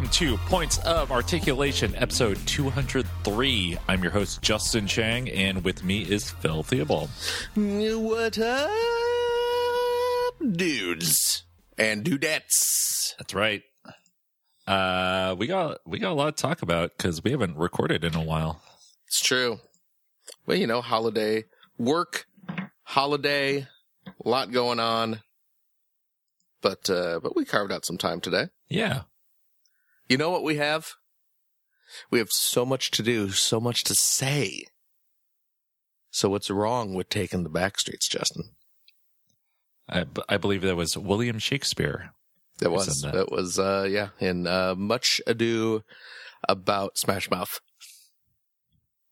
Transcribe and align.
Welcome 0.00 0.12
to 0.14 0.38
Points 0.38 0.78
of 0.78 1.12
Articulation, 1.12 1.94
episode 1.94 2.38
203. 2.46 3.76
I'm 3.86 4.02
your 4.02 4.10
host, 4.10 4.40
Justin 4.40 4.86
Chang, 4.86 5.28
and 5.28 5.62
with 5.62 5.84
me 5.84 6.00
is 6.00 6.30
Phil 6.30 6.62
Theobald. 6.62 7.10
What 7.54 8.38
up, 8.38 8.70
dudes 10.52 11.42
and 11.76 12.02
dudettes? 12.02 13.14
That's 13.18 13.34
right. 13.34 13.62
Uh, 14.66 15.36
we 15.38 15.46
got 15.46 15.80
we 15.84 15.98
got 15.98 16.12
a 16.12 16.14
lot 16.14 16.34
to 16.34 16.40
talk 16.40 16.62
about 16.62 16.92
because 16.96 17.22
we 17.22 17.32
haven't 17.32 17.58
recorded 17.58 18.02
in 18.02 18.14
a 18.14 18.24
while. 18.24 18.62
It's 19.06 19.20
true. 19.20 19.60
Well, 20.46 20.56
you 20.56 20.66
know, 20.66 20.80
holiday 20.80 21.44
work, 21.76 22.24
holiday, 22.84 23.68
a 24.06 24.26
lot 24.26 24.50
going 24.50 24.80
on. 24.80 25.20
But 26.62 26.88
uh, 26.88 27.20
but 27.22 27.36
we 27.36 27.44
carved 27.44 27.70
out 27.70 27.84
some 27.84 27.98
time 27.98 28.22
today. 28.22 28.46
Yeah, 28.70 29.02
You 30.10 30.16
know 30.18 30.30
what 30.30 30.42
we 30.42 30.56
have? 30.56 30.94
We 32.10 32.18
have 32.18 32.30
so 32.32 32.66
much 32.66 32.90
to 32.92 33.02
do, 33.02 33.30
so 33.30 33.60
much 33.60 33.84
to 33.84 33.94
say. 33.94 34.64
So 36.10 36.28
what's 36.28 36.50
wrong 36.50 36.94
with 36.94 37.08
taking 37.08 37.44
the 37.44 37.48
back 37.48 37.78
streets, 37.78 38.08
Justin? 38.08 38.56
I, 39.88 40.02
b- 40.02 40.22
I 40.28 40.36
believe 40.36 40.62
that 40.62 40.74
was 40.74 40.98
William 40.98 41.38
Shakespeare. 41.38 42.10
That 42.58 42.72
was 42.72 43.02
that? 43.02 43.12
that? 43.12 43.30
was 43.30 43.56
uh 43.60 43.86
yeah, 43.88 44.08
in 44.18 44.48
uh 44.48 44.74
Much 44.76 45.20
Ado 45.28 45.82
About 46.48 46.98
Smash 46.98 47.30
Mouth. 47.30 47.60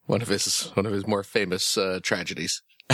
One 0.06 0.20
of 0.20 0.26
his 0.28 0.70
one 0.74 0.84
of 0.84 0.92
his 0.92 1.06
more 1.06 1.22
famous 1.22 1.78
uh 1.78 2.00
tragedies. 2.02 2.60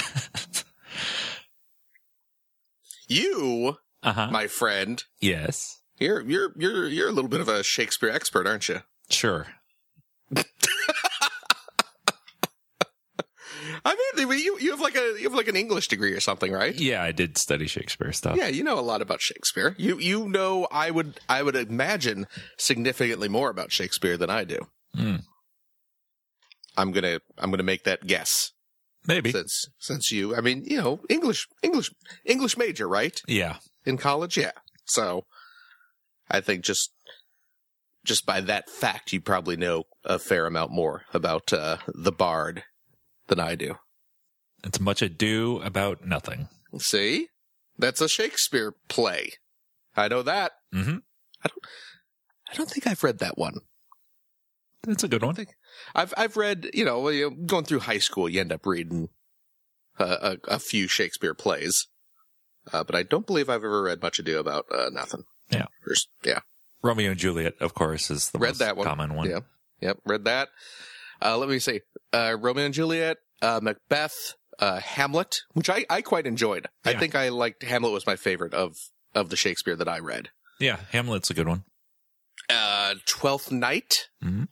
You, 3.07 3.77
Uh 4.03 4.13
huh. 4.13 4.29
my 4.31 4.47
friend, 4.47 5.03
Yes, 5.21 5.81
you're 5.99 6.21
you're 6.23 6.53
you're 6.57 6.87
you're 6.89 7.09
a 7.09 7.13
little 7.13 7.29
bit 7.31 7.41
of 7.41 7.49
a 7.49 7.63
Shakespeare 7.63 8.11
expert, 8.11 8.47
aren't 8.47 8.69
you? 8.69 8.81
sure. 9.11 9.47
I 13.87 13.95
mean, 14.17 14.39
you 14.39 14.59
you 14.59 14.71
have 14.71 14.81
like 14.81 14.97
a 14.97 15.17
you 15.19 15.25
have 15.25 15.35
like 15.35 15.49
an 15.49 15.57
English 15.57 15.89
degree 15.89 16.13
or 16.13 16.21
something, 16.21 16.53
right? 16.53 16.75
Yeah, 16.75 17.03
I 17.03 17.13
did 17.13 17.37
study 17.39 17.67
Shakespeare 17.67 18.13
stuff. 18.13 18.37
Yeah, 18.37 18.49
you 18.49 18.63
know 18.65 18.79
a 18.79 18.83
lot 18.83 19.03
about 19.03 19.21
Shakespeare. 19.21 19.75
You 19.79 19.99
you 19.99 20.29
know 20.29 20.67
I 20.71 20.91
would 20.91 21.21
I 21.29 21.43
would 21.43 21.57
imagine 21.57 22.27
significantly 22.59 23.29
more 23.29 23.51
about 23.51 23.73
Shakespeare 23.73 24.17
than 24.17 24.31
I 24.31 24.45
do. 24.45 24.59
Hmm. 24.95 25.17
I'm 26.77 26.93
gonna 26.93 27.21
I'm 27.39 27.51
gonna 27.51 27.63
make 27.63 27.85
that 27.85 28.07
guess 28.07 28.53
Maybe. 29.07 29.31
since 29.33 29.67
since 29.79 30.11
you 30.11 30.35
I 30.37 30.41
mean 30.41 30.65
you 30.65 30.81
know 30.81 31.01
English 31.09 31.47
English 31.63 31.91
English 32.25 32.57
major 32.57 32.89
right 32.89 33.21
Yeah. 33.29 33.57
in 33.85 33.97
college 33.97 34.37
yeah 34.37 34.53
so 34.87 35.25
I 36.31 36.41
think 36.41 36.65
just 36.65 36.91
just 38.05 38.27
by 38.27 38.41
that 38.43 38.69
fact 38.69 39.13
you 39.13 39.21
probably 39.21 39.57
know 39.57 39.85
a 40.05 40.19
fair 40.19 40.47
amount 40.47 40.71
more 40.71 41.03
about 41.15 41.53
uh, 41.53 41.79
the 41.87 42.13
Bard 42.13 42.65
than 43.29 43.41
I 43.41 43.55
do. 43.55 43.77
It's 44.63 44.81
much 44.81 45.03
ado 45.03 45.61
about 45.63 46.07
nothing. 46.07 46.49
See, 46.79 47.29
that's 47.79 48.01
a 48.01 48.09
Shakespeare 48.09 48.75
play. 48.89 49.33
I 49.97 50.09
know 50.09 50.23
that. 50.23 50.53
Mm-hmm. 50.75 50.99
I 51.45 52.55
don't 52.55 52.71
think 52.71 52.87
I've 52.87 53.05
read 53.05 53.19
that 53.19 53.39
one. 53.39 53.61
That's 54.83 55.05
a 55.05 55.09
good 55.09 55.23
one. 55.23 55.37
I've 55.95 56.15
I've 56.17 56.37
read, 56.37 56.69
you 56.75 56.85
know, 56.85 57.31
going 57.47 57.65
through 57.65 57.81
high 57.81 57.99
school, 57.99 58.29
you 58.29 58.41
end 58.41 58.53
up 58.53 58.67
reading 58.67 59.09
uh, 59.99 60.37
a, 60.47 60.55
a 60.55 60.59
few 60.59 60.89
Shakespeare 60.89 61.35
plays, 61.35 61.89
uh, 62.73 62.85
but 62.85 62.95
I 62.95 63.03
don't 63.03 63.27
believe 63.27 63.49
I've 63.49 63.65
ever 63.65 63.83
read 63.83 64.03
much 64.03 64.19
ado 64.19 64.39
about 64.39 64.67
uh, 64.71 64.91
nothing. 64.93 65.25
Yeah. 65.55 65.67
Or 65.87 65.95
yeah, 66.25 66.41
Romeo 66.83 67.11
and 67.11 67.19
Juliet, 67.21 67.55
of 67.61 67.75
course, 67.75 68.11
is 68.11 68.31
the 68.31 68.39
read 68.39 68.51
most 68.51 68.59
that 68.59 68.77
one. 68.77 68.87
common 68.87 69.15
one. 69.15 69.31
Yeah, 69.31 69.41
yep, 69.81 69.99
read 70.05 70.25
that. 70.25 70.49
Uh, 71.23 71.39
let 71.39 71.49
me 71.49 71.59
see, 71.59 71.81
uh, 72.13 72.37
Romeo 72.41 72.65
and 72.67 72.75
Juliet, 72.75 73.17
uh, 73.43 73.61
Macbeth, 73.63 74.35
uh, 74.59 74.81
Hamlet, 74.81 75.41
which 75.53 75.71
I 75.71 75.85
I 75.89 76.03
quite 76.03 76.27
enjoyed. 76.27 76.67
I 76.85 76.95
think 76.95 77.15
I 77.15 77.29
liked 77.31 77.63
Hamlet 77.63 77.93
was 77.93 78.07
my 78.07 78.17
favorite 78.17 78.55
of 78.55 78.77
of 79.15 79.31
the 79.31 79.37
Shakespeare 79.37 79.77
that 79.77 79.89
I 79.89 79.99
read. 80.01 80.31
Yeah, 80.61 80.79
Hamlet's 80.93 81.31
a 81.31 81.35
good 81.35 81.49
one. 81.49 81.65
Uh, 82.51 82.95
Twelfth 83.07 83.51
Night. 83.51 84.09
Mhm. 84.23 84.49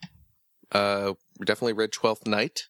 Uh, 0.70 1.14
definitely 1.44 1.74
read 1.74 1.92
Twelfth 1.92 2.26
Night. 2.26 2.62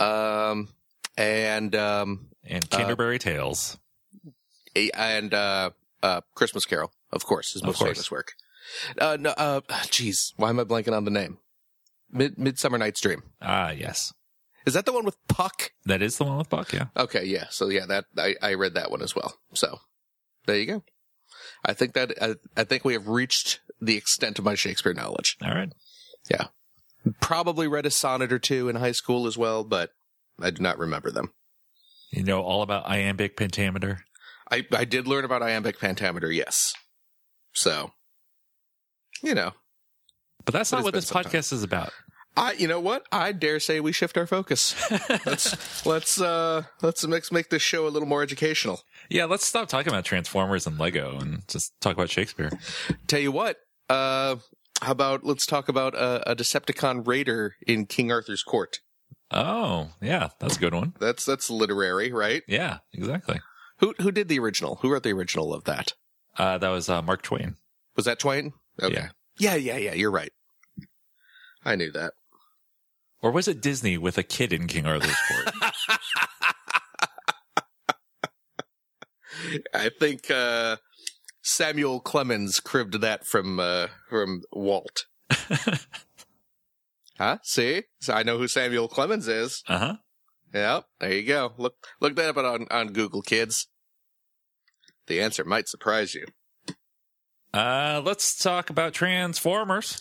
Um, 0.00 0.70
and 1.16 1.74
um, 1.76 2.30
And 2.44 2.68
Canterbury 2.68 3.18
Tales. 3.18 3.78
and 4.94 5.32
uh, 5.32 5.70
uh, 6.02 6.20
Christmas 6.34 6.64
Carol, 6.64 6.90
of 7.14 7.24
course, 7.24 7.52
his 7.52 7.62
most 7.62 7.80
famous 7.80 8.10
work. 8.10 8.32
Uh, 8.98 9.16
no, 9.18 9.30
uh, 9.30 9.60
jeez, 9.86 10.32
why 10.36 10.50
am 10.50 10.60
I 10.60 10.64
blanking 10.64 10.96
on 10.96 11.04
the 11.04 11.10
name? 11.10 11.38
Mid 12.10 12.38
Midsummer 12.38 12.78
Night's 12.78 13.00
Dream. 13.00 13.22
Ah, 13.40 13.70
yes. 13.70 14.12
Is 14.66 14.74
that 14.74 14.86
the 14.86 14.92
one 14.92 15.04
with 15.04 15.16
Puck? 15.28 15.72
That 15.84 16.00
is 16.00 16.16
the 16.16 16.24
one 16.24 16.38
with 16.38 16.48
Puck. 16.48 16.72
yeah. 16.72 16.86
Okay, 16.96 17.24
yeah. 17.24 17.46
So 17.50 17.68
yeah, 17.68 17.86
that 17.86 18.06
I, 18.16 18.34
I 18.40 18.54
read 18.54 18.74
that 18.74 18.90
one 18.90 19.02
as 19.02 19.14
well. 19.14 19.38
So 19.54 19.78
there 20.46 20.56
you 20.56 20.66
go. 20.66 20.84
I 21.64 21.74
think 21.74 21.92
that 21.94 22.12
I, 22.20 22.34
I 22.56 22.64
think 22.64 22.84
we 22.84 22.94
have 22.94 23.08
reached 23.08 23.60
the 23.80 23.96
extent 23.96 24.38
of 24.38 24.44
my 24.44 24.54
Shakespeare 24.54 24.94
knowledge. 24.94 25.36
All 25.42 25.54
right. 25.54 25.72
Yeah. 26.30 26.46
Probably 27.20 27.68
read 27.68 27.84
a 27.84 27.90
sonnet 27.90 28.32
or 28.32 28.38
two 28.38 28.68
in 28.68 28.76
high 28.76 28.92
school 28.92 29.26
as 29.26 29.36
well, 29.36 29.62
but 29.64 29.90
I 30.40 30.50
do 30.50 30.62
not 30.62 30.78
remember 30.78 31.10
them. 31.10 31.32
You 32.10 32.22
know 32.22 32.40
all 32.40 32.62
about 32.62 32.86
iambic 32.88 33.36
pentameter? 33.36 34.04
I, 34.50 34.64
I 34.72 34.84
did 34.84 35.06
learn 35.06 35.24
about 35.24 35.42
iambic 35.42 35.78
pentameter, 35.78 36.30
yes. 36.30 36.72
So, 37.54 37.92
you 39.22 39.34
know, 39.34 39.52
But 40.44 40.54
that's 40.54 40.72
not 40.72 40.84
what 40.84 40.94
this 40.94 41.06
some 41.06 41.22
time. 41.22 41.32
podcast 41.32 41.52
is 41.52 41.62
about. 41.62 41.92
I 42.36 42.52
you 42.52 42.66
know 42.66 42.80
what? 42.80 43.06
I 43.12 43.30
dare 43.32 43.60
say 43.60 43.78
we 43.78 43.92
shift 43.92 44.18
our 44.18 44.26
focus. 44.26 44.74
let's 45.24 45.86
let's 45.86 46.20
uh 46.20 46.62
let's 46.82 47.06
make 47.06 47.30
make 47.30 47.48
this 47.50 47.62
show 47.62 47.86
a 47.86 47.90
little 47.90 48.08
more 48.08 48.22
educational. 48.22 48.80
Yeah, 49.08 49.26
let's 49.26 49.46
stop 49.46 49.68
talking 49.68 49.92
about 49.92 50.04
Transformers 50.04 50.66
and 50.66 50.78
Lego 50.78 51.16
and 51.18 51.46
just 51.46 51.72
talk 51.80 51.92
about 51.94 52.10
Shakespeare. 52.10 52.50
Tell 53.06 53.20
you 53.20 53.30
what, 53.30 53.58
uh, 53.88 54.36
how 54.82 54.90
about 54.92 55.22
let's 55.24 55.46
talk 55.46 55.68
about 55.68 55.94
a, 55.94 56.32
a 56.32 56.34
Decepticon 56.34 57.06
raider 57.06 57.54
in 57.66 57.86
King 57.86 58.10
Arthur's 58.10 58.42
court. 58.42 58.80
Oh, 59.30 59.90
yeah, 60.00 60.30
that's 60.40 60.56
a 60.56 60.60
good 60.60 60.74
one. 60.74 60.94
That's 60.98 61.24
that's 61.24 61.48
literary, 61.50 62.10
right? 62.12 62.42
Yeah, 62.48 62.78
exactly. 62.92 63.40
Who 63.78 63.94
who 64.00 64.10
did 64.10 64.26
the 64.28 64.40
original? 64.40 64.76
Who 64.82 64.90
wrote 64.92 65.04
the 65.04 65.12
original 65.12 65.54
of 65.54 65.64
that? 65.64 65.92
Uh, 66.36 66.58
that 66.58 66.68
was 66.68 66.88
uh, 66.88 67.02
Mark 67.02 67.22
Twain. 67.22 67.56
Was 67.96 68.06
that 68.06 68.18
Twain? 68.18 68.52
Okay. 68.82 68.94
Yeah. 68.94 69.08
Yeah, 69.38 69.54
yeah, 69.54 69.76
yeah. 69.76 69.94
You're 69.94 70.10
right. 70.10 70.32
I 71.64 71.76
knew 71.76 71.90
that. 71.92 72.12
Or 73.22 73.30
was 73.30 73.48
it 73.48 73.62
Disney 73.62 73.96
with 73.96 74.18
a 74.18 74.22
kid 74.22 74.52
in 74.52 74.66
King 74.66 74.86
Arthur's 74.86 75.16
court? 75.28 75.54
I 79.74 79.90
think 79.98 80.30
uh, 80.30 80.76
Samuel 81.42 82.00
Clemens 82.00 82.60
cribbed 82.60 83.00
that 83.00 83.26
from 83.26 83.58
uh, 83.60 83.88
from 84.08 84.42
Walt. 84.52 85.06
huh? 87.18 87.38
See, 87.42 87.82
so 88.00 88.12
I 88.14 88.22
know 88.22 88.38
who 88.38 88.48
Samuel 88.48 88.88
Clemens 88.88 89.28
is. 89.28 89.62
uh 89.68 89.78
huh. 89.78 89.94
Yep, 90.52 90.84
there 91.00 91.12
you 91.12 91.22
go. 91.26 91.52
Look 91.58 91.74
look 92.00 92.14
that 92.16 92.28
up 92.28 92.36
on 92.36 92.66
on 92.70 92.88
Google, 92.92 93.22
kids. 93.22 93.66
The 95.06 95.20
answer 95.20 95.44
might 95.44 95.68
surprise 95.68 96.14
you. 96.14 96.26
Uh, 97.52 98.02
let's 98.04 98.36
talk 98.36 98.70
about 98.70 98.92
Transformers. 98.94 100.00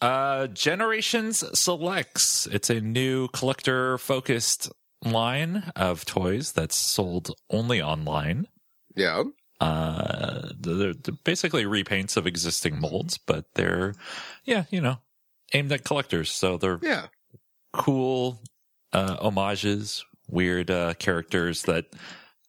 Uh, 0.00 0.46
Generations 0.48 1.42
Selects. 1.58 2.46
It's 2.46 2.68
a 2.68 2.80
new 2.80 3.28
collector 3.28 3.96
focused 3.98 4.70
line 5.04 5.70
of 5.74 6.04
toys 6.04 6.52
that's 6.52 6.76
sold 6.76 7.30
only 7.50 7.80
online. 7.80 8.46
Yeah. 8.94 9.22
Uh, 9.60 10.50
they're, 10.58 10.92
they're 10.94 11.14
basically 11.24 11.64
repaints 11.64 12.16
of 12.16 12.26
existing 12.26 12.78
molds, 12.78 13.16
but 13.18 13.46
they're, 13.54 13.94
yeah, 14.44 14.64
you 14.70 14.80
know, 14.82 14.98
aimed 15.54 15.72
at 15.72 15.84
collectors. 15.84 16.30
So 16.30 16.58
they're 16.58 16.78
Yeah. 16.82 17.06
cool, 17.72 18.42
uh, 18.92 19.16
homages, 19.16 20.04
weird, 20.28 20.70
uh, 20.70 20.92
characters 20.94 21.62
that 21.62 21.86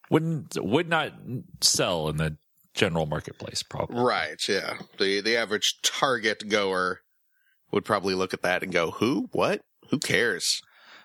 wouldn't, 0.10 0.56
would 0.64 0.90
not 0.90 1.14
sell 1.62 2.10
in 2.10 2.18
the 2.18 2.38
general 2.74 3.06
marketplace, 3.06 3.64
probably. 3.64 4.00
Right. 4.02 4.38
Yeah. 4.48 4.78
The 5.00 5.22
the 5.22 5.36
average 5.38 5.80
Target 5.84 6.48
goer 6.48 7.02
would 7.72 7.84
probably 7.86 8.14
look 8.14 8.34
at 8.34 8.44
that 8.44 8.64
and 8.64 8.72
go, 8.72 8.92
"Who? 8.92 9.30
What? 9.32 9.62
Who 9.90 10.00
cares?" 10.00 10.62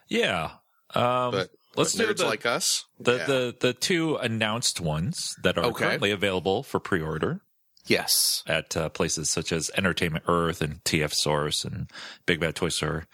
Yeah. 0.08 0.50
Um, 0.94 1.30
But 1.32 1.50
let's 1.74 1.96
But 1.96 2.06
do 2.08 2.14
the, 2.14 2.26
like 2.26 2.44
us. 2.44 2.84
the, 3.00 3.16
Yeah. 3.16 3.26
the, 3.26 3.56
the 3.58 3.72
two 3.72 4.16
announced 4.16 4.80
ones 4.80 5.34
that 5.42 5.56
are 5.56 5.64
Okay. 5.64 5.86
currently 5.86 6.10
available 6.10 6.62
for 6.62 6.78
pre-order 6.78 7.40
yes. 7.86 8.42
at 8.46 8.76
uh, 8.76 8.90
places 8.90 9.30
such 9.30 9.52
as 9.52 9.70
Entertainment 9.76 10.24
Earth 10.28 10.60
and 10.60 10.84
TF 10.84 11.14
Source 11.14 11.64
and 11.64 11.90
Big 12.26 12.40
Bad 12.40 12.56
Toy 12.56 12.68
Store. 12.68 13.06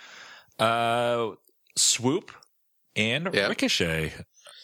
Uh, 0.58 1.34
Swoop 1.76 2.32
and 2.96 3.28
Yeah. 3.32 3.46
Ricochet. 3.46 4.12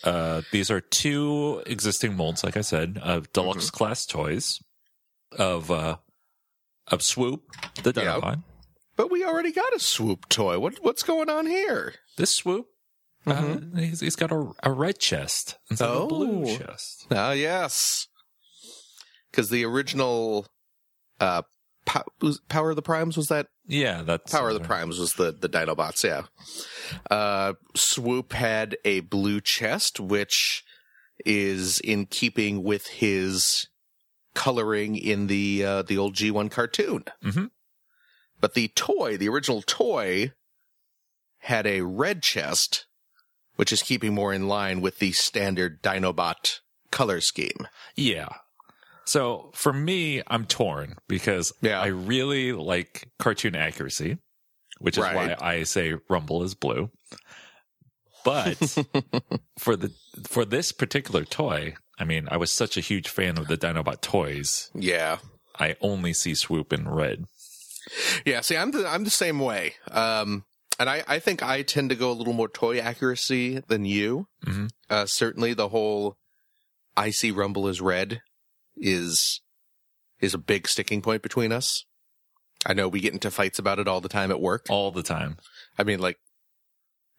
Uh, 0.04 0.42
these 0.52 0.70
are 0.70 0.80
two 0.80 1.62
existing 1.66 2.14
molds, 2.14 2.44
like 2.44 2.56
I 2.56 2.60
said, 2.60 2.98
of 3.02 3.32
deluxe 3.32 3.66
Mm-hmm. 3.66 3.76
class 3.76 4.06
toys. 4.06 4.60
of 5.38 5.70
uh 5.70 5.96
of 6.88 7.02
Swoop, 7.02 7.42
the. 7.82 7.92
Dinobot. 7.92 8.42
But 8.96 9.10
we 9.10 9.24
already 9.24 9.50
got 9.50 9.74
a 9.74 9.80
swoop 9.80 10.28
toy. 10.28 10.58
What 10.58 10.74
what's 10.82 11.02
going 11.02 11.28
on 11.30 11.46
here? 11.46 11.94
This 12.16 12.30
Swoop, 12.36 12.66
uh, 13.26 13.56
he's, 13.74 13.98
he's 14.00 14.14
got 14.16 14.30
a, 14.30 14.52
a 14.62 14.70
red 14.70 14.98
chest 15.00 15.56
instead 15.70 15.88
of 15.88 16.02
a 16.04 16.06
blue 16.06 16.44
Oh. 16.44 16.56
chest. 16.58 17.06
Ah, 17.10 17.32
yes. 17.32 18.06
Because 19.30 19.50
the 19.50 19.64
original 19.64 20.46
uh, 21.18 21.42
Was 22.20 22.40
Power 22.48 22.70
of 22.70 22.76
the 22.76 22.82
Primes 22.82 23.16
was 23.16 23.26
that 23.26 23.48
Yeah, 23.66 24.02
that's 24.02 24.32
Power 24.32 24.48
of 24.48 24.54
the 24.54 24.60
Primes 24.66 24.98
was 24.98 25.14
the 25.14 25.32
the 25.32 25.48
Dinobots. 25.48 26.02
Yeah. 26.04 26.22
Uh, 27.10 27.54
Swoop 27.74 28.32
had 28.32 28.76
a 28.84 29.00
blue 29.00 29.40
chest, 29.40 30.00
which 30.00 30.64
is 31.24 31.80
in 31.80 32.06
keeping 32.06 32.62
with 32.62 32.86
his 32.88 33.68
coloring 34.34 34.96
in 34.96 35.26
the 35.28 35.64
uh, 35.64 35.82
the 35.82 35.98
old 35.98 36.14
G 36.14 36.30
one 36.30 36.48
cartoon. 36.48 37.04
Mhm. 37.22 37.50
But 38.40 38.54
the 38.54 38.68
toy, 38.68 39.16
the 39.16 39.28
original 39.28 39.62
toy, 39.62 40.32
had 41.38 41.66
a 41.66 41.82
red 41.82 42.22
chest, 42.22 42.86
which 43.56 43.72
is 43.72 43.82
keeping 43.82 44.14
more 44.14 44.32
in 44.34 44.48
line 44.48 44.80
with 44.80 44.98
the 44.98 45.12
standard 45.12 45.82
Dinobot 45.82 46.60
color 46.90 47.20
scheme. 47.20 47.68
Yeah. 47.94 48.28
So 49.06 49.50
for 49.54 49.72
me, 49.72 50.22
I'm 50.26 50.46
torn 50.46 50.96
because 51.08 51.52
Yeah. 51.60 51.80
I 51.80 51.86
really 51.88 52.52
like 52.52 53.08
cartoon 53.18 53.54
accuracy, 53.54 54.18
which 54.78 54.96
is 54.96 55.04
Right. 55.04 55.14
why 55.14 55.36
I 55.40 55.62
say 55.64 55.94
Rumble 56.08 56.42
is 56.42 56.54
blue. 56.54 56.90
But 58.24 58.56
for 59.58 59.76
the 59.76 59.92
for 60.26 60.44
this 60.44 60.72
particular 60.72 61.24
toy, 61.24 61.74
I 61.98 62.04
mean, 62.04 62.26
I 62.30 62.36
was 62.38 62.52
such 62.52 62.76
a 62.76 62.80
huge 62.80 63.08
fan 63.08 63.36
of 63.38 63.48
the 63.48 63.56
Dinobot 63.58 64.00
toys. 64.00 64.70
Yeah. 64.74 65.18
I 65.58 65.76
only 65.80 66.12
see 66.14 66.34
Swoop 66.34 66.72
in 66.72 66.88
red. 66.88 67.26
Yeah, 68.24 68.40
see, 68.40 68.56
I'm 68.56 68.70
the 68.70 68.86
I'm 68.88 69.04
the 69.04 69.10
same 69.10 69.38
way. 69.40 69.74
Um, 69.90 70.44
and 70.78 70.88
I 70.88 71.04
I 71.06 71.18
think 71.18 71.42
I 71.42 71.60
tend 71.62 71.90
to 71.90 71.96
go 71.96 72.10
a 72.10 72.14
little 72.16 72.32
more 72.32 72.48
toy 72.48 72.78
accuracy 72.78 73.60
than 73.68 73.84
you. 73.84 74.26
Mhm. 74.46 74.70
Uh, 74.88 75.04
certainly, 75.06 75.52
the 75.52 75.68
whole 75.68 76.16
I 76.96 77.10
see 77.10 77.30
Rumble 77.30 77.68
is 77.68 77.80
red 77.82 78.22
is 78.76 79.40
is 80.20 80.34
a 80.34 80.38
big 80.38 80.68
sticking 80.68 81.02
point 81.02 81.22
between 81.22 81.52
us. 81.52 81.84
I 82.66 82.72
know 82.72 82.88
we 82.88 83.00
get 83.00 83.12
into 83.12 83.30
fights 83.30 83.58
about 83.58 83.78
it 83.78 83.86
all 83.88 84.00
the 84.00 84.08
time 84.08 84.30
at 84.30 84.40
work. 84.40 84.66
all 84.70 84.90
the 84.90 85.02
time. 85.02 85.36
I 85.78 85.82
mean, 85.84 85.98
like 86.00 86.18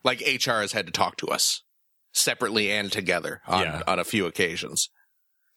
like 0.03 0.21
HR 0.21 0.61
has 0.61 0.71
had 0.71 0.85
to 0.87 0.91
talk 0.91 1.17
to 1.17 1.27
us 1.27 1.61
separately 2.13 2.71
and 2.71 2.91
together 2.91 3.41
on 3.47 3.61
Yeah. 3.63 3.83
on 3.87 3.99
a 3.99 4.03
few 4.03 4.25
occasions. 4.25 4.89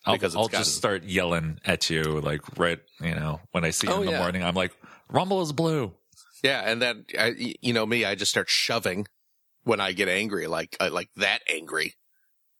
I'll, 0.05 0.15
Because 0.15 0.37
I'll 0.37 0.49
gotten- 0.49 0.65
just 0.65 0.77
start 0.77 1.05
yelling 1.05 1.59
at 1.65 1.91
you 1.91 2.03
like 2.21 2.41
red. 2.59 2.81
You 3.01 3.15
know, 3.15 3.41
when 3.51 3.65
I 3.65 3.71
see 3.71 3.87
you 3.89 3.93
Oh, 3.93 4.01
in 4.01 4.07
the 4.07 4.13
yeah. 4.13 4.21
morning, 4.21 4.43
I'm 4.45 4.55
like, 4.55 4.73
Rumble 5.11 5.43
is 5.43 5.53
blue. 5.53 5.95
Yeah, 6.43 6.61
and 6.71 6.81
then 6.81 7.05
I, 7.19 7.57
you 7.61 7.73
know 7.73 7.85
me, 7.85 8.05
I 8.05 8.15
just 8.15 8.31
start 8.31 8.49
shoving 8.49 9.07
when 9.65 9.81
I 9.81 9.93
get 9.93 10.09
angry, 10.09 10.47
like 10.47 10.77
like 10.81 11.09
that 11.17 11.41
angry, 11.49 11.95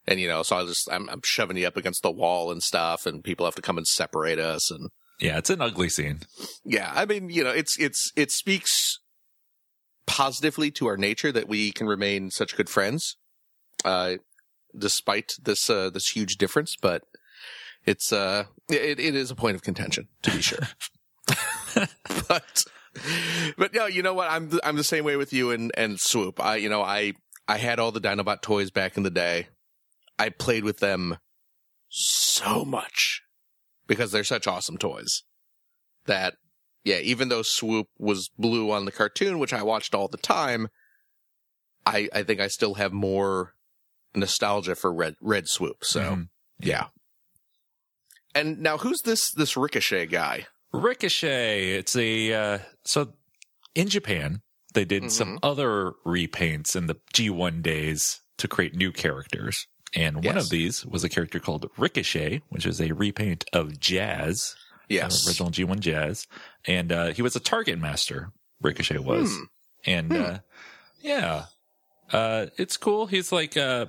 and 0.09 0.19
you 0.19 0.27
know, 0.27 0.43
so 0.43 0.57
I 0.57 0.65
just 0.65 0.89
I'm, 0.91 1.09
I'm 1.09 1.21
shoving 1.23 1.57
you 1.57 1.67
up 1.69 1.77
against 1.77 2.03
the 2.03 2.11
wall 2.11 2.51
and 2.51 2.63
stuff, 2.63 3.07
and 3.07 3.23
people 3.23 3.47
have 3.47 3.55
to 3.57 3.63
come 3.63 3.79
and 3.79 3.87
separate 3.87 4.41
us, 4.41 4.71
and 4.73 4.89
Yeah, 5.21 5.39
it's 5.39 5.51
an 5.51 5.61
ugly 5.61 5.89
scene. 5.89 6.21
yeah, 6.65 6.91
I 6.95 7.05
mean, 7.05 7.31
you 7.31 7.45
know, 7.45 7.51
it's 7.51 7.79
it's 7.79 8.11
it 8.17 8.33
speaks 8.33 8.99
positively 10.07 10.71
to 10.73 10.87
our 10.87 10.97
nature 10.97 11.31
that 11.31 11.49
we 11.49 11.71
can 11.71 11.87
remain 11.87 12.31
such 12.31 12.57
good 12.57 12.69
friends, 12.69 13.17
uh, 13.85 14.15
despite 14.77 15.33
this 15.43 15.69
uh, 15.71 15.91
this 15.91 16.09
huge 16.09 16.37
difference, 16.37 16.75
but 16.81 17.03
it's 17.87 18.13
uh 18.13 18.45
it, 18.69 18.99
it 18.99 19.15
is 19.15 19.31
a 19.31 19.37
point 19.37 19.55
of 19.55 19.63
contention 19.63 20.09
to 20.23 20.31
be 20.31 20.43
sure. 20.43 20.59
but 22.29 22.65
but 23.57 23.75
no, 23.75 23.87
you 23.87 24.03
know 24.03 24.15
what? 24.15 24.31
I'm 24.31 24.59
I'm 24.65 24.77
the 24.77 24.85
same 24.85 25.05
way 25.05 25.17
with 25.17 25.33
you 25.33 25.51
and 25.51 25.71
and 25.77 25.99
Swoop. 26.01 26.43
I 26.43 26.57
you 26.57 26.69
know 26.69 26.83
I 26.83 27.13
I 27.47 27.59
had 27.59 27.79
all 27.79 27.93
the 27.93 28.01
Dinobot 28.01 28.43
toys 28.43 28.71
back 28.71 28.97
in 28.97 29.03
the 29.05 29.11
day. 29.11 29.49
I 30.19 30.29
played 30.31 30.65
with 30.65 30.79
them 30.79 31.19
so 31.89 32.65
much 32.65 33.23
because 33.87 34.13
they're 34.13 34.25
such 34.25 34.47
awesome 34.47 34.77
toys 34.79 35.23
that 36.07 36.35
yeah, 36.85 36.99
even 36.99 37.29
though 37.29 37.43
Swoop 37.43 37.89
was 37.99 38.31
blue 38.39 38.71
on 38.71 38.85
the 38.85 38.93
cartoon, 38.93 39.39
which 39.39 39.53
I 39.53 39.63
watched 39.63 39.95
all 39.95 40.09
the 40.09 40.17
time, 40.17 40.69
I 41.87 42.09
I 42.13 42.23
think 42.23 42.41
I 42.41 42.49
still 42.49 42.75
have 42.75 42.93
more 42.93 43.55
nostalgia 44.15 44.75
for 44.75 44.93
red 44.93 45.17
red 45.21 45.49
Swoop. 45.49 45.85
So 45.85 46.01
Mhm. 46.01 46.29
yeah. 46.61 46.87
And 48.35 48.59
now 48.61 48.79
who's 48.79 49.01
this 49.05 49.31
this 49.33 49.57
Ricochet 49.57 50.07
guy? 50.07 50.47
Ricochet. 50.73 51.71
It's 51.73 51.97
a 51.97 52.33
uh, 52.33 52.59
so 52.85 53.15
in 53.75 53.89
Japan 53.89 54.43
they 54.75 54.85
did 54.85 55.11
some 55.11 55.29
Mm-hmm. 55.29 55.39
other 55.43 55.93
repaints 56.07 56.77
in 56.77 56.87
the 56.87 56.97
G1 57.15 57.63
days 57.63 58.21
to 58.37 58.47
create 58.49 58.75
new 58.75 58.93
characters, 58.93 59.67
and 59.95 60.17
one 60.17 60.25
Yes. 60.37 60.45
of 60.45 60.51
these 60.51 60.85
was 60.87 61.05
a 61.05 61.09
character 61.09 61.39
called 61.41 61.71
Ricochet, 61.77 62.43
which 62.49 62.67
is 62.67 62.81
a 62.81 62.93
repaint 62.93 63.45
of 63.53 63.79
Jazz, 63.81 64.55
Yes. 64.89 65.27
uh, 65.27 65.31
original 65.31 65.51
G1 65.51 65.81
Jazz, 65.81 66.27
and 66.67 66.93
uh, 66.93 67.07
he 67.13 67.23
was 67.23 67.37
a 67.37 67.41
target 67.41 67.79
master. 67.79 68.33
Ricochet 68.61 68.99
was, 68.99 69.31
Hmm. 69.37 69.43
and 69.87 70.13
uh, 70.13 70.39
yeah, 71.01 71.45
uh, 72.13 72.47
it's 72.57 72.77
cool. 72.77 73.07
He's 73.07 73.31
like, 73.33 73.57
uh, 73.57 73.87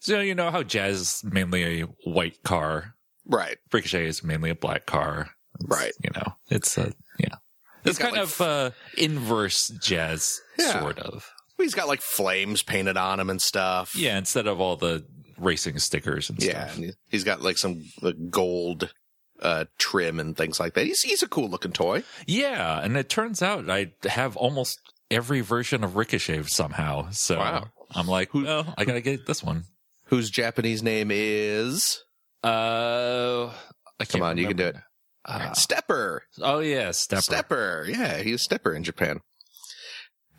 so 0.00 0.20
you 0.20 0.34
know 0.34 0.50
how 0.50 0.62
Jazz 0.62 1.00
is 1.00 1.24
mainly 1.24 1.82
a 1.82 1.86
white 2.04 2.42
car. 2.42 2.94
Right. 3.24 3.58
Ricochet 3.72 4.06
is 4.06 4.24
mainly 4.24 4.50
a 4.50 4.54
black 4.54 4.86
car. 4.86 5.30
It's, 5.60 5.68
Right. 5.68 5.92
You 6.02 6.10
know, 6.16 6.34
it's 6.50 6.76
uh, 6.76 6.90
yeah. 7.18 7.36
He's 7.84 7.90
It's 7.92 7.98
kind 7.98 8.14
like, 8.14 8.22
of 8.22 8.40
uh, 8.40 8.70
inverse 8.98 9.68
jazz, 9.80 10.40
Yeah. 10.58 10.80
sort 10.80 10.98
of. 10.98 11.30
He's 11.58 11.74
got 11.74 11.86
like 11.86 12.00
flames 12.02 12.62
painted 12.62 12.96
on 12.96 13.20
him 13.20 13.30
and 13.30 13.40
stuff. 13.40 13.94
Yeah, 13.94 14.18
instead 14.18 14.46
of 14.48 14.60
all 14.60 14.76
the 14.76 15.06
racing 15.42 15.78
stickers 15.78 16.30
and 16.30 16.42
Yeah. 16.42 16.64
stuff. 16.66 16.76
And 16.76 16.84
he- 16.86 16.92
he's 17.08 17.24
got 17.24 17.42
like 17.42 17.58
some 17.58 17.84
uh, 18.02 18.12
gold 18.30 18.92
uh 19.40 19.64
trim 19.78 20.20
and 20.20 20.36
things 20.36 20.60
like 20.60 20.74
that. 20.74 20.86
He's 20.86 21.02
he's 21.02 21.22
a 21.22 21.28
cool 21.28 21.48
looking 21.50 21.72
toy. 21.72 22.04
Yeah, 22.26 22.80
and 22.80 22.96
it 22.96 23.08
turns 23.08 23.42
out 23.42 23.68
I 23.68 23.92
have 24.04 24.36
almost 24.36 24.78
every 25.10 25.40
version 25.40 25.82
of 25.84 25.96
Ricochet 25.96 26.42
somehow. 26.44 27.10
So 27.10 27.38
Wow. 27.38 27.68
I'm 27.94 28.06
like, 28.06 28.32
well, 28.34 28.72
I 28.78 28.84
gotta 28.84 29.00
get 29.00 29.26
this 29.26 29.42
one. 29.42 29.64
Whose 30.06 30.30
Japanese 30.30 30.82
name 30.82 31.10
is 31.12 32.02
Uh, 32.44 33.52
I 34.00 34.04
Come 34.04 34.22
on, 34.22 34.36
you 34.38 34.46
can 34.48 34.56
do 34.56 34.66
it. 34.66 34.76
Uh, 35.24 35.52
Stepper. 35.54 36.24
oh 36.40 36.58
yeah, 36.60 36.90
Stepper. 36.90 37.22
Stepper. 37.22 37.86
Yeah, 37.88 38.18
he's 38.22 38.42
Stepper 38.42 38.74
in 38.74 38.82
Japan. 38.84 39.20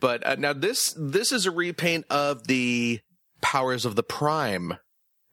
But 0.00 0.26
uh, 0.26 0.34
now 0.36 0.52
this 0.52 0.94
this 0.98 1.32
is 1.32 1.46
a 1.46 1.50
repaint 1.50 2.04
of 2.10 2.46
the 2.46 3.00
Powers 3.40 3.84
of 3.84 3.96
the 3.96 4.02
Prime 4.02 4.74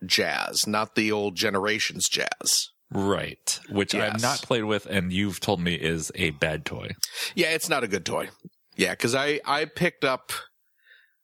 jazz, 0.05 0.67
not 0.67 0.95
the 0.95 1.11
old 1.11 1.35
Generations 1.35 2.07
jazz. 2.09 2.69
Right, 2.93 3.59
which 3.69 3.95
I've 3.95 4.21
not 4.21 4.41
played 4.41 4.65
with, 4.65 4.85
and 4.85 5.13
you've 5.13 5.39
told 5.39 5.61
me 5.61 5.75
is 5.75 6.11
a 6.15 6.31
bad 6.31 6.65
toy. 6.65 6.91
Yeah, 7.35 7.51
it's 7.51 7.69
not 7.69 7.85
a 7.85 7.87
good 7.87 8.05
toy. 8.05 8.29
Yeah, 8.75 8.91
because 8.91 9.15
I 9.15 9.39
I 9.45 9.63
picked 9.63 10.03
up 10.03 10.33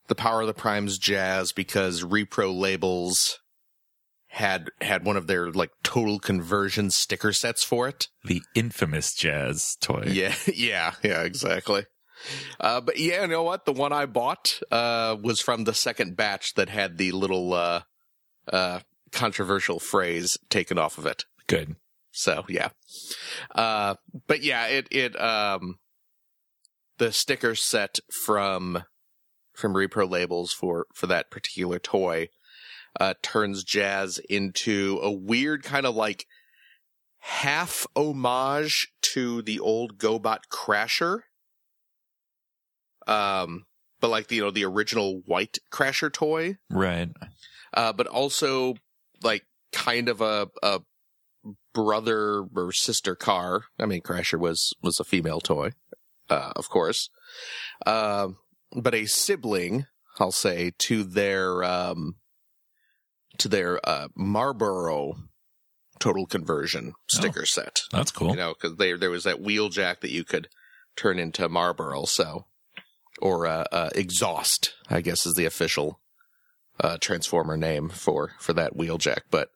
the 0.08 0.16
Power 0.16 0.42
of 0.42 0.48
the 0.48 0.54
Primes 0.54 0.98
jazz 0.98 1.52
because 1.52 2.04
Repro 2.04 2.58
labels 2.58 3.40
had 4.30 4.70
had 4.82 5.04
one 5.06 5.18
of 5.18 5.28
their 5.28 5.52
like 5.52 5.72
total 5.84 6.20
conversion 6.20 6.92
sticker 6.92 7.34
sets 7.34 7.64
for 7.64 7.88
it. 7.88 8.08
The 8.24 8.42
infamous 8.56 9.14
Jazz 9.14 9.76
toy. 9.82 10.04
Yeah, 10.08 10.36
yeah, 10.54 10.94
yeah, 11.04 11.24
exactly. 11.24 11.86
Uh, 12.60 12.82
but 12.82 13.00
yeah, 13.00 13.22
you 13.22 13.28
know 13.28 13.44
what? 13.44 13.66
The 13.66 13.74
one 13.74 13.94
I 13.94 14.06
bought 14.06 14.60
uh, 14.72 15.18
was 15.22 15.40
from 15.40 15.64
the 15.64 15.74
second 15.74 16.16
batch 16.16 16.54
that 16.56 16.70
had 16.70 16.98
the 16.98 17.12
little 17.12 17.54
uh, 17.54 17.82
uh, 18.52 18.80
controversial 19.12 19.80
phrase 19.80 20.38
taken 20.50 20.78
off 20.78 20.98
of 20.98 21.06
it. 21.06 21.26
Good. 21.48 21.76
So 22.12 22.46
yeah. 22.50 22.70
Uh 23.54 23.96
but 24.28 24.42
yeah, 24.44 24.66
it 24.68 24.88
it 24.92 25.20
um 25.22 25.78
the 26.98 27.12
sticker 27.12 27.56
set 27.56 28.00
from 28.26 28.84
from 29.54 29.74
repro 29.74 30.10
labels 30.10 30.52
for 30.52 30.88
for 30.94 31.08
that 31.08 31.30
particular 31.30 31.80
toy 31.80 32.30
uh 33.00 33.14
turns 33.22 33.64
jazz 33.64 34.20
into 34.30 35.00
a 35.02 35.12
weird 35.12 35.64
kind 35.64 35.86
of 35.86 35.96
like 35.96 36.26
half 37.20 37.86
homage 37.96 38.88
to 39.02 39.42
the 39.44 39.60
old 39.60 39.98
GoBot 39.98 40.40
Crasher. 40.52 41.22
Um 43.06 43.66
but 44.00 44.10
like 44.10 44.28
the 44.28 44.38
you 44.38 44.42
know 44.42 44.52
the 44.52 44.66
original 44.66 45.22
white 45.26 45.60
Crasher 45.72 46.12
toy 46.12 46.58
Right. 46.70 47.10
Uh, 47.78 47.94
but 47.94 48.08
also 48.08 48.74
like 49.24 49.44
kind 49.72 50.10
of 50.10 50.20
a 50.20 50.50
a 50.62 50.82
brother 51.74 52.44
or 52.56 52.72
sister 52.74 53.16
car. 53.16 53.66
I 53.80 53.86
mean, 53.86 54.02
Crasher 54.02 54.40
was 54.40 54.74
was 54.82 55.00
a 55.00 55.06
female 55.06 55.40
toy, 55.40 55.72
uh, 56.30 56.52
of 56.56 56.70
course, 56.70 57.10
uh, 57.86 58.30
but 58.76 58.96
a 58.96 59.06
sibling, 59.06 59.86
I'll 60.20 60.32
say, 60.32 60.72
to 60.80 61.04
their 61.04 61.64
um, 61.64 62.16
to 63.38 63.48
their 63.48 63.80
uh, 63.88 64.08
Marlboro 64.16 65.14
total 66.00 66.26
conversion 66.26 66.94
sticker 67.08 67.46
set. 67.46 67.82
That's 67.92 68.12
cool. 68.12 68.32
You 68.32 68.38
know, 68.38 68.54
because 68.54 68.78
there 68.78 68.98
there 68.98 69.12
was 69.12 69.24
that 69.24 69.44
wheeljack 69.44 70.02
that 70.02 70.12
you 70.12 70.24
could 70.24 70.50
turn 70.96 71.20
into 71.20 71.48
Marlboro, 71.48 72.06
so 72.06 72.48
or 73.22 73.46
uh, 73.46 73.66
uh, 73.72 73.90
exhaust, 73.94 74.74
I 74.90 75.02
guess 75.02 75.28
is 75.28 75.36
the 75.36 75.46
official 75.46 76.00
uh, 76.80 76.98
transformer 77.00 77.58
name 77.58 77.90
for 77.90 78.32
for 78.40 78.54
that 78.54 78.76
wheeljack. 78.76 79.22
But 79.32 79.50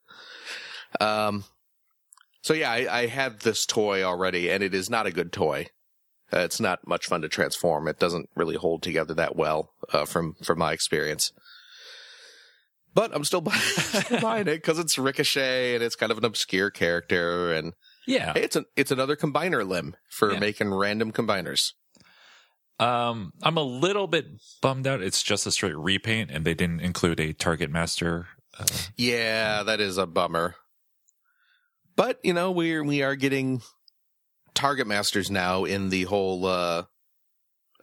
um, 0.99 1.45
so 2.41 2.53
yeah, 2.53 2.71
I, 2.71 3.01
I 3.01 3.05
have 3.07 3.39
this 3.39 3.65
toy 3.65 4.03
already, 4.03 4.49
and 4.51 4.63
it 4.63 4.73
is 4.73 4.89
not 4.89 5.05
a 5.07 5.11
good 5.11 5.31
toy. 5.31 5.67
Uh, 6.33 6.39
it's 6.39 6.59
not 6.61 6.87
much 6.87 7.07
fun 7.07 7.21
to 7.21 7.29
transform. 7.29 7.87
It 7.87 7.99
doesn't 7.99 8.29
really 8.35 8.55
hold 8.55 8.81
together 8.83 9.13
that 9.15 9.35
well, 9.35 9.71
uh, 9.93 10.05
from 10.05 10.35
from 10.43 10.59
my 10.59 10.73
experience. 10.73 11.31
But 12.93 13.11
I'm 13.15 13.23
still 13.23 13.41
buying 14.21 14.47
it 14.47 14.55
because 14.55 14.79
it's 14.79 14.97
Ricochet 14.97 15.75
and 15.75 15.83
it's 15.83 15.95
kind 15.95 16.11
of 16.11 16.17
an 16.17 16.25
obscure 16.25 16.69
character, 16.69 17.53
and 17.53 17.73
Yeah. 18.07 18.33
hey, 18.33 18.41
it's 18.43 18.55
an 18.55 18.65
it's 18.75 18.91
another 18.91 19.15
combiner 19.15 19.65
limb 19.67 19.95
for 20.09 20.33
Yeah. 20.33 20.39
making 20.39 20.73
random 20.73 21.11
combiners. 21.11 21.71
Um, 22.81 23.33
I'm 23.43 23.57
a 23.57 23.63
little 23.63 24.07
bit 24.07 24.25
bummed 24.61 24.87
out. 24.87 25.01
It's 25.01 25.21
just 25.21 25.45
a 25.45 25.51
straight 25.51 25.77
repaint, 25.77 26.31
and 26.31 26.43
they 26.45 26.53
didn't 26.55 26.81
include 26.81 27.19
a 27.19 27.31
Target 27.33 27.69
Master. 27.69 28.27
Uh, 28.57 28.65
Yeah, 28.97 29.63
that 29.63 29.79
is 29.79 29.97
a 29.97 30.07
bummer. 30.07 30.55
But 31.95 32.19
you 32.23 32.33
know, 32.33 32.51
we're 32.51 32.83
we 32.83 33.03
are 33.03 33.15
getting 33.15 33.61
target 34.53 34.87
masters 34.87 35.29
now 35.29 35.63
in 35.63 35.89
the 35.89 36.03
whole 36.03 36.45
uh 36.45 36.83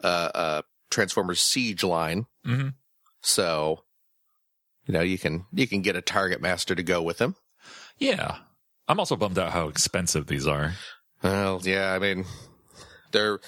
uh 0.03 0.31
uh 0.35 0.63
Transformers 0.91 1.41
Siege 1.43 1.85
line. 1.85 2.27
mhm. 2.45 2.75
So 3.21 3.85
you 4.87 4.95
know, 4.95 5.03
you 5.03 5.19
can 5.19 5.47
you 5.53 5.67
can 5.69 5.83
get 5.83 5.95
a 5.97 6.03
target 6.03 6.41
master 6.43 6.75
to 6.75 6.83
go 6.83 7.03
with 7.03 7.19
them. 7.19 7.37
Yeah. 7.99 8.39
I'm 8.89 8.99
also 8.99 9.17
bummed 9.17 9.39
out 9.39 9.53
how 9.53 9.69
expensive 9.69 10.27
these 10.27 10.47
are. 10.47 10.73
Well, 11.23 11.61
yeah, 11.63 11.93
I 11.93 11.99
mean 11.99 12.25
they're 13.13 13.39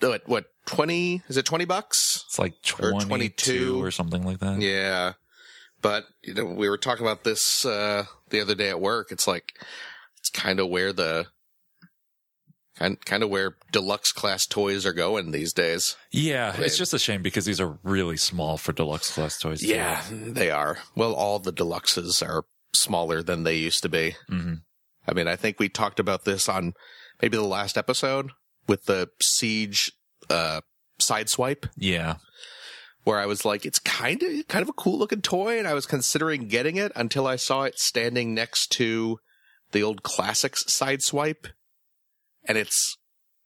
what 0.00 0.22
what 0.28 0.44
20 0.68 1.22
is 1.28 1.36
it 1.36 1.44
20 1.44 1.64
bucks? 1.64 2.24
It's 2.28 2.38
like 2.38 2.54
Or 2.80 2.90
22 3.00 3.06
22. 3.06 3.82
or 3.82 3.90
something 3.90 4.24
like 4.24 4.38
that. 4.38 4.60
Yeah. 4.60 5.14
But 5.80 6.04
you 6.22 6.34
know, 6.34 6.44
we 6.44 6.68
were 6.68 6.78
talking 6.78 7.04
about 7.06 7.24
this 7.24 7.64
uh 7.64 8.04
the 8.30 8.40
other 8.40 8.54
day 8.54 8.68
at 8.68 8.80
work. 8.80 9.10
It's 9.12 9.26
like 9.26 9.52
it's 10.18 10.30
kind 10.30 10.60
of 10.60 10.68
where 10.68 10.92
the 10.92 11.26
kind 12.76 13.04
kind 13.04 13.22
of 13.22 13.30
where 13.30 13.56
deluxe 13.72 14.12
class 14.12 14.46
toys 14.46 14.86
are 14.86 14.92
going 14.92 15.30
these 15.30 15.52
days. 15.52 15.96
Yeah, 16.12 16.54
it's 16.58 16.78
just 16.78 16.94
a 16.94 16.98
shame 16.98 17.22
because 17.22 17.44
these 17.44 17.60
are 17.60 17.78
really 17.82 18.16
small 18.16 18.56
for 18.56 18.72
deluxe 18.72 19.12
class 19.14 19.38
toys. 19.38 19.60
too. 19.60 19.68
Yeah, 19.68 20.02
they 20.10 20.50
are. 20.50 20.78
Well, 20.94 21.14
all 21.14 21.38
the 21.38 21.52
deluxes 21.52 22.26
are 22.26 22.44
smaller 22.74 23.22
than 23.22 23.44
they 23.44 23.56
used 23.56 23.82
to 23.82 23.88
be. 23.88 24.16
Mhm. 24.30 24.62
I 25.06 25.14
mean, 25.14 25.26
I 25.26 25.36
think 25.36 25.58
we 25.58 25.68
talked 25.68 25.98
about 25.98 26.24
this 26.24 26.48
on 26.48 26.74
maybe 27.22 27.36
the 27.36 27.42
last 27.44 27.78
episode 27.78 28.30
with 28.68 28.84
the 28.84 29.08
Siege 29.22 29.90
uh 30.30 30.60
sideswipe 31.00 31.68
Yeah. 31.76 32.16
where 33.04 33.18
I 33.18 33.26
was 33.26 33.44
like, 33.44 33.64
it's 33.64 33.78
kind 33.78 34.22
of 34.22 34.48
kind 34.48 34.62
of 34.62 34.68
a 34.68 34.72
cool 34.74 34.98
looking 34.98 35.22
toy, 35.22 35.58
and 35.58 35.66
I 35.68 35.74
was 35.74 35.86
considering 35.86 36.48
getting 36.48 36.76
it 36.76 36.92
until 36.96 37.26
I 37.26 37.36
saw 37.36 37.62
it 37.62 37.78
standing 37.78 38.34
next 38.34 38.72
to 38.72 39.18
the 39.72 39.82
old 39.82 40.02
classics 40.02 40.64
sideswipe, 40.64 41.46
and 42.44 42.58
it's 42.58 42.96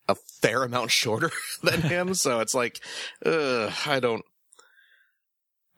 a 0.09 0.17
fair 0.41 0.62
amount 0.65 0.91
shorter 0.91 1.31
than 1.62 1.83
him. 1.95 2.15
so 2.15 2.41
it's 2.41 2.55
like, 2.55 2.81
ugh, 3.25 3.73
I 3.87 4.01
don't, 4.01 4.25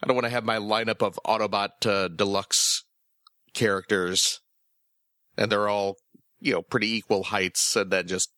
I 0.02 0.06
don't 0.06 0.16
want 0.16 0.24
to 0.26 0.30
have 0.30 0.44
my 0.44 0.56
lineup 0.58 1.02
of 1.02 1.18
Autobot 1.26 1.86
uh, 1.86 2.08
deluxe 2.08 2.84
characters, 3.52 4.40
and 5.36 5.50
they're 5.50 5.68
all 5.68 5.96
you 6.40 6.52
know 6.52 6.62
pretty 6.62 6.94
equal 6.96 7.24
heights, 7.24 7.74
and 7.76 7.90
then 7.90 8.06
just 8.06 8.30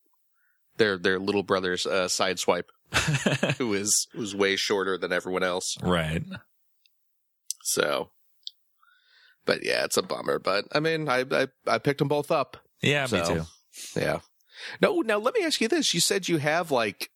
their 0.76 0.98
their 0.98 1.18
little 1.18 1.42
brother's 1.42 1.86
uh, 1.86 2.06
sideswipe 2.06 2.68
who 3.58 3.74
is 3.74 4.06
who's 4.12 4.34
way 4.34 4.56
shorter 4.56 4.96
than 4.98 5.12
everyone 5.12 5.42
else. 5.42 5.76
right. 5.82 6.22
So, 7.62 8.10
but 9.44 9.64
yeah, 9.64 9.84
it's 9.84 9.96
a 9.96 10.02
bummer. 10.02 10.38
But 10.38 10.66
I 10.72 10.80
mean, 10.80 11.08
I 11.08 11.24
I, 11.30 11.46
I 11.66 11.78
picked 11.78 11.98
them 11.98 12.08
both 12.08 12.30
up. 12.30 12.56
Yeah, 12.82 13.06
me 13.10 13.22
too. 13.24 13.42
Yeah. 13.96 14.20
No, 14.80 15.00
now 15.00 15.18
let 15.18 15.34
me 15.34 15.44
ask 15.44 15.60
you 15.60 15.68
this: 15.68 15.92
You 15.92 16.00
said 16.00 16.28
you 16.28 16.38
have 16.38 16.70
like, 16.70 17.10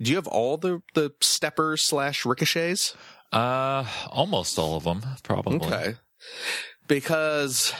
do 0.00 0.10
you 0.10 0.16
have 0.16 0.26
all 0.26 0.56
the 0.56 0.82
the 0.94 1.12
steppers 1.20 1.82
slash 1.82 2.26
ricochets? 2.26 2.96
Uh, 3.32 3.84
almost 4.10 4.58
all 4.58 4.76
of 4.76 4.84
them, 4.84 5.02
probably. 5.22 5.66
Okay. 5.66 5.94
Because, 6.88 7.72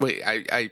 wait, 0.00 0.22
I 0.24 0.44
I 0.50 0.70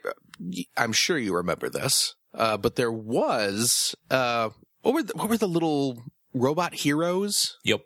I'm 0.76 0.92
sure 0.92 1.18
you 1.18 1.34
remember 1.36 1.68
this, 1.68 2.14
uh, 2.34 2.56
but 2.56 2.76
there 2.76 2.92
was 2.92 3.94
uh, 4.10 4.50
what 4.82 4.94
were 4.94 5.02
the, 5.02 5.12
what 5.16 5.28
were 5.28 5.36
the 5.38 5.48
little 5.48 6.02
robot 6.34 6.74
heroes? 6.74 7.58
Yep. 7.64 7.82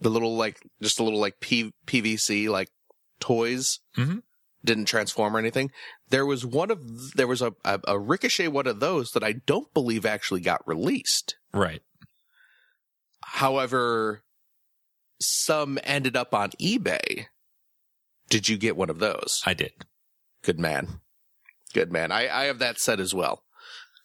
the 0.00 0.10
little 0.10 0.36
like 0.36 0.60
just 0.82 1.00
a 1.00 1.02
little 1.04 1.20
like 1.20 1.40
P- 1.40 1.72
PVC 1.86 2.48
like 2.48 2.68
toys 3.20 3.80
Mhm. 3.96 4.22
didn't 4.64 4.84
transform 4.84 5.34
or 5.34 5.38
anything. 5.38 5.70
There 6.10 6.26
was 6.26 6.44
one 6.44 6.70
of 6.70 7.14
there 7.14 7.26
was 7.26 7.40
a, 7.42 7.54
a 7.64 7.80
a 7.88 7.98
ricochet 7.98 8.48
one 8.48 8.66
of 8.66 8.80
those 8.80 9.10
that 9.12 9.24
I 9.24 9.32
don't 9.32 9.72
believe 9.74 10.04
actually 10.06 10.40
got 10.42 10.66
released. 10.66 11.36
Right. 11.54 11.80
However, 13.22 14.22
some 15.20 15.78
ended 15.82 16.16
up 16.16 16.34
on 16.34 16.50
eBay. 16.60 17.26
Did 18.30 18.48
you 18.48 18.56
get 18.58 18.76
one 18.76 18.90
of 18.90 18.98
those? 18.98 19.42
I 19.46 19.54
did. 19.54 19.72
Good 20.42 20.58
man. 20.60 21.00
Good 21.74 21.90
man. 21.92 22.12
I, 22.12 22.28
I 22.28 22.44
have 22.44 22.58
that 22.60 22.78
set 22.78 23.00
as 23.00 23.14
well. 23.14 23.42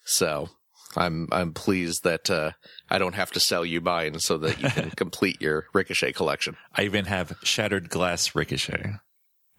So 0.05 0.49
I'm 0.95 1.27
I'm 1.31 1.53
pleased 1.53 2.03
that 2.03 2.29
uh, 2.29 2.51
I 2.89 2.97
don't 2.97 3.15
have 3.15 3.31
to 3.31 3.39
sell 3.39 3.65
you 3.65 3.81
mine 3.81 4.19
so 4.19 4.37
that 4.39 4.61
you 4.61 4.69
can 4.69 4.89
complete 4.95 5.41
your 5.41 5.65
ricochet 5.73 6.13
collection. 6.13 6.57
I 6.75 6.83
even 6.83 7.05
have 7.05 7.33
shattered 7.43 7.89
glass 7.89 8.35
ricochet. 8.35 8.95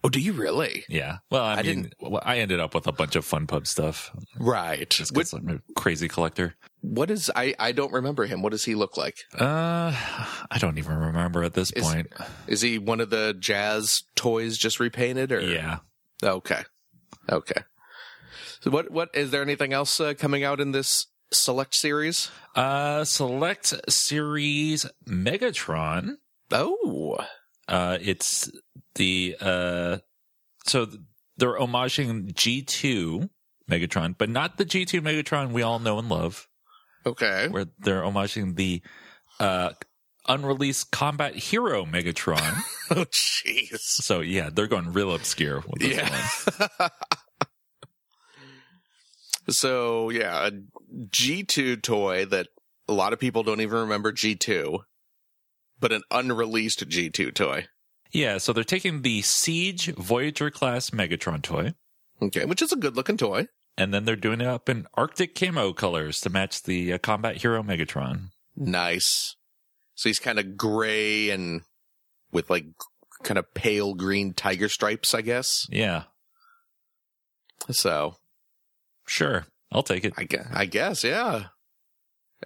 Oh, 0.03 0.09
do 0.09 0.19
you 0.19 0.33
really? 0.33 0.83
Yeah. 0.87 1.17
Well, 1.31 1.43
I, 1.43 1.55
I 1.55 1.63
mean, 1.63 1.89
well, 1.99 2.21
I 2.23 2.37
ended 2.37 2.59
up 2.59 2.75
with 2.75 2.85
a 2.85 2.91
bunch 2.91 3.15
of 3.15 3.25
fun 3.25 3.47
pub 3.47 3.65
stuff. 3.65 4.11
Right. 4.37 4.87
Just 4.87 5.11
because 5.15 5.33
I'm 5.33 5.49
a 5.49 5.73
crazy 5.75 6.07
collector. 6.07 6.53
what 6.81 7.09
is 7.09 7.31
I 7.35 7.55
I 7.57 7.71
don't 7.71 7.91
remember 7.91 8.25
him. 8.27 8.43
What 8.43 8.51
does 8.51 8.65
he 8.65 8.75
look 8.75 8.97
like? 8.97 9.15
Uh, 9.33 9.95
I 10.51 10.59
don't 10.59 10.77
even 10.77 10.95
remember 10.95 11.43
at 11.43 11.55
this 11.55 11.71
Is- 11.71 11.83
point. 11.83 12.13
Is 12.45 12.61
he 12.61 12.77
one 12.77 13.01
of 13.01 13.09
the 13.09 13.35
jazz 13.39 14.03
toys 14.15 14.59
just 14.59 14.79
repainted 14.79 15.31
or 15.31 15.41
Yeah. 15.41 15.79
Okay. 16.21 16.61
Okay. 17.31 17.63
So 18.65 18.71
what 18.71 18.89
what 18.89 19.09
is 19.13 19.29
there 19.29 19.43
anything 19.43 19.73
else 19.73 19.99
uh, 19.99 20.15
coming 20.17 20.43
out 20.43 20.59
in 20.59 20.71
this 20.71 21.05
select 21.31 21.75
series? 21.75 22.31
Uh, 22.55 23.03
select 23.03 23.75
series 23.87 24.87
Megatron. 25.07 26.15
Oh. 26.51 27.19
Uh, 27.67 27.99
it's 28.01 28.49
the 28.95 29.37
uh, 29.39 29.97
so 30.65 30.87
they're 31.37 31.59
homaging 31.59 32.33
G2 32.33 33.29
Megatron, 33.69 34.15
but 34.17 34.29
not 34.31 34.57
the 34.57 34.65
G2 34.65 34.99
Megatron 34.99 35.51
we 35.51 35.61
all 35.61 35.77
know 35.77 35.99
and 35.99 36.09
love. 36.09 36.47
Okay. 37.05 37.47
Where 37.47 37.67
they're 37.77 38.01
homaging 38.01 38.55
the 38.55 38.81
uh 39.39 39.73
unreleased 40.27 40.89
Combat 40.89 41.35
Hero 41.35 41.85
Megatron. 41.85 42.61
Oh 42.91 43.05
jeez. 43.05 43.79
so 43.79 44.21
yeah, 44.21 44.51
they're 44.51 44.67
going 44.67 44.93
real 44.93 45.13
obscure 45.15 45.63
with 45.67 45.81
this 45.81 46.47
one. 46.79 46.89
So 49.47 50.09
yeah, 50.09 50.47
a 50.47 50.51
G2 51.07 51.81
toy 51.81 52.25
that 52.25 52.47
a 52.87 52.93
lot 52.93 53.13
of 53.13 53.19
people 53.19 53.43
don't 53.43 53.61
even 53.61 53.79
remember 53.79 54.11
G2, 54.11 54.79
but 55.79 55.91
an 55.91 56.01
unreleased 56.11 56.87
G2 56.87 57.33
toy. 57.33 57.67
Yeah, 58.11 58.37
so 58.37 58.53
they're 58.53 58.63
taking 58.63 59.01
the 59.01 59.21
Siege 59.23 59.93
Voyager 59.95 60.49
class 60.49 60.91
Megatron 60.91 61.41
toy, 61.41 61.73
Okay, 62.21 62.45
which 62.45 62.61
is 62.61 62.71
a 62.71 62.75
good 62.77 62.95
looking 62.95 63.17
toy. 63.17 63.47
and 63.77 63.93
then 63.93 64.05
they're 64.05 64.15
doing 64.15 64.39
it 64.41 64.47
up 64.47 64.69
in 64.69 64.87
Arctic 64.93 65.35
camo 65.35 65.73
colors 65.73 66.21
to 66.21 66.29
match 66.29 66.63
the 66.63 66.93
uh, 66.93 66.97
Combat 66.97 67.37
Hero 67.37 67.61
Megatron. 67.61 68.29
Nice. 68.55 69.35
So 69.95 70.07
he's 70.09 70.19
kind 70.19 70.39
of 70.39 70.55
gray 70.55 71.29
and 71.29 71.61
with 72.31 72.49
like 72.49 72.65
kind 73.23 73.37
of 73.37 73.53
pale 73.53 73.93
green 73.95 74.33
tiger 74.33 74.69
stripes, 74.69 75.13
I 75.13 75.21
guess. 75.21 75.67
Yeah, 75.69 76.03
So 77.69 78.15
sure, 79.07 79.45
I'll 79.71 79.83
take 79.83 80.05
it. 80.05 80.13
I 80.17 80.23
guess, 80.25 80.47
I 80.53 80.65
guess 80.65 81.03
yeah. 81.03 81.45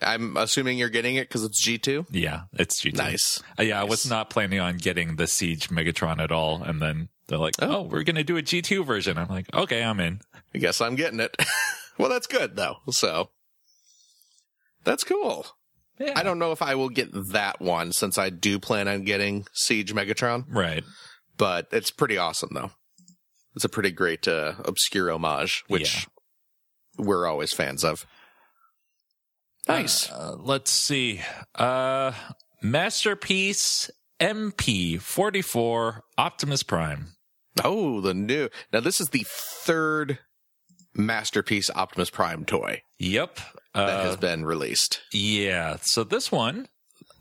I'm 0.02 0.38
assuming 0.38 0.78
you're 0.78 0.90
getting 0.90 1.16
it 1.16 1.28
because 1.28 1.44
it's 1.44 1.66
G2. 1.68 2.06
Yeah, 2.12 2.44
it's 2.54 2.82
G2. 2.82 2.96
Nice. 2.96 3.42
Uh, 3.60 3.64
yeah, 3.64 3.82
I 3.82 3.84
was 3.84 4.08
not 4.10 4.30
planning 4.30 4.60
on 4.60 4.78
getting 4.78 5.16
the 5.16 5.28
Siege 5.28 5.70
Megatron 5.70 6.20
at 6.22 6.32
all, 6.32 6.62
and 6.64 6.82
then 6.82 7.10
they're 7.28 7.40
like, 7.40 7.56
Oh. 7.60 7.78
"Oh, 7.78 7.82
we're 7.84 8.04
gonna 8.04 8.24
do 8.24 8.38
a 8.38 8.42
G2 8.42 8.86
version." 8.86 9.18
I'm 9.18 9.28
like, 9.28 9.54
"Okay, 9.54 9.84
I'm 9.84 10.00
in." 10.00 10.22
I 10.54 10.58
guess 10.60 10.80
I'm 10.80 10.96
getting 10.96 11.20
it. 11.20 11.36
well, 11.98 12.10
that's 12.10 12.28
good 12.28 12.56
though. 12.56 12.78
So 12.92 13.30
that's 14.84 15.04
cool. 15.04 15.46
Yeah, 16.00 16.14
I 16.16 16.24
don't 16.24 16.40
know 16.40 16.52
if 16.54 16.62
I 16.62 16.76
will 16.76 16.90
get 16.90 17.10
that 17.32 17.60
one 17.60 17.92
since 17.92 18.18
I 18.18 18.30
do 18.30 18.58
plan 18.60 18.88
on 18.88 19.04
getting 19.04 19.46
Siege 19.54 19.94
Megatron, 19.94 20.46
Right. 20.50 20.84
but 21.38 21.68
it's 21.74 21.92
pretty 21.92 22.18
awesome 22.18 22.52
though. 22.54 22.72
it's 23.56 23.66
a 23.66 23.70
pretty 23.70 23.92
great 23.92 24.26
uh, 24.28 24.54
obscure 24.64 25.12
homage, 25.12 25.64
which 25.68 26.08
we're 26.98 27.26
always 27.28 27.54
fans 27.54 27.84
of. 27.84 28.06
Nice. 29.68 30.10
Uh, 30.12 30.36
let's 30.40 30.72
see. 30.72 31.22
Uh, 31.56 32.12
Masterpiece 32.62 33.90
MP44 34.20 36.02
Optimus 36.18 36.64
Prime. 36.64 37.14
oh, 37.64 38.02
the 38.02 38.14
new. 38.14 38.50
Now 38.74 38.80
this 38.80 39.00
is 39.00 39.10
the 39.10 39.26
third 39.28 40.20
masterpiece 40.96 41.70
Optimus 41.74 42.10
Prime 42.10 42.46
toy 42.46 42.82
Yep. 42.98 43.40
that 43.76 43.90
Uh, 43.90 44.04
has 44.04 44.18
been 44.18 44.44
released. 44.46 45.02
yeah. 45.14 45.78
So 45.82 46.04
this 46.04 46.32
one. 46.32 46.68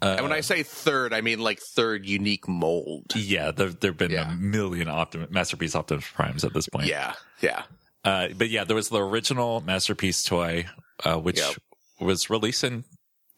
Uh, 0.00 0.14
And 0.18 0.22
when 0.22 0.32
I 0.32 0.40
say 0.40 0.62
third, 0.62 1.12
I 1.12 1.20
mean 1.20 1.38
like 1.40 1.60
third 1.76 2.06
unique 2.06 2.48
mold. 2.48 3.12
yeah, 3.16 3.50
there 3.50 3.68
there've 3.70 3.96
been 3.96 4.12
Yeah. 4.12 4.32
a 4.32 4.36
million 4.36 4.88
Optimus 4.88 5.30
Masterpiece 5.30 5.74
Optimus 5.76 6.06
Primes 6.14 6.44
at 6.44 6.54
this 6.54 6.68
point. 6.68 6.86
Yeah, 6.86 7.14
yeah, 7.40 7.64
Uh, 8.04 8.28
but 8.36 8.48
yeah, 8.48 8.64
there 8.64 8.76
was 8.76 8.88
the 8.88 9.02
original 9.04 9.60
Masterpiece 9.60 10.22
toy, 10.22 10.66
uh, 11.04 11.16
which 11.18 11.38
Yep. 11.38 11.56
was 12.00 12.30
released 12.30 12.64
in. 12.64 12.84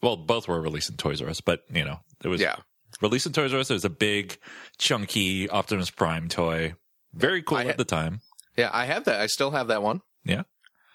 Well, 0.01 0.17
both 0.17 0.47
were 0.47 0.61
released 0.61 0.89
in 0.89 0.97
Toys 0.97 1.21
R 1.21 1.29
Us, 1.29 1.41
but 1.41 1.61
you 1.71 1.83
know, 1.85 1.99
it 2.23 2.27
was 2.27 2.41
yeah. 2.41 2.55
released 3.01 3.25
in 3.27 3.33
Toys 3.33 3.53
R 3.53 3.59
Us. 3.59 3.69
It 3.69 3.73
was 3.73 3.85
a 3.85 3.89
big, 3.89 4.37
chunky 4.77 5.49
Optimus 5.49 5.89
Prime 5.89 6.27
toy. 6.29 6.73
Very 7.13 7.41
cool 7.43 7.57
I 7.57 7.61
at 7.61 7.67
had- 7.67 7.77
the 7.77 7.85
time. 7.85 8.21
Yeah, 8.57 8.69
I 8.73 8.85
have 8.85 9.05
that. 9.05 9.19
I 9.21 9.27
still 9.27 9.51
have 9.51 9.67
that 9.67 9.81
one. 9.81 10.01
Yeah. 10.25 10.43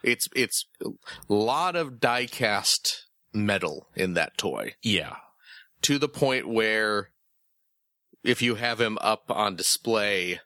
It's 0.03 0.29
it's 0.37 0.67
a 0.85 0.89
lot 1.29 1.75
of 1.75 1.99
die 2.01 2.27
cast 2.27 3.07
metal 3.33 3.89
in 3.97 4.15
that 4.15 4.37
toy 4.39 4.75
Yeah. 4.83 5.17
to 5.83 5.99
the 5.99 6.09
point 6.09 6.47
where 6.49 7.11
if 8.23 8.43
you 8.43 8.57
have 8.57 8.81
him 8.81 8.99
up 9.01 9.31
on 9.31 9.57
display 9.57 10.41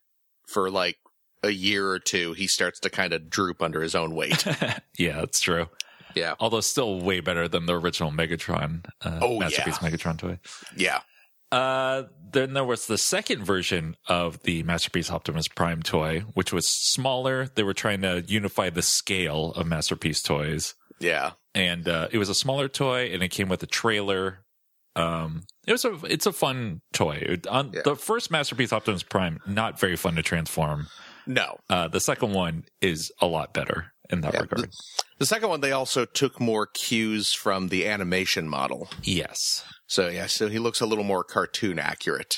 for 0.46 0.70
like 0.70 0.96
a 1.42 1.50
year 1.50 1.88
or 1.88 1.98
two, 1.98 2.32
he 2.34 2.46
starts 2.46 2.80
to 2.80 2.90
kind 2.90 3.12
of 3.12 3.30
droop 3.30 3.62
under 3.62 3.80
his 3.82 3.94
own 3.94 4.14
weight. 4.14 4.44
yeah, 4.98 5.20
that's 5.20 5.40
true. 5.40 5.68
yeah. 6.14 6.34
Although 6.40 6.60
still 6.60 7.00
way 7.00 7.20
better 7.20 7.48
than 7.48 7.66
the 7.66 7.78
original 7.78 8.10
Megatron, 8.10 8.84
uh, 9.02 9.18
Oh, 9.22 9.38
Masterpiece 9.38 9.78
Megatron 9.78 10.18
toy. 10.18 10.38
Yeah. 10.76 11.00
Uh, 11.52 12.04
then 12.32 12.52
there 12.52 12.64
was 12.64 12.86
the 12.86 12.98
second 12.98 13.44
version 13.44 13.96
of 14.06 14.42
the 14.44 14.62
Masterpiece 14.62 15.10
Optimus 15.10 15.48
Prime 15.48 15.82
toy, 15.82 16.20
which 16.34 16.52
was 16.52 16.68
smaller. 16.68 17.48
They 17.52 17.64
were 17.64 17.74
trying 17.74 18.02
to 18.02 18.22
unify 18.26 18.70
the 18.70 18.82
scale 18.82 19.50
of 19.52 19.66
Masterpiece 19.66 20.22
toys. 20.22 20.74
Yeah. 21.00 21.32
and 21.54 21.88
uh, 21.88 22.08
it 22.12 22.18
was 22.18 22.28
a 22.28 22.34
smaller 22.34 22.68
toy 22.68 23.10
and 23.12 23.22
it 23.22 23.28
came 23.30 23.48
with 23.48 23.62
a 23.62 23.66
trailer 23.66 24.40
um 24.96 25.44
it 25.66 25.72
was 25.72 25.84
a 25.84 25.98
it's 26.04 26.26
a 26.26 26.32
fun 26.32 26.80
toy 26.92 27.14
It- 27.22 27.46
on 27.46 27.72
Yeah. 27.72 27.82
the 27.84 27.96
first 27.96 28.30
masterpiece 28.30 28.72
optimus 28.72 29.02
prime 29.04 29.38
not 29.46 29.80
very 29.80 29.96
fun 29.96 30.16
to 30.16 30.22
transform 30.22 30.88
No. 31.30 31.58
uh 31.68 31.88
the 31.88 32.00
second 32.00 32.32
one 32.34 32.64
is 32.80 33.10
a 33.20 33.26
lot 33.26 33.54
better 33.54 33.92
in 34.10 34.20
that 34.22 34.34
Yeah, 34.34 34.40
regard 34.40 34.70
The 35.18 35.26
second 35.26 35.48
one, 35.48 35.60
they 35.60 35.72
also 35.72 36.04
took 36.04 36.40
more 36.40 36.66
cues 36.66 37.32
from 37.32 37.68
the 37.68 37.86
animation 37.86 38.48
model. 38.48 38.88
yes 39.02 39.64
So 39.86 40.08
yeah, 40.08 40.26
so 40.26 40.48
he 40.48 40.58
looks 40.58 40.80
a 40.80 40.86
little 40.86 41.04
more 41.04 41.22
cartoon 41.24 41.78
accurate. 41.78 42.34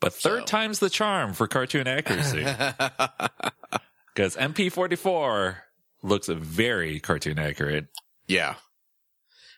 but 0.00 0.12
third 0.12 0.40
So. 0.40 0.46
time's 0.46 0.78
the 0.80 0.90
charm 0.90 1.32
for 1.34 1.46
cartoon 1.46 1.86
accuracy 1.86 2.44
because 4.14 4.36
mp44 4.36 5.56
looks 6.02 6.28
very 6.28 6.98
cartoon 7.00 7.38
accurate 7.38 7.86
Yeah. 8.26 8.54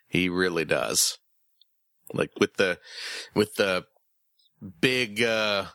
He 0.08 0.28
really 0.28 0.66
does. 0.66 1.16
Like 2.12 2.30
with 2.38 2.56
the 2.56 2.78
with 3.34 3.54
the 3.54 3.84
big 4.80 5.22
uh 5.22 5.66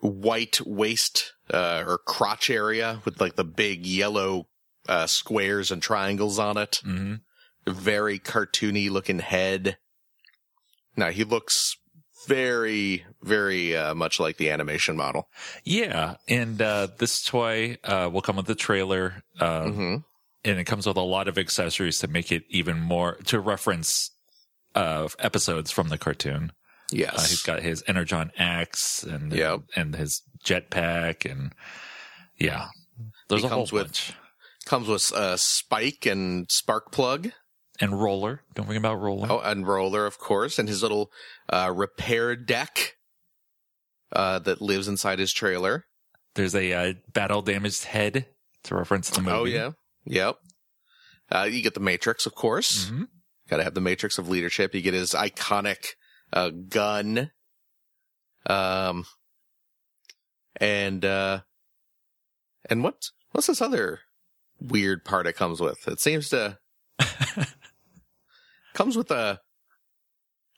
white 0.00 0.60
waist 0.66 1.32
uh 1.52 1.84
or 1.86 1.98
crotch 1.98 2.48
area 2.50 3.00
with 3.04 3.20
like 3.20 3.36
the 3.36 3.44
big 3.44 3.86
yellow 3.86 4.46
uh 4.88 5.06
squares 5.06 5.70
and 5.70 5.82
triangles 5.82 6.38
on 6.38 6.56
it. 6.56 6.80
hmm 6.84 7.14
Very 7.66 8.18
cartoony 8.18 8.90
looking 8.90 9.18
head. 9.20 9.76
Now 10.96 11.10
he 11.10 11.24
looks 11.24 11.76
very 12.26 13.04
very 13.22 13.76
uh 13.76 13.94
much 13.94 14.20
like 14.20 14.36
the 14.36 14.50
animation 14.50 14.96
model. 14.96 15.28
yeah 15.64 16.16
and 16.28 16.60
uh 16.60 16.88
this 16.98 17.22
toy 17.22 17.76
uh 17.84 18.08
will 18.12 18.20
come 18.22 18.36
with 18.36 18.46
the 18.46 18.54
trailer 18.54 19.22
uh 19.38 19.64
Mhm. 19.64 20.04
and 20.44 20.58
it 20.58 20.64
comes 20.64 20.86
with 20.86 20.96
a 20.98 21.00
lot 21.02 21.28
of 21.28 21.38
accessories 21.38 21.98
to 21.98 22.08
make 22.08 22.30
it 22.30 22.44
even 22.50 22.78
more 22.78 23.14
to 23.26 23.40
reference 23.40 24.10
uh 24.74 25.08
episodes 25.18 25.70
from 25.70 25.88
the 25.88 25.98
cartoon. 25.98 26.52
Yes. 26.92 27.14
Uh, 27.16 27.20
he's 27.28 27.42
got 27.42 27.62
his 27.62 27.82
energon 27.86 28.32
axe 28.36 29.02
and 29.02 29.32
Yep. 29.32 29.60
and 29.76 29.94
his 29.94 30.22
jetpack 30.44 31.30
and 31.30 31.52
yeah, 32.38 32.68
there's 33.28 33.42
He 33.42 33.46
a 33.46 33.50
whole 33.50 33.60
comes 33.60 33.72
with- 33.72 33.86
bunch. 33.86 34.12
Comes 34.66 34.88
with 34.88 35.10
uh 35.12 35.36
spike 35.36 36.06
and 36.06 36.46
spark 36.50 36.92
plug. 36.92 37.30
And 37.80 37.98
roller, 38.00 38.42
don't 38.54 38.66
forget 38.66 38.80
about 38.80 39.00
roller. 39.00 39.26
Oh, 39.30 39.40
and 39.40 39.66
roller, 39.66 40.04
of 40.04 40.18
course, 40.18 40.58
and 40.58 40.68
his 40.68 40.82
little 40.82 41.10
uh, 41.48 41.72
repair 41.74 42.36
deck 42.36 42.96
uh, 44.12 44.38
that 44.40 44.60
lives 44.60 44.86
inside 44.86 45.18
his 45.18 45.32
trailer. 45.32 45.86
There's 46.34 46.54
a 46.54 46.72
uh, 46.72 46.92
battle 47.12 47.40
damaged 47.40 47.84
head 47.84 48.26
to 48.64 48.74
reference 48.74 49.08
the 49.08 49.22
movie. 49.22 49.34
Oh 49.34 49.44
yeah, 49.44 49.70
yep. 50.04 50.36
Uh, 51.32 51.48
you 51.50 51.62
get 51.62 51.72
the 51.74 51.80
Matrix, 51.80 52.26
of 52.26 52.34
course. 52.34 52.86
Mhm. 52.90 53.08
Got 53.48 53.56
to 53.58 53.64
have 53.64 53.74
the 53.74 53.80
Matrix 53.80 54.18
of 54.18 54.28
leadership. 54.28 54.74
You 54.74 54.82
get 54.82 54.94
his 54.94 55.12
iconic 55.12 55.94
uh, 56.32 56.50
gun, 56.50 57.30
um, 58.46 59.04
and 60.56 61.04
uh, 61.04 61.40
and 62.68 62.82
what 62.82 63.10
what's 63.32 63.46
this 63.46 63.60
other 63.62 64.00
weird 64.60 65.04
part 65.04 65.26
it 65.26 65.34
comes 65.36 65.60
with? 65.60 65.86
It 65.88 66.00
seems 66.00 66.28
to 66.30 66.58
comes 68.74 68.96
with 68.96 69.10
a 69.10 69.40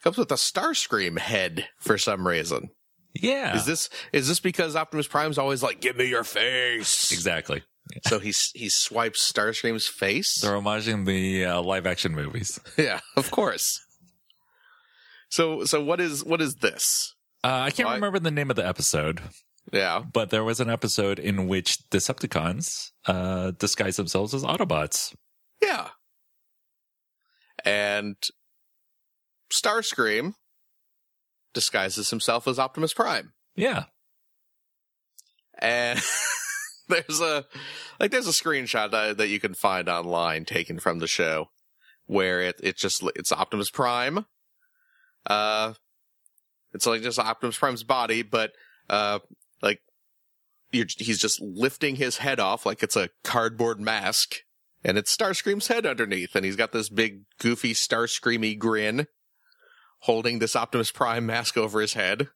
comes 0.02 0.18
with 0.18 0.30
a 0.32 0.36
Starscream 0.36 1.18
head 1.18 1.68
for 1.78 1.98
some 1.98 2.26
reason. 2.26 2.70
Yeah, 3.14 3.56
Is 3.56 3.66
this 3.66 3.90
is 4.12 4.26
this 4.28 4.40
because 4.40 4.74
Optimus 4.74 5.06
Prime's 5.06 5.36
always 5.38 5.62
like, 5.62 5.80
"Give 5.80 5.96
me 5.96 6.06
your 6.06 6.24
face"? 6.24 7.12
exactly. 7.12 7.62
So 8.06 8.18
he 8.18 8.32
he 8.54 8.68
swipes 8.70 9.30
Starscream's 9.30 9.86
face. 9.86 10.40
They're 10.40 10.52
homaging 10.52 11.04
the 11.04 11.44
uh, 11.44 11.62
live 11.62 11.86
action 11.86 12.12
movies. 12.14 12.58
Yeah, 12.78 13.00
of 13.16 13.30
course. 13.30 13.84
So 15.32 15.64
so 15.64 15.82
what 15.82 15.98
is 15.98 16.22
what 16.22 16.42
is 16.42 16.56
this? 16.56 17.14
Uh, 17.42 17.62
I 17.66 17.70
can't 17.70 17.88
Why- 17.88 17.94
remember 17.94 18.18
the 18.18 18.30
name 18.30 18.50
of 18.50 18.56
the 18.56 18.66
episode, 18.68 19.22
Yeah. 19.72 20.02
but 20.12 20.28
there 20.28 20.44
was 20.44 20.60
an 20.60 20.68
episode 20.68 21.18
in 21.18 21.48
which 21.48 21.78
Decepticons 21.90 22.90
uh, 23.06 23.52
disguise 23.52 23.96
themselves 23.96 24.34
as 24.34 24.42
Autobots. 24.42 25.14
Yeah. 25.62 25.88
And 27.64 28.16
Starscream 29.50 30.34
disguises 31.54 32.10
himself 32.10 32.46
as 32.46 32.58
Optimus 32.58 32.92
Prime. 32.92 33.32
Yeah, 33.56 33.84
And 35.58 35.98
there's 36.88 37.20
a 37.20 37.44
like 37.98 38.10
there's 38.10 38.28
a 38.28 38.32
screenshot 38.32 38.90
that, 38.90 39.16
that 39.16 39.28
you 39.28 39.40
can 39.40 39.54
find 39.54 39.88
online 39.88 40.44
taken 40.44 40.78
from 40.78 40.98
the 40.98 41.06
show 41.06 41.46
where 42.06 42.42
it 42.42 42.60
it 42.62 42.76
just 42.76 43.02
it's 43.16 43.32
Optimus 43.32 43.70
Prime. 43.70 44.26
Uh 45.26 45.74
it's 46.72 46.86
like 46.86 47.02
just 47.02 47.18
Optimus 47.18 47.58
Prime's 47.58 47.84
body 47.84 48.22
but 48.22 48.52
uh 48.88 49.18
like 49.60 49.80
you're, 50.70 50.86
he's 50.98 51.18
just 51.18 51.40
lifting 51.40 51.96
his 51.96 52.18
head 52.18 52.40
off 52.40 52.64
like 52.64 52.82
it's 52.82 52.96
a 52.96 53.10
cardboard 53.24 53.80
mask 53.80 54.36
and 54.84 54.98
it's 54.98 55.14
Starscream's 55.14 55.68
head 55.68 55.86
underneath 55.86 56.34
and 56.34 56.44
he's 56.44 56.56
got 56.56 56.72
this 56.72 56.88
big 56.88 57.22
goofy 57.38 57.74
Starscreamy 57.74 58.58
grin 58.58 59.06
holding 60.02 60.38
this 60.40 60.56
Optimus 60.56 60.90
Prime 60.90 61.26
mask 61.26 61.56
over 61.56 61.80
his 61.80 61.94
head. 61.94 62.28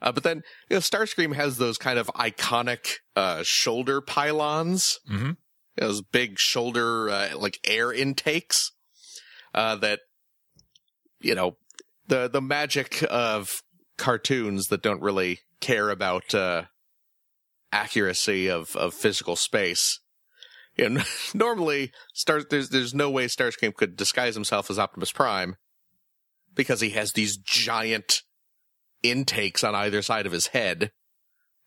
Uh, 0.00 0.12
but 0.12 0.22
then, 0.22 0.42
you 0.68 0.76
know, 0.76 0.80
Starscream 0.80 1.34
has 1.34 1.56
those 1.56 1.78
kind 1.78 1.98
of 1.98 2.06
iconic, 2.08 2.96
uh, 3.16 3.42
shoulder 3.42 4.00
pylons, 4.00 5.00
hmm 5.08 5.32
those 5.76 6.02
big 6.02 6.40
shoulder, 6.40 7.08
uh, 7.08 7.28
like 7.38 7.60
air 7.64 7.92
intakes, 7.92 8.72
uh, 9.54 9.76
that, 9.76 10.00
you 11.20 11.34
know, 11.34 11.56
the, 12.06 12.28
the 12.28 12.40
magic 12.40 13.04
of 13.10 13.62
cartoons 13.96 14.68
that 14.68 14.82
don't 14.82 15.02
really 15.02 15.40
care 15.60 15.90
about, 15.90 16.34
uh, 16.34 16.64
accuracy 17.72 18.48
of, 18.48 18.74
of 18.76 18.94
physical 18.94 19.36
space. 19.36 20.00
And 20.78 21.04
normally, 21.34 21.92
Star, 22.14 22.42
there's, 22.48 22.70
there's 22.70 22.94
no 22.94 23.10
way 23.10 23.26
Starscream 23.26 23.74
could 23.74 23.96
disguise 23.96 24.34
himself 24.34 24.70
as 24.70 24.78
Optimus 24.78 25.12
Prime 25.12 25.56
because 26.54 26.80
he 26.80 26.90
has 26.90 27.12
these 27.12 27.36
giant 27.36 28.22
intakes 29.02 29.62
on 29.62 29.74
either 29.74 30.02
side 30.02 30.26
of 30.26 30.32
his 30.32 30.48
head 30.48 30.90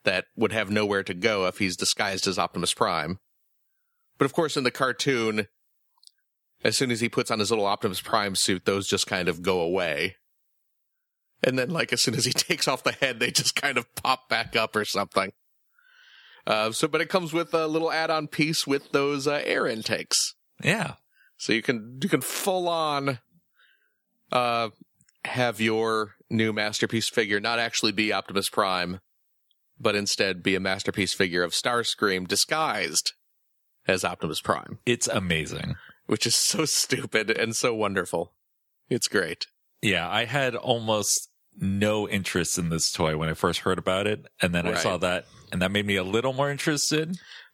that 0.04 0.26
would 0.36 0.52
have 0.52 0.70
nowhere 0.70 1.02
to 1.02 1.14
go 1.14 1.46
if 1.46 1.58
he's 1.58 1.76
disguised 1.76 2.26
as 2.26 2.38
Optimus 2.38 2.74
Prime. 2.74 3.18
But 4.18 4.24
of 4.24 4.32
course, 4.32 4.56
in 4.56 4.64
the 4.64 4.70
cartoon, 4.70 5.46
as 6.64 6.76
soon 6.76 6.90
as 6.90 7.00
he 7.00 7.08
puts 7.08 7.30
on 7.30 7.38
his 7.38 7.50
little 7.50 7.66
Optimus 7.66 8.00
Prime 8.00 8.34
suit, 8.36 8.64
those 8.64 8.86
just 8.88 9.06
kind 9.06 9.28
of 9.28 9.42
go 9.42 9.60
away. 9.60 10.16
And 11.42 11.58
then, 11.58 11.70
like, 11.70 11.92
as 11.92 12.02
soon 12.02 12.14
as 12.14 12.24
he 12.24 12.32
takes 12.32 12.68
off 12.68 12.84
the 12.84 12.92
head, 12.92 13.18
they 13.20 13.30
just 13.30 13.54
kind 13.56 13.76
of 13.78 13.92
pop 13.96 14.28
back 14.28 14.54
up 14.54 14.76
or 14.76 14.84
something. 14.84 15.32
Uh, 16.46 16.72
so, 16.72 16.88
but 16.88 17.00
it 17.00 17.08
comes 17.08 17.32
with 17.32 17.52
a 17.54 17.66
little 17.66 17.90
add-on 17.92 18.26
piece 18.28 18.66
with 18.66 18.90
those 18.92 19.26
uh, 19.28 19.40
air 19.44 19.66
intakes, 19.66 20.34
Yeah. 20.62 20.94
so 21.36 21.52
you 21.52 21.62
can 21.62 21.98
you 22.02 22.08
can 22.08 22.20
full 22.20 22.68
on 22.68 23.18
uh, 24.32 24.70
have 25.24 25.60
your 25.60 26.14
new 26.30 26.52
masterpiece 26.52 27.08
figure 27.08 27.38
not 27.38 27.60
actually 27.60 27.92
be 27.92 28.12
Optimus 28.12 28.48
Prime, 28.48 28.98
but 29.78 29.94
instead 29.94 30.42
be 30.42 30.56
a 30.56 30.60
masterpiece 30.60 31.14
figure 31.14 31.44
of 31.44 31.52
Starscream 31.52 32.26
disguised 32.26 33.12
as 33.86 34.04
Optimus 34.04 34.40
Prime, 34.40 34.78
It's 34.86 35.06
amazing. 35.08 35.76
Which 36.06 36.26
is 36.26 36.34
so 36.34 36.64
stupid 36.66 37.30
and 37.30 37.54
so 37.56 37.74
wonderful. 37.74 38.32
It's 38.88 39.08
great. 39.08 39.46
Yeah, 39.80 40.08
I 40.08 40.24
had 40.26 40.54
almost 40.54 41.28
no 41.58 42.08
interest 42.08 42.56
in 42.58 42.68
this 42.70 42.90
toy 42.92 43.16
when 43.16 43.28
I 43.28 43.34
first 43.34 43.60
heard 43.60 43.78
about 43.78 44.06
it, 44.06 44.26
and 44.40 44.54
then 44.54 44.66
I 44.66 44.74
saw 44.74 44.96
that, 44.98 45.24
and 45.50 45.60
that 45.60 45.70
made 45.70 45.86
me 45.86 45.96
a 45.96 46.04
little 46.04 46.32
more 46.32 46.50
interested. 46.50 47.08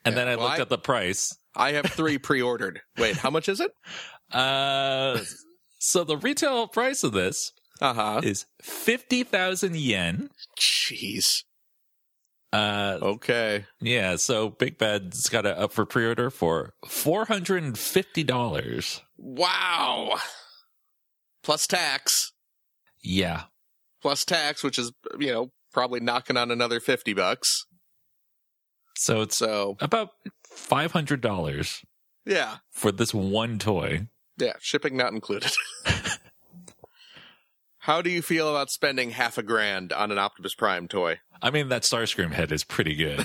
And 0.04 0.14
Yeah, 0.14 0.24
then 0.24 0.28
I 0.28 0.36
well, 0.36 0.46
looked 0.46 0.58
I- 0.58 0.62
at 0.62 0.68
the 0.68 0.78
price. 0.78 1.36
I 1.56 1.72
have 1.72 1.86
three 1.86 2.18
pre-ordered. 2.28 2.80
Wait, 2.98 3.16
how 3.16 3.30
much 3.30 3.48
is 3.48 3.60
it? 3.60 3.72
Uh, 4.32 5.18
so 5.80 6.04
the 6.04 6.16
retail 6.16 6.68
price 6.68 7.02
of 7.02 7.12
this 7.12 7.50
Uh 7.80 7.94
huh. 7.94 8.20
is 8.22 8.46
fifty 8.62 9.24
thousand 9.24 9.76
yen. 9.76 10.30
Jeez. 10.60 11.42
Uh, 12.52 12.98
Okay. 13.02 13.66
yeah. 13.80 14.16
So 14.16 14.50
Big 14.50 14.78
Bad's 14.78 15.28
got 15.28 15.44
it 15.46 15.56
up 15.58 15.72
for 15.72 16.74
for 16.88 17.24
hundred 17.26 17.62
and 17.62 17.78
fifty 17.78 18.24
dollars. 18.24 19.02
Wow. 19.18 20.16
Plus 21.42 21.66
tax. 21.66 22.32
Yeah, 23.02 23.44
Plus 24.02 24.24
tax, 24.24 24.62
which 24.64 24.78
is 24.78 24.92
you 25.18 25.32
know 25.32 25.50
probably 25.72 26.00
knocking 26.00 26.36
on 26.36 26.50
another 26.50 26.80
fifty 26.80 27.14
bucks. 27.14 27.64
so 28.96 29.20
it's 29.22 29.36
So 29.36 29.76
about 29.80 30.10
five 30.50 30.92
hundred 30.92 31.20
dollars 31.20 31.82
yeah, 32.26 32.56
for 32.70 32.90
this 32.92 33.14
one 33.14 33.58
toy. 33.58 34.08
yeah, 34.38 34.54
shipping 34.60 34.96
not 34.96 35.12
included. 35.12 35.52
How 37.88 38.02
do 38.02 38.10
you 38.10 38.20
feel 38.20 38.50
about 38.50 38.68
spending 38.68 39.12
half 39.12 39.38
a 39.38 39.42
grand 39.42 39.94
on 39.94 40.12
an 40.12 40.18
Optimus 40.18 40.54
Prime 40.54 40.88
toy? 40.88 41.20
I 41.40 41.50
mean, 41.50 41.70
that 41.70 41.84
Starscream 41.84 42.32
head 42.32 42.52
is 42.52 42.62
pretty 42.62 42.94
good. 42.94 43.20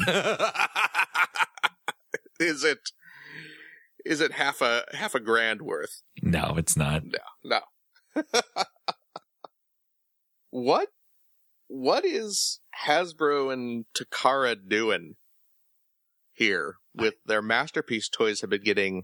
is 2.39 2.63
it 2.63 2.79
is 4.05 4.21
it 4.21 4.31
half 4.31 4.61
a 4.61 4.85
half 4.93 5.15
a 5.15 5.19
grand 5.19 5.63
worth? 5.63 6.01
no, 6.21 6.53
it's 6.55 6.77
not. 6.77 7.03
No, 7.03 7.19
no. 7.43 7.59
what 10.49 10.87
what 11.67 12.05
is 12.05 12.61
Hasbro 12.87 13.51
and 13.51 13.83
Takara 13.93 14.55
doing 14.65 15.15
here 16.31 16.77
with 16.95 17.15
their 17.25 17.41
masterpiece 17.41 18.07
toys 18.07 18.39
have 18.39 18.51
been 18.51 18.63
getting 18.63 19.03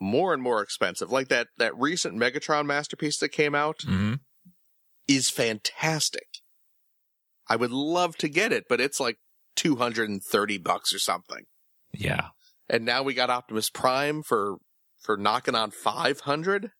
more 0.00 0.32
and 0.32 0.42
more 0.42 0.62
expensive. 0.62 1.10
Like 1.10 1.28
that 1.28 1.48
that 1.58 1.78
recent 1.78 2.16
Megatron 2.16 2.66
masterpiece 2.66 3.18
that 3.18 3.28
came 3.30 3.54
out 3.54 3.82
hmm 3.82 4.14
is 5.06 5.28
fantastic. 5.28 6.28
I 7.48 7.56
would 7.56 7.72
love 7.72 8.16
to 8.18 8.28
get 8.28 8.52
it, 8.52 8.66
but 8.68 8.80
it's 8.80 9.00
like 9.00 9.18
230 9.56 10.58
bucks 10.58 10.94
or 10.94 11.00
something. 11.00 11.46
Yeah. 11.92 12.28
And 12.68 12.84
now 12.84 13.02
we 13.02 13.14
got 13.14 13.28
Optimus 13.28 13.70
Prime 13.70 14.22
for 14.22 14.58
for 15.00 15.16
knocking 15.16 15.56
on 15.56 15.72
500. 15.72 16.70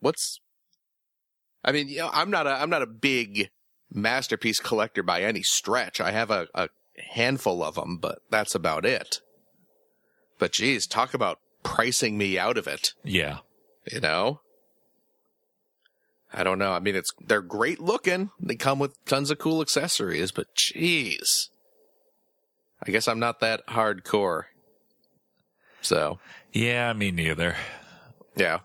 What's 0.00 0.40
I 1.62 1.72
mean, 1.72 1.88
you 1.88 1.98
know, 1.98 2.10
I'm 2.12 2.30
not 2.30 2.46
a 2.46 2.50
I'm 2.50 2.70
not 2.70 2.82
a 2.82 2.86
big 2.86 3.50
masterpiece 3.92 4.58
collector 4.58 5.02
by 5.02 5.22
any 5.22 5.42
stretch. 5.42 6.00
I 6.00 6.10
have 6.10 6.30
a, 6.30 6.48
a 6.54 6.68
handful 7.12 7.62
of 7.62 7.76
them, 7.76 7.98
but 7.98 8.18
that's 8.30 8.54
about 8.54 8.84
it. 8.84 9.20
But 10.40 10.52
geez, 10.52 10.88
talk 10.88 11.14
about 11.14 11.38
pricing 11.62 12.18
me 12.18 12.36
out 12.38 12.58
of 12.58 12.66
it, 12.66 12.94
Yeah. 13.04 13.38
you 13.92 14.00
know? 14.00 14.40
I 16.32 16.42
don't 16.44 16.58
know. 16.58 16.72
I 16.72 16.78
mean, 16.80 16.96
it's 16.96 17.10
they're 17.24 17.42
great 17.42 17.78
looking. 17.80 18.30
They 18.40 18.54
come 18.56 18.78
with 18.78 18.94
tons 19.04 19.30
of 19.30 19.38
cool 19.38 19.60
accessories, 19.60 20.32
but 20.32 20.46
jeez. 20.56 21.48
I 22.84 22.90
guess 22.90 23.06
I'm 23.06 23.18
not 23.18 23.40
that 23.40 23.66
hardcore. 23.68 24.44
So, 25.82 26.18
Yeah, 26.52 26.92
me 26.94 27.10
neither. 27.10 27.56
yeah. 28.36 28.60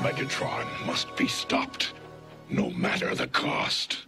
Megatron 0.00 0.86
must 0.86 1.14
be 1.16 1.28
stopped, 1.28 1.92
no 2.48 2.70
matter 2.70 3.14
the 3.14 3.28
cost. 3.28 4.06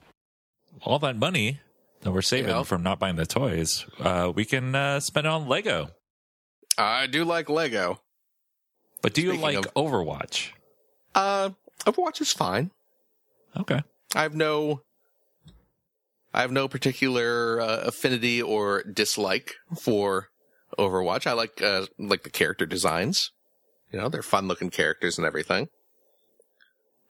All 0.82 0.98
that 1.00 1.16
money 1.16 1.60
that 2.00 2.10
we're 2.10 2.22
saving 2.22 2.50
Yeah. 2.50 2.62
from 2.64 2.82
not 2.82 2.98
buying 2.98 3.16
the 3.16 3.26
toys, 3.26 3.84
uh, 4.00 4.32
we 4.34 4.44
can 4.44 4.74
uh, 4.74 4.98
spend 5.00 5.26
it 5.26 5.30
on 5.30 5.46
Lego. 5.46 5.90
I 6.78 7.06
do 7.06 7.24
like 7.24 7.48
Lego. 7.48 8.00
But 9.02 9.14
do 9.14 9.22
you 9.22 9.30
Speaking 9.30 9.42
like 9.42 9.56
of- 9.66 9.74
Overwatch? 9.74 10.50
Uh, 11.14 11.50
Overwatch 11.84 12.20
is 12.20 12.32
fine. 12.32 12.70
Okay. 13.56 13.82
I 14.16 14.22
have 14.22 14.34
no, 14.34 14.80
I 16.32 16.40
have 16.40 16.50
no 16.50 16.66
particular 16.68 17.60
uh, 17.60 17.80
affinity 17.84 18.40
or 18.42 18.82
dislike 18.82 19.54
for 19.78 20.28
Overwatch. 20.78 21.26
I 21.26 21.32
like 21.32 21.60
uh, 21.62 21.86
like 21.98 22.22
the 22.22 22.30
character 22.30 22.66
designs. 22.66 23.30
You 23.92 24.00
know, 24.00 24.08
they're 24.08 24.22
fun 24.22 24.48
looking 24.48 24.70
characters 24.70 25.18
and 25.18 25.26
everything. 25.26 25.68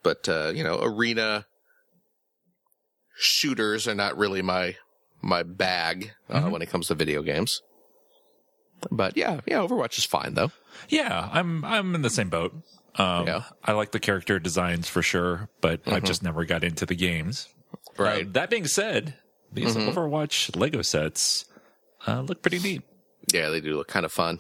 But 0.03 0.29
uh, 0.29 0.53
you 0.55 0.63
know, 0.65 0.81
arena 0.83 1.47
shooters 3.17 3.87
are 3.89 3.95
not 3.95 4.17
really 4.19 4.43
my 4.43 4.77
my 5.23 5.43
bag 5.43 6.13
uh, 6.29 6.43
Mhm. 6.43 6.51
when 6.51 6.63
it 6.63 6.69
comes 6.69 6.89
to 6.89 6.95
video 6.95 7.23
games. 7.23 7.63
But 8.91 9.17
yeah, 9.17 9.41
yeah, 9.47 9.59
Overwatch 9.59 9.99
is 9.99 10.05
fine 10.05 10.35
though. 10.35 10.51
Yeah, 10.89 11.29
I'm 11.33 11.65
I'm 11.65 11.95
in 11.95 12.03
the 12.03 12.11
same 12.11 12.29
boat. 12.31 12.53
Um, 12.97 13.27
Yeah. 13.27 13.43
I 13.65 13.73
like 13.73 13.93
the 13.93 14.01
character 14.01 14.39
designs 14.39 14.89
for 14.89 15.03
sure, 15.03 15.49
but 15.61 15.81
I've 15.87 16.05
just 16.05 16.23
never 16.23 16.45
got 16.45 16.63
into 16.65 16.87
the 16.87 16.95
games. 16.95 17.49
Right. 17.99 18.25
Uh, 18.27 18.31
that 18.33 18.51
being 18.51 18.67
said, 18.67 19.15
these 19.53 19.75
Mhm. 19.77 19.93
Overwatch 19.93 20.55
Lego 20.57 20.83
sets 20.83 21.45
uh, 22.07 22.21
look 22.21 22.43
pretty 22.43 22.59
neat. 22.61 22.83
Yeah, 23.33 23.49
they 23.51 23.61
do 23.61 23.77
look 23.77 23.89
kind 23.89 24.05
of 24.07 24.13
fun. 24.13 24.39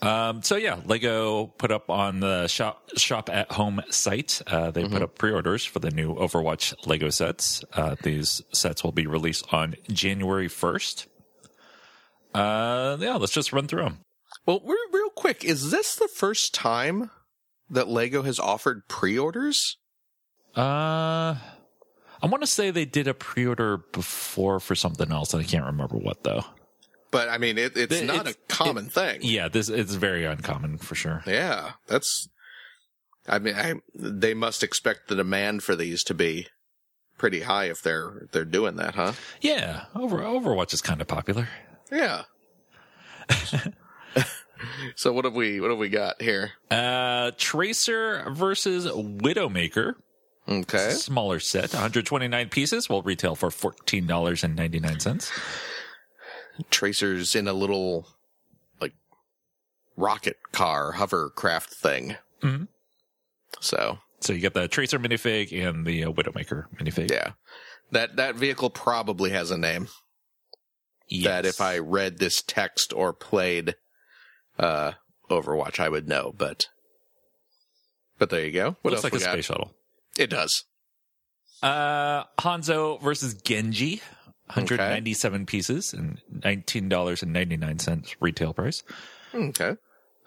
Um, 0.00 0.42
so 0.42 0.54
yeah, 0.54 0.78
Lego 0.86 1.46
put 1.46 1.72
up 1.72 1.90
on 1.90 2.20
the 2.20 2.46
shop 2.46 2.88
shop 2.96 3.28
at 3.28 3.50
home 3.50 3.82
site. 3.90 4.40
Uh, 4.46 4.70
they 4.70 4.84
put 4.86 5.02
up 5.02 5.18
pre-orders 5.18 5.64
for 5.64 5.80
the 5.80 5.90
new 5.90 6.14
Overwatch 6.14 6.86
Lego 6.86 7.10
sets. 7.10 7.64
Uh, 7.72 7.96
these 8.04 8.40
sets 8.52 8.84
will 8.84 8.92
be 8.92 9.08
released 9.08 9.52
on 9.52 9.74
January 9.90 10.46
first. 10.46 11.08
Uh, 12.38 12.96
yeah, 13.00 13.16
let's 13.16 13.32
just 13.32 13.52
run 13.52 13.66
through 13.66 13.82
them. 13.82 13.98
Well, 14.46 14.60
real, 14.64 15.10
quick, 15.10 15.44
is 15.44 15.70
this 15.70 15.96
the 15.96 16.08
first 16.08 16.54
time 16.54 17.10
that 17.70 17.88
Lego 17.88 18.22
has 18.22 18.38
offered 18.38 18.82
pre-orders? 18.88 19.76
Uh, 20.56 21.34
I 22.22 22.26
want 22.26 22.42
to 22.42 22.46
say 22.46 22.70
they 22.70 22.84
did 22.84 23.08
a 23.08 23.14
pre-order 23.14 23.78
before 23.92 24.60
for 24.60 24.74
something 24.74 25.10
else, 25.12 25.34
and 25.34 25.42
I 25.42 25.46
can't 25.46 25.64
remember 25.66 25.96
what 25.96 26.22
though. 26.24 26.44
But 27.10 27.28
I 27.28 27.38
mean, 27.38 27.58
it, 27.58 27.76
it's 27.76 27.96
It- 27.96 28.04
not 28.06 28.26
it's- 28.26 28.34
a 28.34 28.52
common 28.52 28.88
thing. 28.88 29.20
Yeah, 29.22 29.48
this 29.48 29.68
it's 29.68 29.94
very 29.94 30.24
uncommon 30.24 30.78
for 30.78 30.94
sure. 30.94 31.22
Yeah, 31.26 31.72
that's. 31.86 32.28
I 33.26 33.38
mean, 33.38 33.54
I, 33.56 33.74
they 33.94 34.32
must 34.34 34.62
expect 34.62 35.08
the 35.08 35.14
demand 35.16 35.62
for 35.62 35.76
these 35.76 36.02
to 36.04 36.14
be 36.14 36.46
pretty 37.18 37.40
high 37.40 37.66
if 37.66 37.82
they're 37.82 38.28
they're 38.32 38.44
doing 38.44 38.76
that, 38.76 38.94
huh? 38.94 39.12
Yeah, 39.40 39.84
Over 39.94 40.18
Overwatch 40.18 40.72
is 40.72 40.80
kind 40.80 41.00
of 41.00 41.06
popular. 41.08 41.48
Yeah. 41.90 42.22
so 44.96 45.12
what 45.12 45.24
have 45.24 45.34
we 45.34 45.60
what 45.60 45.70
have 45.70 45.78
we 45.78 45.88
got 45.88 46.20
here? 46.20 46.52
Uh, 46.70 47.30
Tracer 47.36 48.26
versus 48.30 48.86
Widowmaker. 48.86 49.94
Okay. 50.48 50.90
Smaller 50.92 51.40
set, 51.40 51.74
129 51.74 52.48
pieces, 52.48 52.88
will 52.88 53.02
retail 53.02 53.34
for 53.34 53.50
$14.99. 53.50 55.30
Tracers 56.70 57.34
in 57.34 57.46
a 57.46 57.52
little 57.52 58.08
like 58.80 58.94
rocket 59.96 60.38
car 60.52 60.92
hovercraft 60.92 61.70
thing. 61.74 62.16
Mhm. 62.42 62.68
So 63.60 63.98
So 64.20 64.32
you 64.32 64.40
get 64.40 64.54
the 64.54 64.68
Tracer 64.68 64.98
minifig 64.98 65.52
and 65.68 65.84
the 65.86 66.04
uh, 66.04 66.12
Widowmaker 66.12 66.64
minifig. 66.76 67.10
yeah, 67.10 67.32
that 67.92 68.16
that 68.16 68.34
vehicle 68.34 68.70
probably 68.70 69.30
has 69.30 69.50
a 69.50 69.58
name. 69.58 69.88
That 71.24 71.46
if 71.46 71.60
I 71.60 71.78
read 71.78 72.18
this 72.18 72.42
text 72.42 72.92
or 72.92 73.12
played 73.12 73.74
uh 74.58 74.92
Overwatch, 75.30 75.78
I 75.80 75.88
would 75.88 76.08
know. 76.08 76.34
But 76.36 76.68
but 78.18 78.30
there 78.30 78.44
you 78.44 78.52
go. 78.52 78.76
What 78.82 78.90
Looks 78.92 78.96
else 78.96 79.04
like 79.04 79.12
we 79.14 79.18
a 79.20 79.24
got? 79.24 79.32
space 79.32 79.44
shuttle. 79.46 79.72
It 80.18 80.30
does. 80.30 80.64
Uh, 81.62 82.24
Hanzo 82.40 83.00
versus 83.00 83.34
Genji, 83.34 84.00
197 84.46 85.46
pieces 85.46 85.92
and 85.92 86.20
$19.99 86.32 88.14
retail 88.20 88.52
price. 88.54 88.82
Okay. 89.34 89.76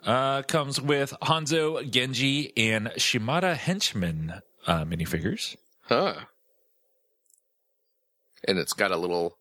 Uh, 0.05 0.41
comes 0.43 0.79
with 0.81 1.13
Hanzo, 1.21 1.89
Genji, 1.89 2.51
and 2.57 2.91
Shimada 2.97 3.55
Henchman 3.55 4.41
uh, 4.67 4.83
minifigures. 4.85 5.55
Huh. 5.83 6.15
and 8.47 8.57
it's 8.57 8.73
got 8.73 8.91
a 8.91 8.97
little. 8.97 9.37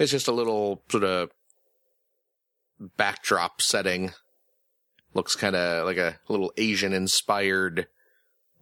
It's 0.00 0.10
just 0.10 0.26
a 0.28 0.32
little 0.32 0.82
sort 0.90 1.04
of 1.04 1.30
backdrop 2.96 3.60
setting. 3.62 4.12
Looks 5.14 5.34
kind 5.36 5.54
of 5.56 5.86
like 5.86 5.96
a 5.98 6.18
little 6.28 6.52
Asian 6.56 6.92
inspired 6.92 7.86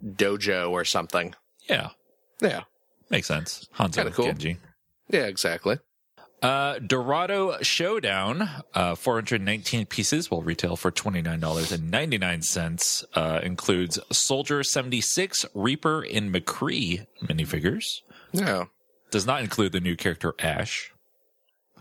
dojo 0.04 0.70
or 0.70 0.84
something. 0.84 1.34
Yeah, 1.68 1.90
Yeah. 2.40 2.62
makes 3.10 3.26
sense. 3.28 3.68
Hanzo 3.78 3.94
Kinda 3.96 4.10
cool. 4.12 4.24
Genji. 4.26 4.56
Yeah, 5.10 5.26
exactly. 5.26 5.78
Uh, 6.40 6.78
Dorado 6.78 7.60
Showdown, 7.62 8.48
uh, 8.72 8.94
419 8.94 9.86
pieces 9.86 10.30
will 10.30 10.42
retail 10.42 10.76
for 10.76 10.92
$29.99. 10.92 13.04
Uh, 13.14 13.40
includes 13.42 13.98
Soldier 14.12 14.62
76, 14.62 15.44
Reaper, 15.52 16.02
and 16.02 16.32
McCree 16.32 17.08
minifigures. 17.22 18.02
Yeah. 18.32 18.66
Does 19.10 19.26
not 19.26 19.42
include 19.42 19.72
the 19.72 19.80
new 19.80 19.96
character 19.96 20.34
Ashe, 20.38 20.92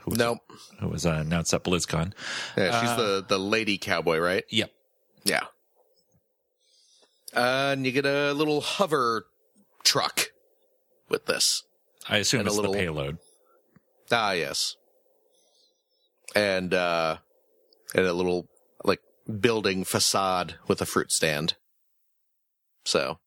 who 0.08 0.12
was, 0.12 0.20
Nope. 0.20 0.40
who 0.80 0.88
was 0.88 1.06
uh, 1.06 1.12
announced 1.26 1.54
at 1.54 1.64
BlizzCon. 1.64 2.14
Yeah, 2.58 2.80
she's 2.82 2.90
Uh, 2.92 2.96
the 2.98 3.26
the 3.28 3.38
lady 3.40 3.78
cowboy, 3.78 4.18
right? 4.20 4.46
Yep. 4.50 4.72
Yeah. 5.26 5.44
Uh, 7.36 7.72
and 7.74 7.86
you 7.86 7.92
get 7.92 8.06
a 8.06 8.32
little 8.34 8.62
hover 8.62 9.26
truck 9.84 10.28
with 11.10 11.26
this. 11.26 11.64
I 12.08 12.18
assume 12.18 12.40
And 12.42 12.48
a 12.48 12.52
it's 12.52 12.56
little- 12.58 12.72
the 12.74 12.80
payload. 12.80 13.18
Ah, 14.12 14.32
yes. 14.32 14.76
And 16.36 16.74
uh, 16.74 17.18
and 17.94 18.06
a 18.06 18.14
little 18.14 18.48
like 18.86 19.02
building 19.40 19.84
facade 19.84 20.56
with 20.68 20.82
a 20.82 20.86
fruit 20.86 21.12
stand. 21.12 21.56
So 22.86 23.20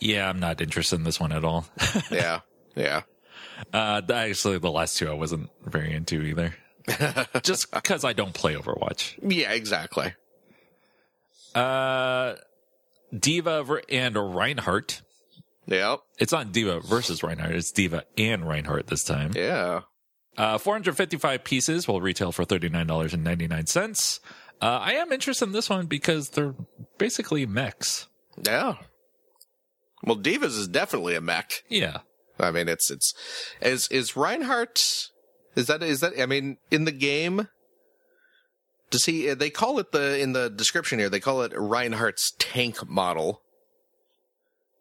Yeah, 0.00 0.28
I'm 0.28 0.40
not 0.40 0.60
interested 0.60 0.96
in 0.96 1.04
this 1.04 1.20
one 1.20 1.30
at 1.32 1.44
all. 1.44 1.66
yeah, 2.10 2.40
yeah. 2.74 3.02
Uh, 3.72 4.02
actually, 4.12 4.58
the 4.58 4.70
last 4.70 4.98
two 4.98 5.08
I 5.08 5.14
wasn't 5.14 5.50
very 5.64 5.92
into 5.92 6.22
either. 6.22 6.54
Just 7.42 7.70
because 7.72 8.04
I 8.04 8.12
don't 8.12 8.34
play 8.34 8.54
Overwatch. 8.54 9.18
Yeah, 9.22 9.52
exactly. 9.52 10.14
Uh, 11.54 12.34
D.Va 13.18 13.80
and 13.88 14.34
Reinhardt. 14.34 15.02
Yep. 15.66 16.00
It's 16.18 16.32
not 16.32 16.52
D.Va 16.52 16.80
versus 16.80 17.22
Reinhardt. 17.22 17.54
It's 17.54 17.72
D.Va 17.72 18.04
and 18.16 18.46
Reinhardt 18.46 18.86
this 18.86 19.02
time. 19.02 19.32
Yeah. 19.34 19.80
Uh, 20.36 20.58
455 20.58 21.44
pieces 21.44 21.88
will 21.88 22.00
retail 22.00 22.30
for 22.30 22.44
$39.99. 22.44 24.20
Uh, 24.60 24.64
I 24.66 24.92
am 24.92 25.12
interested 25.12 25.46
in 25.46 25.52
this 25.52 25.68
one 25.68 25.86
because 25.86 26.30
they're 26.30 26.54
basically 26.98 27.46
mechs. 27.46 28.06
Yeah. 28.42 28.74
Well, 30.04 30.16
D.Va's 30.16 30.56
is 30.56 30.68
definitely 30.68 31.14
a 31.14 31.20
mech. 31.20 31.64
Yeah. 31.68 31.98
I 32.38 32.50
mean, 32.50 32.68
it's 32.68 32.90
it's 32.90 33.14
is 33.60 33.88
is 33.88 34.16
Reinhardt. 34.16 35.08
Is 35.54 35.66
that 35.66 35.82
is 35.82 36.00
that? 36.00 36.20
I 36.20 36.26
mean, 36.26 36.58
in 36.70 36.84
the 36.84 36.92
game, 36.92 37.48
does 38.90 39.06
he? 39.06 39.30
Uh, 39.30 39.34
they 39.34 39.50
call 39.50 39.78
it 39.78 39.92
the 39.92 40.20
in 40.20 40.32
the 40.32 40.50
description 40.50 40.98
here. 40.98 41.08
They 41.08 41.20
call 41.20 41.42
it 41.42 41.52
Reinhardt's 41.54 42.32
tank 42.38 42.88
model. 42.88 43.40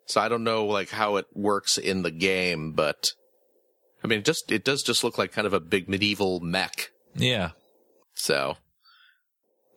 So 0.08 0.22
I 0.22 0.30
don't 0.30 0.44
know 0.44 0.66
like 0.66 0.90
how 0.90 1.16
it 1.16 1.26
works 1.34 1.78
in 1.78 2.04
the 2.04 2.12
game, 2.12 2.74
but 2.74 3.12
I 4.04 4.08
mean, 4.08 4.20
it 4.20 4.26
just 4.26 4.52
it 4.52 4.64
does 4.64 4.84
just 4.84 5.04
look 5.04 5.18
like 5.18 5.32
kind 5.32 5.48
of 5.48 5.54
a 5.54 5.60
big 5.60 5.90
medieval 5.90 6.40
mech. 6.42 6.92
Yeah. 7.16 7.52
So 8.14 8.58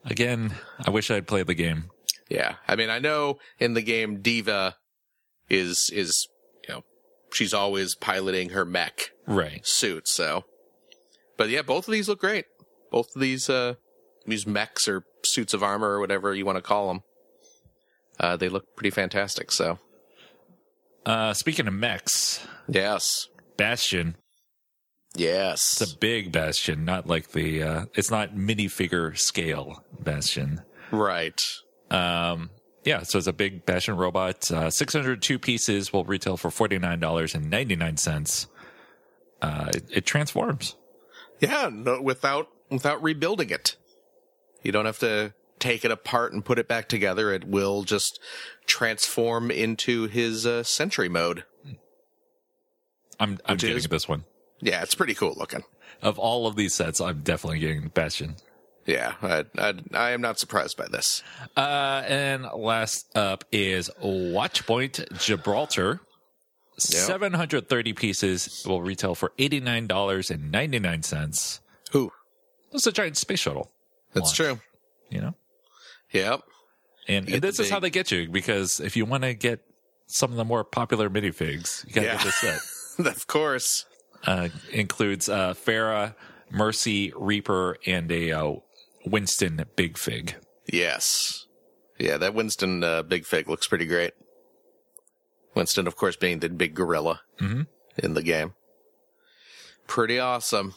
Again, 0.05 0.53
I 0.85 0.91
wish 0.91 1.11
I'd 1.11 1.27
played 1.27 1.47
the 1.47 1.53
game. 1.53 1.89
yeah, 2.29 2.55
I 2.67 2.75
mean, 2.75 2.89
I 2.89 2.99
know 2.99 3.37
in 3.59 3.73
the 3.73 3.81
game 3.81 4.21
D.Va 4.21 4.75
is 5.49 5.89
is 5.93 6.27
she's 7.33 7.53
always 7.53 7.95
piloting 7.95 8.49
her 8.49 8.65
mech. 8.65 9.11
Right. 9.27 9.61
suit. 9.65 10.07
So, 10.07 10.45
but 11.37 11.49
yeah, 11.49 11.61
both 11.61 11.87
of 11.87 11.91
these 11.91 12.09
look 12.09 12.19
great. 12.19 12.45
Both 12.91 13.15
of 13.15 13.21
these, 13.21 13.49
uh, 13.49 13.75
these 14.25 14.47
mechs 14.47 14.87
or 14.87 15.03
suits 15.23 15.53
of 15.53 15.61
armor 15.61 15.89
or 15.89 15.99
whatever 15.99 16.33
you 16.33 16.45
want 16.45 16.57
to 16.57 16.61
call 16.63 16.87
them, 16.87 17.01
uh, 18.19 18.35
they 18.37 18.49
look 18.49 18.75
pretty 18.75 18.89
fantastic. 18.89 19.51
So, 19.51 19.77
Uh, 21.05 21.33
speaking 21.33 21.67
of 21.67 21.73
mechs, 21.73 22.45
yes, 22.67 23.27
Bastion. 23.57 24.15
yes, 25.15 25.79
It's 25.81 25.93
a 25.93 25.97
big 25.97 26.31
Bastion, 26.31 26.83
not 26.85 27.07
like 27.07 27.31
the, 27.31 27.61
uh, 27.63 27.85
it's 27.93 28.11
not 28.11 28.35
minifigure 28.35 29.17
scale 29.17 29.83
Bastion. 29.99 30.61
right. 30.91 31.39
Um, 31.91 32.49
yeah, 32.89 33.03
so 33.03 33.19
it's 33.19 33.27
a 33.27 33.33
big 33.33 33.67
Bastion 33.67 33.95
robot. 33.95 34.49
Uh, 34.49 34.71
602 34.71 35.37
pieces 35.37 35.93
will 35.93 36.03
retail 36.05 36.37
for 36.37 36.49
$49.99. 36.49 38.47
Uh, 39.43 39.71
it, 39.75 39.83
it 39.91 40.05
transforms. 40.07 40.75
Yeah, 41.39 41.69
no, 41.71 42.01
without 42.01 42.49
without 42.71 43.01
rebuilding 43.03 43.51
it, 43.51 43.75
you 44.63 44.71
don't 44.71 44.87
have 44.87 44.97
to 44.99 45.35
take 45.59 45.85
it 45.85 45.91
apart 45.91 46.33
and 46.33 46.43
put 46.43 46.57
it 46.57 46.67
back 46.67 46.89
together. 46.89 47.31
It 47.31 47.45
will 47.45 47.83
just 47.83 48.19
transform 48.65 49.51
into 49.51 50.07
his 50.07 50.47
uh, 50.47 50.63
Sentry 50.63 51.09
mode. 51.09 51.45
I'm, 53.19 53.37
I'm 53.45 53.57
getting 53.57 53.77
is- 53.77 53.87
this 53.87 54.09
one. 54.09 54.25
Yeah, 54.61 54.81
it's 54.81 54.95
pretty 54.95 55.13
cool 55.13 55.35
looking. 55.37 55.63
Of 56.01 56.17
all 56.17 56.47
of 56.47 56.55
these 56.55 56.73
sets, 56.73 56.99
I'm 56.99 57.21
definitely 57.21 57.59
getting 57.59 57.89
Bastion. 57.89 58.37
Yeah, 58.89 59.13
I, 59.21 59.45
I, 59.57 59.73
I 59.93 60.09
am 60.11 60.21
not 60.21 60.39
surprised 60.39 60.77
by 60.77 60.87
this. 60.87 61.21
Uh, 61.55 62.03
and 62.07 62.45
last 62.55 63.15
up 63.15 63.43
is 63.51 63.89
Watchpoint 64.03 65.19
Gibraltar. 65.19 65.99
730 66.77 67.93
pieces 67.93 68.63
will 68.65 68.81
retail 68.81 69.13
for 69.13 69.31
$89.99. 69.37 71.59
Who? 71.91 72.11
It's 72.71 72.87
a 72.87 72.91
giant 72.91 73.17
space 73.17 73.39
shuttle, 73.39 73.71
That's 74.13 74.27
Launch. 74.27 74.37
true. 74.37 74.59
you 75.09 75.21
know? 75.21 75.35
Yep. 76.11 76.41
And, 77.07 77.27
get 77.27 77.41
this 77.41 77.57
the 77.57 77.63
is 77.63 77.69
how 77.69 77.79
they 77.79 77.89
get 77.89 78.11
you 78.11 78.29
because 78.29 78.79
if 78.79 78.95
you 78.95 79.05
want 79.05 79.23
to 79.23 79.33
get 79.33 79.61
some 80.07 80.31
of 80.31 80.37
the 80.37 80.45
more 80.45 80.63
popular 80.63 81.09
minifigs, 81.09 81.85
you 81.87 81.93
got 81.93 82.01
to 82.01 82.07
Yeah. 82.07 82.13
get 82.15 82.23
this 82.23 82.95
set. 82.97 83.05
of 83.07 83.27
course. 83.27 83.85
Uh, 84.25 84.49
includes 84.71 85.29
uh, 85.29 85.53
Pharah, 85.53 86.13
Mercy, 86.51 87.13
Reaper, 87.15 87.77
and 87.85 88.11
a 88.11 88.31
uh, 88.33 88.55
Winston 89.05 89.63
Big 89.75 89.97
Fig. 89.97 90.35
Yes. 90.71 91.45
Yeah, 91.97 92.17
that 92.17 92.33
Winston 92.33 92.83
uh, 92.83 93.03
Big 93.03 93.25
Fig 93.25 93.49
looks 93.49 93.67
pretty 93.67 93.85
great. 93.85 94.13
Winston, 95.55 95.87
of 95.87 95.95
course, 95.95 96.15
being 96.15 96.39
the 96.39 96.49
big 96.49 96.75
gorilla 96.75 97.21
Mhm. 97.39 97.67
in 97.97 98.13
the 98.13 98.21
game. 98.23 98.53
Pretty 99.87 100.19
awesome. 100.19 100.75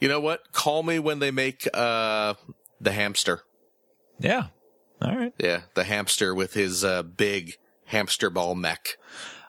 You 0.00 0.08
know 0.08 0.20
what? 0.20 0.52
Call 0.52 0.82
me 0.82 0.98
when 0.98 1.18
they 1.18 1.30
make 1.30 1.66
uh, 1.72 2.34
the 2.80 2.92
hamster. 2.92 3.40
Yeah. 4.18 4.48
All 5.00 5.16
right. 5.16 5.32
Yeah, 5.38 5.62
the 5.74 5.84
hamster 5.84 6.34
with 6.34 6.54
his 6.54 6.84
uh, 6.84 7.02
big 7.02 7.54
hamster 7.86 8.30
ball 8.30 8.54
mech. 8.54 8.96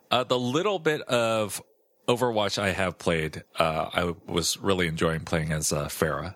Uh, 0.10 0.24
the 0.24 0.40
little 0.40 0.80
bit 0.80 1.02
of 1.02 1.62
Overwatch 2.08 2.58
I 2.62 2.70
have 2.72 2.98
played, 2.98 3.44
uh, 3.60 3.90
I 3.94 4.14
was 4.32 4.58
really 4.58 4.88
enjoying 4.88 5.22
playing 5.22 5.52
as 5.52 5.74
uh, 5.74 5.86
Pharah. 5.88 6.36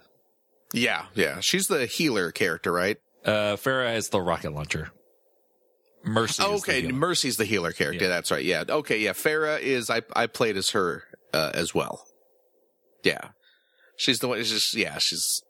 Yeah, 0.73 1.05
yeah. 1.15 1.39
She's 1.39 1.67
the 1.67 1.86
healer 1.86 2.32
character, 2.32 2.71
right? 2.71 2.97
Uh, 3.25 3.55
Pharah 3.55 3.95
is 3.95 4.10
the 4.10 4.21
rocket 4.21 4.53
launcher. 4.53 4.91
Mercy. 6.03 6.43
Oh, 6.45 6.55
is 6.55 6.62
the 6.62 6.77
okay. 6.77 6.88
Mercy's 6.91 7.38
the 7.38 7.45
healer 7.45 7.71
character. 7.71 8.05
Yeah. 8.05 8.10
That's 8.10 8.32
right. 8.32 8.43
Yeah. 8.43 8.63
Okay. 8.69 8.99
Yeah. 8.99 9.12
Pharah 9.12 9.60
is. 9.60 9.89
I 9.89 10.01
I 10.15 10.27
played 10.27 10.58
as 10.58 10.69
her 10.71 11.03
uh, 11.34 11.51
as 11.53 11.73
well. 11.73 12.05
Yeah, 13.03 13.29
she's 13.97 14.19
the 14.19 14.27
one. 14.27 14.39
It's 14.39 14.49
just 14.49 14.75
yeah. 14.75 14.97
She's 14.99 15.41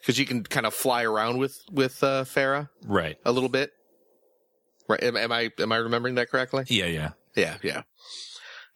because 0.00 0.18
you 0.18 0.26
can 0.26 0.42
kind 0.44 0.66
of 0.66 0.74
fly 0.74 1.04
around 1.04 1.38
with 1.38 1.56
with 1.70 2.02
uh, 2.02 2.24
Pharah 2.24 2.68
right. 2.84 3.16
a 3.24 3.32
little 3.32 3.48
bit. 3.48 3.70
Right? 4.88 5.02
Am, 5.02 5.16
am 5.16 5.32
I 5.32 5.50
am 5.58 5.72
I 5.72 5.76
remembering 5.76 6.16
that 6.16 6.30
correctly? 6.30 6.64
Yeah, 6.68 6.86
yeah. 6.86 7.10
Yeah. 7.34 7.56
Yeah. 7.62 7.82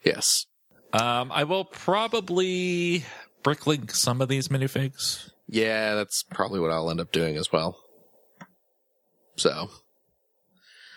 Yes. 0.05 0.47
Um, 0.93 1.31
I 1.33 1.45
will 1.45 1.65
probably 1.65 3.05
bricklink 3.43 3.91
some 3.93 4.21
of 4.23 4.29
these 4.29 4.49
minifigs. 4.49 5.31
Yeah. 5.49 5.95
That's 5.95 6.23
probably 6.23 6.61
what 6.61 6.71
I'll 6.71 6.91
end 6.91 7.01
up 7.01 7.13
doing 7.13 7.37
as 7.37 7.51
well. 7.53 7.79
So 9.37 9.69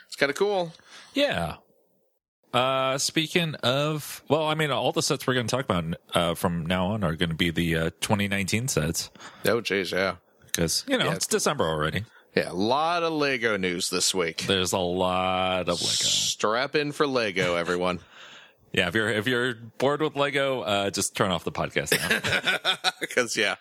it's 0.07 0.15
kind 0.15 0.29
of 0.29 0.35
cool. 0.35 0.73
Yeah. 1.13 1.55
Uh, 2.53 2.97
speaking 2.97 3.53
of, 3.55 4.23
well, 4.27 4.45
I 4.47 4.55
mean, 4.55 4.71
all 4.71 4.91
the 4.91 5.03
sets 5.03 5.27
we're 5.27 5.35
going 5.35 5.45
to 5.47 5.55
talk 5.55 5.65
about 5.65 5.85
uh, 6.15 6.33
from 6.35 6.65
now 6.65 6.87
on 6.87 7.03
are 7.03 7.15
going 7.15 7.29
to 7.29 7.35
be 7.35 7.51
the 7.51 7.75
uh, 7.75 7.89
2019 8.01 8.67
sets 8.69 9.11
Oh, 9.45 9.61
jeez. 9.61 9.91
Yeah. 9.91 10.15
because 10.47 10.83
you 10.87 10.97
know 10.97 11.05
Yeah. 11.05 11.13
it's 11.13 11.27
December 11.27 11.65
already. 11.65 12.05
Yeah. 12.35 12.51
A 12.51 12.53
lot 12.53 13.03
of 13.03 13.13
Lego 13.13 13.57
news 13.57 13.89
this 13.91 14.15
week. 14.15 14.45
There's 14.47 14.71
a 14.73 14.79
lot 14.79 15.61
of 15.61 15.67
Lego. 15.67 15.75
Strap 15.83 16.75
in 16.75 16.91
for 16.91 17.05
Lego, 17.05 17.55
everyone. 17.57 17.99
Yeah, 18.71 18.87
if 18.87 18.93
you're 18.95 19.09
if 19.09 19.27
you're 19.27 19.55
bored 19.79 20.01
with 20.01 20.15
Lego, 20.15 20.61
uh, 20.61 20.89
just 20.91 21.15
turn 21.15 21.31
off 21.31 21.43
the 21.43 21.51
podcast 21.51 21.91
now. 21.91 22.91
Because 22.99 23.35
yeah, 23.35 23.55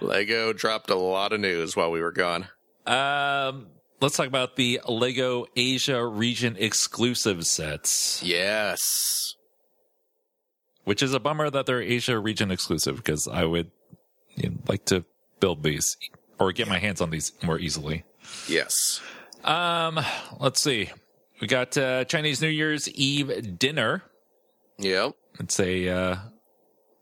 Lego 0.00 0.52
dropped 0.52 0.90
a 0.90 0.94
lot 0.96 1.32
of 1.32 1.40
news 1.40 1.76
while 1.76 1.90
we 1.90 2.00
were 2.00 2.12
gone. 2.12 2.48
um, 2.86 3.66
let's 4.00 4.16
talk 4.16 4.26
about 4.26 4.56
the 4.56 4.80
Lego 4.88 5.46
Asia 5.56 6.04
region 6.06 6.56
exclusive 6.58 7.44
sets. 7.46 8.22
Yes. 8.22 9.34
which 10.84 11.02
is 11.02 11.14
a 11.14 11.20
bummer 11.20 11.50
that 11.50 11.66
they're 11.66 11.82
Asia 11.82 12.18
region 12.18 12.50
exclusive 12.50 12.96
because 12.96 13.28
I 13.28 13.44
would 13.44 13.70
you 14.36 14.50
know, 14.50 14.56
like 14.68 14.84
to 14.86 15.04
build 15.38 15.62
these 15.62 15.96
or 16.38 16.52
get 16.52 16.68
my 16.68 16.78
hands 16.78 17.00
on 17.00 17.10
these 17.10 17.32
more 17.42 17.58
easily. 17.58 18.04
Yes. 18.48 19.00
Um, 19.44 20.00
let's 20.38 20.60
see. 20.60 20.90
We 21.40 21.46
got 21.46 21.76
uh, 21.78 22.04
Chinese 22.04 22.40
New 22.42 22.48
Year's 22.48 22.88
Eve 22.88 23.58
dinner. 23.58 24.02
Yep. 24.78 25.14
It's 25.38 25.60
a 25.60 25.88
uh, 25.88 26.16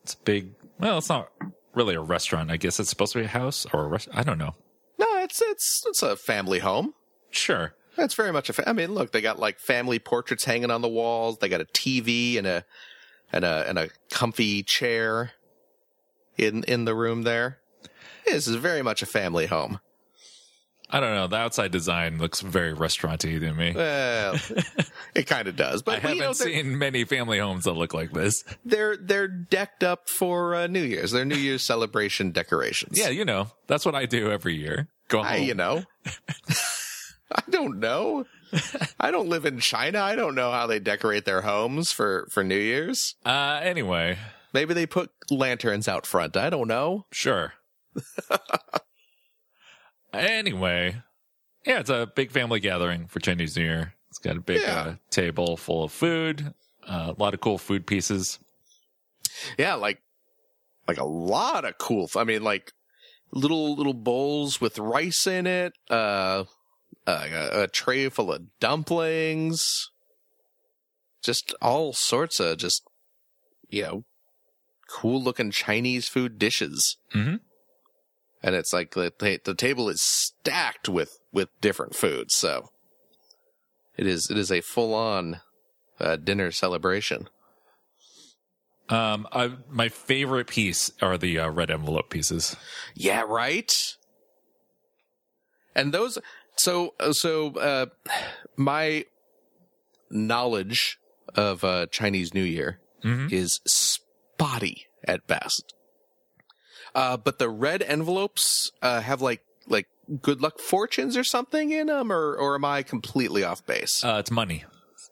it's 0.02 0.14
a 0.14 0.18
big. 0.18 0.50
Well, 0.78 0.98
it's 0.98 1.08
not 1.08 1.30
really 1.74 1.94
a 1.94 2.00
restaurant. 2.00 2.50
I 2.50 2.57
guess 2.57 2.81
it's 2.81 2.90
supposed 2.90 3.12
to 3.12 3.20
be 3.20 3.24
a 3.24 3.28
house 3.28 3.66
or 3.72 3.85
a 3.85 3.88
rest. 3.88 4.09
I 4.12 4.22
don't 4.22 4.38
know. 4.38 4.54
No, 4.98 5.07
it's 5.22 5.40
it's 5.40 5.85
it's 5.87 6.02
a 6.02 6.16
family 6.16 6.59
home. 6.59 6.94
Sure. 7.31 7.74
That's 7.96 8.14
very 8.14 8.33
much 8.33 8.48
a. 8.48 8.52
Fa- 8.52 8.68
I 8.68 8.72
mean, 8.72 8.94
look, 8.94 9.12
they 9.12 9.20
got 9.20 9.38
like 9.38 9.59
family 9.59 9.98
portraits 9.98 10.44
hanging 10.44 10.70
on 10.70 10.83
the 10.83 10.88
walls. 10.88 11.38
They 11.38 11.48
got 11.48 11.61
a 11.61 11.66
TV 11.66 12.38
and 12.38 12.46
a 12.46 12.64
and 13.33 13.44
a 13.44 13.64
and 13.68 13.78
a 13.78 13.88
comfy 14.11 14.62
chair 14.62 15.33
in 16.37 16.64
in 16.64 16.85
the 16.85 16.94
room 16.94 17.22
there. 17.22 17.59
This 18.24 18.46
is 18.46 18.57
very 18.57 18.83
much 18.83 19.02
a 19.02 19.07
family 19.07 19.46
home. 19.46 19.81
I 20.90 21.01
don't 21.01 21.14
know. 21.14 21.27
The 21.27 21.37
outside 21.37 21.70
design 21.70 22.18
looks 22.18 22.40
very 22.40 22.72
restauranty 22.72 23.38
to 23.38 23.53
me. 23.53 23.72
Well, 23.74 24.37
it 25.14 25.27
kind 25.27 25.48
of 25.48 25.57
does, 25.57 25.83
but, 25.83 25.94
I 25.96 25.98
haven't 26.01 26.16
you 26.16 26.22
know, 26.22 26.33
seen 26.33 26.79
many 26.79 27.05
family 27.05 27.38
homes 27.38 27.64
that 27.64 27.72
look 27.74 27.92
like 27.92 28.12
this. 28.12 28.44
they're 28.64 28.96
they're 28.96 29.29
decked 29.29 29.83
up 29.85 30.09
for 30.09 30.55
uh, 30.55 30.66
New 30.66 30.83
Year's. 30.83 31.11
They're 31.11 31.24
New 31.24 31.37
Year's 31.37 31.62
celebration 31.62 32.31
decorations. 32.31 32.98
Yeah, 32.98 33.11
you 33.11 33.24
know, 33.24 33.48
that's 33.66 33.85
what 33.85 33.94
I 33.94 34.07
do 34.07 34.31
every 34.31 34.55
year. 34.57 34.88
Go 35.09 35.18
home. 35.18 35.27
I, 35.27 35.37
you 35.37 35.55
know, 35.55 35.85
I 37.33 37.42
don't 37.51 37.79
know. 37.79 38.24
I 38.98 39.11
don't 39.11 39.29
live 39.29 39.44
in 39.44 39.61
China. 39.61 40.01
I 40.01 40.16
don't 40.16 40.35
know 40.35 40.51
how 40.51 40.66
they 40.66 40.79
decorate 40.79 41.27
their 41.27 41.42
homes 41.42 41.92
for 41.92 42.29
for 42.31 42.42
New 42.42 42.59
Year's. 42.59 43.14
Uh, 43.27 43.61
anyway, 43.62 44.16
Maybe 44.55 44.74
they 44.74 44.87
put 44.87 45.11
lanterns 45.31 45.88
out 45.88 46.07
front. 46.07 46.37
I 46.37 46.51
don't 46.51 46.68
know. 46.68 47.07
sure. 47.12 47.55
anyway, 50.12 51.02
yeah, 51.66 51.80
it's 51.80 51.90
a 51.90 52.10
big 52.14 52.30
family 52.30 52.60
gathering 52.60 53.06
for 53.06 53.20
Chinese 53.20 53.56
New 53.56 53.64
Year. 53.64 53.94
It's 54.10 54.18
got 54.18 54.36
a 54.36 54.40
big 54.40 54.60
Yeah. 54.62 54.80
uh, 54.80 54.94
table 55.10 55.56
full 55.56 55.84
of 55.84 55.92
food, 55.92 56.54
uh, 56.86 57.12
a 57.16 57.20
lot 57.22 57.34
of 57.34 57.40
cool 57.40 57.58
food 57.58 57.86
pieces. 57.86 58.38
Yeah, 59.58 59.74
like 59.74 60.00
like 60.86 60.98
a 60.98 61.04
lot 61.04 61.64
of 61.64 61.76
cool. 61.78 62.08
I 62.16 62.24
mean, 62.24 62.42
like 62.42 62.72
little 63.32 63.76
little 63.76 63.94
bowls 63.94 64.60
with 64.60 64.78
rice 64.78 65.26
in 65.26 65.46
it. 65.46 65.72
Uh, 65.90 66.44
uh, 67.06 67.26
a, 67.30 67.62
a 67.62 67.68
tray 67.68 68.08
full 68.08 68.32
of 68.32 68.42
dumplings. 68.60 69.90
Just 71.22 71.54
all 71.60 71.92
sorts 71.92 72.40
of 72.40 72.58
just 72.58 72.82
you 73.68 73.82
know 73.82 74.04
cool 74.90 75.22
looking 75.22 75.50
Chinese 75.50 76.08
food 76.08 76.38
dishes. 76.38 76.96
Mhm. 77.14 77.40
And 78.42 78.55
it's 78.55 78.72
like 78.72 78.92
the 78.94 79.12
the 79.44 79.55
table 79.55 79.88
is 79.88 80.01
stacked 80.03 80.88
with 80.88 81.18
with 81.33 81.48
different 81.61 81.94
foods. 81.94 82.35
So 82.37 82.68
it 83.96 84.07
is 84.07 84.29
it 84.31 84.38
is 84.38 84.53
a 84.53 84.61
full 84.61 84.94
on 84.94 85.40
uh, 86.01 86.16
dinner 86.16 86.51
celebration. 86.53 87.29
Um, 88.90 89.27
I, 89.33 89.51
my 89.68 89.88
favorite 89.90 90.46
piece 90.46 90.90
are 91.03 91.18
the 91.18 91.38
uh, 91.38 91.51
red 91.51 91.70
envelope 91.70 92.09
pieces. 92.09 92.57
Yeah, 92.94 93.24
right. 93.27 93.70
And 95.74 95.92
those, 95.92 96.18
so 96.57 96.94
so 97.11 97.55
uh, 97.57 97.87
my 98.57 99.05
knowledge 100.11 100.98
of 101.35 101.64
uh, 101.64 101.87
Chinese 101.87 102.33
New 102.33 102.42
Year 102.44 102.81
Mhm. 103.05 103.31
is 103.31 103.61
spotty 103.66 104.87
at 105.05 105.27
best. 105.27 105.74
Uh, 106.98 107.16
but 107.16 107.38
the 107.38 107.48
red 107.48 107.80
envelopes 107.82 108.70
uh, 108.82 109.00
have 109.00 109.20
like 109.22 109.42
like 109.68 109.87
good 110.20 110.40
luck 110.40 110.58
fortunes 110.58 111.16
or 111.16 111.22
something 111.24 111.70
in 111.70 111.87
them, 111.87 112.11
or 112.11 112.34
or 112.34 112.54
am 112.56 112.64
I 112.64 112.82
completely 112.82 113.44
off 113.44 113.64
base? 113.66 114.02
Uh, 114.04 114.16
it's 114.18 114.30
money. 114.30 114.64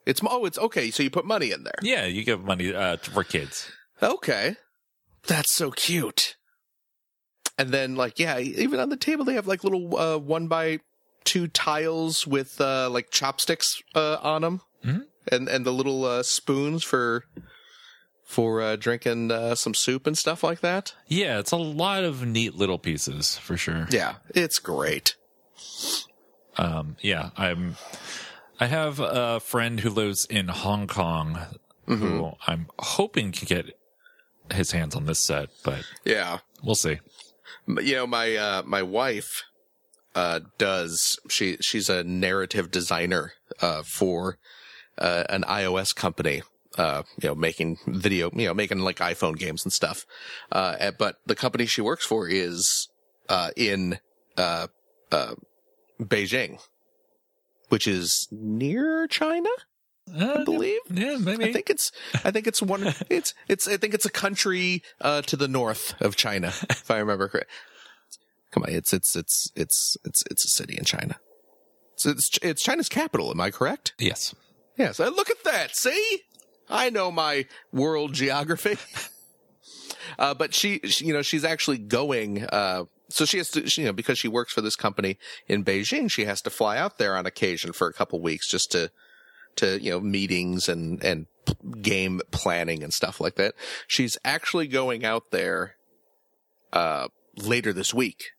it's 0.05 0.21
oh, 0.25 0.45
it's 0.47 0.59
okay. 0.59 0.91
So 0.91 1.03
you 1.03 1.11
put 1.11 1.25
money 1.25 1.53
in 1.53 1.63
there. 1.65 1.79
Yeah, 1.83 2.05
you 2.07 2.25
give 2.25 2.43
money 2.45 2.75
uh, 2.75 2.97
for 2.97 3.23
kids. 3.25 3.71
Okay. 4.03 4.57
That's 5.27 5.53
so 5.55 5.71
cute. 5.71 6.37
And 7.59 7.71
then 7.71 7.97
like, 7.97 8.19
yeah, 8.19 8.39
even 8.39 8.81
on 8.81 8.89
the 8.91 8.97
table 8.97 9.25
they 9.25 9.35
have 9.35 9.47
like 9.47 9.65
little, 9.65 9.97
uh, 9.97 10.19
one 10.19 10.47
by 10.47 10.81
two 11.25 11.49
tiles 11.49 12.27
with, 12.27 12.61
uh, 12.61 12.89
like 12.91 13.11
chopsticks, 13.11 13.83
uh, 13.95 14.19
on 14.23 14.43
them. 14.43 14.61
Mhm. 14.85 15.03
And, 15.33 15.49
and 15.49 15.65
the 15.65 15.73
little, 15.73 16.05
uh, 16.05 16.23
spoons 16.23 16.85
for, 16.85 17.25
for, 18.27 18.61
uh, 18.61 18.77
drinking, 18.77 19.31
uh, 19.31 19.55
some 19.55 19.73
soup 19.73 20.07
and 20.07 20.19
stuff 20.19 20.43
like 20.45 20.61
that. 20.61 20.95
Yeah, 21.07 21.39
it's 21.39 21.53
a 21.53 21.57
lot 21.57 22.05
of 22.05 22.27
neat 22.27 22.55
little 22.55 22.79
pieces 22.79 23.39
for 23.39 23.57
sure. 23.57 23.87
Yeah. 23.91 24.17
It's 24.35 24.59
great. 24.59 25.15
Um, 26.57 26.97
yeah, 27.01 27.31
I'm. 27.37 27.77
I 28.59 28.67
have 28.67 29.01
a 29.01 29.41
friend 29.41 29.81
who 29.81 29.91
lives 29.91 30.25
in 30.25 30.49
Hong 30.49 30.87
Kong 30.87 31.39
who 31.87 32.33
I'm 32.49 32.67
hoping 32.79 33.31
can 33.31 33.47
get 33.47 33.79
his 34.53 34.73
hands 34.73 34.97
on 34.97 35.05
this 35.07 35.21
set, 35.21 35.51
but 35.63 35.85
Yeah. 36.05 36.39
we'll 36.65 36.75
see. 36.75 36.99
You 37.69 37.95
know 37.97 38.07
my 38.07 38.35
uh 38.35 38.63
my 38.65 38.83
wife 38.83 39.43
uh 40.15 40.41
does 40.59 41.19
she 41.29 41.59
she's 41.61 41.89
a 41.91 42.03
narrative 42.03 42.71
designer 42.71 43.35
uh 43.61 43.83
for 43.85 44.39
uh 44.99 45.25
an 45.29 45.43
iOS 45.43 45.95
company 45.95 46.43
uh 46.79 47.03
you 47.23 47.29
know 47.29 47.35
making 47.35 47.79
video 47.87 48.31
you 48.35 48.47
know 48.47 48.55
making 48.55 48.79
like 48.81 48.99
iPhone 48.99 49.37
games 49.39 49.65
and 49.65 49.73
stuff 49.73 50.05
uh 50.53 50.91
but 50.99 51.17
the 51.27 51.35
company 51.35 51.67
she 51.67 51.81
works 51.81 52.05
for 52.05 52.29
is 52.29 52.89
uh 53.29 53.51
in 53.57 53.99
uh 54.37 54.67
uh 55.13 55.35
Beijing 56.01 56.61
which 57.69 57.87
is 57.87 58.29
near 58.31 59.07
China 59.07 59.51
I 60.15 60.45
believe. 60.45 60.79
Yeah, 60.89 61.17
maybe. 61.19 61.47
I 61.47 61.53
think 61.53 61.69
it's 61.69 61.91
I 62.25 62.31
think 62.31 62.47
it's 62.47 62.63
one 62.63 62.95
it's 63.11 63.35
it's 63.49 63.67
I 63.67 63.77
think 63.77 63.93
it's 63.93 64.07
a 64.07 64.11
country 64.11 64.83
uh 65.01 65.23
to 65.23 65.37
the 65.37 65.49
north 65.49 66.01
of 66.01 66.15
China 66.15 66.53
if 66.71 66.89
I 66.91 66.99
remember 66.99 67.27
correct. 67.29 67.51
Come 68.53 68.63
on, 68.63 68.69
it's 68.71 68.93
it's 68.93 69.17
it's 69.17 69.51
it's 69.57 69.97
it's 70.05 70.23
it's 70.31 70.45
a 70.45 70.49
city 70.49 70.77
in 70.79 70.85
China. 70.85 71.19
So 71.97 72.11
it's 72.11 72.39
it's 72.41 72.63
China's 72.63 72.89
capital, 72.89 73.31
am 73.31 73.41
I 73.41 73.51
correct? 73.51 73.95
yes. 73.99 74.33
Yes. 74.77 75.01
uh, 75.01 75.09
Look 75.09 75.31
at 75.31 75.43
that. 75.45 75.75
See? 75.75 76.21
I 76.69 76.91
know 76.91 77.11
my 77.11 77.47
world 77.73 78.13
geography. 78.15 78.77
Uh, 80.19 80.35
but 80.35 80.55
she, 80.55 80.79
she, 80.85 81.07
you 81.07 81.13
know, 81.13 81.23
she's 81.23 81.45
actually 81.45 81.79
going, 81.79 82.45
uh, 82.47 82.85
so 83.09 83.25
she 83.25 83.39
has 83.39 83.51
to, 83.51 83.69
she, 83.69 83.83
you 83.83 83.87
know, 83.87 83.93
because 83.93 84.19
she 84.19 84.29
works 84.29 84.53
for 84.53 84.61
this 84.61 84.77
company 84.77 85.19
in 85.49 85.65
Beijing, 85.65 86.11
she 86.11 86.25
has 86.25 86.41
to 86.43 86.51
fly 86.51 86.79
out 86.79 86.99
there 86.99 87.17
on 87.17 87.27
occasion 87.27 87.73
for 87.73 87.89
a 87.89 87.93
couple 87.93 88.21
weeks 88.21 88.49
just 88.49 88.73
to, 88.73 88.91
to, 89.57 89.81
you 89.81 89.91
know, 89.91 90.01
meetings 90.01 90.69
and, 90.69 91.03
and 91.03 91.27
game 91.81 92.21
planning 92.31 92.83
and 92.83 92.93
stuff 92.93 93.21
like 93.21 93.37
that. 93.37 93.55
She's 93.87 94.17
actually 94.25 94.69
going 94.69 95.05
out 95.05 95.31
there, 95.31 95.77
uh, 96.73 97.09
later 97.37 97.73
this 97.73 97.93
week. 97.93 98.31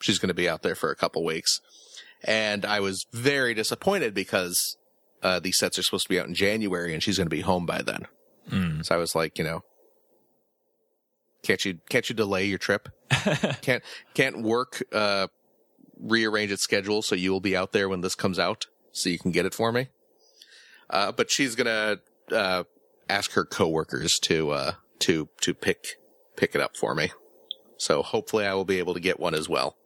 She's 0.00 0.18
going 0.18 0.28
to 0.28 0.34
be 0.34 0.48
out 0.48 0.62
there 0.62 0.74
for 0.74 0.90
a 0.90 0.96
couple 0.96 1.24
weeks. 1.24 1.60
And 2.24 2.64
I 2.64 2.80
was 2.80 3.06
very 3.12 3.54
disappointed 3.54 4.14
because, 4.14 4.76
uh, 5.22 5.40
these 5.40 5.58
sets 5.58 5.78
are 5.78 5.82
supposed 5.82 6.04
to 6.04 6.08
be 6.08 6.20
out 6.20 6.26
in 6.26 6.34
January 6.34 6.94
and 6.94 7.02
she's 7.02 7.16
going 7.16 7.26
to 7.26 7.34
be 7.34 7.40
home 7.40 7.66
by 7.66 7.82
then. 7.82 8.06
Mm. 8.50 8.84
So 8.84 8.94
I 8.94 8.98
was 8.98 9.14
like, 9.14 9.38
you 9.38 9.44
know, 9.44 9.64
can't 11.42 11.64
you, 11.64 11.78
can't 11.88 12.08
you 12.08 12.14
delay 12.14 12.46
your 12.46 12.58
trip? 12.58 12.88
can't, 13.62 13.82
can't 14.14 14.42
work, 14.42 14.82
uh, 14.92 15.28
rearrange 16.00 16.52
its 16.52 16.62
schedule 16.62 17.02
so 17.02 17.14
you 17.14 17.32
will 17.32 17.40
be 17.40 17.56
out 17.56 17.72
there 17.72 17.88
when 17.88 18.00
this 18.00 18.14
comes 18.14 18.38
out 18.38 18.66
so 18.92 19.08
you 19.08 19.18
can 19.18 19.32
get 19.32 19.46
it 19.46 19.54
for 19.54 19.72
me. 19.72 19.88
Uh, 20.90 21.12
but 21.12 21.30
she's 21.30 21.54
gonna, 21.54 21.98
uh, 22.32 22.64
ask 23.08 23.32
her 23.32 23.44
coworkers 23.44 24.18
to, 24.20 24.50
uh, 24.50 24.72
to, 25.00 25.28
to 25.40 25.54
pick, 25.54 25.98
pick 26.36 26.54
it 26.54 26.60
up 26.60 26.76
for 26.76 26.94
me. 26.94 27.10
So 27.76 28.02
hopefully 28.02 28.44
I 28.44 28.54
will 28.54 28.64
be 28.64 28.78
able 28.78 28.94
to 28.94 29.00
get 29.00 29.20
one 29.20 29.34
as 29.34 29.48
well. 29.48 29.76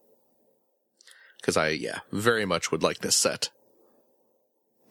Cause 1.43 1.57
I, 1.57 1.68
yeah, 1.70 2.01
very 2.12 2.47
much 2.47 2.70
would 2.70 2.83
like 2.83 2.99
this 2.99 3.16
set. 3.16 3.51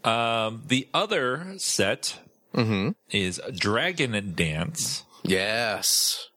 Um, 0.03 0.63
the 0.67 0.87
other 0.93 1.53
set 1.57 2.19
Mm-hmm. 2.53 2.89
is 3.11 3.39
Dragon 3.55 4.33
Dance. 4.35 5.05
Yes. 5.23 6.27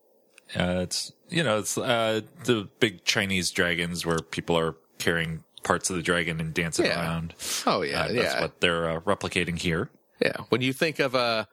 Uh, 0.55 0.81
it's 0.83 1.11
you 1.29 1.43
know 1.43 1.59
it's 1.59 1.77
uh, 1.77 2.21
the 2.45 2.69
big 2.79 3.05
Chinese 3.05 3.51
dragons 3.51 4.07
where 4.07 4.19
people 4.21 4.57
are 4.57 4.77
carrying 4.99 5.43
parts 5.65 5.91
of 5.91 5.97
the 5.97 6.03
dragon 6.03 6.41
and 6.41 6.55
dancing 6.55 6.87
Yeah. 6.87 7.01
around. 7.01 7.35
Oh 7.67 7.83
yeah. 7.83 8.03
Uh, 8.05 8.09
yeah. 8.11 8.23
That's 8.23 8.41
what 8.43 8.61
they're 8.61 8.89
uh, 8.91 9.01
replicating 9.01 9.59
here. 9.59 9.91
Yeah, 10.21 10.37
when 10.51 10.61
you 10.63 10.73
think 10.73 11.01
of 11.01 11.17
a 11.17 11.49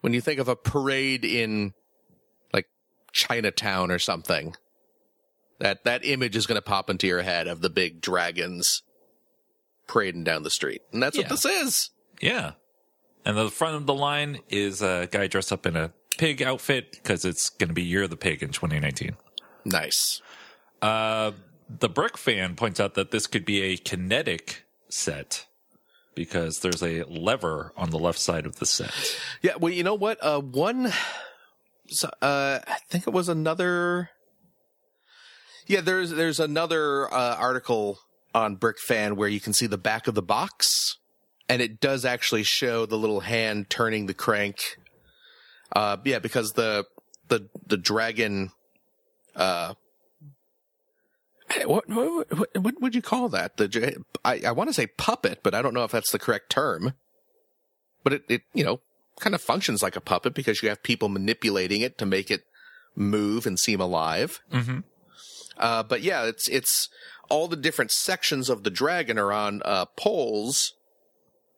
when 0.00 0.12
you 0.14 0.20
think 0.20 0.40
of 0.40 0.48
a 0.48 0.56
parade 0.56 1.24
in 1.24 1.72
like 2.52 2.66
Chinatown 3.12 3.92
or 3.92 4.00
something, 4.00 4.56
that 5.60 5.84
that 5.84 6.04
image 6.04 6.34
is 6.34 6.46
going 6.46 6.56
to 6.58 6.62
pop 6.62 6.90
into 6.90 7.06
your 7.06 7.22
head 7.22 7.46
of 7.46 7.60
the 7.60 7.70
big 7.70 8.00
dragons 8.00 8.82
parading 9.92 10.24
down 10.24 10.42
the 10.42 10.50
street, 10.50 10.82
and 10.92 11.02
that's 11.02 11.16
Yeah. 11.16 11.22
what 11.22 11.30
this 11.30 11.44
is. 11.44 11.90
Yeah. 12.20 12.52
And 13.24 13.36
the 13.36 13.50
front 13.50 13.76
of 13.76 13.86
the 13.86 13.94
line 13.94 14.40
is 14.48 14.82
a 14.82 15.08
guy 15.10 15.26
dressed 15.26 15.52
up 15.52 15.66
in 15.66 15.76
a 15.76 15.92
pig 16.18 16.42
outfit 16.42 16.92
because 16.92 17.24
it's 17.24 17.50
going 17.50 17.68
to 17.68 17.74
be 17.74 17.82
Year 17.82 18.04
of 18.04 18.10
the 18.10 18.16
Pig 18.16 18.42
in 18.42 18.50
2019. 18.50 19.16
Nice. 19.64 20.20
Uh, 20.80 21.32
the 21.68 21.88
Brick 21.88 22.16
fan 22.18 22.56
points 22.56 22.80
out 22.80 22.94
that 22.94 23.10
this 23.12 23.26
could 23.26 23.44
be 23.44 23.62
a 23.62 23.76
kinetic 23.76 24.64
set 24.88 25.46
because 26.14 26.60
there's 26.60 26.82
a 26.82 27.04
lever 27.04 27.72
on 27.76 27.90
the 27.90 27.98
left 27.98 28.18
side 28.18 28.44
of 28.44 28.56
the 28.56 28.66
set. 28.66 28.92
Yeah, 29.40 29.52
well, 29.58 29.72
you 29.72 29.82
know 29.84 29.94
what? 29.94 30.18
Uh, 30.22 30.40
one, 30.40 30.86
uh, 30.86 32.58
I 32.66 32.78
think 32.88 33.06
it 33.06 33.12
was 33.12 33.28
another. 33.28 34.10
Yeah, 35.66 35.80
there's 35.80 36.10
there's 36.10 36.40
another 36.40 37.12
uh, 37.12 37.36
article 37.36 38.00
on 38.34 38.56
Brick 38.56 38.78
Fan 38.78 39.16
where 39.16 39.28
you 39.28 39.40
can 39.40 39.52
see 39.52 39.66
the 39.66 39.78
back 39.78 40.06
of 40.06 40.14
the 40.14 40.22
box, 40.22 40.98
and 41.48 41.62
it 41.62 41.80
does 41.80 42.04
actually 42.04 42.42
show 42.42 42.86
the 42.86 42.98
little 42.98 43.20
hand 43.20 43.70
turning 43.70 44.06
the 44.06 44.14
crank. 44.14 44.78
Uh, 45.74 45.96
yeah, 46.04 46.18
because 46.18 46.52
the 46.52 46.84
the 47.28 47.48
the 47.66 47.76
dragon, 47.76 48.50
uh, 49.36 49.74
what 51.64 51.88
what 51.88 52.38
what, 52.38 52.48
what 52.58 52.80
would 52.80 52.94
you 52.94 53.02
call 53.02 53.28
that? 53.30 53.56
The 53.56 54.04
I 54.24 54.42
I 54.46 54.52
want 54.52 54.68
to 54.70 54.74
say 54.74 54.86
puppet, 54.86 55.40
but 55.42 55.54
I 55.54 55.62
don't 55.62 55.74
know 55.74 55.84
if 55.84 55.92
that's 55.92 56.12
the 56.12 56.18
correct 56.18 56.50
term. 56.50 56.94
But 58.04 58.14
it 58.14 58.22
it 58.28 58.42
you 58.54 58.64
know 58.64 58.80
kind 59.20 59.34
of 59.34 59.40
functions 59.40 59.82
like 59.82 59.96
a 59.96 60.00
puppet 60.00 60.34
because 60.34 60.62
you 60.62 60.68
have 60.68 60.82
people 60.82 61.08
manipulating 61.08 61.80
it 61.80 61.98
to 61.98 62.06
make 62.06 62.30
it 62.30 62.42
move 62.94 63.46
and 63.46 63.58
seem 63.58 63.80
alive. 63.80 64.40
Mm-hmm. 64.52 64.80
Uh, 65.58 65.82
but 65.82 66.02
yeah, 66.02 66.24
it's 66.24 66.48
it's 66.48 66.88
all 67.28 67.48
the 67.48 67.56
different 67.56 67.90
sections 67.90 68.48
of 68.48 68.62
the 68.62 68.70
dragon 68.70 69.18
are 69.18 69.32
on 69.32 69.62
uh, 69.64 69.86
poles 69.96 70.74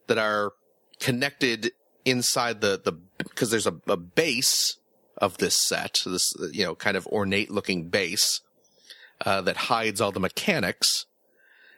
that 0.07 0.19
are 0.19 0.53
connected 1.01 1.73
inside 2.05 2.61
the 2.61 2.81
the 2.83 2.93
because 3.19 3.51
there's 3.51 3.67
a, 3.67 3.77
a 3.87 3.97
base 3.97 4.77
of 5.19 5.39
this 5.39 5.57
set, 5.57 6.01
this 6.05 6.33
you 6.53 6.65
know 6.65 6.75
kind 6.75 6.97
of 6.97 7.07
ornate 7.09 7.51
looking 7.51 7.89
base 7.89 8.41
uh, 9.25 9.41
that 9.43 9.57
hides 9.57 10.01
all 10.01 10.13
the 10.13 10.21
mechanics. 10.21 11.07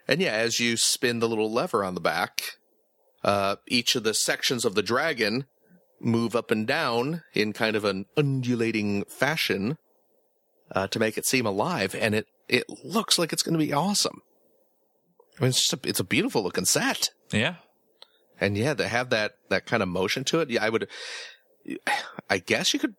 And 0.08 0.20
yeah, 0.20 0.32
as 0.32 0.60
you 0.60 0.76
spin 0.76 1.18
the 1.18 1.28
little 1.28 1.52
lever 1.52 1.84
on 1.84 1.94
the 1.94 2.00
back, 2.00 2.58
uh, 3.24 3.56
each 3.66 3.96
of 3.96 4.04
the 4.04 4.14
sections 4.14 4.64
of 4.64 4.74
the 4.74 4.82
dragon 4.82 5.46
move 6.00 6.36
up 6.36 6.50
and 6.50 6.66
down 6.66 7.22
in 7.34 7.52
kind 7.52 7.74
of 7.74 7.84
an 7.84 8.06
undulating 8.16 9.04
fashion 9.04 9.78
uh, 10.72 10.86
to 10.88 10.98
make 10.98 11.16
it 11.18 11.26
seem 11.26 11.46
alive, 11.46 11.94
and 11.98 12.14
it 12.14 12.26
it 12.48 12.64
looks 12.84 13.18
like 13.18 13.32
it's 13.32 13.42
going 13.42 13.58
to 13.58 13.64
be 13.64 13.72
awesome. 13.72 14.22
I 15.38 15.42
mean, 15.42 15.48
it's 15.50 15.68
just 15.68 15.84
a, 15.84 15.88
it's 15.88 16.00
a 16.00 16.04
beautiful 16.04 16.42
looking 16.42 16.64
set, 16.64 17.10
Yeah. 17.32 17.56
and 18.40 18.56
yeah, 18.56 18.74
to 18.74 18.88
have 18.88 19.10
that 19.10 19.36
that 19.50 19.66
kind 19.66 19.82
of 19.82 19.88
motion 19.88 20.24
to 20.24 20.40
it, 20.40 20.50
yeah, 20.50 20.64
I 20.64 20.68
would. 20.70 20.88
I 22.30 22.38
guess 22.38 22.72
you 22.74 22.80
could. 22.80 22.94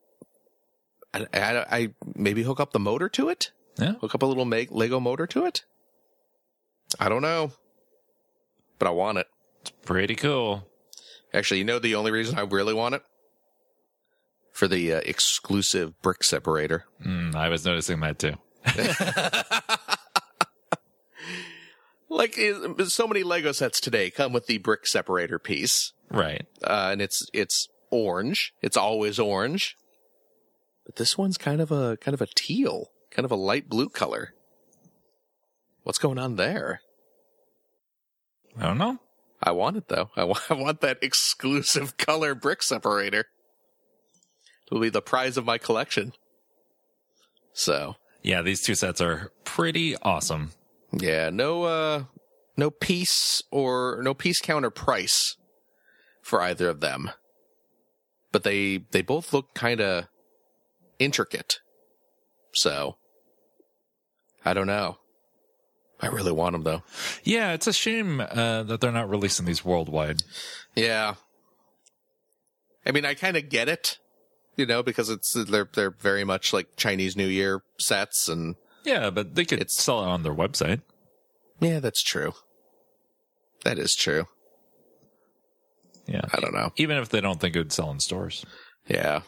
I, 1.13 1.25
I, 1.33 1.65
I 1.77 1.89
maybe 2.15 2.43
hook 2.43 2.59
up 2.59 2.73
the 2.73 2.79
motor 2.79 3.09
to 3.09 3.29
it. 3.29 3.51
Yeah. 3.77 3.93
Hook 3.93 4.13
up 4.15 4.21
a 4.23 4.25
little 4.25 4.45
make 4.45 4.71
Lego 4.71 4.99
motor 4.99 5.27
to 5.27 5.45
it. 5.45 5.63
I 6.99 7.09
don't 7.09 7.21
know, 7.21 7.51
but 8.79 8.87
I 8.87 8.91
want 8.91 9.17
it. 9.17 9.27
It's 9.61 9.71
pretty 9.83 10.15
cool. 10.15 10.67
Actually, 11.33 11.57
you 11.59 11.63
know 11.65 11.79
the 11.79 11.95
only 11.95 12.11
reason 12.11 12.37
I 12.37 12.41
really 12.41 12.73
want 12.73 12.95
it 12.95 13.03
for 14.57 14.67
the 14.67 14.93
uh, 14.93 15.01
exclusive 15.05 16.01
brick 16.01 16.23
separator. 16.23 16.85
Mm, 17.05 17.35
I 17.35 17.47
was 17.49 17.63
noticing 17.63 17.99
that 18.01 18.17
too. 18.19 18.33
Like 22.09 22.39
uh, 22.39 22.85
so 22.85 23.05
many 23.05 23.23
Lego 23.23 23.51
sets 23.51 23.81
today 23.81 24.09
come 24.09 24.31
with 24.31 24.47
the 24.47 24.59
brick 24.59 24.87
separator 24.87 25.37
piece, 25.39 25.91
Right. 26.09 26.45
uh, 26.63 26.89
and 26.93 27.01
it's 27.01 27.27
it's 27.33 27.67
orange. 27.91 28.53
It's 28.61 28.77
always 28.77 29.19
orange, 29.19 29.75
but 30.85 30.95
this 30.95 31.17
one's 31.17 31.37
kind 31.37 31.59
of 31.59 31.69
a 31.69 31.97
kind 31.97 32.13
of 32.13 32.21
a 32.21 32.27
teal, 32.33 32.91
kind 33.11 33.25
of 33.25 33.31
a 33.31 33.35
light 33.35 33.67
blue 33.67 33.89
color. 33.89 34.33
What's 35.83 35.97
going 35.99 36.17
on 36.17 36.37
there? 36.37 36.79
I 38.57 38.63
don't 38.63 38.77
know. 38.77 38.99
I 39.43 39.51
want 39.51 39.75
it 39.75 39.89
though. 39.89 40.09
I 40.15 40.23
want, 40.23 40.43
I 40.49 40.53
want 40.53 40.79
that 40.81 40.99
exclusive 41.01 41.97
color 41.97 42.33
brick 42.35 42.63
separator. 42.63 43.25
It'll 44.67 44.81
be 44.81 44.89
the 44.89 45.01
prize 45.01 45.37
of 45.37 45.45
my 45.45 45.57
collection. 45.57 46.13
So 47.53 47.95
Yeah, 48.21 48.41
these 48.41 48.61
two 48.61 48.75
sets 48.75 49.01
are 49.01 49.31
pretty 49.43 49.95
awesome. 49.97 50.51
yeah, 50.91 51.29
no 51.29 51.63
uh 51.63 52.03
no 52.55 52.69
piece 52.71 53.41
or 53.51 53.99
no 54.01 54.13
piece 54.13 54.39
counter 54.39 54.69
price 54.69 55.35
for 56.21 56.41
either 56.41 56.69
of 56.69 56.79
them. 56.81 57.11
But 58.31 58.43
they 58.43 58.77
they 58.91 59.01
both 59.01 59.33
look 59.33 59.53
kind 59.53 59.79
of 59.81 60.07
intricate. 60.99 61.59
So 62.53 62.97
I 64.43 64.53
don't 64.53 64.67
know. 64.67 64.97
I 65.99 66.07
really 66.07 66.31
want 66.31 66.53
them 66.53 66.63
though. 66.63 66.83
Yeah, 67.23 67.53
it's 67.53 67.65
a 67.67 67.73
shame 67.73 68.19
uh, 68.21 68.63
that 68.63 68.81
they're 68.81 68.91
not 68.91 69.09
releasing 69.09 69.45
these 69.45 69.65
worldwide. 69.65 70.21
Yeah. 70.75 71.15
I 72.85 72.91
mean, 72.91 73.03
I 73.05 73.15
kind 73.15 73.35
of 73.35 73.49
get 73.49 73.67
it, 73.67 73.97
you 74.57 74.65
know, 74.65 74.83
because 74.83 75.09
it's 75.09 75.33
they're 75.33 75.69
they're 75.73 75.91
very 75.91 76.23
much 76.25 76.51
like 76.51 76.75
Chinese 76.75 77.15
New 77.15 77.27
Year 77.27 77.61
sets, 77.79 78.27
and 78.27 78.55
Yeah, 78.83 79.09
but 79.09 79.35
they 79.35 79.45
could 79.45 79.59
It's- 79.59 79.77
sell 79.81 80.03
it 80.03 80.07
on 80.07 80.23
their 80.23 80.33
website. 80.35 80.81
yeah, 81.61 81.79
that's 81.79 82.03
true. 82.03 82.33
That 83.63 83.79
is 83.79 83.95
true. 83.95 84.25
Yeah. 86.07 86.21
I 86.33 86.39
don't 86.39 86.53
know. 86.53 86.71
Even 86.77 86.97
if 86.97 87.09
they 87.09 87.19
don't 87.21 87.39
think 87.39 87.55
it 87.55 87.59
would 87.59 87.73
sell 87.73 87.91
in 87.91 87.99
stores. 87.99 88.45
Yeah. 88.87 89.21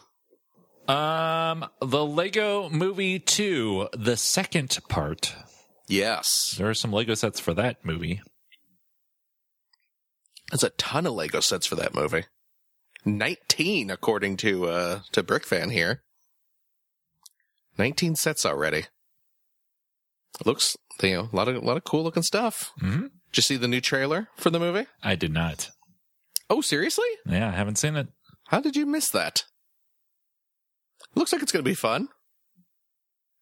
Um, 0.88 1.66
the 1.80 2.04
Lego 2.04 2.70
Movie 2.70 3.18
2, 3.18 3.90
the 3.92 4.16
second 4.16 4.78
part. 4.88 5.34
Yes. 5.88 6.54
There 6.56 6.70
are 6.70 6.74
some 6.74 6.90
Lego 6.92 7.14
sets 7.14 7.38
for 7.38 7.52
that 7.54 7.84
movie. 7.84 8.22
There's 10.50 10.64
a 10.64 10.70
ton 10.70 11.06
of 11.06 11.12
Lego 11.12 11.40
sets 11.40 11.66
for 11.66 11.76
that 11.76 11.94
movie. 11.94 12.24
Nineteen, 13.04 13.90
according 13.90 14.36
to 14.38 14.66
uh 14.66 15.00
to 15.12 15.22
Brickfan 15.22 15.72
here. 15.72 16.02
Nineteen 17.78 18.14
sets 18.14 18.44
already. 18.44 18.84
Looks, 20.44 20.76
you 21.02 21.14
know, 21.14 21.28
a 21.32 21.36
lot 21.36 21.48
of 21.48 21.56
a 21.56 21.60
lot 21.60 21.76
of 21.76 21.84
cool 21.84 22.02
looking 22.02 22.22
stuff. 22.22 22.72
mm-hmm. 22.82 23.00
Did 23.02 23.36
you 23.36 23.42
see 23.42 23.56
the 23.56 23.68
new 23.68 23.80
trailer 23.80 24.28
for 24.36 24.50
the 24.50 24.58
movie? 24.58 24.86
I 25.02 25.14
did 25.14 25.32
not. 25.32 25.70
Oh, 26.48 26.60
seriously? 26.60 27.06
Yeah, 27.26 27.48
I 27.48 27.52
haven't 27.52 27.76
seen 27.78 27.94
it. 27.96 28.08
How 28.48 28.60
did 28.60 28.74
you 28.74 28.86
miss 28.86 29.08
that? 29.10 29.44
Looks 31.14 31.32
like 31.32 31.42
it's 31.42 31.52
going 31.52 31.64
to 31.64 31.70
be 31.70 31.74
fun. 31.76 32.08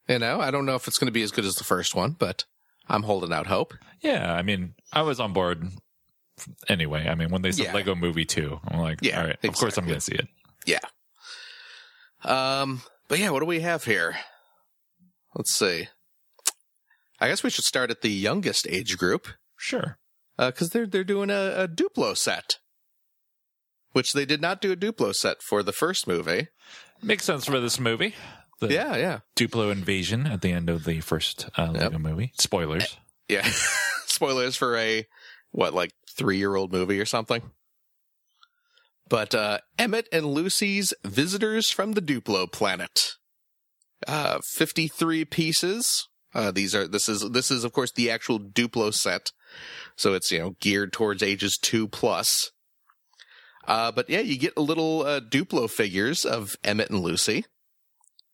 You 0.08 0.18
know, 0.18 0.40
I 0.40 0.50
don't 0.50 0.66
know 0.66 0.74
if 0.74 0.86
it's 0.88 0.98
going 0.98 1.06
to 1.06 1.12
be 1.12 1.22
as 1.22 1.30
good 1.30 1.46
as 1.46 1.54
the 1.56 1.64
first 1.64 1.94
one, 1.94 2.16
but 2.18 2.44
I'm 2.86 3.04
holding 3.04 3.32
out 3.32 3.46
hope. 3.46 3.74
Yeah, 4.02 4.32
I 4.32 4.42
mean, 4.42 4.74
I 4.92 5.02
was 5.02 5.20
on 5.20 5.32
board 5.32 5.64
anyway. 6.68 7.06
I 7.08 7.14
mean, 7.14 7.30
when 7.30 7.42
they 7.42 7.52
said 7.52 7.66
Yeah. 7.66 7.72
Lego 7.74 7.94
Movie 7.94 8.24
2, 8.24 8.60
I'm 8.68 8.78
like, 8.80 8.98
Yeah, 9.02 9.20
all 9.20 9.26
right, 9.26 9.44
of 9.44 9.54
course 9.56 9.76
I'm 9.78 9.84
going 9.86 9.96
to 9.96 10.00
see 10.00 10.14
it. 10.14 10.28
Yeah. 10.66 10.78
Um, 12.24 12.82
but 13.08 13.18
yeah, 13.18 13.30
what 13.30 13.40
do 13.40 13.46
we 13.46 13.60
have 13.60 13.84
here? 13.84 14.16
Let's 15.34 15.54
see. 15.54 15.88
I 17.20 17.28
guess 17.28 17.42
we 17.42 17.50
should 17.50 17.64
start 17.64 17.90
at 17.90 18.02
the 18.02 18.10
youngest 18.10 18.66
age 18.68 18.96
group, 18.98 19.28
Sure. 19.56 19.98
because 20.36 20.70
they're 20.70 20.86
they're 20.86 21.04
doing 21.04 21.30
a, 21.30 21.52
a 21.64 21.68
Duplo 21.68 22.16
set, 22.16 22.58
which 23.92 24.12
they 24.12 24.24
did 24.24 24.40
not 24.40 24.60
do 24.60 24.72
a 24.72 24.76
Duplo 24.76 25.12
set 25.14 25.42
for 25.42 25.62
the 25.62 25.72
first 25.72 26.06
movie. 26.06 26.48
Makes 27.02 27.24
sense 27.24 27.44
for 27.44 27.60
this 27.60 27.78
movie. 27.80 28.14
The 28.60 28.72
Yeah, 28.72 28.96
yeah, 28.96 29.18
Duplo 29.36 29.70
invasion 29.72 30.26
at 30.26 30.42
the 30.42 30.52
end 30.52 30.68
of 30.68 30.84
the 30.84 31.00
first 31.00 31.48
uh, 31.56 31.70
Lego 31.72 31.90
Yep. 31.92 32.00
movie. 32.00 32.32
Spoilers. 32.38 32.96
yeah. 33.28 33.48
Spoilers 34.06 34.56
for 34.56 34.76
a 34.76 35.06
what 35.52 35.74
like 35.74 35.92
three 36.18 36.36
year 36.36 36.56
old 36.56 36.72
movie 36.72 37.00
or 37.00 37.06
something. 37.06 37.42
But 39.08 39.34
uh, 39.34 39.58
Emmet 39.78 40.06
and 40.12 40.26
Lucy's 40.26 40.92
Visitors 41.04 41.70
from 41.70 41.92
the 41.92 42.02
Duplo 42.02 42.50
Planet. 42.50 43.14
Uh, 44.06 44.38
53 44.44 45.24
pieces. 45.24 46.08
Uh, 46.34 46.50
these 46.50 46.74
are, 46.74 46.86
this 46.86 47.08
is, 47.08 47.30
this 47.30 47.50
is 47.50 47.64
of 47.64 47.72
course 47.72 47.90
the 47.92 48.10
actual 48.10 48.38
Duplo 48.38 48.92
set. 48.92 49.32
So 49.96 50.12
it's, 50.12 50.30
you 50.30 50.38
know, 50.38 50.56
geared 50.60 50.92
towards 50.92 51.22
ages 51.22 51.56
two 51.56 51.88
plus. 51.88 52.50
Uh, 53.66 53.90
but 53.90 54.08
yeah, 54.10 54.20
you 54.20 54.38
get 54.38 54.52
a 54.56 54.62
little, 54.62 55.02
uh, 55.02 55.20
Duplo 55.20 55.70
figures 55.70 56.24
of 56.24 56.56
Emmet 56.62 56.90
and 56.90 57.00
Lucy, 57.00 57.44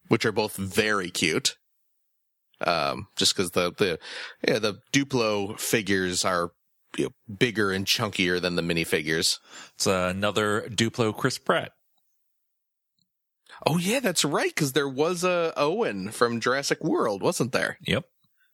which 0.09 0.25
are 0.25 0.33
both 0.33 0.57
very 0.57 1.11
cute. 1.11 1.57
Um, 2.61 3.09
just 3.17 3.35
cause 3.37 3.53
the, 3.53 3.73
the, 3.73 3.99
yeah, 4.47 4.59
the 4.59 4.81
Duplo 4.93 5.59
figures 5.59 6.25
are, 6.25 6.51
you 6.97 7.05
know, 7.05 7.35
bigger 7.37 7.71
and 7.71 7.87
chunkier 7.87 8.41
than 8.41 8.57
the 8.57 8.63
minifigures. 8.63 9.39
It's 9.75 9.87
another 9.87 10.63
Duplo 10.69 11.17
Chris 11.17 11.39
Pratt. 11.39 11.73
Oh 13.67 13.79
yeah, 13.79 14.01
that's 14.01 14.25
right. 14.25 14.51
Because 14.55 14.73
there 14.73 14.89
was 14.89 15.25
a 15.25 15.53
Owen 15.57 16.11
from 16.11 16.41
Jurassic 16.41 16.83
World, 16.83 17.23
wasn't 17.23 17.53
there? 17.53 17.79
Yep. 17.87 18.05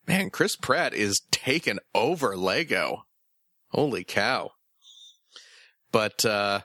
Man, 0.07 0.30
Chris 0.30 0.57
Pratt 0.57 0.95
is 0.95 1.22
taking 1.30 1.78
over 1.95 2.36
Lego. 2.36 3.05
Holy 3.68 4.05
cow! 4.05 4.51
But 5.93 6.24
uh, 6.24 6.61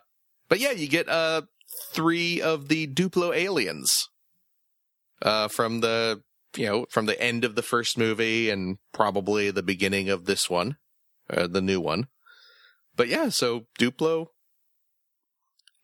but 0.49 0.59
yeah, 0.59 0.71
you 0.71 0.87
get 0.87 1.09
uh 1.09 1.43
three 1.91 2.41
of 2.41 2.67
the 2.67 2.87
Duplo 2.87 3.35
aliens 3.35 4.09
uh, 5.21 5.47
from 5.47 5.81
the 5.81 6.21
you 6.55 6.65
know 6.65 6.85
from 6.89 7.05
the 7.05 7.19
end 7.21 7.43
of 7.43 7.55
the 7.55 7.61
first 7.61 7.97
movie 7.97 8.49
and 8.49 8.77
probably 8.93 9.51
the 9.51 9.63
beginning 9.63 10.09
of 10.09 10.25
this 10.25 10.49
one, 10.49 10.77
uh, 11.29 11.47
the 11.47 11.61
new 11.61 11.79
one. 11.79 12.07
But 12.95 13.07
yeah, 13.07 13.29
so 13.29 13.67
Duplo. 13.79 14.27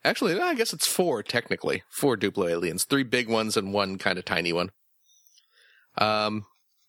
Actually, 0.03 0.39
I 0.39 0.55
guess 0.55 0.73
it's 0.73 0.87
four 0.87 1.21
technically. 1.21 1.83
Four 1.89 2.17
Duplo 2.17 2.49
aliens, 2.49 2.85
three 2.85 3.03
big 3.03 3.29
ones 3.29 3.55
and 3.55 3.73
one 3.73 3.97
kind 3.97 4.17
of 4.17 4.25
tiny 4.25 4.51
one. 4.51 4.71
Um, 5.97 6.45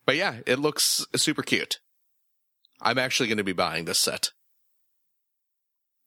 but 0.07 0.17
yeah, 0.17 0.37
it 0.47 0.59
looks 0.59 1.05
super 1.17 1.43
cute. 1.43 1.81
I'm 2.81 2.99
actually 2.99 3.29
going 3.29 3.39
to 3.39 3.45
be 3.45 3.53
buying 3.53 3.85
this 3.85 4.01
set, 4.01 4.31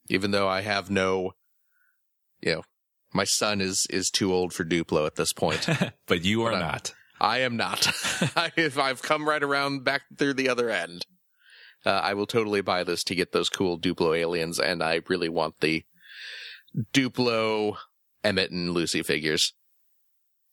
even 0.07 0.31
though 0.31 0.47
I 0.47 0.61
have 0.61 0.89
no, 0.89 1.33
you 2.41 2.55
know, 2.55 2.61
my 3.13 3.23
son 3.23 3.61
is 3.61 3.87
is 3.89 4.09
too 4.09 4.33
old 4.33 4.53
for 4.53 4.65
Duplo 4.65 5.05
at 5.05 5.15
this 5.15 5.31
point. 5.31 5.67
but 6.07 6.23
you 6.25 6.43
are 6.43 6.51
But 6.51 6.59
not. 6.59 6.93
I 7.19 7.39
am 7.39 7.55
not. 7.55 7.87
I've 8.35 9.01
come 9.01 9.27
right 9.27 9.41
around 9.41 9.85
back 9.85 10.01
through 10.17 10.33
the 10.33 10.49
other 10.49 10.69
end, 10.69 11.05
uh, 11.85 12.01
I 12.03 12.13
will 12.13 12.25
totally 12.25 12.61
buy 12.61 12.83
this 12.83 13.03
to 13.05 13.15
get 13.15 13.31
those 13.31 13.49
cool 13.49 13.79
Duplo 13.79 14.17
aliens, 14.17 14.59
and 14.59 14.81
I 14.81 15.01
really 15.07 15.29
want 15.29 15.59
the 15.61 15.83
Duplo 16.93 17.77
Emmet 18.23 18.51
and 18.51 18.71
Lucy 18.71 19.03
figures. 19.03 19.53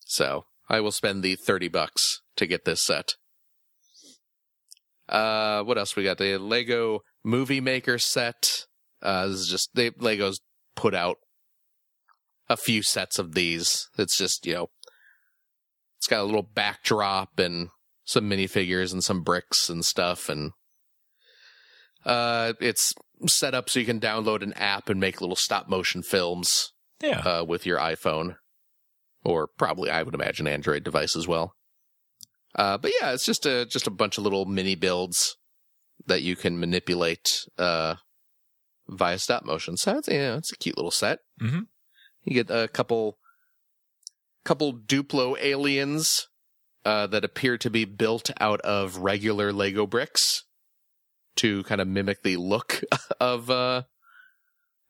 So 0.04 0.44
I 0.68 0.80
will 0.80 0.92
spend 0.92 1.22
the 1.22 1.36
thirty 1.36 1.68
bucks 1.68 2.20
to 2.36 2.46
get 2.46 2.64
this 2.64 2.82
set. 2.82 3.14
Uh, 5.08 5.62
what 5.62 5.78
else 5.78 5.96
we 5.96 6.04
got? 6.04 6.18
The 6.18 6.38
Lego 6.38 7.00
Movie 7.24 7.60
Maker 7.60 7.98
set. 7.98 8.66
Uh, 9.00 9.28
this 9.28 9.40
is 9.40 9.48
just 9.48 9.70
they 9.74 9.90
Legos 9.90 10.36
put 10.76 10.94
out 10.94 11.16
a 12.48 12.56
few 12.56 12.82
sets 12.82 13.18
of 13.18 13.34
these. 13.34 13.88
It's 13.98 14.16
just 14.16 14.46
you 14.46 14.54
know 14.54 14.70
it's 15.98 16.06
got 16.08 16.20
a 16.20 16.24
little 16.24 16.42
backdrop 16.42 17.38
and 17.38 17.68
some 18.04 18.28
minifigures 18.28 18.92
and 18.92 19.02
some 19.02 19.22
bricks 19.22 19.68
and 19.68 19.84
stuff 19.84 20.28
and 20.28 20.52
uh 22.04 22.52
it's 22.60 22.92
set 23.26 23.54
up 23.54 23.70
so 23.70 23.78
you 23.78 23.86
can 23.86 24.00
download 24.00 24.42
an 24.42 24.52
app 24.54 24.88
and 24.88 24.98
make 24.98 25.20
little 25.20 25.36
stop 25.36 25.68
motion 25.68 26.02
films 26.02 26.72
Yeah. 27.00 27.20
uh 27.20 27.44
with 27.44 27.64
your 27.66 27.78
iPhone 27.78 28.36
or 29.24 29.46
probably 29.46 29.90
I 29.90 30.02
would 30.02 30.14
imagine 30.14 30.46
Android 30.48 30.82
device 30.82 31.14
as 31.16 31.28
well. 31.28 31.54
Uh 32.54 32.78
but 32.78 32.92
yeah, 33.00 33.12
it's 33.12 33.24
just 33.24 33.46
a 33.46 33.64
just 33.66 33.86
a 33.86 33.90
bunch 33.90 34.18
of 34.18 34.24
little 34.24 34.44
mini 34.46 34.74
builds 34.74 35.36
that 36.06 36.22
you 36.22 36.34
can 36.36 36.58
manipulate 36.58 37.46
uh 37.58 37.94
via 38.88 39.18
stop 39.18 39.44
motion. 39.44 39.76
So 39.76 39.98
it's 39.98 40.08
yeah, 40.08 40.36
it's 40.36 40.52
a 40.52 40.56
cute 40.56 40.76
little 40.76 40.90
set. 40.90 41.20
Mhm. 41.40 41.66
You 42.24 42.34
get 42.34 42.50
a 42.50 42.66
couple 42.68 43.18
couple 44.44 44.74
Duplo 44.76 45.36
aliens 45.40 46.26
uh, 46.84 47.06
that 47.06 47.24
appear 47.24 47.56
to 47.58 47.70
be 47.70 47.84
built 47.84 48.30
out 48.40 48.60
of 48.62 48.96
regular 48.96 49.52
Lego 49.52 49.86
bricks 49.86 50.42
to 51.36 51.62
kind 51.64 51.80
of 51.80 51.88
mimic 51.88 52.22
the 52.22 52.36
look 52.36 52.82
of 53.20 53.50
uh, 53.50 53.82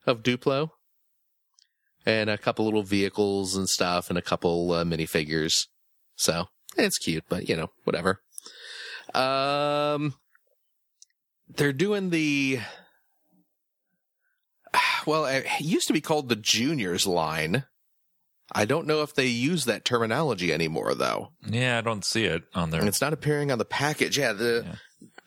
of 0.05 0.23
Duplo, 0.23 0.69
and 2.05 2.29
a 2.29 2.37
couple 2.37 2.65
little 2.65 2.83
vehicles 2.83 3.55
and 3.55 3.69
stuff, 3.69 4.09
and 4.09 4.17
a 4.17 4.21
couple 4.21 4.71
uh, 4.71 4.83
minifigures. 4.83 5.67
So 6.15 6.47
it's 6.77 6.97
cute, 6.97 7.23
but 7.29 7.49
you 7.49 7.55
know, 7.55 7.71
whatever. 7.83 8.21
Um, 9.13 10.15
they're 11.49 11.73
doing 11.73 12.09
the. 12.09 12.59
Well, 15.05 15.25
it 15.25 15.45
used 15.59 15.87
to 15.87 15.93
be 15.93 15.99
called 15.99 16.29
the 16.29 16.37
juniors 16.37 17.05
line. 17.05 17.65
I 18.53 18.63
don't 18.63 18.87
know 18.87 19.01
if 19.01 19.13
they 19.13 19.25
use 19.25 19.65
that 19.65 19.83
terminology 19.83 20.53
anymore, 20.53 20.95
though. 20.95 21.33
yeah, 21.45 21.77
I 21.77 21.81
don't 21.81 22.05
see 22.05 22.23
it 22.23 22.43
on 22.55 22.69
there. 22.69 22.79
And 22.79 22.87
it's 22.87 23.01
not 23.01 23.11
appearing 23.11 23.51
on 23.51 23.57
the 23.57 23.65
package. 23.65 24.17
Yeah, 24.17 24.31
the 24.31 24.63
Yeah. 24.65 24.75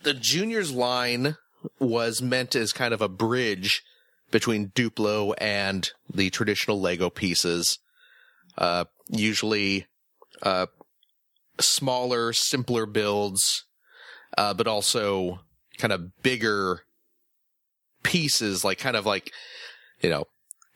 The 0.07 0.15
juniors 0.15 0.71
line 0.71 1.37
was 1.81 2.23
meant 2.23 2.55
as 2.55 2.73
kind 2.73 2.95
of 2.95 3.03
a 3.03 3.09
bridge 3.09 3.83
between 4.31 4.69
Duplo 4.69 5.35
and 5.37 5.91
the 6.09 6.31
traditional 6.31 6.81
Lego 6.81 7.11
pieces. 7.11 7.81
Uh, 8.57 8.85
usually, 9.09 9.87
uh, 10.43 10.67
smaller, 11.59 12.33
simpler 12.33 12.87
builds, 12.87 13.65
uh, 14.39 14.55
but 14.55 14.69
also 14.69 15.41
kind 15.77 15.93
of 15.93 16.23
bigger 16.23 16.85
pieces, 18.05 18.65
like 18.65 18.79
kind 18.79 18.95
of 18.95 19.05
like, 19.07 19.33
you 20.01 20.09
know, 20.09 20.27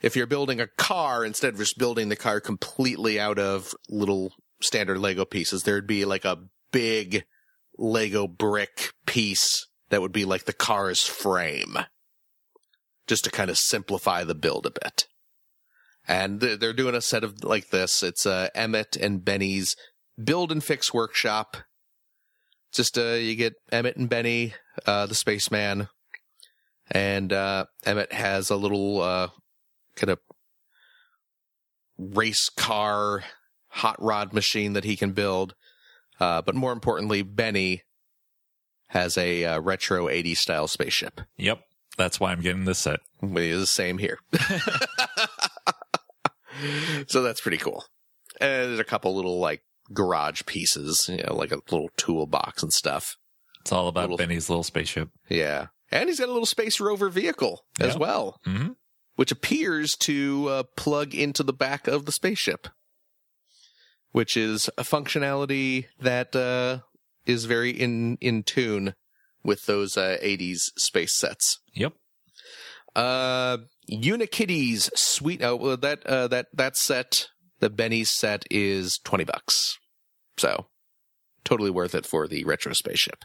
if 0.02 0.16
you're 0.16 0.26
building 0.26 0.60
a 0.60 0.66
car, 0.66 1.24
instead 1.24 1.54
of 1.54 1.60
just 1.60 1.78
building 1.78 2.08
the 2.08 2.16
car 2.16 2.40
completely 2.40 3.20
out 3.20 3.38
of 3.38 3.76
little 3.88 4.32
standard 4.60 4.98
Lego 4.98 5.24
pieces, 5.24 5.62
there'd 5.62 5.86
be 5.86 6.04
like 6.04 6.24
a 6.24 6.38
big 6.72 7.24
Lego 7.80 8.28
brick 8.28 8.92
piece 9.06 9.66
that 9.88 10.00
would 10.00 10.12
be 10.12 10.24
like 10.24 10.44
the 10.44 10.52
car's 10.52 11.02
frame. 11.02 11.78
Just 13.06 13.24
to 13.24 13.30
kind 13.30 13.50
of 13.50 13.58
simplify 13.58 14.22
the 14.22 14.36
build 14.36 14.66
a 14.66 14.70
bit. 14.70 15.06
And 16.06 16.40
they're 16.40 16.72
doing 16.72 16.94
a 16.94 17.00
set 17.00 17.24
of 17.24 17.42
like 17.42 17.70
this. 17.70 18.02
It's 18.02 18.24
uh, 18.24 18.48
Emmet 18.54 18.96
and 18.96 19.24
Benny's 19.24 19.74
build 20.22 20.52
and 20.52 20.62
fix 20.62 20.94
workshop. 20.94 21.56
Just 22.72 22.96
uh, 22.96 23.14
you 23.14 23.34
get 23.34 23.54
Emmet 23.72 23.96
and 23.96 24.08
Benny, 24.08 24.54
uh, 24.86 25.06
the 25.06 25.14
spaceman, 25.14 25.88
and 26.90 27.32
uh, 27.32 27.66
Emmet 27.84 28.12
has 28.12 28.50
a 28.50 28.56
little 28.56 29.00
uh, 29.00 29.28
kind 29.96 30.10
of 30.10 30.18
race 31.98 32.48
car 32.48 33.24
hot 33.68 33.96
rod 34.00 34.32
machine 34.32 34.72
that 34.72 34.84
he 34.84 34.96
can 34.96 35.12
build. 35.12 35.54
Uh, 36.20 36.42
but 36.42 36.54
more 36.54 36.72
importantly, 36.72 37.22
Benny 37.22 37.82
has 38.88 39.16
a 39.16 39.44
uh, 39.44 39.60
retro 39.60 40.06
80s 40.06 40.36
style 40.36 40.68
spaceship. 40.68 41.20
Yep. 41.38 41.60
That's 41.96 42.20
why 42.20 42.32
I'm 42.32 42.40
getting 42.40 42.64
this 42.66 42.78
set. 42.78 43.00
It 43.22 43.36
is 43.38 43.60
the 43.60 43.66
same 43.66 43.98
here. 43.98 44.18
so 47.06 47.22
that's 47.22 47.40
pretty 47.40 47.56
cool. 47.58 47.84
And 48.40 48.50
there's 48.70 48.78
a 48.78 48.84
couple 48.84 49.14
little 49.14 49.38
like 49.38 49.62
garage 49.92 50.42
pieces, 50.46 51.06
you 51.08 51.22
know, 51.22 51.34
like 51.34 51.52
a 51.52 51.60
little 51.70 51.90
toolbox 51.96 52.62
and 52.62 52.72
stuff. 52.72 53.16
It's 53.60 53.72
all 53.72 53.88
about 53.88 54.02
Little- 54.02 54.16
Benny's 54.16 54.48
little 54.48 54.62
spaceship. 54.62 55.10
Yeah. 55.28 55.66
And 55.90 56.08
he's 56.08 56.20
got 56.20 56.28
a 56.28 56.32
little 56.32 56.46
space 56.46 56.80
rover 56.80 57.08
vehicle 57.08 57.64
as 57.80 57.94
Yeah. 57.94 57.98
well, 58.00 58.36
hmm 58.44 58.68
which 59.16 59.32
appears 59.32 59.96
to 59.96 60.48
uh, 60.48 60.62
plug 60.78 61.14
into 61.14 61.42
the 61.42 61.52
back 61.52 61.86
of 61.86 62.06
the 62.06 62.12
spaceship, 62.12 62.68
which 64.12 64.36
is 64.36 64.68
a 64.76 64.82
functionality 64.82 65.86
that 66.00 66.34
uh, 66.34 66.80
is 67.26 67.44
very 67.44 67.70
in 67.70 68.16
in 68.20 68.42
tune 68.42 68.94
with 69.42 69.64
those 69.66 69.96
uh, 69.96 70.18
80s 70.22 70.70
space 70.76 71.14
sets. 71.16 71.60
Yep. 71.74 71.94
Uh, 72.94 73.58
Unikitty's 73.90 74.90
sweet. 74.94 75.42
Oh, 75.42 75.56
well, 75.56 75.76
that 75.76 76.04
uh, 76.06 76.28
that 76.28 76.46
that 76.52 76.76
set, 76.76 77.28
the 77.60 77.70
Benny's 77.70 78.10
set, 78.10 78.44
is 78.50 78.98
twenty 79.04 79.24
bucks. 79.24 79.78
So, 80.36 80.66
totally 81.44 81.70
worth 81.70 81.94
it 81.94 82.06
for 82.06 82.26
the 82.26 82.44
retro 82.44 82.72
spaceship. 82.72 83.24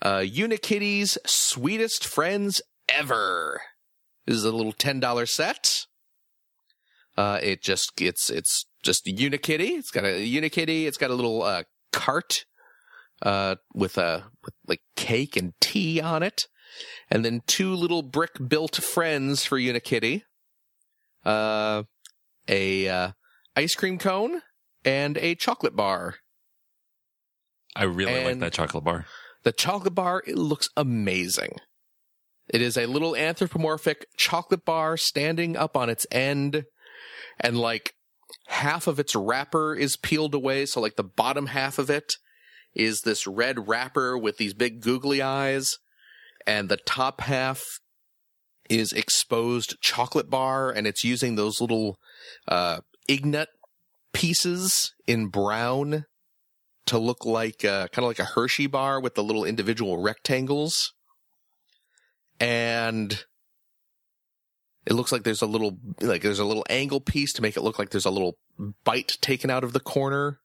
Uh, 0.00 0.18
Unikitty's 0.20 1.18
sweetest 1.26 2.06
friends 2.06 2.62
ever. 2.88 3.62
This 4.26 4.36
is 4.36 4.44
a 4.44 4.52
little 4.52 4.72
ten 4.72 5.00
dollar 5.00 5.26
set. 5.26 5.86
Uh, 7.16 7.38
it 7.42 7.62
just 7.62 7.92
it's 8.00 8.30
it's 8.30 8.66
just 8.82 9.06
Unikitty. 9.06 9.78
It's 9.78 9.90
got 9.90 10.04
a 10.04 10.26
Unikitty. 10.26 10.86
It's 10.86 10.98
got 10.98 11.10
a 11.10 11.14
little 11.14 11.42
uh 11.42 11.62
cart, 11.92 12.44
uh, 13.22 13.56
with 13.74 13.98
a 13.98 14.24
with 14.44 14.54
like 14.66 14.80
cake 14.96 15.36
and 15.36 15.52
tea 15.60 16.00
on 16.00 16.22
it 16.22 16.46
and 17.10 17.24
then 17.24 17.42
two 17.46 17.74
little 17.74 18.02
brick 18.02 18.32
built 18.48 18.76
friends 18.76 19.44
for 19.44 19.58
Unikitty. 19.58 20.22
Uh, 21.24 21.84
a 22.48 22.88
uh, 22.88 23.12
ice 23.56 23.74
cream 23.74 23.98
cone 23.98 24.42
and 24.84 25.16
a 25.18 25.34
chocolate 25.34 25.76
bar. 25.76 26.16
I 27.76 27.84
really 27.84 28.24
like 28.24 28.38
that 28.40 28.52
chocolate 28.52 28.84
bar. 28.84 29.06
The 29.42 29.52
chocolate 29.52 29.94
bar 29.94 30.22
it 30.26 30.36
looks 30.36 30.68
amazing. 30.76 31.56
It 32.48 32.60
is 32.60 32.76
a 32.76 32.86
little 32.86 33.16
anthropomorphic 33.16 34.06
chocolate 34.18 34.66
bar 34.66 34.96
standing 34.98 35.56
up 35.56 35.76
on 35.76 35.88
its 35.88 36.06
end, 36.10 36.64
and 37.40 37.58
like 37.58 37.94
half 38.48 38.86
of 38.86 38.98
its 38.98 39.14
wrapper 39.14 39.74
is 39.74 39.96
peeled 39.96 40.34
away. 40.34 40.66
So 40.66 40.80
like 40.80 40.96
the 40.96 41.04
bottom 41.04 41.46
half 41.46 41.78
of 41.78 41.90
it 41.90 42.14
is 42.74 43.02
this 43.02 43.26
red 43.26 43.68
wrapper 43.68 44.18
with 44.18 44.36
these 44.36 44.54
big 44.54 44.80
googly 44.80 45.22
eyes, 45.22 45.78
and 46.46 46.68
the 46.68 46.76
top 46.76 47.20
half 47.22 47.62
is 48.68 48.92
exposed 48.92 49.76
chocolate 49.80 50.30
bar, 50.30 50.70
and 50.70 50.86
it's 50.86 51.04
using 51.04 51.36
those 51.36 51.60
little 51.60 51.98
uh, 52.48 52.80
ingot 53.08 53.48
pieces 54.12 54.92
in 55.06 55.26
brown 55.26 56.06
to 56.86 56.98
look 56.98 57.24
like 57.24 57.64
uh, 57.64 57.88
kind 57.88 58.04
of 58.04 58.08
like 58.10 58.18
a 58.18 58.24
Hershey 58.24 58.66
bar 58.66 59.00
with 59.00 59.14
the 59.14 59.24
little 59.24 59.44
individual 59.44 60.02
rectangles. 60.02 60.92
And 62.40 63.24
It 64.86 64.92
looks 64.92 65.12
like 65.12 65.22
there's 65.22 65.42
a 65.42 65.46
little 65.46 65.78
like 66.00 66.22
there's 66.22 66.38
a 66.38 66.44
little 66.44 66.66
angle 66.68 67.00
piece 67.00 67.32
to 67.34 67.42
make 67.42 67.56
it 67.56 67.62
look 67.62 67.78
like 67.78 67.90
there's 67.90 68.04
a 68.04 68.10
little 68.10 68.36
bite 68.84 69.16
taken 69.20 69.50
out 69.50 69.64
of 69.64 69.72
the 69.72 69.80
corner. 69.80 70.40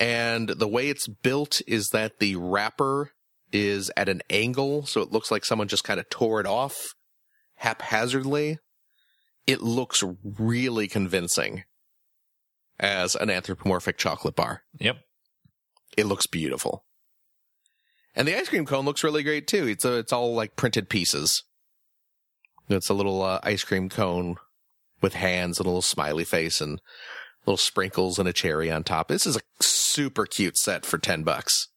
And 0.00 0.48
the 0.48 0.68
way 0.68 0.88
it's 0.88 1.06
built 1.06 1.60
is 1.66 1.90
that 1.90 2.18
the 2.18 2.36
wrapper 2.36 3.12
is 3.52 3.90
at 3.96 4.08
an 4.08 4.22
angle, 4.30 4.86
so 4.86 5.00
it 5.00 5.12
looks 5.12 5.30
like 5.30 5.44
someone 5.44 5.68
just 5.68 5.84
kind 5.84 6.00
of 6.00 6.08
tore 6.08 6.40
it 6.40 6.46
off 6.46 6.94
haphazardly. 7.56 8.58
It 9.46 9.60
looks 9.60 10.02
really 10.24 10.88
convincing 10.88 11.64
as 12.80 13.14
an 13.14 13.30
anthropomorphic 13.30 13.98
chocolate 13.98 14.34
bar. 14.34 14.62
Yep. 14.78 14.98
It 15.96 16.06
looks 16.06 16.26
beautiful. 16.26 16.84
And 18.14 18.26
the 18.26 18.36
ice 18.36 18.48
cream 18.48 18.66
cone 18.66 18.84
looks 18.84 19.04
really 19.04 19.22
great 19.22 19.46
too. 19.46 19.66
It's 19.66 19.84
a, 19.84 19.98
it's 19.98 20.12
all 20.12 20.34
like 20.34 20.56
printed 20.56 20.88
pieces. 20.88 21.44
It's 22.72 22.88
a 22.88 22.94
little 22.94 23.22
uh, 23.22 23.40
ice 23.42 23.64
cream 23.64 23.88
cone 23.88 24.36
with 25.00 25.14
hands 25.14 25.58
and 25.58 25.66
a 25.66 25.68
little 25.68 25.82
smiley 25.82 26.24
face 26.24 26.60
and 26.60 26.80
little 27.46 27.56
sprinkles 27.56 28.18
and 28.18 28.28
a 28.28 28.32
cherry 28.32 28.70
on 28.70 28.84
top. 28.84 29.08
This 29.08 29.26
is 29.26 29.36
a 29.36 29.40
super 29.60 30.26
cute 30.26 30.56
set 30.56 30.86
for 30.86 30.98
10 30.98 31.22
bucks. 31.22 31.68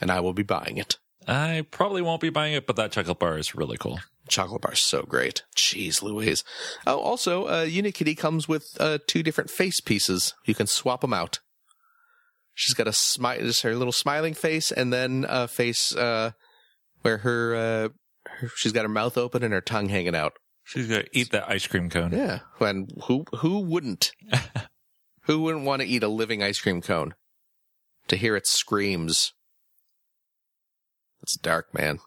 And 0.00 0.10
I 0.10 0.20
will 0.20 0.32
be 0.32 0.42
buying 0.42 0.76
it. 0.76 0.98
I 1.26 1.66
probably 1.70 2.02
won't 2.02 2.20
be 2.20 2.30
buying 2.30 2.54
it, 2.54 2.66
but 2.66 2.76
that 2.76 2.92
chocolate 2.92 3.18
bar 3.18 3.38
is 3.38 3.54
really 3.54 3.76
cool. 3.76 4.00
Chocolate 4.28 4.62
bar 4.62 4.72
is 4.72 4.82
so 4.82 5.02
great. 5.02 5.44
Jeez 5.56 6.02
Louise. 6.02 6.44
Oh, 6.86 6.98
also, 6.98 7.44
uh, 7.44 7.66
Unikitty 7.66 8.16
comes 8.16 8.48
with 8.48 8.76
uh, 8.78 8.98
two 9.06 9.22
different 9.22 9.50
face 9.50 9.80
pieces. 9.80 10.34
You 10.44 10.54
can 10.54 10.66
swap 10.66 11.02
them 11.02 11.12
out. 11.12 11.40
She's 12.54 12.74
got 12.74 12.88
a 12.88 12.92
smile, 12.92 13.40
just 13.40 13.62
her 13.62 13.74
little 13.74 13.92
smiling 13.92 14.34
face, 14.34 14.70
and 14.70 14.92
then 14.92 15.26
a 15.28 15.48
face 15.48 15.94
uh, 15.94 16.32
where 17.02 17.18
her, 17.18 17.54
uh, 17.54 17.58
her 17.58 17.92
she's 18.56 18.72
got 18.72 18.82
her 18.82 18.88
mouth 18.88 19.16
open 19.18 19.42
and 19.42 19.52
her 19.52 19.60
tongue 19.60 19.88
hanging 19.88 20.14
out. 20.14 20.34
She's 20.64 20.86
gonna 20.86 21.04
eat 21.12 21.30
that 21.32 21.48
ice 21.48 21.66
cream 21.66 21.90
cone. 21.90 22.12
Yeah, 22.12 22.40
and 22.60 22.90
who 23.04 23.24
who 23.36 23.60
wouldn't? 23.60 24.12
who 25.22 25.42
wouldn't 25.42 25.64
want 25.64 25.82
to 25.82 25.88
eat 25.88 26.02
a 26.02 26.08
living 26.08 26.42
ice 26.42 26.60
cream 26.60 26.80
cone? 26.80 27.14
To 28.08 28.16
hear 28.16 28.36
its 28.36 28.52
screams. 28.52 29.32
It's 31.22 31.36
dark, 31.36 31.74
man. 31.74 32.00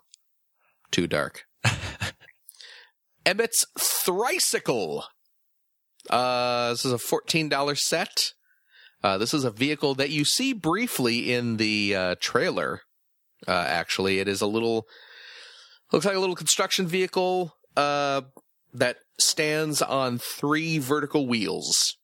Too 0.91 1.07
dark. 1.07 1.43
Emmet's 3.25 3.65
Thricycle. 3.77 5.03
Uh, 6.09 6.71
this 6.71 6.85
is 6.85 6.91
a 6.91 6.97
$14 6.97 7.77
set. 7.77 8.33
Uh, 9.03 9.17
this 9.17 9.33
is 9.33 9.43
a 9.43 9.51
vehicle 9.51 9.95
that 9.95 10.09
you 10.09 10.25
see 10.25 10.53
briefly 10.53 11.33
in 11.33 11.57
the 11.57 11.95
uh, 11.95 12.15
trailer. 12.19 12.81
Uh, 13.47 13.65
actually, 13.67 14.19
it 14.19 14.27
is 14.27 14.41
a 14.41 14.47
little, 14.47 14.85
looks 15.93 16.05
like 16.05 16.15
a 16.15 16.19
little 16.19 16.35
construction 16.35 16.87
vehicle 16.87 17.55
uh, 17.77 18.21
that 18.73 18.97
stands 19.19 19.81
on 19.81 20.17
three 20.17 20.79
vertical 20.79 21.27
wheels. 21.27 21.97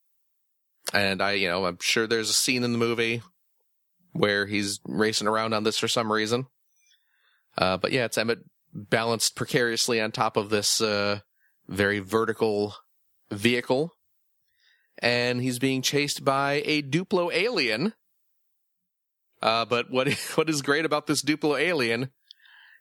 And 0.93 1.21
I, 1.21 1.33
you 1.33 1.49
know, 1.49 1.65
I'm 1.65 1.79
sure 1.81 2.07
there's 2.07 2.29
a 2.29 2.33
scene 2.33 2.63
in 2.63 2.71
the 2.71 2.77
movie 2.77 3.23
where 4.13 4.45
he's 4.45 4.79
racing 4.85 5.27
around 5.27 5.53
on 5.53 5.63
this 5.63 5.77
for 5.77 5.87
some 5.87 6.11
reason. 6.11 6.45
Uh, 7.57 7.77
but 7.77 7.91
yeah, 7.91 8.05
it's 8.05 8.17
Emmet 8.17 8.39
balanced 8.73 9.35
precariously 9.35 9.99
on 9.99 10.11
top 10.11 10.37
of 10.37 10.49
this 10.49 10.81
uh, 10.81 11.19
very 11.67 11.99
vertical 11.99 12.75
vehicle. 13.31 13.91
And 14.99 15.41
he's 15.41 15.59
being 15.59 15.81
chased 15.81 16.23
by 16.23 16.61
a 16.65 16.81
Duplo 16.81 17.33
alien. 17.33 17.93
Uh, 19.41 19.65
but 19.65 19.89
what 19.89 20.11
what 20.35 20.49
is 20.49 20.61
great 20.61 20.85
about 20.85 21.07
this 21.07 21.23
Duplo 21.23 21.59
alien 21.59 22.11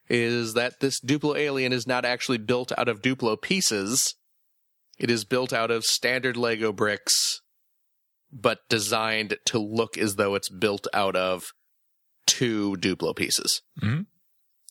is 0.09 0.53
that 0.55 0.79
this 0.79 0.99
Duplo 0.99 1.37
alien 1.37 1.71
is 1.73 1.85
not 1.87 2.05
actually 2.05 2.37
built 2.39 2.71
out 2.77 2.87
of 2.87 3.01
Duplo 3.01 3.39
pieces. 3.41 4.15
It 4.97 5.09
is 5.11 5.23
built 5.25 5.53
out 5.53 5.71
of 5.71 5.85
standard 5.85 6.35
Lego 6.35 6.71
bricks, 6.73 7.41
but 8.31 8.59
designed 8.69 9.37
to 9.45 9.59
look 9.59 9.97
as 9.97 10.15
though 10.15 10.35
it's 10.35 10.49
built 10.49 10.87
out 10.93 11.15
of 11.15 11.45
two 12.25 12.75
Duplo 12.79 13.15
pieces, 13.15 13.61
Mhm. 13.81 14.05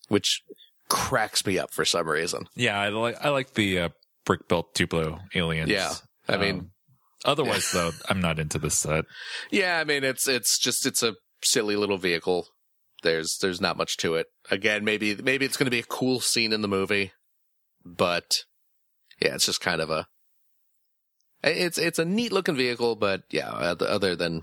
which 0.09 0.43
cracks 0.89 1.45
me 1.47 1.59
up 1.59 1.73
for 1.73 1.85
some 1.85 2.09
reason. 2.09 2.47
Yeah, 2.55 2.79
I 2.81 2.89
like 2.89 3.25
I 3.25 3.29
like 3.31 3.55
the 3.55 3.79
uh, 3.81 3.89
brick 4.25 4.49
built 4.49 4.75
Duplo 4.75 5.21
aliens. 5.35 5.71
Yeah, 5.71 5.95
I 6.29 6.37
mean- 6.37 6.59
Um, 6.59 6.71
otherwise 7.25 7.71
though, 7.73 7.93
I'm 8.09 8.21
not 8.21 8.39
into 8.39 8.59
this 8.59 8.79
set. 8.79 9.05
Yeah, 9.51 9.79
I 9.81 9.85
mean 9.85 10.05
it's 10.05 10.27
it's 10.29 10.59
just 10.59 10.87
it's 10.87 11.03
a 11.03 11.15
silly 11.45 11.77
little 11.77 11.99
vehicle. 11.99 12.49
There's 13.03 13.39
there's 13.41 13.61
not 13.61 13.77
much 13.77 13.97
to 13.99 14.15
it. 14.15 14.27
Again, 14.51 14.85
maybe 14.85 15.15
maybe 15.17 15.45
it's 15.45 15.57
going 15.57 15.67
to 15.67 15.71
be 15.71 15.81
a 15.81 15.85
cool 15.85 16.21
scene 16.21 16.53
in 16.53 16.63
the 16.63 16.69
movie, 16.69 17.13
but 17.85 18.45
yeah, 19.21 19.35
it's 19.35 19.47
just 19.47 19.61
kind 19.61 19.81
of 19.81 19.91
a 19.91 20.07
it's 21.43 21.79
it's 21.79 21.99
a 21.99 22.05
neat 22.05 22.33
looking 22.33 22.57
vehicle, 22.57 22.97
but 22.97 23.23
yeah, 23.31 23.51
other 23.51 24.17
than 24.17 24.43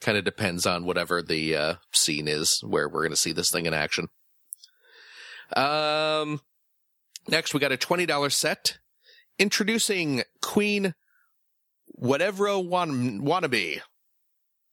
kind 0.00 0.18
of 0.18 0.24
depends 0.24 0.66
on 0.66 0.84
whatever 0.84 1.22
the 1.22 1.56
uh, 1.56 1.74
scene 1.92 2.28
is 2.28 2.60
where 2.62 2.88
we're 2.88 3.02
going 3.02 3.10
to 3.10 3.16
see 3.16 3.32
this 3.32 3.50
thing 3.50 3.66
in 3.66 3.74
action. 3.74 4.08
Um, 5.56 6.40
next 7.28 7.54
we 7.54 7.60
got 7.60 7.72
a 7.72 7.76
twenty 7.76 8.06
dollar 8.06 8.30
set 8.30 8.78
introducing 9.38 10.22
Queen 10.42 10.94
Watevra 11.98 12.62
Wa'Nabi. 12.62 13.80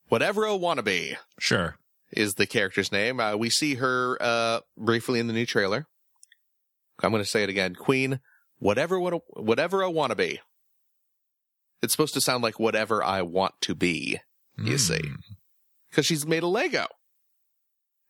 Whatever 0.10 0.44
wannabe 0.44 1.18
Sure. 1.40 1.78
Is 2.12 2.36
the 2.36 2.46
character's 2.48 2.92
name. 2.92 3.20
Uh, 3.20 3.36
we 3.36 3.50
see 3.50 3.76
her 3.76 4.18
uh, 4.22 4.60
briefly 4.78 5.20
in 5.20 5.28
the 5.28 5.34
new 5.34 5.46
trailer. 5.46 5.88
I'm 7.02 7.12
going 7.12 7.24
to 7.24 7.30
say 7.30 7.44
it 7.44 7.50
again. 7.50 7.76
Queen, 7.76 8.20
whatever 8.60 9.00
what 9.00 9.22
whatever 9.36 9.82
a 9.84 9.90
wannabe. 9.90 10.40
It's 11.82 11.94
supposed 11.94 12.16
to 12.16 12.22
sound 12.22 12.42
like 12.44 12.60
whatever 12.60 13.04
I 13.04 13.22
want 13.22 13.54
to 13.62 13.76
be, 13.76 14.20
you 14.58 14.80
see, 14.80 14.98
Hmm. 15.00 15.16
because 15.92 16.08
she's 16.08 16.26
made 16.26 16.42
a 16.42 16.48
Lego, 16.48 16.88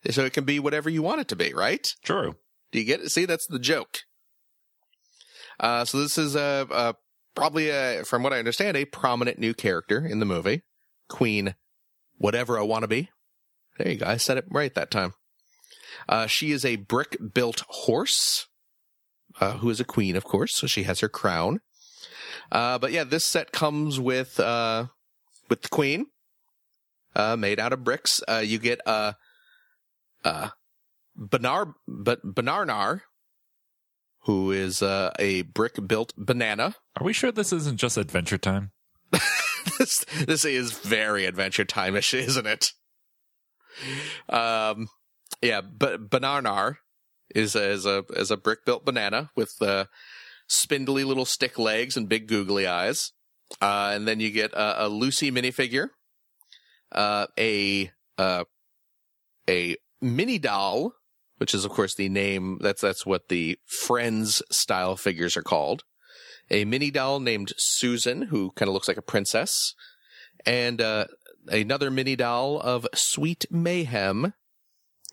so 0.09 0.23
it 0.23 0.31
can 0.31 0.45
be 0.45 0.57
whatever 0.59 0.89
you 0.89 1.01
want 1.01 1.19
it 1.19 1.27
to 1.29 1.35
be, 1.35 1.53
right? 1.53 1.85
True. 2.01 2.35
Do 2.71 2.79
you 2.79 2.85
get 2.85 3.01
it? 3.01 3.09
See, 3.11 3.25
that's 3.25 3.45
the 3.45 3.59
joke. 3.59 3.99
Uh, 5.59 5.83
so 5.83 5.99
this 5.99 6.17
is 6.17 6.35
a, 6.35 6.65
a 6.71 6.95
probably 7.35 7.69
a, 7.69 8.03
from 8.05 8.23
what 8.23 8.31
I 8.31 8.39
understand, 8.39 8.77
a 8.77 8.85
prominent 8.85 9.37
new 9.37 9.53
character 9.53 10.05
in 10.05 10.19
the 10.19 10.25
movie, 10.25 10.61
Queen, 11.09 11.55
whatever 12.17 12.57
I 12.57 12.61
want 12.61 12.83
to 12.83 12.87
be. 12.87 13.09
There 13.77 13.91
you 13.91 13.97
go. 13.97 14.07
I 14.07 14.17
said 14.17 14.37
it 14.37 14.45
right 14.49 14.73
that 14.75 14.91
time. 14.91 15.13
Uh, 16.09 16.27
she 16.27 16.51
is 16.51 16.65
a 16.65 16.77
brick 16.77 17.17
built 17.33 17.63
horse, 17.67 18.47
uh, 19.39 19.57
who 19.57 19.69
is 19.69 19.79
a 19.79 19.85
queen, 19.85 20.15
of 20.15 20.23
course. 20.23 20.55
So 20.55 20.67
she 20.67 20.83
has 20.83 20.99
her 21.01 21.09
crown. 21.09 21.59
Uh, 22.51 22.77
but 22.77 22.91
yeah, 22.91 23.03
this 23.03 23.25
set 23.25 23.51
comes 23.51 23.99
with, 23.99 24.39
uh, 24.39 24.87
with 25.49 25.63
the 25.63 25.69
queen, 25.69 26.07
uh, 27.15 27.35
made 27.35 27.59
out 27.59 27.73
of 27.73 27.83
bricks. 27.83 28.21
Uh, 28.27 28.43
you 28.43 28.57
get, 28.57 28.79
uh, 28.85 29.13
uh, 30.23 30.49
Banar, 31.17 31.73
but 31.87 32.23
Banarnar, 32.23 33.01
who 34.21 34.51
is, 34.51 34.81
uh, 34.81 35.11
a 35.19 35.41
brick 35.43 35.87
built 35.87 36.13
banana. 36.17 36.75
Are 36.95 37.03
we 37.03 37.13
sure 37.13 37.31
this 37.31 37.53
isn't 37.53 37.77
just 37.77 37.97
Adventure 37.97 38.37
Time? 38.37 38.71
this 39.77 40.05
this 40.25 40.45
is 40.45 40.71
very 40.71 41.25
adventure 41.25 41.65
time-ish, 41.65 42.13
isn't 42.13 42.45
it? 42.45 42.71
Um, 44.29 44.87
yeah, 45.41 45.61
but 45.61 46.09
Banarnar 46.09 46.77
is 47.33 47.55
a, 47.55 47.69
is 47.69 47.85
a 47.85 48.03
is 48.15 48.31
a 48.31 48.37
brick 48.37 48.65
built 48.65 48.85
banana 48.85 49.31
with 49.35 49.53
uh, 49.61 49.85
spindly 50.47 51.03
little 51.03 51.25
stick 51.25 51.59
legs 51.59 51.97
and 51.97 52.09
big 52.09 52.27
googly 52.27 52.67
eyes. 52.67 53.11
Uh, 53.61 53.91
and 53.93 54.07
then 54.07 54.19
you 54.19 54.29
get 54.29 54.51
a, 54.53 54.85
a 54.85 54.87
Lucy 54.87 55.31
minifigure, 55.31 55.89
uh, 56.91 57.27
a 57.37 57.91
uh, 58.17 58.43
a 59.49 59.77
mini 60.01 60.37
doll, 60.37 60.93
which 61.37 61.53
is 61.53 61.63
of 61.63 61.71
course 61.71 61.95
the 61.95 62.09
name 62.09 62.57
that's 62.61 62.81
that's 62.81 63.05
what 63.05 63.29
the 63.29 63.57
Friends 63.65 64.41
style 64.51 64.97
figures 64.97 65.37
are 65.37 65.43
called 65.43 65.83
a 66.49 66.65
mini 66.65 66.91
doll 66.91 67.19
named 67.19 67.53
Susan, 67.57 68.23
who 68.23 68.51
kind 68.51 68.67
of 68.69 68.73
looks 68.73 68.87
like 68.87 68.97
a 68.97 69.01
princess, 69.01 69.73
and 70.45 70.81
uh, 70.81 71.05
another 71.49 71.89
mini 71.91 72.15
doll 72.15 72.59
of 72.59 72.87
Sweet 72.93 73.45
Mayhem, 73.51 74.33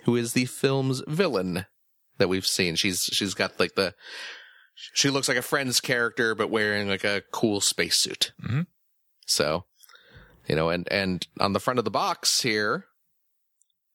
who 0.04 0.16
is 0.16 0.32
the 0.32 0.44
film's 0.46 1.02
villain 1.06 1.66
that 2.18 2.28
we've 2.28 2.46
seen. 2.46 2.76
She's 2.76 3.02
she's 3.12 3.34
got 3.34 3.58
like 3.58 3.74
the 3.74 3.94
she 4.74 5.10
looks 5.10 5.28
like 5.28 5.36
a 5.36 5.42
friend's 5.42 5.80
character, 5.80 6.34
but 6.34 6.50
wearing 6.50 6.88
like 6.88 7.04
a 7.04 7.22
cool 7.32 7.60
spacesuit. 7.60 8.32
Mhm. 8.42 8.66
So, 9.26 9.64
you 10.48 10.56
know, 10.56 10.68
and 10.68 10.86
and 10.90 11.26
on 11.40 11.52
the 11.52 11.60
front 11.60 11.78
of 11.78 11.84
the 11.84 11.90
box 11.90 12.42
here, 12.42 12.86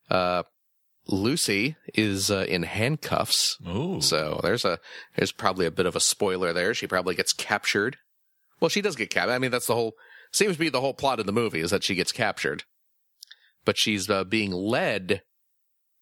uh, 0.10 0.44
Lucy 1.08 1.76
is 1.94 2.30
uh, 2.32 2.46
in 2.48 2.64
handcuffs. 2.64 3.58
Ooh. 3.68 4.02
So 4.02 4.40
there's 4.44 4.66
a 4.66 4.80
there's 5.16 5.32
probably 5.32 5.66
a 5.66 5.72
bit 5.72 5.86
of 5.86 5.96
a 5.96 6.00
spoiler 6.00 6.54
there. 6.54 6.74
She 6.74 6.88
probably 6.88 7.16
gets 7.16 7.34
captured. 7.34 7.98
Well, 8.60 8.70
she 8.70 8.82
does 8.82 8.96
get 8.96 9.10
captured. 9.10 9.34
I 9.34 9.40
mean, 9.40 9.52
that's 9.52 9.68
the 9.68 9.76
whole 9.76 9.94
seems 10.32 10.54
to 10.54 10.60
be 10.60 10.70
the 10.70 10.82
whole 10.82 10.94
plot 10.94 11.20
of 11.20 11.26
the 11.26 11.32
movie 11.32 11.60
is 11.60 11.72
that 11.72 11.84
she 11.84 11.96
gets 11.96 12.12
captured, 12.12 12.64
but 13.66 13.78
she's 13.78 14.10
uh, 14.10 14.24
being 14.24 14.52
led 14.52 15.22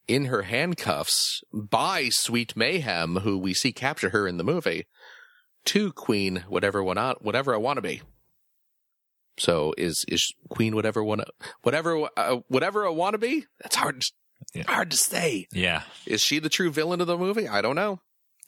in 0.07 0.25
her 0.25 0.43
handcuffs 0.43 1.41
by 1.51 2.09
Sweet 2.09 2.55
Mayhem, 2.55 3.17
who 3.17 3.37
we 3.37 3.53
see 3.53 3.71
capture 3.73 4.09
her 4.11 4.27
in 4.27 4.37
the 4.37 4.43
movie, 4.43 4.85
to 5.65 5.91
Queen 5.91 6.45
whatever 6.47 6.81
one 6.83 6.97
whatever 7.21 7.53
I 7.53 7.57
want 7.57 7.77
to 7.77 7.81
be. 7.81 8.01
So 9.39 9.73
is 9.77 10.03
is 10.07 10.33
Queen 10.49 10.75
whatever 10.75 11.03
one 11.03 11.23
whatever 11.61 12.07
uh, 12.17 12.37
whatever 12.47 12.85
I 12.87 12.89
want 12.89 13.13
to 13.13 13.17
be? 13.19 13.45
That's 13.61 13.75
hard 13.75 14.01
Yeah. 14.53 14.63
hard 14.67 14.91
to 14.91 14.97
say. 14.97 15.47
Yeah. 15.51 15.83
Is 16.05 16.21
she 16.21 16.39
the 16.39 16.49
true 16.49 16.71
villain 16.71 17.01
of 17.01 17.07
the 17.07 17.17
movie? 17.17 17.47
I 17.47 17.61
don't 17.61 17.75
know. 17.75 17.99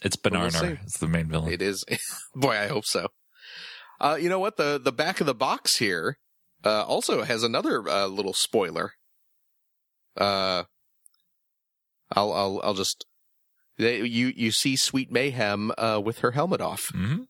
It's 0.01 0.15
We'll 0.31 0.49
It's 0.83 0.97
the 0.99 1.07
main 1.07 1.27
villain. 1.27 1.51
It 1.51 1.61
is. 1.61 1.83
Boy, 2.35 2.55
I 2.57 2.67
hope 2.67 2.85
so. 2.85 3.09
Uh, 3.99 4.17
you 4.19 4.29
know 4.29 4.39
what? 4.39 4.57
The 4.57 4.79
the 4.83 4.91
back 4.91 5.19
of 5.19 5.27
the 5.27 5.35
box 5.35 5.77
here 5.77 6.17
uh, 6.63 6.83
also 6.83 7.23
has 7.23 7.43
another 7.43 7.87
uh, 7.87 8.07
little 8.07 8.33
spoiler. 8.33 8.93
Uh, 10.17 10.63
I'll 12.11 12.33
I'll 12.33 12.61
I'll 12.63 12.73
just 12.73 13.05
they, 13.77 14.01
you 14.01 14.33
you 14.35 14.51
see 14.51 14.75
Sweet 14.75 15.11
Mayhem 15.11 15.71
uh, 15.77 16.01
with 16.03 16.19
her 16.19 16.31
helmet 16.31 16.61
off, 16.61 16.89
hmm 16.91 17.23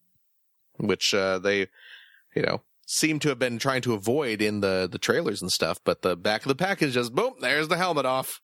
which 0.77 1.13
uh, 1.13 1.39
they 1.39 1.67
you 2.35 2.41
know 2.41 2.61
seem 2.85 3.19
to 3.19 3.29
have 3.29 3.39
been 3.39 3.59
trying 3.59 3.81
to 3.83 3.93
avoid 3.93 4.41
in 4.41 4.61
the 4.61 4.87
the 4.91 4.97
trailers 4.97 5.41
and 5.41 5.51
stuff. 5.51 5.79
But 5.83 6.01
the 6.01 6.15
back 6.15 6.43
of 6.43 6.49
the 6.49 6.55
package 6.55 6.93
just 6.93 7.13
boom, 7.13 7.33
there's 7.39 7.67
the 7.67 7.77
helmet 7.77 8.05
off. 8.05 8.39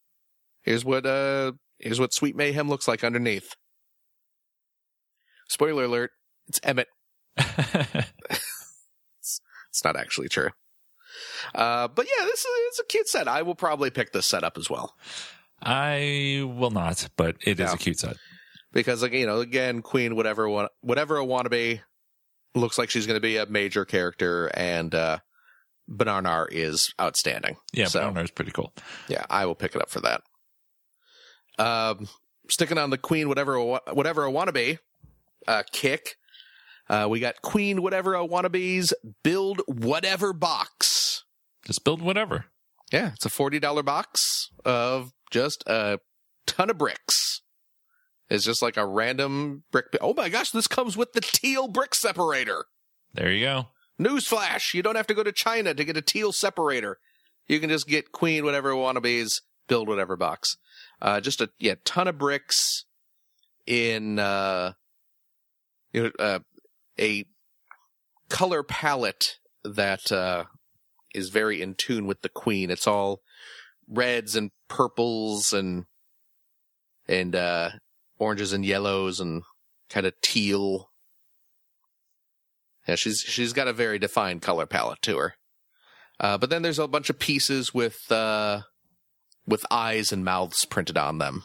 Here's 0.61 0.84
what 0.84 1.05
uh 1.05 1.53
here's 1.80 1.99
what 1.99 2.13
Sweet 2.13 2.36
Mayhem 2.36 2.69
looks 2.69 2.88
like 2.88 3.03
underneath. 3.03 3.55
Spoiler 5.47 5.86
alert: 5.86 6.11
it's 6.47 6.59
Emmet. 6.63 6.88
It's 9.70 9.84
not 9.84 9.98
actually 9.98 10.30
true. 10.30 10.50
Uh, 11.54 11.90
but 11.90 12.06
yeah, 12.06 12.24
this 12.26 12.40
is 12.40 12.46
it's 12.68 12.80
a 12.80 12.86
cute 12.86 13.10
set. 13.10 13.28
I 13.28 13.42
will 13.42 13.56
probably 13.56 13.90
pick 13.90 14.14
this 14.14 14.26
set 14.26 14.44
up 14.46 14.58
as 14.58 14.70
well 14.70 14.96
I 15.62 16.44
will 16.46 16.72
not, 16.72 17.10
but 17.18 17.36
it 17.42 17.60
is 17.60 17.70
Yeah. 17.70 17.74
a 17.74 17.78
cute 17.78 18.00
set. 18.00 18.16
because, 18.72 19.02
like 19.02 19.12
you 19.14 19.26
know, 19.26 19.40
again, 19.42 19.82
Queen, 19.82 20.16
whatever, 20.16 20.48
whatever 20.82 21.18
a 21.18 21.26
wannabe, 21.26 21.82
looks 22.54 22.78
like 22.78 22.90
she's 22.90 23.06
going 23.08 23.18
to 23.18 23.22
be 23.22 23.36
a 23.38 23.46
major 23.48 23.84
character, 23.84 24.48
and 24.54 24.94
uh, 24.96 25.20
Banarnar 25.90 26.48
is 26.52 26.94
outstanding. 27.02 27.58
Yeah, 27.74 27.86
So- 27.88 28.00
so, 28.00 28.08
Bernard's 28.12 28.32
pretty 28.32 28.52
cool. 28.52 28.74
Yeah, 29.10 29.26
I 29.30 29.46
will 29.46 29.56
pick 29.56 29.76
it 29.76 29.82
up 29.82 29.90
for 29.90 30.00
that. 30.02 30.22
Um, 31.60 32.08
sticking 32.50 32.78
on 32.78 32.92
the 32.92 32.98
Queen, 32.98 33.28
whatever, 33.30 33.56
a 33.56 33.66
whatever 33.94 34.26
a 34.26 34.32
wannabe, 34.32 34.80
uh, 35.48 35.64
kick. 35.74 36.16
Uh, 36.88 37.08
we 37.10 37.20
got 37.20 37.42
Queen, 37.42 37.82
whatever 37.82 38.14
wannabes 38.14 38.94
build 39.24 39.62
whatever 39.68 40.34
box. 40.34 41.24
Just 41.66 41.84
build 41.84 42.02
whatever. 42.02 42.46
Yeah, 42.92 43.14
it's 43.14 43.26
a 43.26 43.30
forty 43.30 43.60
dollar 43.60 43.84
box 43.84 44.50
of 44.64 45.12
just 45.32 45.64
a 45.68 46.00
ton 46.46 46.70
of 46.70 46.78
bricks. 46.78 47.42
It's 48.30 48.46
just 48.46 48.62
like 48.62 48.78
a 48.78 48.86
random 48.86 49.64
brick. 49.72 49.86
Oh 50.02 50.14
my 50.14 50.30
gosh, 50.30 50.52
this 50.52 50.68
comes 50.68 50.96
with 50.96 51.14
the 51.14 51.22
teal 51.22 51.68
brick 51.68 51.96
separator. 51.96 52.66
There 53.14 53.32
you 53.32 53.46
go. 53.46 53.68
Newsflash: 54.00 54.74
You 54.74 54.84
don't 54.84 54.96
have 54.96 55.08
to 55.08 55.14
go 55.14 55.24
to 55.24 55.32
China 55.32 55.74
to 55.74 55.84
get 55.84 55.98
a 55.98 56.02
teal 56.02 56.32
separator. 56.32 57.00
You 57.48 57.60
can 57.60 57.70
just 57.70 57.88
get 57.88 58.12
Queen 58.12 58.44
whatever 58.44 58.74
wannabes, 58.74 59.42
build 59.68 59.88
whatever 59.88 60.16
box. 60.16 60.58
Uh, 61.02 61.22
just 61.22 61.42
a 61.42 61.50
yeah, 61.60 61.76
ton 61.84 62.08
of 62.08 62.18
bricks 62.18 62.86
in 63.66 64.20
uh, 64.20 64.74
you 65.94 66.04
know, 66.04 66.12
uh, 66.20 66.40
a 67.00 67.26
color 68.30 68.64
palette 68.64 69.38
that 69.64 70.12
uh, 70.12 70.46
is 71.14 71.30
very 71.30 71.62
in 71.62 71.76
tune 71.76 72.06
with 72.06 72.22
the 72.22 72.30
Queen. 72.30 72.70
It's 72.70 72.88
all 72.88 73.22
reds 73.88 74.36
and 74.36 74.52
purples 74.68 75.54
and 75.54 75.86
and 77.08 77.36
uh, 77.36 77.70
oranges 78.18 78.54
and 78.54 78.66
yellows 78.66 79.20
and 79.20 79.43
kind 79.89 80.06
of 80.06 80.14
teal. 80.22 80.89
Yeah, 82.88 82.96
she's 82.96 83.20
she's 83.20 83.54
got 83.54 83.68
a 83.68 83.74
very 83.74 84.00
defined 84.00 84.41
color 84.41 84.66
palette 84.66 85.02
to 85.04 85.18
her. 85.18 85.34
Uh, 86.20 86.38
but 86.38 86.50
then 86.50 86.62
there's 86.62 86.80
a 86.80 86.88
bunch 86.88 87.10
of 87.10 87.20
pieces 87.20 87.74
with 87.74 87.98
uh, 88.10 88.62
with 89.46 89.66
eyes 89.70 90.12
and 90.12 90.24
mouths 90.24 90.66
printed 90.66 90.98
on 90.98 91.18
them 91.18 91.43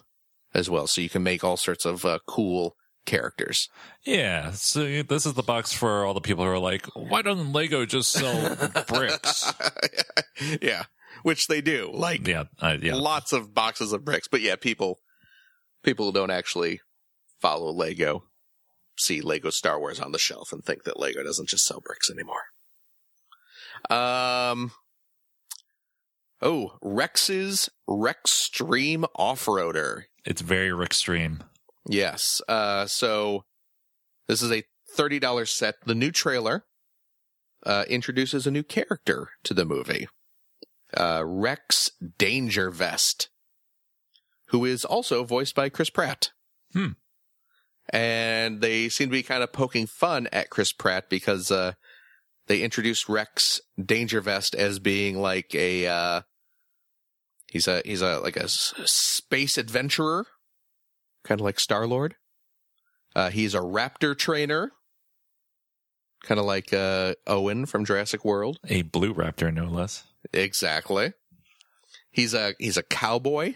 as 0.55 0.69
well, 0.69 0.87
so 0.87 1.01
you 1.01 1.09
can 1.09 1.23
make 1.23 1.45
all 1.45 1.57
sorts 1.57 1.85
of 1.85 2.05
uh, 2.05 2.19
cool 2.27 2.77
characters. 3.07 3.69
Yeah. 4.05 4.51
So 4.53 5.03
this 5.03 5.27
is 5.27 5.35
the 5.35 5.43
box 5.43 5.73
for 5.73 6.05
all 6.05 6.15
the 6.15 6.21
people 6.21 6.45
who 6.45 6.51
are 6.51 6.59
like, 6.59 6.87
why 6.95 7.23
doesn't 7.23 7.53
Lego 7.53 7.85
just 7.87 8.13
sell 8.13 8.57
bricks? 8.89 9.53
yeah, 10.63 10.85
which 11.23 11.47
they 11.47 11.61
do. 11.61 11.91
Like 11.93 12.27
Yeah. 12.27 12.45
Uh, 12.61 12.77
yeah. 12.81 12.95
lots 12.95 13.33
of 13.33 13.55
boxes 13.55 13.93
of 13.93 14.05
bricks. 14.05 14.29
But 14.29 14.41
yeah, 14.41 14.57
people 14.57 14.99
people 15.83 16.07
who 16.07 16.13
don't 16.13 16.31
actually 16.31 16.81
follow 17.41 17.73
Lego 17.73 18.25
see 18.99 19.21
Lego 19.21 19.51
Star 19.51 19.79
Wars 19.81 19.99
on 19.99 20.13
the 20.13 20.19
shelf 20.19 20.53
and 20.53 20.63
think 20.63 20.85
that 20.85 21.01
Lego 21.01 21.23
doesn't 21.23 21.49
just 21.49 21.65
sell 21.65 21.81
bricks 21.81 22.11
anymore. 22.11 22.43
Um 23.89 24.73
Oh, 26.43 26.79
Rex's 26.81 27.69
Rextreme 27.87 29.05
Off-Roader. 29.15 30.05
It's 30.25 30.41
very 30.41 30.71
extreme. 30.83 31.43
Yes. 31.87 32.41
Uh 32.49 32.87
so 32.87 33.45
this 34.29 34.43
is 34.43 34.51
a 34.53 34.65
$30 34.97 35.49
set. 35.49 35.77
The 35.85 35.95
new 35.95 36.11
trailer 36.11 36.65
uh 37.65 37.85
introduces 37.89 38.47
a 38.47 38.51
new 38.51 38.63
character 38.63 39.31
to 39.45 39.55
the 39.55 39.65
movie. 39.65 40.09
Uh 40.97 41.23
Rex 41.25 41.91
Dangervest, 42.19 43.29
who 44.49 44.65
is 44.65 44.85
also 44.85 45.25
voiced 45.25 45.55
by 45.55 45.69
Chris 45.69 45.91
Pratt. 45.91 46.31
Hmm. 46.73 46.93
And 47.93 48.61
they 48.61 48.89
seem 48.89 49.09
to 49.09 49.13
be 49.13 49.23
kind 49.25 49.43
of 49.43 49.53
poking 49.53 49.87
fun 49.87 50.29
at 50.33 50.51
Chris 50.51 50.73
Pratt 50.73 51.09
because 51.09 51.51
uh 51.51 51.73
they 52.47 52.63
introduced 52.63 53.09
Rex 53.09 53.61
Dangervest 53.79 54.55
as 54.55 54.79
being 54.81 55.21
like 55.21 55.55
a 55.55 55.87
uh 55.87 56.23
he's 57.47 57.69
a 57.69 57.83
he's 57.85 58.03
a 58.03 58.19
like 58.19 58.37
a 58.37 58.49
space 58.49 59.57
adventurer 59.57 60.27
kind 61.25 61.41
of 61.41 61.45
like 61.45 61.61
Star 61.61 61.87
Lord. 61.87 62.17
Uh, 63.15 63.31
he's 63.31 63.55
a 63.55 63.61
raptor 63.61 64.17
trainer, 64.17 64.73
kind 66.23 66.39
of 66.39 66.47
like 66.47 66.73
uh, 66.73 67.15
Owen 67.27 67.67
from 67.67 67.85
Jurassic 67.85 68.25
World. 68.25 68.59
A 68.69 68.83
blue 68.83 69.13
raptor, 69.13 69.53
no 69.53 69.67
less. 69.67 70.05
Exactly. 70.33 71.13
He's 72.11 72.35
a 72.35 72.55
he's 72.59 72.77
a 72.77 72.83
cowboy, 72.83 73.55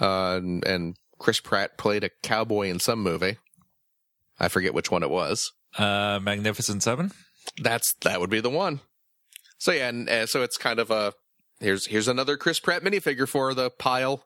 uh, 0.00 0.38
and, 0.42 0.64
and 0.64 0.96
Chris 1.18 1.40
Pratt 1.40 1.78
played 1.78 2.04
a 2.04 2.10
cowboy 2.22 2.68
in 2.68 2.80
some 2.80 3.02
movie. 3.02 3.36
I 4.38 4.48
forget 4.48 4.74
which 4.74 4.90
one 4.90 5.02
it 5.02 5.10
was. 5.10 5.52
Uh, 5.76 6.18
Magnificent 6.22 6.82
Seven. 6.82 7.12
That's 7.62 7.94
that 8.02 8.20
would 8.20 8.30
be 8.30 8.40
the 8.40 8.50
one. 8.50 8.80
So 9.58 9.72
yeah, 9.72 9.88
and 9.88 10.08
uh, 10.08 10.26
so 10.26 10.42
it's 10.42 10.56
kind 10.56 10.78
of 10.78 10.90
a 10.90 11.12
here's 11.60 11.86
here's 11.86 12.08
another 12.08 12.36
Chris 12.36 12.58
Pratt 12.60 12.82
minifigure 12.82 13.28
for 13.28 13.54
the 13.54 13.70
pile. 13.70 14.24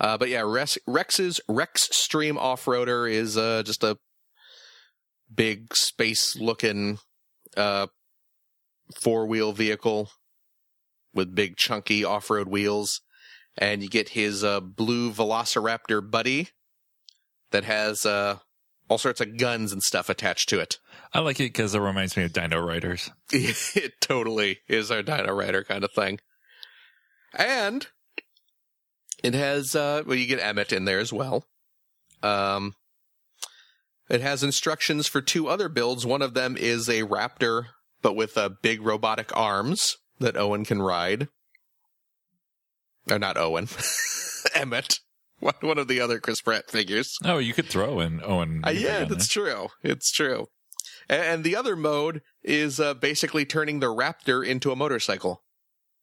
Uh, 0.00 0.16
but 0.16 0.28
yeah, 0.28 0.42
Rex, 0.42 0.78
Rex's 0.86 1.40
Rextreme 1.48 2.36
Off 2.36 2.64
Roader 2.66 3.10
is 3.10 3.36
uh, 3.36 3.62
just 3.64 3.82
a 3.82 3.98
big 5.34 5.74
space 5.74 6.36
looking 6.36 6.98
uh, 7.56 7.88
four 8.94 9.26
wheel 9.26 9.52
vehicle 9.52 10.10
with 11.14 11.34
big 11.34 11.56
chunky 11.56 12.04
off 12.04 12.30
road 12.30 12.48
wheels, 12.48 13.00
and 13.56 13.82
you 13.82 13.88
get 13.88 14.10
his 14.10 14.44
uh, 14.44 14.60
blue 14.60 15.10
Velociraptor 15.12 16.08
buddy 16.08 16.50
that 17.50 17.64
has 17.64 18.06
uh, 18.06 18.38
all 18.88 18.98
sorts 18.98 19.20
of 19.20 19.36
guns 19.36 19.72
and 19.72 19.82
stuff 19.82 20.08
attached 20.08 20.48
to 20.50 20.60
it. 20.60 20.78
I 21.12 21.20
like 21.20 21.40
it 21.40 21.44
because 21.44 21.74
it 21.74 21.80
reminds 21.80 22.16
me 22.16 22.24
of 22.24 22.32
Dino 22.32 22.60
Riders. 22.60 23.10
it 23.32 23.92
totally 24.00 24.60
is 24.68 24.90
our 24.90 25.02
Dino 25.02 25.32
Rider 25.32 25.64
kind 25.64 25.84
of 25.84 25.92
thing. 25.92 26.20
And 27.34 27.86
it 29.22 29.34
has 29.34 29.74
uh 29.74 30.02
well 30.06 30.16
you 30.16 30.26
get 30.26 30.40
Emmet 30.40 30.72
in 30.72 30.84
there 30.84 31.00
as 31.00 31.12
well. 31.12 31.44
Um 32.22 32.74
it 34.08 34.20
has 34.20 34.42
instructions 34.42 35.06
for 35.06 35.20
two 35.20 35.48
other 35.48 35.68
builds. 35.68 36.06
One 36.06 36.22
of 36.22 36.34
them 36.34 36.56
is 36.56 36.88
a 36.88 37.02
raptor 37.02 37.66
but 38.02 38.16
with 38.16 38.36
uh, 38.38 38.50
big 38.62 38.82
robotic 38.82 39.36
arms 39.36 39.96
that 40.18 40.36
Owen 40.36 40.64
can 40.64 40.80
ride. 40.80 41.28
Or 43.10 43.18
not 43.18 43.36
Owen. 43.36 43.68
Emmet. 44.54 45.00
One 45.40 45.78
of 45.78 45.86
the 45.86 46.00
other 46.00 46.18
Chris 46.18 46.40
Pratt 46.40 46.68
figures. 46.68 47.16
Oh, 47.24 47.38
you 47.38 47.54
could 47.54 47.66
throw 47.66 48.00
in 48.00 48.20
Owen. 48.24 48.62
Uh, 48.66 48.70
yeah, 48.70 49.04
that's 49.04 49.28
true. 49.28 49.68
It's 49.84 50.10
true. 50.10 50.46
And, 51.08 51.22
and 51.22 51.44
the 51.44 51.54
other 51.54 51.76
mode 51.76 52.22
is 52.42 52.80
uh, 52.80 52.94
basically 52.94 53.44
turning 53.44 53.78
the 53.78 53.86
Raptor 53.86 54.44
into 54.44 54.72
a 54.72 54.76
motorcycle. 54.76 55.42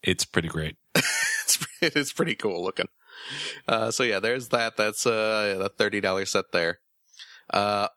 It's 0.01 0.24
pretty 0.24 0.47
great. 0.47 0.78
it's, 0.95 1.68
it 1.82 1.97
is 1.97 2.13
pretty 2.13 2.36
cool 2.36 2.63
looking. 2.63 2.88
Uh, 3.68 3.89
so 3.89 4.03
yeah, 4.03 4.20
there's 4.20 4.49
that. 4.49 4.78
That's 4.78 5.07
uh, 5.07 5.57
a 5.59 5.70
thirty 5.70 5.99
dollar 5.99 6.26
set 6.26 6.45
there. 6.53 6.78
Uh, 7.51 7.88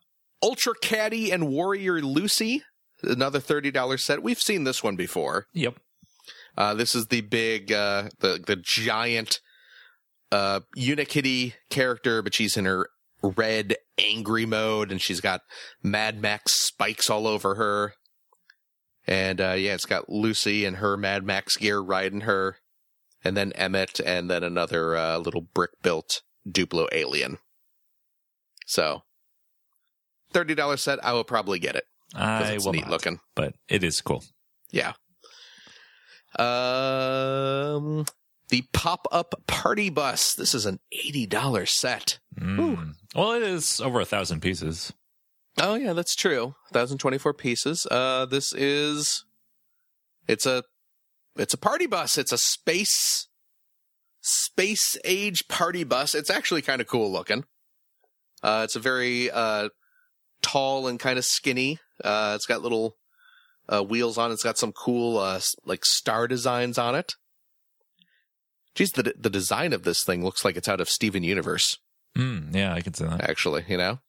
Ultrakatty 0.42 1.30
and 1.30 1.48
Warrior 1.48 2.00
Lucy, 2.00 2.62
another 3.02 3.38
thirty 3.38 3.70
dollar 3.70 3.98
set. 3.98 4.22
We've 4.22 4.40
seen 4.40 4.64
this 4.64 4.82
one 4.82 4.96
before. 4.96 5.44
Yep. 5.52 5.74
Uh, 6.56 6.74
this 6.74 6.94
is 6.94 7.08
the 7.08 7.20
big, 7.20 7.70
uh, 7.70 8.08
the 8.20 8.42
the 8.44 8.56
giant, 8.56 9.40
uh, 10.32 10.60
Unikitty 10.76 11.52
character, 11.70 12.22
but 12.22 12.34
she's 12.34 12.56
in 12.56 12.64
her 12.64 12.88
red 13.22 13.76
angry 13.98 14.46
mode, 14.46 14.90
and 14.90 15.00
she's 15.00 15.20
got 15.20 15.42
Mad 15.82 16.20
Max 16.20 16.52
spikes 16.52 17.10
all 17.10 17.26
over 17.26 17.56
her. 17.56 17.92
And 19.06 19.40
uh, 19.40 19.52
yeah, 19.52 19.74
it's 19.74 19.86
got 19.86 20.08
Lucy 20.08 20.64
and 20.64 20.76
her 20.76 20.96
Mad 20.96 21.24
Max 21.24 21.56
gear 21.56 21.78
riding 21.80 22.22
her, 22.22 22.56
and 23.24 23.36
then 23.36 23.52
Emmet, 23.52 24.00
and 24.00 24.30
then 24.30 24.42
another 24.42 24.96
uh, 24.96 25.18
little 25.18 25.40
brick 25.40 25.70
built 25.82 26.22
Duplo 26.48 26.88
alien. 26.92 27.38
So, 28.66 29.02
thirty 30.32 30.54
dollars 30.54 30.82
set, 30.82 31.04
I 31.04 31.12
will 31.12 31.24
probably 31.24 31.58
get 31.58 31.76
it. 31.76 31.84
I 32.14 32.52
it's 32.52 32.64
will 32.64 32.72
neat 32.72 32.82
not, 32.82 32.90
looking. 32.90 33.20
but 33.34 33.54
it 33.68 33.84
is 33.84 34.00
cool. 34.00 34.24
Yeah. 34.70 34.92
Um, 36.38 38.04
the 38.48 38.64
pop 38.72 39.06
up 39.10 39.34
party 39.46 39.90
bus. 39.90 40.34
This 40.34 40.54
is 40.54 40.66
an 40.66 40.80
eighty 40.92 41.26
dollar 41.26 41.66
set. 41.66 42.18
Mm. 42.38 42.92
Well, 43.14 43.32
it 43.32 43.42
is 43.42 43.80
over 43.80 44.00
a 44.00 44.04
thousand 44.04 44.40
pieces. 44.40 44.92
Oh 45.60 45.74
yeah, 45.74 45.92
that's 45.92 46.14
true. 46.14 46.54
Thousand 46.72 46.98
twenty 46.98 47.18
four 47.18 47.34
pieces. 47.34 47.86
Uh, 47.90 48.26
this 48.26 48.52
is. 48.52 49.24
It's 50.26 50.44
a, 50.44 50.62
it's 51.38 51.54
a 51.54 51.58
party 51.58 51.86
bus. 51.86 52.18
It's 52.18 52.32
a 52.32 52.38
space, 52.38 53.28
space 54.20 54.96
age 55.04 55.48
party 55.48 55.84
bus. 55.84 56.14
It's 56.14 56.30
actually 56.30 56.62
kind 56.62 56.80
of 56.80 56.86
cool 56.86 57.10
looking. 57.10 57.44
Uh, 58.42 58.62
it's 58.64 58.76
a 58.76 58.80
very 58.80 59.30
uh, 59.30 59.68
tall 60.42 60.86
and 60.86 60.98
kind 61.00 61.18
of 61.18 61.24
skinny. 61.24 61.78
Uh, 62.02 62.32
it's 62.36 62.46
got 62.46 62.62
little 62.62 62.96
uh, 63.68 63.82
wheels 63.82 64.18
on. 64.18 64.30
it. 64.30 64.34
It's 64.34 64.44
got 64.44 64.58
some 64.58 64.72
cool 64.72 65.18
uh, 65.18 65.40
like 65.64 65.84
star 65.84 66.28
designs 66.28 66.78
on 66.78 66.94
it. 66.94 67.14
Geez, 68.74 68.92
the 68.92 69.14
the 69.18 69.30
design 69.30 69.72
of 69.72 69.82
this 69.82 70.04
thing 70.04 70.22
looks 70.22 70.44
like 70.44 70.56
it's 70.56 70.68
out 70.68 70.80
of 70.80 70.88
Steven 70.88 71.24
Universe 71.24 71.78
Mm, 72.16 72.54
yeah, 72.54 72.74
I 72.74 72.80
can 72.80 72.94
see 72.94 73.04
that. 73.04 73.28
actually, 73.28 73.64
you 73.68 73.76
know? 73.76 74.00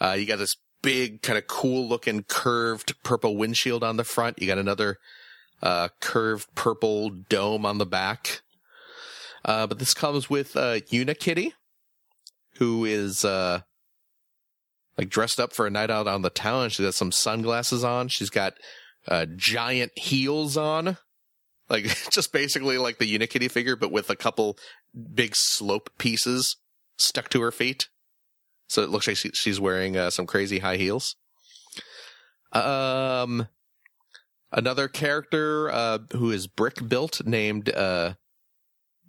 Uh, 0.00 0.16
you 0.18 0.26
got 0.26 0.38
this 0.38 0.56
big, 0.82 1.22
kind 1.22 1.36
of 1.38 1.46
cool 1.46 1.86
looking 1.86 2.22
curved 2.22 2.94
purple 3.02 3.36
windshield 3.36 3.84
on 3.84 3.96
the 3.96 4.04
front. 4.04 4.40
You 4.40 4.46
got 4.46 4.58
another, 4.58 4.98
uh, 5.62 5.88
curved 6.00 6.54
purple 6.54 7.10
dome 7.10 7.64
on 7.64 7.78
the 7.78 7.86
back. 7.86 8.42
Uh, 9.44 9.66
but 9.66 9.78
this 9.78 9.94
comes 9.94 10.28
with, 10.28 10.56
uh, 10.56 10.80
Unikitty, 10.90 11.52
who 12.58 12.84
is, 12.84 13.24
uh, 13.24 13.60
like 14.96 15.08
dressed 15.08 15.40
up 15.40 15.52
for 15.52 15.66
a 15.66 15.70
night 15.70 15.90
out 15.90 16.06
on 16.06 16.22
the 16.22 16.30
town. 16.30 16.70
She's 16.70 16.86
got 16.86 16.94
some 16.94 17.12
sunglasses 17.12 17.82
on. 17.82 18.08
She's 18.08 18.30
got, 18.30 18.54
uh, 19.08 19.26
giant 19.36 19.92
heels 19.96 20.56
on. 20.56 20.96
Like, 21.68 21.84
just 22.10 22.32
basically 22.32 22.78
like 22.78 22.98
the 22.98 23.18
Unikitty 23.18 23.50
figure, 23.50 23.76
but 23.76 23.90
with 23.90 24.10
a 24.10 24.16
couple 24.16 24.56
big 25.14 25.34
slope 25.34 25.90
pieces 25.98 26.56
stuck 26.98 27.28
to 27.30 27.40
her 27.40 27.50
feet. 27.50 27.88
So 28.68 28.82
it 28.82 28.90
looks 28.90 29.06
like 29.06 29.16
she, 29.16 29.30
she's 29.30 29.60
wearing 29.60 29.96
uh, 29.96 30.10
some 30.10 30.26
crazy 30.26 30.60
high 30.60 30.76
heels. 30.76 31.16
Um, 32.52 33.48
another 34.52 34.88
character 34.88 35.70
uh, 35.70 35.98
who 36.12 36.30
is 36.30 36.46
brick 36.46 36.86
built 36.88 37.24
named 37.26 37.68
uh, 37.70 38.14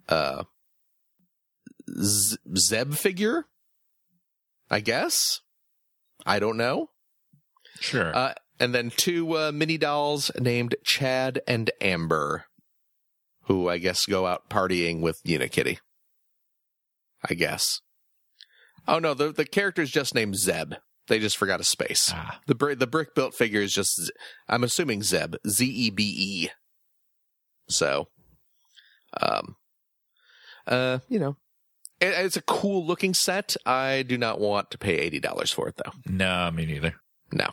uh, 0.08 0.44
Z- 2.00 2.38
Zeb 2.56 2.94
figure. 2.94 3.44
I 4.70 4.80
guess. 4.80 5.40
I 6.26 6.38
don't 6.38 6.56
know. 6.56 6.88
Sure. 7.80 8.16
Uh, 8.16 8.34
and 8.58 8.74
then 8.74 8.90
two 8.90 9.36
uh, 9.36 9.52
mini 9.52 9.76
dolls 9.76 10.30
named 10.38 10.76
Chad 10.84 11.40
and 11.46 11.70
Amber, 11.80 12.46
who 13.42 13.68
I 13.68 13.78
guess 13.78 14.06
go 14.06 14.26
out 14.26 14.48
partying 14.48 15.00
with 15.00 15.20
Unikitty. 15.26 15.78
I 17.28 17.34
guess. 17.34 17.80
Oh 18.86 18.98
no, 18.98 19.14
the 19.14 19.32
the 19.32 19.44
character's 19.44 19.90
just 19.90 20.14
named 20.14 20.36
Zeb. 20.36 20.74
They 21.08 21.18
just 21.18 21.36
forgot 21.36 21.60
a 21.60 21.64
space. 21.64 22.10
ah, 22.14 22.40
The 22.46 22.54
br- 22.54 22.74
the 22.74 22.86
brick 22.86 23.14
built 23.14 23.34
figure 23.34 23.60
is 23.60 23.72
just 23.72 24.10
I'm 24.48 24.64
assuming 24.64 25.02
Zeb 25.02 25.36
Z 25.46 25.64
E 25.66 25.90
B 25.90 26.02
E. 26.16 26.48
So, 27.68 28.08
um, 29.20 29.56
uh, 30.66 30.98
you 31.08 31.18
know, 31.18 31.36
it, 32.00 32.08
it's 32.24 32.36
a 32.36 32.42
cool 32.42 32.86
looking 32.86 33.14
set. 33.14 33.56
I 33.66 34.02
do 34.02 34.16
not 34.18 34.40
want 34.40 34.70
to 34.70 34.78
pay 34.78 34.96
eighty 34.98 35.20
dollars 35.20 35.50
for 35.52 35.68
it 35.68 35.76
though. 35.76 35.92
no, 36.06 36.50
me 36.50 36.66
neither. 36.66 36.94
No. 37.32 37.48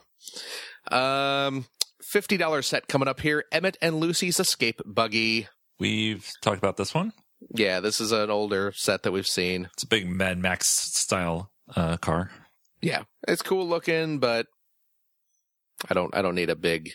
Um, 0.95 1.66
fifty 2.02 2.38
dollars 2.38 2.68
set 2.68 2.88
coming 2.88 3.08
up 3.08 3.20
here. 3.22 3.43
Emmet 3.52 3.78
and 3.82 3.99
Lucy's 3.99 4.39
escape 4.39 4.82
buggy. 4.86 5.47
We've 5.80 6.30
talked 6.41 6.58
about 6.60 6.78
this 6.78 6.93
one. 6.93 7.14
Yeah, 7.56 7.80
this 7.80 7.99
is 7.99 8.12
an 8.12 8.30
older 8.30 8.72
set 8.76 9.04
that 9.04 9.12
we've 9.12 9.26
seen. 9.28 9.70
It's 9.74 9.84
a 9.84 9.88
big 9.88 10.08
Mad 10.08 10.38
Max 10.38 10.68
style 10.70 11.52
uh, 11.76 11.97
car. 11.97 12.30
Yeah, 12.82 13.03
it's 13.27 13.41
cool 13.41 13.67
looking, 13.67 14.19
but 14.19 14.47
I 15.89 15.93
don't. 15.93 16.15
I 16.15 16.21
don't 16.21 16.36
need 16.36 16.49
a 16.49 16.55
big, 16.55 16.91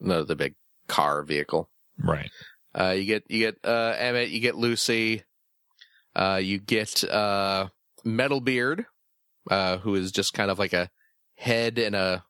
no, 0.00 0.24
the 0.24 0.36
big 0.36 0.54
car 0.88 1.22
vehicle. 1.22 1.70
Right. 1.98 2.30
Uh, 2.78 2.90
you 2.90 3.04
get 3.04 3.24
you 3.28 3.38
get 3.38 3.58
uh, 3.64 3.94
Emmet, 3.96 4.30
you 4.30 4.40
get 4.40 4.56
Lucy, 4.56 5.22
uh, 6.16 6.40
you 6.42 6.58
get 6.58 7.04
uh, 7.04 7.68
Metalbeard, 8.04 8.86
uh, 9.50 9.78
who 9.78 9.94
is 9.94 10.10
just 10.10 10.34
kind 10.34 10.50
of 10.50 10.58
like 10.58 10.72
a 10.72 10.90
head 11.36 11.78
and 11.78 11.94
a 11.94 12.24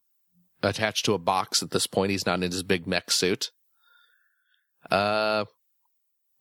attached 0.63 1.05
to 1.07 1.15
a 1.15 1.19
box 1.19 1.63
at 1.63 1.71
this 1.71 1.87
point. 1.87 2.11
He's 2.11 2.27
not 2.27 2.43
in 2.43 2.51
his 2.51 2.63
big 2.63 2.87
mech 2.87 3.11
suit. 3.11 3.51
Uh, 4.91 5.45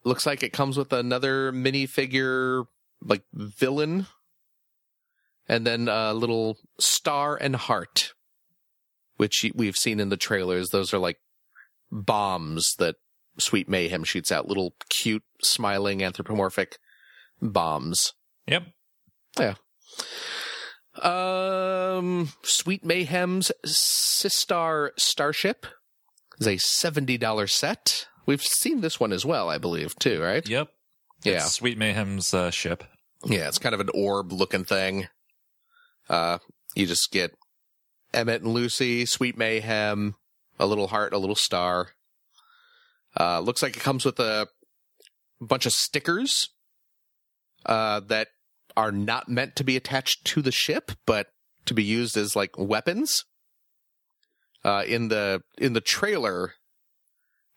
looks 0.04 0.26
like 0.26 0.44
it 0.44 0.54
comes 0.54 0.78
with 0.78 0.92
another 0.92 1.52
minifigure, 1.52 2.66
like 3.02 3.24
villain, 3.34 4.08
and 5.48 5.66
then 5.66 5.88
a 5.88 6.14
little 6.14 6.58
star 6.80 7.36
and 7.36 7.56
heart, 7.56 8.14
which 9.18 9.46
we've 9.56 9.76
seen 9.78 10.00
in 10.00 10.10
the 10.10 10.18
trailers. 10.18 10.70
Those 10.70 10.94
are 10.94 11.00
like 11.00 11.20
bombs 11.92 12.76
that 12.80 12.96
Sweet 13.38 13.68
Mayhem 13.68 14.04
shoots 14.04 14.32
out 14.32 14.48
little 14.48 14.76
cute, 14.90 15.24
smiling, 15.42 16.04
anthropomorphic 16.04 16.78
bombs. 17.42 18.14
Yep. 18.48 18.64
Yeah. 19.40 19.56
Um, 21.02 22.32
Sweet 22.44 22.86
Mayhem's 22.86 23.52
Systar 23.66 24.90
Starship 24.98 25.66
is 26.40 26.48
a 26.48 26.56
$70 26.56 27.50
set. 27.50 28.08
We've 28.26 28.42
seen 28.42 28.82
this 28.82 29.00
one 29.00 29.12
as 29.12 29.26
well, 29.26 29.50
I 29.50 29.58
believe, 29.58 29.96
too, 29.98 30.22
right? 30.22 30.48
Yep. 30.48 30.70
Yeah. 31.24 31.34
It's 31.36 31.54
Sweet 31.54 31.78
Mayhem's 31.78 32.34
uh, 32.34 32.52
ship. 32.52 32.84
Yeah, 33.26 33.48
it's 33.48 33.58
kind 33.58 33.74
of 33.74 33.82
an 33.82 33.90
orb 33.94 34.32
looking 34.32 34.66
thing. 34.66 35.08
Uh, 36.10 36.40
you 36.76 36.86
just 36.86 37.12
get 37.12 37.32
Emmet 38.14 38.42
and 38.42 38.54
Lucy, 38.54 39.06
Sweet 39.06 39.38
Mayhem, 39.38 40.16
a 40.60 40.66
little 40.66 40.88
heart, 40.88 41.14
a 41.14 41.18
little 41.18 41.36
star. 41.36 41.90
Uh, 43.20 43.40
looks 43.40 43.62
like 43.62 43.76
it 43.78 43.84
comes 43.84 44.06
with 44.06 44.20
a 44.20 44.48
bunch 45.40 45.66
of 45.66 45.72
stickers, 45.72 46.50
uh, 47.66 48.00
that 48.02 48.30
are 48.76 48.92
not 48.92 49.30
meant 49.30 49.56
to 49.56 49.64
be 49.64 49.78
attached 49.78 50.26
to 50.26 50.42
the 50.42 50.52
ship, 50.52 50.92
but 51.06 51.28
to 51.66 51.74
be 51.74 51.84
used 51.84 52.18
as 52.18 52.36
like 52.36 52.58
weapons. 52.58 53.24
Uh, 54.64 54.84
in 54.88 55.10
the, 55.10 55.42
in 55.58 55.74
the 55.74 55.82
trailer, 55.82 56.54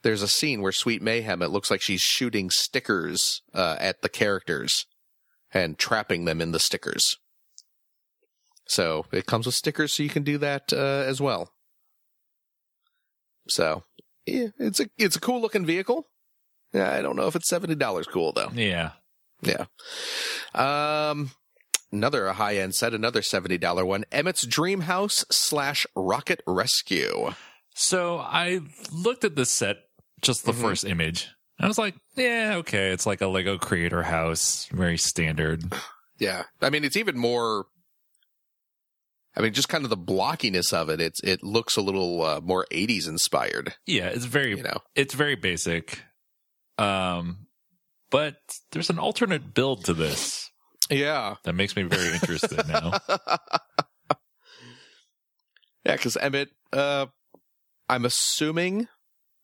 there's 0.03 0.21
a 0.21 0.27
scene 0.27 0.61
where 0.61 0.71
Sweet 0.71 1.01
Mayhem, 1.01 1.41
it 1.41 1.49
looks 1.49 1.71
like 1.71 1.81
she's 1.81 2.01
shooting 2.01 2.49
stickers, 2.49 3.41
uh, 3.53 3.77
at 3.79 4.01
the 4.01 4.09
characters 4.09 4.85
and 5.53 5.77
trapping 5.77 6.25
them 6.25 6.41
in 6.41 6.51
the 6.51 6.59
stickers. 6.59 7.17
So 8.67 9.05
it 9.11 9.25
comes 9.25 9.45
with 9.45 9.55
stickers, 9.55 9.93
so 9.95 10.03
you 10.03 10.09
can 10.09 10.23
do 10.23 10.37
that 10.39 10.71
uh, 10.73 11.03
as 11.07 11.19
well. 11.21 11.51
So 13.49 13.83
yeah, 14.25 14.47
it's 14.59 14.79
a 14.79 14.87
it's 14.97 15.15
a 15.15 15.19
cool 15.21 15.41
looking 15.41 15.65
vehicle. 15.65 16.07
Yeah, 16.73 16.91
I 16.91 17.01
don't 17.01 17.15
know 17.15 17.27
if 17.27 17.35
it's 17.35 17.47
seventy 17.49 17.75
dollars 17.75 18.07
cool 18.07 18.33
though. 18.33 18.51
Yeah. 18.53 18.91
Yeah. 19.41 19.65
Um, 20.55 21.31
another 21.91 22.33
high 22.33 22.57
end 22.57 22.75
set, 22.75 22.93
another 22.93 23.21
seventy 23.21 23.57
dollar 23.57 23.85
one. 23.85 24.03
Emmet's 24.11 24.45
Dream 24.45 24.81
House 24.81 25.23
slash 25.29 25.85
Rocket 25.95 26.41
Rescue. 26.45 27.33
So 27.75 28.17
I 28.17 28.61
looked 28.91 29.23
at 29.23 29.35
this 29.35 29.51
set, 29.53 29.77
just 30.21 30.45
the 30.45 30.51
Mhm. 30.51 30.61
first 30.61 30.83
image. 30.85 31.29
I 31.59 31.67
was 31.67 31.77
like, 31.77 31.95
yeah, 32.15 32.55
okay. 32.57 32.89
It's 32.89 33.05
like 33.05 33.21
a 33.21 33.27
Lego 33.27 33.57
creator 33.57 34.03
house, 34.03 34.65
very 34.71 34.97
standard. 34.97 35.71
Yeah, 36.19 36.45
I 36.63 36.71
mean 36.71 36.83
it's 36.83 36.97
even 36.97 37.15
more. 37.15 37.67
I 39.37 39.41
mean, 39.41 39.53
just 39.53 39.69
kind 39.69 39.83
of 39.83 39.91
the 39.91 39.97
blockiness 39.97 40.73
of 40.73 40.89
it. 40.89 40.99
It's 40.99 41.21
it 41.23 41.43
looks 41.43 41.77
a 41.77 41.81
little 41.81 42.23
uh, 42.23 42.41
more 42.41 42.65
'80s 42.71 43.07
inspired. 43.07 43.75
Yeah, 43.85 44.07
it's 44.07 44.25
very 44.25 44.57
You 44.57 44.63
know. 44.63 44.79
it's 44.95 45.13
very 45.13 45.35
basic. 45.35 46.01
Um 46.79 47.45
but 48.09 48.37
there's 48.71 48.89
an 48.89 48.97
alternate 48.99 49.53
build 49.53 49.85
to 49.85 49.93
this 49.93 50.49
Yeah. 50.89 51.35
that 51.43 51.53
makes 51.53 51.75
me 51.75 51.83
very 51.83 52.13
interested 52.13 52.67
now. 52.67 52.93
Yeah, 55.85 55.93
because 55.95 56.17
Emmet, 56.17 56.49
uh, 56.73 57.05
I'm 57.87 58.03
assuming 58.03 58.89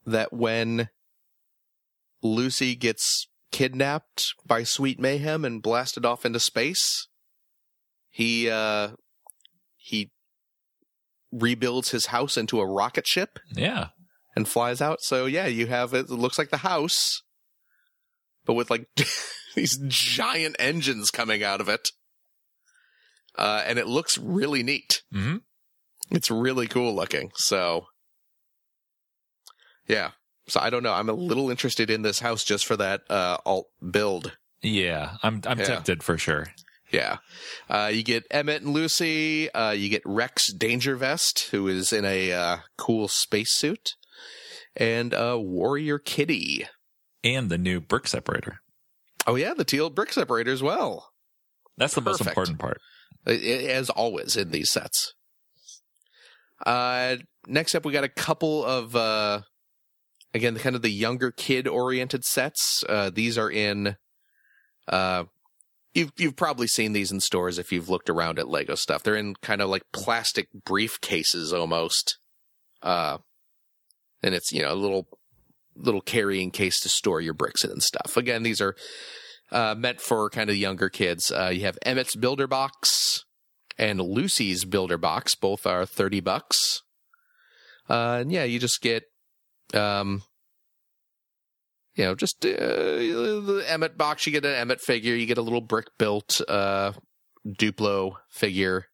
that 0.06 0.34
when 0.34 0.90
Lucy 2.22 2.76
gets 2.76 3.28
kidnapped 3.54 4.34
by 4.46 4.64
Sweet 4.64 5.00
Mayhem 5.00 5.46
and 5.46 5.62
blasted 5.62 6.06
off 6.06 6.26
into 6.26 6.42
space, 6.42 7.08
he 8.10 8.50
uh 8.50 8.90
he 9.86 10.12
rebuilds 11.32 11.90
his 11.92 12.06
house 12.08 12.38
into 12.38 12.60
a 12.62 12.66
rocket 12.66 13.06
ship 13.06 13.38
Yeah. 13.54 13.88
and 14.36 14.48
flies 14.48 14.82
out. 14.82 15.02
So 15.02 15.26
yeah, 15.26 15.48
you 15.48 15.68
have 15.68 15.94
it, 15.94 16.06
it 16.06 16.12
looks 16.12 16.38
like 16.38 16.52
the 16.52 16.58
house, 16.58 17.22
but 18.46 18.54
with 18.54 18.70
like 18.70 18.88
these 19.56 19.78
giant 19.88 20.56
engines 20.58 21.10
coming 21.12 21.44
out 21.44 21.60
of 21.60 21.68
it. 21.68 21.90
Uh, 23.38 23.64
and 23.66 23.78
it 23.80 23.88
looks 23.88 24.18
really 24.18 24.64
neat. 24.64 25.02
hmm 25.12 25.38
It's 26.12 26.32
really 26.32 26.68
cool 26.68 26.96
looking. 26.96 27.32
So 27.36 27.88
yeah. 29.88 30.12
So 30.48 30.60
I 30.60 30.70
don't 30.70 30.84
know. 30.84 30.94
I'm 30.94 31.10
a 31.10 31.14
little 31.14 31.50
interested 31.50 31.90
in 31.90 32.04
this 32.04 32.20
house 32.20 32.44
just 32.44 32.66
for 32.66 32.78
that 32.78 33.02
uh 33.10 33.38
alt 33.46 33.68
build. 33.92 34.38
Yeah. 34.62 35.16
I'm 35.24 35.42
I'm 35.46 35.60
Yeah. 35.60 35.66
tempted 35.66 36.04
for 36.04 36.18
sure. 36.18 36.48
Yeah. 36.94 37.18
Uh, 37.70 37.90
you 37.92 38.04
get 38.04 38.24
Emmet 38.30 38.62
and 38.62 38.72
Lucy. 38.72 39.52
Uh, 39.52 39.72
you 39.72 39.90
get 39.90 40.04
Rex 40.06 40.54
Dangervest, 40.54 41.50
who 41.50 41.68
is 41.68 41.92
in 41.92 42.06
a 42.06 42.32
uh, 42.32 42.58
cool 42.78 43.08
spacesuit, 43.08 43.96
and 44.78 45.12
uh, 45.14 45.38
Warrior 45.40 45.98
Kitty. 45.98 46.68
And 47.24 47.50
the 47.50 47.58
new 47.58 47.82
brick 47.82 48.08
separator. 48.08 48.60
Oh 49.26 49.36
yeah, 49.36 49.54
the 49.56 49.66
teal 49.66 49.90
brick 49.90 50.14
separator 50.14 50.52
as 50.52 50.62
well, 50.62 51.10
That's 51.78 51.96
the 51.96 52.02
most 52.02 52.22
important 52.22 52.60
part. 52.60 52.80
I- 53.26 53.32
as 53.32 53.90
always 53.90 54.38
in 54.38 54.52
these 54.52 54.70
sets. 54.70 55.14
Uh, 56.66 57.18
next 57.48 57.74
up, 57.74 57.86
we 57.86 57.92
got 57.92 58.04
a 58.04 58.10
couple 58.10 58.64
of 58.64 58.96
uh, 58.96 59.42
again, 60.34 60.56
kind 60.58 60.76
of 60.76 60.82
the 60.82 60.92
younger 60.92 61.32
kid 61.32 61.68
oriented 61.68 62.24
sets. 62.24 62.84
Uh, 62.88 63.10
these 63.10 63.38
are 63.38 63.50
in. 63.50 63.96
Uh, 64.88 65.24
you've 65.94 66.12
you've 66.18 66.36
probably 66.36 66.68
seen 66.68 66.94
these 66.94 67.12
in 67.12 67.20
stores 67.20 67.58
if 67.58 67.72
you've 67.72 67.90
looked 67.90 68.10
around 68.10 68.40
at 68.40 68.48
Lego 68.48 68.76
stuff. 68.76 69.04
They're 69.04 69.16
in 69.16 69.36
kind 69.36 69.62
of 69.62 69.70
like 69.70 69.84
plastic 69.92 70.48
briefcases 70.66 71.58
almost. 71.58 72.18
Uh, 72.82 73.20
and 74.22 74.36
it's 74.36 74.52
you 74.52 74.62
know 74.62 74.74
a 74.74 74.76
little 74.76 75.08
little 75.76 76.02
carrying 76.02 76.52
case 76.52 76.80
to 76.82 76.90
store 76.90 77.22
your 77.22 77.34
bricks 77.34 77.64
in 77.64 77.72
and 77.72 77.84
stuff. 77.84 78.16
Again, 78.18 78.44
these 78.44 78.62
are 78.62 78.76
uh, 79.52 79.76
meant 79.78 80.02
for 80.02 80.30
kind 80.30 80.50
of 80.50 80.56
younger 80.56 80.90
kids. 80.90 81.32
Uh, 81.32 81.52
you 81.54 81.62
have 81.62 81.78
Emmet's 81.86 82.16
Builder 82.16 82.48
Box 82.48 83.26
and 83.78 84.00
Lucy's 84.00 84.66
Builder 84.66 84.98
Box. 84.98 85.36
Both 85.36 85.66
are 85.66 85.86
30 85.86 86.20
bucks. 86.20 86.82
Uh, 87.90 88.20
and 88.22 88.32
yeah, 88.32 88.44
you 88.44 88.60
just 88.60 88.82
get, 88.82 89.04
um, 89.74 90.24
you 91.96 92.06
know, 92.06 92.16
just 92.16 92.46
uh, 92.46 92.50
the 92.50 93.66
Emmet 93.68 93.98
box. 93.98 94.26
You 94.26 94.32
get 94.32 94.46
an 94.46 94.56
Emmet 94.56 94.82
figure. 94.82 95.16
You 95.16 95.26
get 95.26 95.38
a 95.38 95.44
little 95.44 95.62
brick 95.62 95.88
built 95.98 96.42
uh, 96.48 96.94
Duplo 97.48 98.16
figure, 98.32 98.86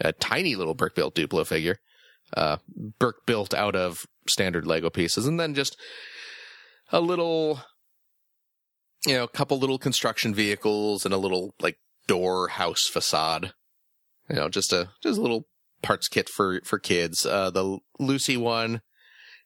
a 0.00 0.12
tiny 0.12 0.54
little 0.54 0.74
brick 0.74 0.94
built 0.94 1.14
Duplo 1.14 1.46
figure, 1.46 1.76
uh, 2.36 2.58
brick 2.98 3.16
built 3.26 3.54
out 3.54 3.74
of 3.74 4.06
standard 4.28 4.66
Lego 4.66 4.90
pieces, 4.90 5.26
and 5.26 5.40
then 5.40 5.54
just 5.54 5.76
a 6.92 7.00
little 7.00 7.60
you 9.06 9.14
know, 9.14 9.24
a 9.24 9.28
couple 9.28 9.58
little 9.58 9.78
construction 9.78 10.34
vehicles 10.34 11.04
and 11.04 11.14
a 11.14 11.18
little 11.18 11.54
like 11.60 11.78
door 12.06 12.48
house 12.48 12.86
facade. 12.86 13.52
You 14.28 14.36
know, 14.36 14.48
just 14.48 14.72
a 14.72 14.90
just 15.02 15.18
a 15.18 15.22
little 15.22 15.46
parts 15.82 16.08
kit 16.08 16.28
for 16.28 16.60
for 16.64 16.78
kids. 16.78 17.24
Uh 17.24 17.50
the 17.50 17.78
Lucy 17.98 18.36
one 18.36 18.82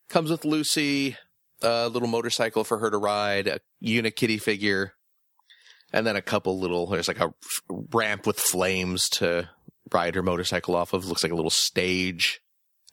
comes 0.08 0.30
with 0.30 0.44
Lucy, 0.44 1.16
a 1.64 1.88
little 1.88 2.08
motorcycle 2.08 2.64
for 2.64 2.78
her 2.78 2.90
to 2.90 2.98
ride, 2.98 3.46
a 3.48 3.60
Unikitty 3.82 4.40
figure, 4.40 4.94
and 5.92 6.06
then 6.06 6.16
a 6.16 6.22
couple 6.22 6.58
little 6.58 6.86
there's 6.86 7.08
like 7.08 7.20
a 7.20 7.32
ramp 7.92 8.26
with 8.26 8.38
flames 8.38 9.08
to 9.10 9.48
ride 9.92 10.14
her 10.14 10.22
motorcycle 10.22 10.76
off 10.76 10.92
of. 10.92 11.06
Looks 11.06 11.22
like 11.22 11.32
a 11.32 11.36
little 11.36 11.50
stage 11.50 12.40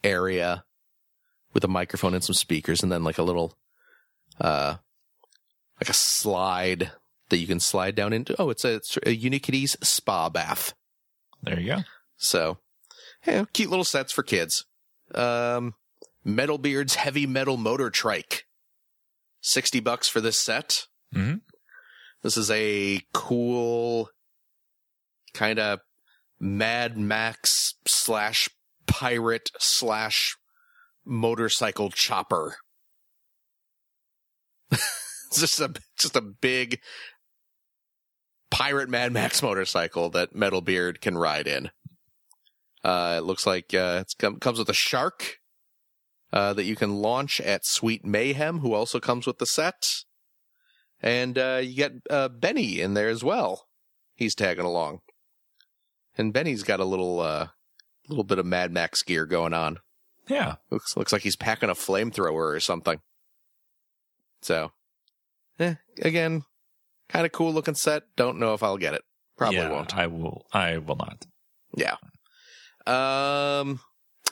area 0.04 0.64
with 1.54 1.64
a 1.64 1.68
microphone 1.68 2.14
and 2.14 2.24
some 2.24 2.34
speakers 2.34 2.82
and 2.82 2.92
then 2.92 3.04
like 3.04 3.18
a 3.18 3.24
little 3.24 3.56
uh 4.40 4.78
like 5.80 5.90
a 5.90 5.94
slide 5.94 6.92
that 7.30 7.38
you 7.38 7.48
can 7.48 7.60
slide 7.60 7.96
down 7.96 8.14
into. 8.14 8.40
Oh, 8.40 8.50
it's 8.52 8.64
a, 8.64 8.76
it's 8.76 8.98
a 8.98 9.18
Unikitty's 9.18 9.76
spa 9.82 10.30
bath. 10.30 10.74
There 11.42 11.60
you 11.60 11.76
go. 11.76 11.78
So, 12.18 12.60
yeah, 13.26 13.46
cute 13.52 13.72
little 13.72 13.86
sets 13.86 14.14
for 14.14 14.22
kids. 14.22 14.66
Um, 15.16 15.74
Metalbeard's 16.26 16.96
heavy 16.96 17.26
metal 17.26 17.58
motor 17.58 17.90
trike. 17.90 18.46
60 19.42 19.80
bucks 19.80 20.08
for 20.08 20.22
this 20.22 20.40
set. 20.40 20.86
hmm 21.14 21.36
This 22.24 22.38
is 22.38 22.50
a 22.52 23.02
cool 23.14 24.10
kind 25.34 25.60
of 25.60 25.80
Mad 26.40 26.98
Max 26.98 27.76
slash 27.88 28.50
pirate 28.88 29.50
slash 29.60 30.36
motorcycle 31.06 31.90
chopper. 31.90 32.58
it's 34.72 34.82
just 35.40 35.60
a 35.60 35.74
just 35.98 36.16
a 36.16 36.22
big 36.22 36.80
pirate 38.50 38.90
Mad 38.90 39.12
Max 39.12 39.42
motorcycle 39.42 40.10
that 40.10 40.34
Metalbeard 40.36 41.02
can 41.02 41.18
ride 41.18 41.48
in. 41.48 41.72
Uh, 42.84 43.16
it 43.20 43.24
looks 43.24 43.46
like 43.46 43.74
uh, 43.74 44.00
it's 44.02 44.14
come, 44.16 44.40
comes 44.40 44.58
with 44.60 44.70
a 44.70 44.74
shark 44.74 45.38
uh, 46.34 46.54
that 46.54 46.64
you 46.64 46.76
can 46.76 46.96
launch 46.96 47.40
at 47.42 47.66
Sweet 47.66 48.06
Mayhem, 48.06 48.60
who 48.60 48.74
also 48.74 49.00
comes 49.00 49.28
with 49.28 49.38
the 49.38 49.46
set. 49.46 49.84
And 51.02 51.38
uh, 51.38 51.62
you 51.64 51.76
get 51.76 51.94
uh, 52.10 52.30
Benny 52.30 52.80
in 52.80 52.94
there 52.94 53.10
as 53.10 53.24
well. 53.24 53.68
He's 54.16 54.36
tagging 54.36 54.66
along, 54.66 55.00
and 56.16 56.32
Benny's 56.32 56.62
got 56.62 56.80
a 56.80 56.86
little 56.86 57.20
uh, 57.20 57.48
little 58.08 58.24
bit 58.24 58.38
of 58.38 58.46
Mad 58.46 58.72
Max 58.72 59.02
gear 59.02 59.26
going 59.26 59.54
on. 59.54 59.80
Yeah. 60.28 60.56
Looks 60.70 60.96
looks 60.96 61.12
like 61.12 61.24
he's 61.24 61.36
packing 61.36 61.70
a 61.70 61.74
flamethrower 61.74 62.56
or 62.56 62.60
something. 62.60 63.00
So, 64.44 64.72
eh, 65.60 65.76
again, 66.02 66.44
kind 67.10 67.26
of 67.26 67.32
cool 67.32 67.54
looking 67.54 67.76
set. 67.76 68.04
Don't 68.16 68.40
know 68.40 68.54
if 68.54 68.62
I'll 68.62 68.78
get 68.78 68.94
it. 68.94 69.02
Probably 69.38 69.58
Yeah, 69.58 69.70
won't. 69.70 69.96
I 69.96 70.08
will. 70.08 70.46
I 70.54 70.78
will 70.78 70.98
not. 70.98 71.26
Yeah. 71.76 71.96
Um. 72.86 73.80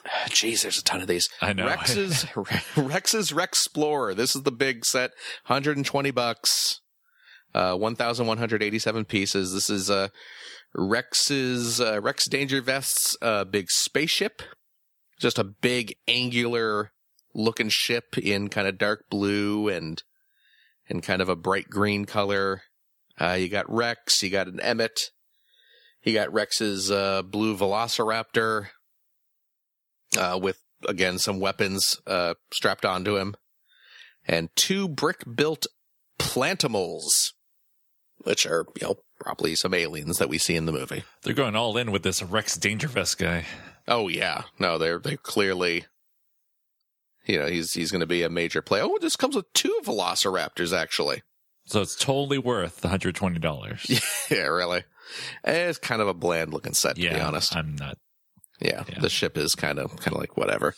Jeez, 0.28 0.62
there's 0.62 0.78
a 0.78 0.84
ton 0.84 1.00
of 1.00 1.08
these. 1.08 1.28
I 1.40 1.52
know. 1.52 1.66
Rex's 1.66 2.26
Rex's 2.76 3.32
Rexplorer. 3.32 4.14
This 4.14 4.34
is 4.34 4.42
the 4.42 4.52
big 4.52 4.84
set, 4.84 5.10
120 5.46 6.10
bucks. 6.10 6.80
Uh, 7.52 7.74
1,187 7.74 9.04
pieces. 9.06 9.52
This 9.52 9.68
is 9.68 9.90
uh 9.90 10.08
Rex's 10.72 11.80
uh, 11.80 12.00
Rex 12.00 12.28
Dangervest's 12.28 13.16
uh, 13.20 13.44
big 13.44 13.70
spaceship. 13.70 14.42
Just 15.18 15.38
a 15.38 15.44
big 15.44 15.96
angular 16.06 16.92
looking 17.34 17.68
ship 17.68 18.16
in 18.16 18.48
kind 18.48 18.68
of 18.68 18.78
dark 18.78 19.06
blue 19.10 19.68
and 19.68 20.02
and 20.88 21.02
kind 21.02 21.20
of 21.20 21.28
a 21.28 21.36
bright 21.36 21.68
green 21.68 22.04
color. 22.04 22.62
Uh, 23.20 23.32
you 23.32 23.48
got 23.48 23.70
Rex. 23.70 24.22
You 24.22 24.30
got 24.30 24.46
an 24.46 24.60
Emmet. 24.60 25.10
You 26.02 26.14
got 26.14 26.32
Rex's 26.32 26.90
uh, 26.90 27.22
blue 27.22 27.56
Velociraptor 27.56 28.68
uh, 30.18 30.38
with 30.40 30.58
again 30.86 31.18
some 31.18 31.40
weapons 31.40 32.00
uh, 32.06 32.34
strapped 32.52 32.84
onto 32.84 33.16
him, 33.16 33.34
and 34.26 34.48
two 34.56 34.88
brick 34.88 35.24
built 35.34 35.66
plantimals, 36.18 37.32
which 38.18 38.46
are 38.46 38.66
you 38.80 38.86
know 38.86 38.96
probably 39.18 39.54
some 39.54 39.74
aliens 39.74 40.18
that 40.18 40.28
we 40.28 40.38
see 40.38 40.56
in 40.56 40.66
the 40.66 40.72
movie. 40.72 41.04
They're 41.22 41.34
going 41.34 41.56
all 41.56 41.76
in 41.76 41.92
with 41.92 42.02
this 42.02 42.22
Rex 42.22 42.56
Dangervest 42.56 43.18
guy. 43.18 43.44
Oh 43.86 44.08
yeah, 44.08 44.44
no, 44.58 44.78
they're 44.78 44.98
they 44.98 45.16
clearly, 45.16 45.84
you 47.26 47.38
know, 47.38 47.46
he's 47.46 47.72
he's 47.72 47.90
going 47.90 48.00
to 48.00 48.06
be 48.06 48.22
a 48.22 48.30
major 48.30 48.62
player. 48.62 48.82
Oh, 48.84 48.98
this 49.00 49.16
comes 49.16 49.36
with 49.36 49.52
two 49.52 49.78
Velociraptors 49.84 50.76
actually. 50.76 51.22
So 51.66 51.80
it's 51.82 51.94
totally 51.94 52.38
worth 52.38 52.80
the 52.80 52.88
hundred 52.88 53.14
twenty 53.14 53.38
dollars. 53.38 53.86
yeah, 54.30 54.46
really. 54.46 54.84
It's 55.44 55.78
kind 55.78 56.00
of 56.00 56.08
a 56.08 56.14
bland 56.14 56.52
looking 56.52 56.74
set 56.74 56.96
to 56.96 57.02
yeah, 57.02 57.14
be 57.14 57.20
honest. 57.20 57.54
I'm 57.56 57.76
not. 57.76 57.98
Yeah, 58.60 58.84
Yeah. 58.88 58.98
the 59.00 59.08
ship 59.08 59.38
is 59.38 59.54
kind 59.54 59.78
of 59.78 59.96
kind 59.96 60.14
of 60.14 60.20
like 60.20 60.36
whatever. 60.36 60.74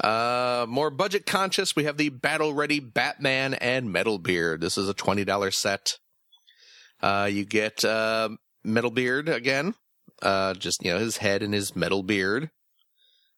Uh, 0.00 0.66
more 0.68 0.90
budget 0.90 1.24
conscious. 1.26 1.74
We 1.74 1.84
have 1.84 1.96
the 1.96 2.10
battle 2.10 2.52
ready 2.54 2.80
Batman 2.80 3.54
and 3.54 3.88
Metalbeard. 3.88 4.60
This 4.60 4.76
is 4.76 4.88
a 4.88 4.94
twenty 4.94 5.24
dollar 5.24 5.50
set. 5.50 5.98
Uh, 7.02 7.28
you 7.30 7.44
get 7.44 7.84
uh, 7.84 8.28
Metalbeard 8.66 9.28
again. 9.28 9.74
Uh, 10.22 10.54
just 10.54 10.84
you 10.84 10.92
know 10.92 10.98
his 10.98 11.16
head 11.18 11.42
and 11.42 11.52
his 11.54 11.74
metal 11.74 12.02
beard. 12.02 12.50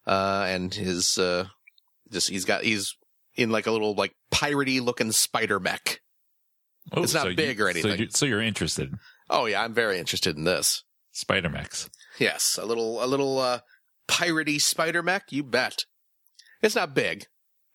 Uh, 0.06 0.44
and 0.48 0.72
his 0.74 1.16
uh, 1.18 1.46
just 2.12 2.28
he's 2.28 2.44
got 2.44 2.62
he's 2.62 2.92
in 3.34 3.50
like 3.50 3.66
a 3.66 3.72
little 3.72 3.94
like 3.94 4.12
piratey 4.32 4.80
looking 4.80 5.12
spider 5.12 5.58
mech. 5.60 6.00
Oh, 6.92 7.02
It's 7.02 7.14
not 7.14 7.22
so 7.24 7.28
you- 7.30 7.36
big 7.36 7.60
or 7.60 7.64
So, 7.64 7.70
anything. 7.70 7.98
you, 7.98 8.06
so 8.10 8.26
you're 8.26 8.42
interested? 8.42 8.92
Oh 9.28 9.46
yeah, 9.46 9.62
I'm 9.62 9.74
very 9.74 9.98
interested 9.98 10.36
in 10.36 10.44
this. 10.44 10.82
Spider 11.12 11.48
Max. 11.48 11.88
Yes, 12.18 12.58
a 12.60 12.66
little 12.66 13.02
a 13.02 13.06
little 13.06 13.38
uh 13.38 13.60
piratey 14.08 14.60
spider 14.60 15.02
mech, 15.02 15.30
you 15.30 15.42
bet. 15.42 15.84
It's 16.62 16.74
not 16.76 16.94
big. 16.94 17.26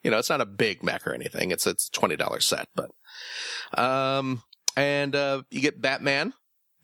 You 0.03 0.11
know, 0.11 0.17
it's 0.17 0.29
not 0.29 0.41
a 0.41 0.45
big 0.45 0.83
mech 0.83 1.05
or 1.05 1.13
anything. 1.13 1.51
It's 1.51 1.67
it's 1.67 1.89
twenty 1.89 2.15
dollar 2.15 2.39
set, 2.39 2.67
but 2.75 2.89
um 3.77 4.43
and 4.75 5.15
uh 5.15 5.43
you 5.51 5.61
get 5.61 5.81
Batman, 5.81 6.33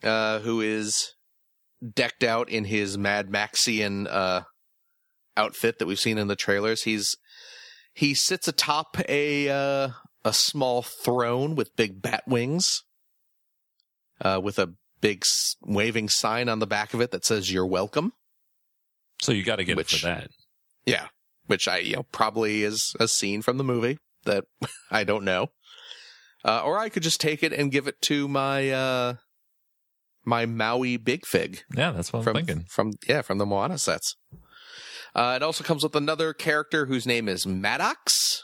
uh 0.04 0.39
who 0.39 0.62
is 0.62 1.16
decked 1.93 2.24
out 2.24 2.50
in 2.50 2.66
his 2.66 2.98
Mad 2.98 3.30
Maxian 3.30 4.08
uh, 4.10 4.41
outfit 5.36 5.80
that 5.80 5.86
we've 5.86 6.00
seen 6.00 6.18
in 6.18 6.28
the 6.28 6.36
trailers. 6.36 6.84
He's 6.84 7.16
he 7.93 8.14
sits 8.14 8.48
atop 8.48 8.98
a 9.08 9.50
uh, 9.50 9.89
a 10.24 10.34
small 10.34 10.82
throne 10.82 11.56
with 11.56 11.76
big 11.76 12.02
bat 12.02 12.24
wings, 12.28 12.84
uh, 14.22 14.39
with 14.43 14.60
a 14.60 14.74
big 15.02 15.24
waving 15.62 16.10
sign 16.10 16.50
on 16.50 16.60
the 16.60 16.68
back 16.68 16.93
of 16.93 17.02
it 17.02 17.12
that 17.12 17.26
says 17.26 17.52
"You're 17.52 17.66
welcome." 17.66 18.14
So 19.22 19.32
you 19.32 19.43
got 19.43 19.57
to 19.57 19.63
get 19.63 19.78
Which- 19.78 19.93
it 19.93 19.99
for 19.99 20.05
that. 20.07 20.30
Yeah, 20.86 21.07
which 21.47 21.68
I 21.68 21.80
you 21.80 21.95
know 21.97 22.03
probably 22.11 22.63
is 22.63 22.95
a 22.99 23.07
scene 23.07 23.41
from 23.41 23.57
the 23.57 23.63
movie 23.63 23.97
that 24.26 24.45
I 24.91 25.03
don't 25.03 25.26
know, 25.26 25.47
uh, 26.45 26.61
or 26.63 26.78
I 26.80 26.89
could 26.89 27.03
just 27.03 27.20
take 27.20 27.43
it 27.43 27.51
and 27.53 27.72
give 27.72 27.88
it 27.88 28.01
to 28.03 28.28
my 28.28 28.70
uh, 28.72 29.13
my 30.24 30.45
Maui 30.45 30.97
Big 30.97 31.26
Fig 31.26 31.63
Yeah, 31.76 31.91
that's 31.91 32.13
what 32.13 32.20
I'm 32.20 32.24
from 32.24 32.36
thinking. 32.36 32.65
from 32.70 32.93
yeah 33.07 33.22
from 33.22 33.38
the 33.38 33.45
Moana 33.45 33.78
sets. 33.78 34.15
Uh, 35.15 35.34
it 35.36 35.43
also 35.43 35.63
comes 35.63 35.84
with 35.84 35.95
another 35.95 36.32
character 36.34 36.86
whose 36.86 37.05
name 37.07 37.28
is 37.28 37.47
Maddox. 37.47 38.43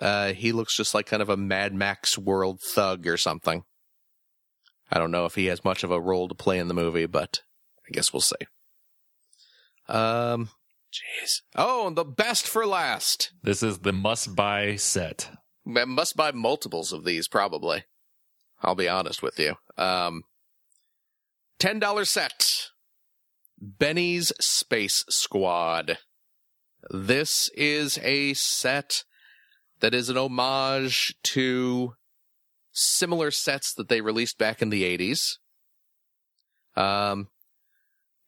Uh, 0.00 0.32
he 0.32 0.52
looks 0.52 0.76
just 0.76 0.94
like 0.94 1.06
kind 1.06 1.22
of 1.22 1.28
a 1.30 1.36
Mad 1.36 1.74
Max 1.74 2.18
world 2.18 2.60
thug 2.74 3.06
or 3.06 3.16
something. 3.16 3.62
I 4.90 4.98
don't 4.98 5.10
know 5.10 5.24
if 5.24 5.34
he 5.34 5.46
has 5.46 5.64
much 5.64 5.82
of 5.82 5.90
a 5.90 6.00
role 6.00 6.28
to 6.28 6.34
play 6.34 6.58
in 6.58 6.68
the 6.68 6.74
movie, 6.74 7.06
but 7.06 7.40
I 7.88 7.90
guess 7.92 8.12
we'll 8.12 8.20
see. 8.20 8.36
Um, 9.92 10.48
jeez. 10.90 11.42
Oh, 11.54 11.86
and 11.86 11.96
the 11.96 12.04
best 12.04 12.48
for 12.48 12.66
last. 12.66 13.32
This 13.42 13.62
is 13.62 13.80
the 13.80 13.92
must 13.92 14.34
buy 14.34 14.76
set. 14.76 15.30
I 15.66 15.84
must 15.84 16.16
buy 16.16 16.32
multiples 16.32 16.92
of 16.92 17.04
these, 17.04 17.28
probably. 17.28 17.84
I'll 18.62 18.74
be 18.74 18.88
honest 18.88 19.22
with 19.22 19.38
you. 19.38 19.54
Um, 19.76 20.22
ten 21.58 21.78
dollar 21.78 22.04
set. 22.04 22.70
Benny's 23.60 24.32
Space 24.40 25.04
Squad. 25.08 25.98
This 26.90 27.48
is 27.54 27.98
a 28.02 28.34
set 28.34 29.04
that 29.80 29.94
is 29.94 30.08
an 30.08 30.16
homage 30.16 31.14
to 31.22 31.92
similar 32.72 33.30
sets 33.30 33.72
that 33.74 33.88
they 33.88 34.00
released 34.00 34.38
back 34.38 34.62
in 34.62 34.70
the 34.70 34.84
eighties. 34.84 35.38
Um, 36.74 37.28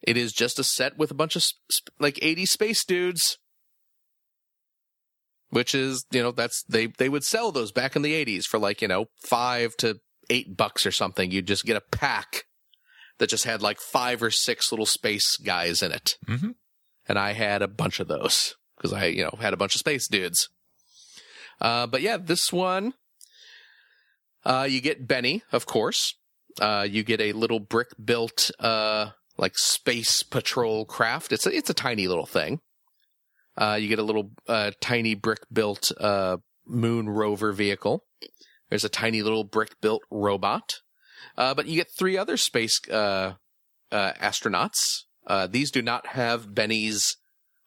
it 0.06 0.16
is 0.16 0.32
just 0.32 0.58
a 0.58 0.64
set 0.64 0.96
with 0.96 1.10
a 1.10 1.14
bunch 1.14 1.34
of 1.36 1.42
sp- 1.42 1.90
like 1.98 2.18
eighty 2.22 2.46
space 2.46 2.84
dudes. 2.84 3.38
Which 5.50 5.74
is 5.74 6.04
you 6.10 6.22
know 6.22 6.32
that's 6.32 6.62
they 6.64 6.86
they 6.86 7.08
would 7.08 7.24
sell 7.24 7.52
those 7.52 7.70
back 7.72 7.94
in 7.96 8.02
the 8.02 8.12
80s 8.24 8.44
for 8.44 8.58
like 8.58 8.82
you 8.82 8.88
know 8.88 9.06
5 9.22 9.76
to 9.78 10.00
8 10.28 10.56
bucks 10.56 10.84
or 10.84 10.90
something. 10.90 11.30
You'd 11.30 11.46
just 11.46 11.64
get 11.64 11.76
a 11.76 11.96
pack 11.96 12.44
that 13.18 13.28
just 13.28 13.44
had 13.44 13.62
like 13.62 13.78
5 13.78 14.22
or 14.24 14.30
6 14.32 14.72
little 14.72 14.86
space 14.86 15.36
guys 15.36 15.80
in 15.80 15.92
it. 15.92 16.18
Hmm 16.26 16.52
and 17.06 17.18
I 17.18 17.32
had 17.32 17.62
a 17.62 17.68
bunch 17.68 18.00
of 18.00 18.08
those 18.08 18.56
because 18.76 18.92
I 18.92 19.06
you 19.06 19.24
know 19.24 19.36
had 19.40 19.52
a 19.52 19.56
bunch 19.58 19.74
of 19.74 19.80
space 19.80 20.08
dudes. 20.08 20.48
Uh 21.60 21.86
but 21.86 22.02
yeah 22.02 22.16
this 22.16 22.52
one 22.52 22.94
uh 24.44 24.66
you 24.68 24.80
get 24.80 25.06
Benny 25.06 25.42
of 25.52 25.66
course. 25.66 26.14
Uh 26.60 26.86
you 26.88 27.02
get 27.02 27.20
a 27.20 27.32
little 27.32 27.60
brick 27.60 27.88
built 28.02 28.50
uh 28.58 29.10
like 29.36 29.56
space 29.56 30.22
patrol 30.22 30.84
craft 30.84 31.32
it's 31.32 31.46
a, 31.46 31.56
it's 31.56 31.70
a 31.70 31.74
tiny 31.74 32.06
little 32.06 32.26
thing 32.26 32.60
uh, 33.56 33.78
you 33.80 33.88
get 33.88 33.98
a 33.98 34.04
little 34.04 34.30
uh, 34.48 34.72
tiny 34.80 35.14
brick 35.14 35.40
built 35.52 35.92
uh, 36.00 36.38
moon 36.66 37.08
rover 37.08 37.52
vehicle. 37.52 38.04
There's 38.68 38.84
a 38.84 38.88
tiny 38.88 39.22
little 39.22 39.44
brick 39.44 39.80
built 39.80 40.02
robot. 40.10 40.80
Uh, 41.36 41.54
but 41.54 41.66
you 41.66 41.76
get 41.76 41.88
three 41.96 42.18
other 42.18 42.36
space 42.36 42.80
uh, 42.90 43.34
uh, 43.92 44.12
astronauts. 44.14 45.04
These 45.50 45.70
do 45.70 45.82
not 45.82 46.08
have 46.08 46.54
Benny's 46.54 47.16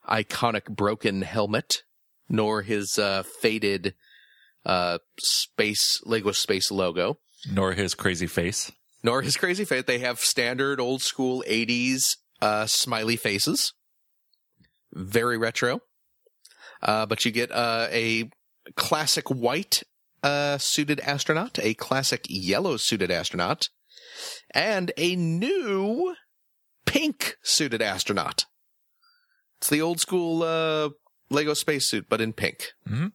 iconic 0.08 0.66
broken 0.66 1.22
helmet, 1.22 1.84
nor 2.30 2.62
his 2.62 3.00
faded 3.42 3.94
space 5.20 6.02
Lego 6.06 6.32
space 6.32 6.70
logo, 6.72 7.20
Nor 7.50 7.74
his 7.74 7.94
crazy 7.94 8.28
face. 8.28 8.72
Nor 9.04 9.22
his 9.22 9.38
crazy 9.38 9.66
face. 9.66 9.84
They 9.86 10.00
have 10.00 10.20
standard 10.20 10.80
old 10.80 11.02
school 11.02 11.44
80s 11.48 12.18
uh, 12.42 12.66
smiley 12.66 13.16
faces. 13.16 13.74
Very 14.94 15.38
retro. 15.38 15.82
Uh, 16.82 17.06
but 17.06 17.26
you 17.26 17.32
get 17.32 17.52
uh, 17.52 17.88
a 17.92 18.30
classic 18.76 19.30
white 19.30 19.84
uh, 20.24 20.58
suited 20.58 21.00
astronaut, 21.02 21.58
a 21.62 21.74
classic 21.74 22.26
yellow 22.30 22.78
suited 22.78 23.10
astronaut, 23.12 23.70
and 24.54 24.92
a 24.98 25.16
new 25.16 26.16
pink 26.86 27.36
suited 27.44 27.82
astronaut. 27.82 28.46
It's 29.60 29.70
the 29.70 29.82
old 29.82 30.00
school 30.00 30.44
uh, 30.44 30.90
Lego 31.30 31.54
spacesuit, 31.56 32.06
but 32.10 32.22
in 32.22 32.34
pink, 32.34 32.72
Mhm. 32.88 33.12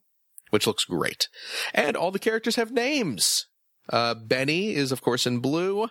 which 0.50 0.66
looks 0.66 0.84
great. 0.84 1.28
And 1.72 1.96
all 1.96 2.10
the 2.10 2.18
characters 2.18 2.56
have 2.56 2.72
names. 2.72 3.46
Uh, 3.88 4.14
Benny 4.14 4.74
is, 4.74 4.92
of 4.92 5.02
course, 5.02 5.26
in 5.26 5.40
blue. 5.40 5.88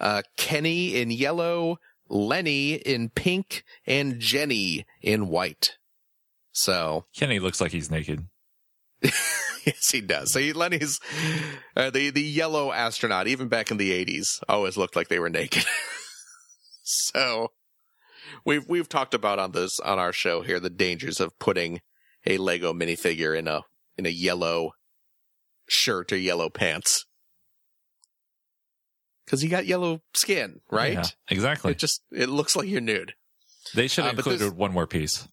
Uh, 0.00 0.22
Kenny 0.36 0.96
in 1.00 1.10
yellow. 1.10 1.78
Lenny 2.08 2.74
in 2.74 3.10
pink. 3.10 3.64
And 3.86 4.20
Jenny 4.20 4.86
in 5.02 5.28
white. 5.28 5.76
So, 6.52 7.06
Kenny 7.16 7.38
looks 7.40 7.60
like 7.60 7.72
he's 7.72 7.90
naked. 7.90 8.26
yes, 9.02 9.90
he 9.90 10.00
does. 10.00 10.32
So 10.32 10.38
he, 10.38 10.52
Lenny's 10.52 11.00
uh, 11.76 11.90
the 11.90 12.10
the 12.10 12.22
yellow 12.22 12.72
astronaut. 12.72 13.26
Even 13.26 13.48
back 13.48 13.70
in 13.70 13.76
the 13.76 13.92
eighties, 13.92 14.40
always 14.48 14.76
looked 14.76 14.96
like 14.96 15.08
they 15.08 15.18
were 15.18 15.28
naked. 15.28 15.64
so 16.82 17.50
we've 18.44 18.66
we've 18.68 18.88
talked 18.88 19.14
about 19.14 19.38
on 19.38 19.52
this 19.52 19.80
on 19.80 19.98
our 19.98 20.12
show 20.12 20.42
here 20.42 20.60
the 20.60 20.70
dangers 20.70 21.20
of 21.20 21.38
putting 21.38 21.80
a 22.24 22.38
Lego 22.38 22.72
minifigure 22.72 23.36
in 23.36 23.48
a 23.48 23.62
in 23.98 24.06
a 24.06 24.10
yellow 24.10 24.72
shirt 25.68 26.12
or 26.12 26.16
yellow 26.16 26.48
pants 26.48 27.04
because 29.34 29.42
you 29.42 29.50
got 29.50 29.66
yellow 29.66 30.00
skin, 30.14 30.60
right? 30.70 30.92
Yeah, 30.92 31.04
exactly. 31.28 31.72
It 31.72 31.78
just 31.78 32.02
it 32.12 32.28
looks 32.28 32.54
like 32.54 32.68
you're 32.68 32.80
nude. 32.80 33.14
They 33.74 33.88
should 33.88 34.04
have 34.04 34.14
uh, 34.14 34.18
included 34.18 34.56
one 34.56 34.72
more 34.72 34.86
piece. 34.86 35.26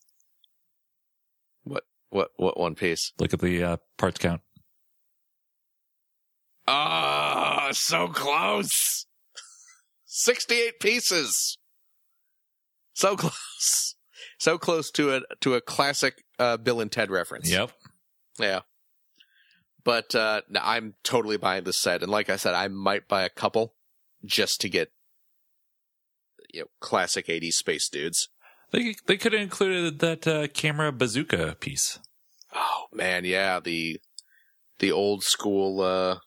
What 1.63 1.83
what 2.09 2.31
what 2.37 2.59
one 2.59 2.73
piece? 2.73 3.13
Look 3.19 3.31
at 3.31 3.39
the 3.41 3.63
uh, 3.63 3.77
parts 3.99 4.17
count. 4.17 4.41
Ah, 6.67 7.69
so 7.73 8.07
close. 8.07 9.05
68 10.05 10.79
pieces. 10.79 11.59
So 12.93 13.15
close. 13.15 13.95
So 14.39 14.57
close 14.57 14.89
to 14.91 15.15
a 15.15 15.21
to 15.41 15.53
a 15.53 15.61
classic 15.61 16.23
uh, 16.39 16.57
Bill 16.57 16.81
and 16.81 16.91
Ted 16.91 17.11
reference. 17.11 17.51
Yep. 17.51 17.71
Yeah. 18.39 18.61
But 19.83 20.15
uh 20.15 20.41
no, 20.49 20.59
I'm 20.63 20.95
totally 21.03 21.37
buying 21.37 21.63
this 21.65 21.77
set 21.77 22.01
and 22.01 22.11
like 22.11 22.29
I 22.29 22.37
said 22.37 22.55
I 22.55 22.67
might 22.67 23.07
buy 23.07 23.23
a 23.23 23.29
couple 23.29 23.75
just 24.25 24.61
to 24.61 24.69
get 24.69 24.91
you 26.53 26.61
know 26.61 26.67
classic 26.79 27.27
80s 27.27 27.53
space 27.53 27.89
dudes. 27.89 28.29
They 28.71 28.95
they 29.05 29.17
could 29.17 29.33
have 29.33 29.41
included 29.41 29.99
that 29.99 30.27
uh, 30.27 30.47
camera 30.47 30.91
bazooka 30.91 31.55
piece. 31.59 31.99
Oh 32.55 32.85
man, 32.93 33.25
yeah, 33.25 33.59
the 33.59 33.99
the 34.79 34.91
old 34.91 35.23
school 35.23 35.81
uh 35.81 36.17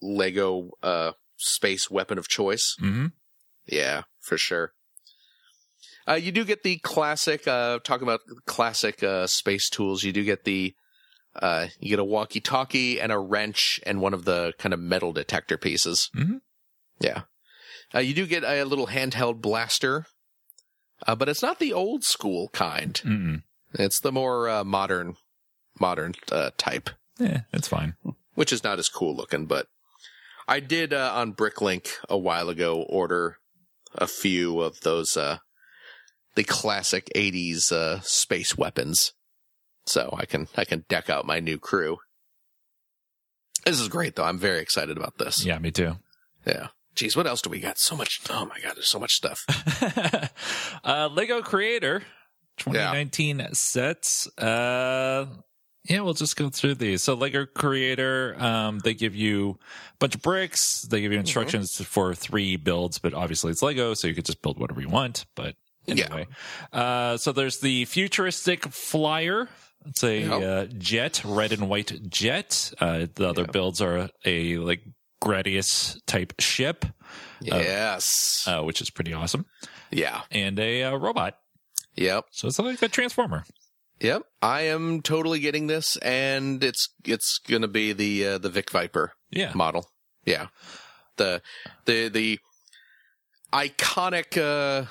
Lego 0.00 0.70
uh 0.82 1.12
space 1.36 1.90
weapon 1.90 2.18
of 2.18 2.28
choice. 2.28 2.76
hmm 2.78 3.06
Yeah, 3.66 4.02
for 4.20 4.38
sure. 4.38 4.72
Uh, 6.08 6.14
you 6.14 6.30
do 6.30 6.44
get 6.44 6.62
the 6.62 6.78
classic, 6.78 7.48
uh, 7.48 7.80
talking 7.82 8.04
about 8.06 8.20
classic, 8.46 9.02
uh, 9.02 9.26
space 9.26 9.68
tools. 9.68 10.04
You 10.04 10.12
do 10.12 10.22
get 10.22 10.44
the, 10.44 10.72
uh, 11.34 11.66
you 11.80 11.90
get 11.90 11.98
a 11.98 12.04
walkie 12.04 12.40
talkie 12.40 13.00
and 13.00 13.10
a 13.10 13.18
wrench 13.18 13.80
and 13.84 14.00
one 14.00 14.14
of 14.14 14.24
the 14.24 14.52
kind 14.56 14.72
of 14.72 14.78
metal 14.78 15.12
detector 15.12 15.58
pieces. 15.58 16.08
Mhm. 16.14 16.42
Yeah. 17.00 17.22
Uh, 17.94 18.00
you 18.00 18.14
do 18.14 18.26
get 18.26 18.42
a 18.44 18.64
little 18.64 18.88
handheld 18.88 19.40
blaster, 19.40 20.06
uh, 21.06 21.14
but 21.14 21.28
it's 21.28 21.42
not 21.42 21.58
the 21.58 21.72
old 21.72 22.04
school 22.04 22.48
kind. 22.52 22.94
Mm-mm. 23.04 23.42
It's 23.74 24.00
the 24.00 24.12
more, 24.12 24.48
uh, 24.48 24.64
modern, 24.64 25.16
modern, 25.78 26.14
uh, 26.32 26.50
type 26.56 26.90
Yeah, 27.18 27.42
it's 27.52 27.68
fine. 27.68 27.94
which 28.34 28.52
is 28.52 28.64
not 28.64 28.78
as 28.78 28.88
cool 28.88 29.14
looking, 29.14 29.46
but 29.46 29.66
I 30.48 30.60
did 30.60 30.92
uh, 30.92 31.12
on 31.14 31.34
Bricklink 31.34 31.88
a 32.08 32.16
while 32.18 32.48
ago 32.48 32.82
order 32.82 33.36
a 33.94 34.06
few 34.06 34.60
of 34.60 34.80
those 34.82 35.16
uh 35.16 35.38
the 36.34 36.44
classic 36.44 37.10
80s 37.16 37.72
uh 37.72 38.00
space 38.00 38.56
weapons. 38.56 39.12
So 39.86 40.14
I 40.18 40.26
can 40.26 40.48
I 40.56 40.64
can 40.64 40.84
deck 40.88 41.08
out 41.08 41.24
my 41.26 41.40
new 41.40 41.58
crew. 41.58 41.98
This 43.64 43.80
is 43.80 43.88
great 43.88 44.14
though. 44.16 44.24
I'm 44.24 44.38
very 44.38 44.60
excited 44.60 44.96
about 44.96 45.18
this. 45.18 45.44
Yeah, 45.44 45.58
me 45.58 45.70
too. 45.70 45.96
Yeah. 46.46 46.68
Jeez, 46.96 47.16
what 47.16 47.26
else 47.26 47.42
do 47.42 47.50
we 47.50 47.60
got? 47.60 47.78
So 47.78 47.94
much. 47.96 48.20
Oh 48.30 48.46
my 48.46 48.58
god, 48.60 48.76
there's 48.76 48.88
so 48.88 48.98
much 48.98 49.12
stuff. 49.12 49.44
uh, 50.84 51.08
Lego 51.12 51.42
Creator 51.42 52.02
2019 52.56 53.48
sets. 53.52 54.26
Uh, 54.38 55.26
Yeah, 55.88 56.00
we'll 56.00 56.14
just 56.14 56.36
go 56.36 56.48
through 56.48 56.76
these. 56.76 57.02
So 57.02 57.14
Lego 57.14 57.46
Creator, 57.46 58.36
um, 58.42 58.78
they 58.80 58.94
give 58.94 59.14
you 59.14 59.58
a 59.92 59.96
bunch 59.98 60.14
of 60.16 60.22
bricks. 60.22 60.82
They 60.82 61.00
give 61.00 61.12
you 61.12 61.18
instructions 61.18 61.76
for 61.84 62.14
three 62.14 62.56
builds, 62.56 62.98
but 62.98 63.14
obviously 63.14 63.52
it's 63.52 63.62
Lego, 63.62 63.94
so 63.94 64.08
you 64.08 64.14
could 64.14 64.24
just 64.24 64.42
build 64.42 64.58
whatever 64.58 64.80
you 64.80 64.88
want. 64.88 65.26
But 65.36 65.54
Yeah. 65.86 66.06
anyway, 66.06 66.26
uh, 66.72 67.18
so 67.18 67.30
there's 67.32 67.60
the 67.60 67.84
futuristic 67.84 68.64
flyer. 68.72 69.48
It's 69.84 70.02
a 70.02 70.18
Yep. 70.22 70.42
uh, 70.42 70.74
jet, 70.78 71.22
red 71.24 71.52
and 71.52 71.68
white 71.68 71.92
jet. 72.10 72.72
Uh, 72.80 73.06
the 73.14 73.28
other 73.28 73.44
builds 73.44 73.80
are 73.80 74.10
a 74.24 74.56
like 74.58 74.82
Gradius 75.22 75.98
type 76.06 76.34
ship, 76.38 76.84
Yes. 77.40 78.44
uh, 78.46 78.62
which 78.62 78.80
is 78.80 78.90
pretty 78.90 79.12
awesome, 79.12 79.46
yeah. 79.90 80.22
and 80.30 80.58
a 80.58 80.84
uh, 80.84 80.96
robot. 80.96 81.38
Yep. 81.94 82.26
So 82.32 82.48
it's 82.48 82.58
like 82.58 82.80
a 82.82 82.88
transformer. 82.88 83.44
Yep. 84.00 84.22
I 84.42 84.62
am 84.62 85.00
totally 85.00 85.40
getting 85.40 85.68
this, 85.68 85.96
and 85.98 86.62
it's 86.62 86.88
it's 87.04 87.38
gonna 87.48 87.68
be 87.68 87.92
the 87.94 88.26
uh, 88.26 88.38
the 88.38 88.50
Vic 88.50 88.70
Viper 88.70 89.12
Yeah. 89.30 89.52
model. 89.54 89.88
Yeah. 90.26 90.48
The 91.16 91.40
the 91.86 92.08
the 92.08 92.38
iconic. 93.52 94.36
Uh, 94.36 94.86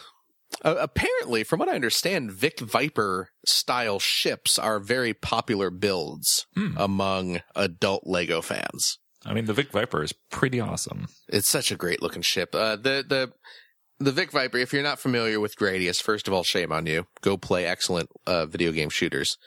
uh, 0.64 0.76
apparently, 0.80 1.43
from 1.43 1.60
what 1.60 1.68
I 1.69 1.73
understand, 1.76 2.31
Vic 2.31 2.60
Viper 2.60 3.30
style 3.45 3.99
ships 3.99 4.57
are 4.57 4.80
very 4.80 5.14
popular 5.14 5.69
builds 5.69 6.45
Hmm. 6.56 6.76
among 6.77 7.41
adult 7.56 8.03
Lego 8.06 8.41
fans. 8.41 8.97
I 9.26 9.34
mean, 9.34 9.45
the 9.45 9.53
Vic 9.53 9.72
Viper 9.72 10.03
is 10.03 10.14
pretty 10.30 10.60
awesome. 10.60 11.07
It's 11.27 11.49
such 11.49 11.72
a 11.72 11.76
great 11.76 12.02
looking 12.02 12.22
ship. 12.22 12.53
Uh, 12.53 12.76
the 12.76 13.03
the 13.07 13.34
the 13.99 14.11
Vic 14.11 14.31
Viper. 14.31 14.57
If 14.57 14.72
you're 14.72 14.84
not 14.84 14.99
familiar 14.99 15.39
with 15.39 15.56
Gradius, 15.56 16.02
first 16.02 16.27
of 16.27 16.34
all, 16.34 16.43
shame 16.43 16.72
on 16.72 16.85
you. 16.85 17.07
Go 17.22 17.38
play 17.38 17.65
excellent 17.65 18.10
uh, 18.27 18.45
video 18.45 18.72
game 18.72 18.89
shooters. 18.89 19.38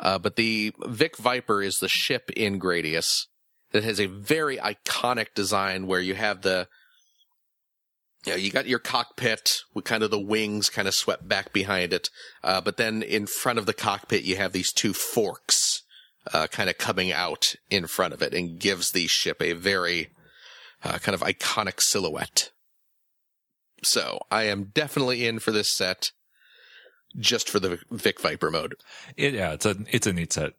Uh, 0.00 0.18
but 0.18 0.36
the 0.36 0.72
Vic 0.86 1.16
Viper 1.16 1.62
is 1.62 1.78
the 1.78 1.88
ship 1.88 2.30
in 2.36 2.60
Gradius 2.60 3.26
that 3.72 3.84
has 3.84 4.00
a 4.00 4.06
very 4.06 4.56
iconic 4.56 5.34
design 5.34 5.86
where 5.86 6.00
you 6.00 6.14
have 6.14 6.42
the 6.42 6.68
you, 8.26 8.32
know, 8.32 8.38
you 8.38 8.50
got 8.50 8.66
your 8.66 8.78
cockpit 8.78 9.60
with 9.74 9.84
kind 9.84 10.02
of 10.02 10.10
the 10.10 10.18
wings 10.18 10.70
kind 10.70 10.88
of 10.88 10.94
swept 10.94 11.28
back 11.28 11.52
behind 11.52 11.92
it, 11.92 12.08
uh, 12.42 12.60
but 12.60 12.76
then 12.76 13.02
in 13.02 13.26
front 13.26 13.58
of 13.58 13.66
the 13.66 13.74
cockpit 13.74 14.22
you 14.22 14.36
have 14.36 14.52
these 14.52 14.72
two 14.72 14.92
forks 14.92 15.77
uh, 16.32 16.46
kind 16.48 16.68
of 16.70 16.78
coming 16.78 17.12
out 17.12 17.54
in 17.70 17.86
front 17.86 18.14
of 18.14 18.22
it 18.22 18.34
and 18.34 18.58
gives 18.58 18.90
the 18.92 19.06
ship 19.06 19.40
a 19.42 19.52
very 19.52 20.08
uh, 20.84 20.98
kind 20.98 21.14
of 21.14 21.20
iconic 21.22 21.80
silhouette. 21.80 22.50
So 23.82 24.20
I 24.30 24.44
am 24.44 24.70
definitely 24.74 25.26
in 25.26 25.38
for 25.38 25.52
this 25.52 25.74
set, 25.74 26.10
just 27.16 27.48
for 27.48 27.60
the 27.60 27.78
Vic 27.90 28.20
Viper 28.20 28.50
mode. 28.50 28.74
It, 29.16 29.34
yeah, 29.34 29.52
it's 29.52 29.66
a 29.66 29.76
it's 29.90 30.06
a 30.06 30.12
neat 30.12 30.32
set. 30.32 30.54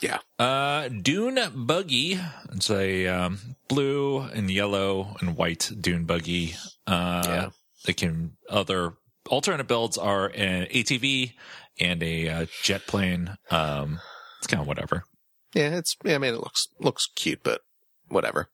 Yeah, 0.00 0.18
Uh, 0.38 0.88
Dune 0.88 1.38
Buggy. 1.54 2.20
It's 2.52 2.70
a 2.70 3.06
um, 3.08 3.56
blue 3.68 4.20
and 4.20 4.48
yellow 4.50 5.16
and 5.20 5.36
white 5.36 5.70
Dune 5.80 6.04
Buggy. 6.04 6.54
Uh, 6.86 7.22
Yeah. 7.24 7.48
They 7.84 7.92
can 7.92 8.36
other 8.48 8.94
alternate 9.28 9.66
builds 9.66 9.98
are 9.98 10.28
an 10.28 10.66
ATV 10.66 11.32
and 11.80 12.02
a 12.02 12.28
uh, 12.28 12.46
jet 12.62 12.86
plane. 12.86 13.36
Um, 13.50 14.00
it's 14.38 14.46
kind 14.46 14.60
of 14.60 14.66
whatever. 14.66 15.04
Yeah. 15.54 15.76
It's 15.78 15.96
yeah, 16.04 16.14
I 16.16 16.18
mean 16.18 16.34
it 16.34 16.40
looks 16.40 16.68
looks 16.80 17.08
cute, 17.14 17.42
but 17.42 17.62
whatever. 18.08 18.48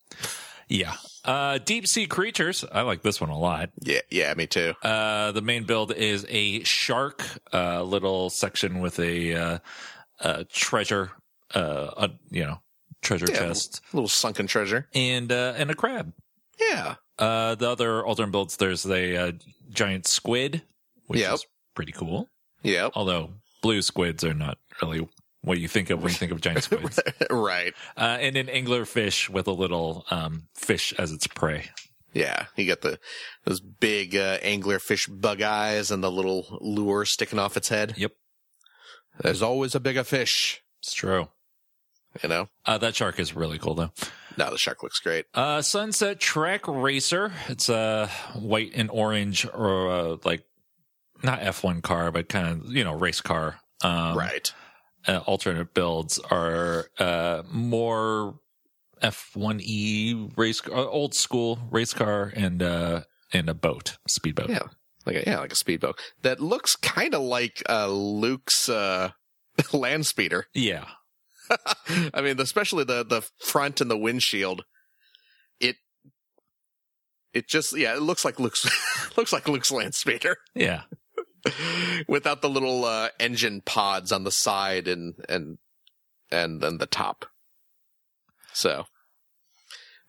Yeah. 0.69 0.95
Uh, 1.25 1.59
deep 1.59 1.87
sea 1.89 2.07
creatures. 2.07 2.65
I 2.71 2.83
like 2.83 3.03
this 3.03 3.21
one 3.21 3.31
a 3.31 3.39
lot. 3.39 3.71
Yeah, 3.81 4.01
yeah, 4.09 4.33
me 4.35 4.47
too. 4.47 4.75
Uh, 4.83 5.33
the 5.33 5.43
main 5.43 5.65
build 5.65 5.93
is 5.93 6.25
a 6.29 6.63
shark, 6.63 7.25
uh, 7.53 7.83
little 7.83 8.31
section 8.31 8.79
with 8.79 8.99
a, 9.01 9.35
uh, 9.35 9.59
uh, 10.21 10.45
treasure, 10.53 11.11
uh, 11.55 11.91
a, 11.97 12.11
you 12.31 12.45
know, 12.45 12.61
treasure 13.03 13.27
Yeah. 13.29 13.39
chest 13.41 13.81
little 13.93 14.09
sunken 14.09 14.47
treasure. 14.47 14.89
and, 14.95 15.31
uh, 15.33 15.55
and 15.57 15.71
a 15.71 15.75
crab. 15.75 16.13
Yeah, 16.59 16.95
Uh, 17.19 17.55
the 17.57 17.69
other 17.69 18.05
alternate 18.07 18.31
builds, 18.33 18.57
there's 18.57 18.83
the, 18.85 19.17
uh, 19.21 19.33
giant 19.71 20.07
squid, 20.07 20.63
which 21.07 21.21
Yep. 21.21 21.35
is 21.35 21.47
pretty 21.75 21.93
cool. 21.93 22.29
Yeah. 22.63 22.89
Although 22.95 23.35
blue 23.61 23.83
squids 23.83 24.23
are 24.25 24.35
not 24.35 24.57
really 24.81 25.07
what 25.43 25.59
you 25.59 25.69
think 25.69 25.91
of 25.91 26.03
when 26.03 26.13
you 26.13 26.19
think 26.19 26.33
of 26.33 26.41
giant 26.43 26.65
squids. 26.65 27.01
right. 27.31 27.73
uh, 27.97 28.19
and 28.21 28.37
an 28.37 28.49
angler 28.49 28.85
fish 28.85 29.29
with 29.31 29.47
a 29.47 29.53
little, 29.53 30.05
um, 30.11 30.49
fish 30.55 30.93
as 30.99 31.13
its 31.13 31.27
prey. 31.27 31.67
Yeah, 32.13 32.47
you 32.57 32.67
got 32.67 32.81
the 32.81 32.99
those 33.45 33.61
big 33.61 34.17
uh, 34.17 34.39
anglerfish 34.41 35.09
bug 35.09 35.43
eyes 35.43 35.93
and 35.93 36.03
the 36.03 36.11
little 36.11 36.59
lure 36.61 37.05
sticking 37.05 37.39
off 37.39 37.57
its 37.57 37.69
head. 37.69 37.95
Yep. 37.97 38.13
There's 39.23 39.43
always 39.43 39.75
a 39.77 39.81
bigger 39.81 40.03
fish, 40.03 40.61
It's 40.81 40.93
true. 40.93 41.29
you 42.23 42.29
know. 42.29 42.49
Uh, 42.67 42.79
that 42.79 42.97
shark 42.97 43.21
is 43.21 43.37
really 43.37 43.59
cool 43.59 43.75
though. 43.75 43.93
No, 44.37 44.51
the 44.51 44.59
shark 44.59 44.83
looks 44.83 44.99
great. 45.01 45.27
Uh, 45.35 45.63
Sunset 45.63 46.19
Track 46.19 46.67
Racer. 46.67 47.33
It's 47.49 47.69
a 47.69 48.09
white 48.35 48.73
and 48.75 48.91
orange, 48.91 49.47
or 49.47 49.91
uh, 49.91 50.17
like 50.25 50.45
not 51.23 51.41
F1 51.41 51.83
car, 51.83 52.11
but 52.11 52.29
kind 52.29 52.49
of 52.49 52.73
you 52.73 52.83
know 52.83 52.93
race 52.95 53.21
car. 53.21 53.61
Um, 53.83 54.17
right. 54.19 54.53
Uh, 55.09 55.19
alternate 55.27 55.73
builds 55.73 56.19
are 56.31 56.91
uh, 56.99 57.43
more 57.51 58.39
F1E 59.03 60.37
race, 60.37 60.61
uh, 60.69 60.89
old 60.89 61.15
school 61.15 61.59
race 61.71 61.95
car, 61.95 62.33
and 62.37 62.63
uh, 62.63 63.03
and 63.33 63.49
a 63.49 63.55
boat, 63.55 63.97
speedboat. 64.07 64.51
Yeah. 64.51 64.63
Like 65.07 65.17
a, 65.17 65.23
yeah, 65.27 65.39
like 65.39 65.53
a 65.53 65.57
speedboat 65.57 65.99
that 66.21 66.41
looks 66.41 66.77
kind 66.77 67.15
of 67.15 67.23
like 67.23 67.63
uh, 67.69 67.89
Luke's 67.89 68.69
uh, 68.69 69.11
land 69.73 70.07
speeder. 70.07 70.47
yeah, 70.55 70.85
I 72.13 72.21
mean, 72.21 72.39
especially 72.39 72.85
the 72.85 73.05
the 73.05 73.27
front 73.39 73.81
and 73.81 73.91
the 73.91 73.97
windshield. 73.97 74.65
It 75.59 75.77
it 77.33 77.49
just 77.49 77.77
yeah, 77.77 77.95
it 77.95 78.03
looks 78.03 78.25
like 78.25 78.39
Luke's 78.39 78.67
looks 79.17 79.33
like 79.33 79.49
Luke's 79.49 79.73
land 79.73 79.95
speeder 79.95 80.37
yeah. 80.55 80.83
without 82.09 82.43
the 82.43 82.49
little 82.51 82.85
uh, 82.85 83.09
engine 83.19 83.63
pods 83.65 84.13
on 84.13 84.25
the 84.25 84.31
side 84.33 84.89
and 84.89 85.15
and 85.29 85.59
and 86.31 86.61
then 86.61 86.79
the 86.79 86.87
top. 86.87 87.27
So, 88.53 88.87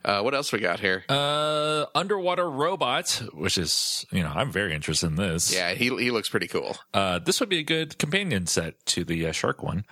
uh, 0.04 0.22
what 0.22 0.34
else 0.34 0.52
we 0.52 0.60
got 0.60 0.80
here? 0.80 1.04
Uh, 1.08 1.86
underwater 1.94 2.50
robot, 2.50 3.22
which 3.34 3.58
is 3.58 4.06
you 4.12 4.24
know 4.24 4.32
I'm 4.34 4.52
very 4.52 4.74
interested 4.74 5.08
in 5.08 5.16
this. 5.16 5.54
Yeah, 5.54 5.74
he 5.74 5.90
he 5.90 6.12
looks 6.12 6.30
pretty 6.30 6.48
cool. 6.48 6.78
Uh, 6.94 7.20
this 7.20 7.40
would 7.40 7.50
be 7.50 7.60
a 7.60 7.64
good 7.64 7.98
companion 7.98 8.48
set 8.48 8.84
to 8.88 9.04
the 9.04 9.28
uh, 9.28 9.32
shark 9.32 9.62
one. 9.64 9.86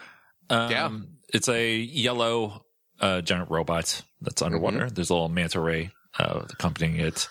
Um, 0.49 0.71
Yeah. 0.71 0.89
It's 1.31 1.47
a 1.47 1.75
yellow 1.75 2.65
uh, 2.99 3.21
giant 3.21 3.51
robot 3.51 4.01
that's 4.19 4.41
underwater. 4.41 4.79
Mm-hmm. 4.79 4.95
There's 4.95 5.11
a 5.11 5.13
little 5.13 5.29
manta 5.29 5.59
ray 5.59 5.91
uh, 6.17 6.41
accompanying 6.49 6.99
it. 6.99 7.27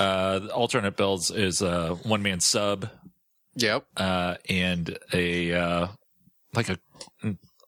Uh, 0.00 0.38
the 0.38 0.54
alternate 0.54 0.96
builds 0.96 1.30
is 1.30 1.60
a 1.60 1.94
one 2.04 2.22
man 2.22 2.40
sub 2.40 2.88
Yep. 3.56 3.84
uh, 3.96 4.36
and 4.48 4.98
a 5.12 5.52
uh, 5.52 5.86
like 6.54 6.68
a 6.68 6.78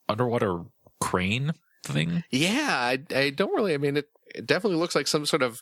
underwater 0.08 0.62
crane 1.00 1.52
thing. 1.84 2.24
Yeah, 2.30 2.70
I 2.70 2.98
I 3.14 3.30
don't 3.30 3.54
really. 3.54 3.74
I 3.74 3.78
mean, 3.78 3.96
it 3.96 4.08
it 4.34 4.46
definitely 4.46 4.78
looks 4.78 4.94
like 4.94 5.06
some 5.06 5.26
sort 5.26 5.42
of 5.42 5.60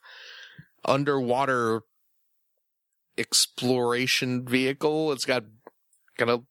underwater 0.85 1.83
exploration 3.19 4.47
vehicle. 4.47 5.13
It's 5.13 5.25
got 5.25 5.45
kind 6.17 6.31
of 6.31 6.45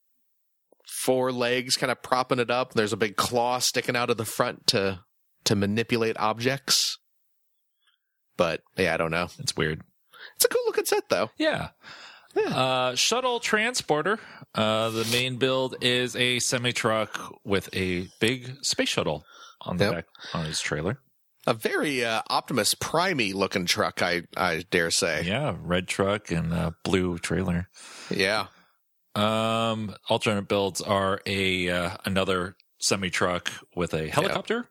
four 1.04 1.32
legs, 1.32 1.76
kind 1.78 1.92
of 1.92 2.02
propping 2.04 2.40
it 2.40 2.52
up. 2.52 2.74
There's 2.74 2.94
a 2.94 2.98
big 2.98 3.16
claw 3.16 3.60
sticking 3.60 3.96
out 3.96 4.10
of 4.10 4.18
the 4.18 4.26
front 4.26 4.68
to 4.68 5.00
to 5.46 5.56
manipulate 5.56 6.18
objects. 6.20 6.98
But 8.38 8.62
yeah, 8.78 8.94
I 8.94 8.98
don't 8.98 9.12
know. 9.12 9.28
It's 9.40 9.56
weird. 9.56 9.82
It's 10.36 10.46
a 10.46 10.50
cool 10.50 10.62
looking 10.66 10.86
set 10.86 11.10
though. 11.10 11.32
Yeah. 11.38 11.70
Yeah. 12.36 12.56
Uh, 12.56 12.96
shuttle 12.96 13.40
transporter. 13.40 14.20
Uh, 14.56 14.90
the 14.90 15.06
main 15.12 15.38
build 15.38 15.76
is 15.82 16.16
a 16.16 16.40
semi 16.40 16.72
truck 16.72 17.34
with 17.44 17.70
a 17.74 18.08
big 18.20 18.64
space 18.64 18.90
shuttle 18.90 19.24
on 19.62 19.78
the 19.78 19.86
Yep. 19.86 19.94
back 19.94 20.06
on 20.34 20.46
his 20.46 20.60
trailer. 20.62 21.00
A 21.48 21.54
very 21.54 22.06
uh, 22.06 22.22
Optimus 22.30 22.76
Prime 22.76 23.18
looking 23.34 23.66
truck, 23.66 24.02
I 24.02 24.24
I 24.38 24.64
dare 24.70 24.92
say. 24.92 25.24
Yeah, 25.24 25.56
red 25.60 25.88
truck 25.88 26.30
and 26.32 26.54
uh, 26.54 26.72
blue 26.84 27.18
trailer. 27.18 27.68
Yeah. 28.10 28.48
Um, 29.16 29.96
alternate 30.08 30.48
builds 30.48 30.82
are 30.82 31.20
a 31.26 31.70
uh, 31.70 31.98
another 32.06 32.56
semi 32.80 33.10
truck 33.10 33.52
with 33.76 33.94
a 33.94 34.08
helicopter. 34.08 34.70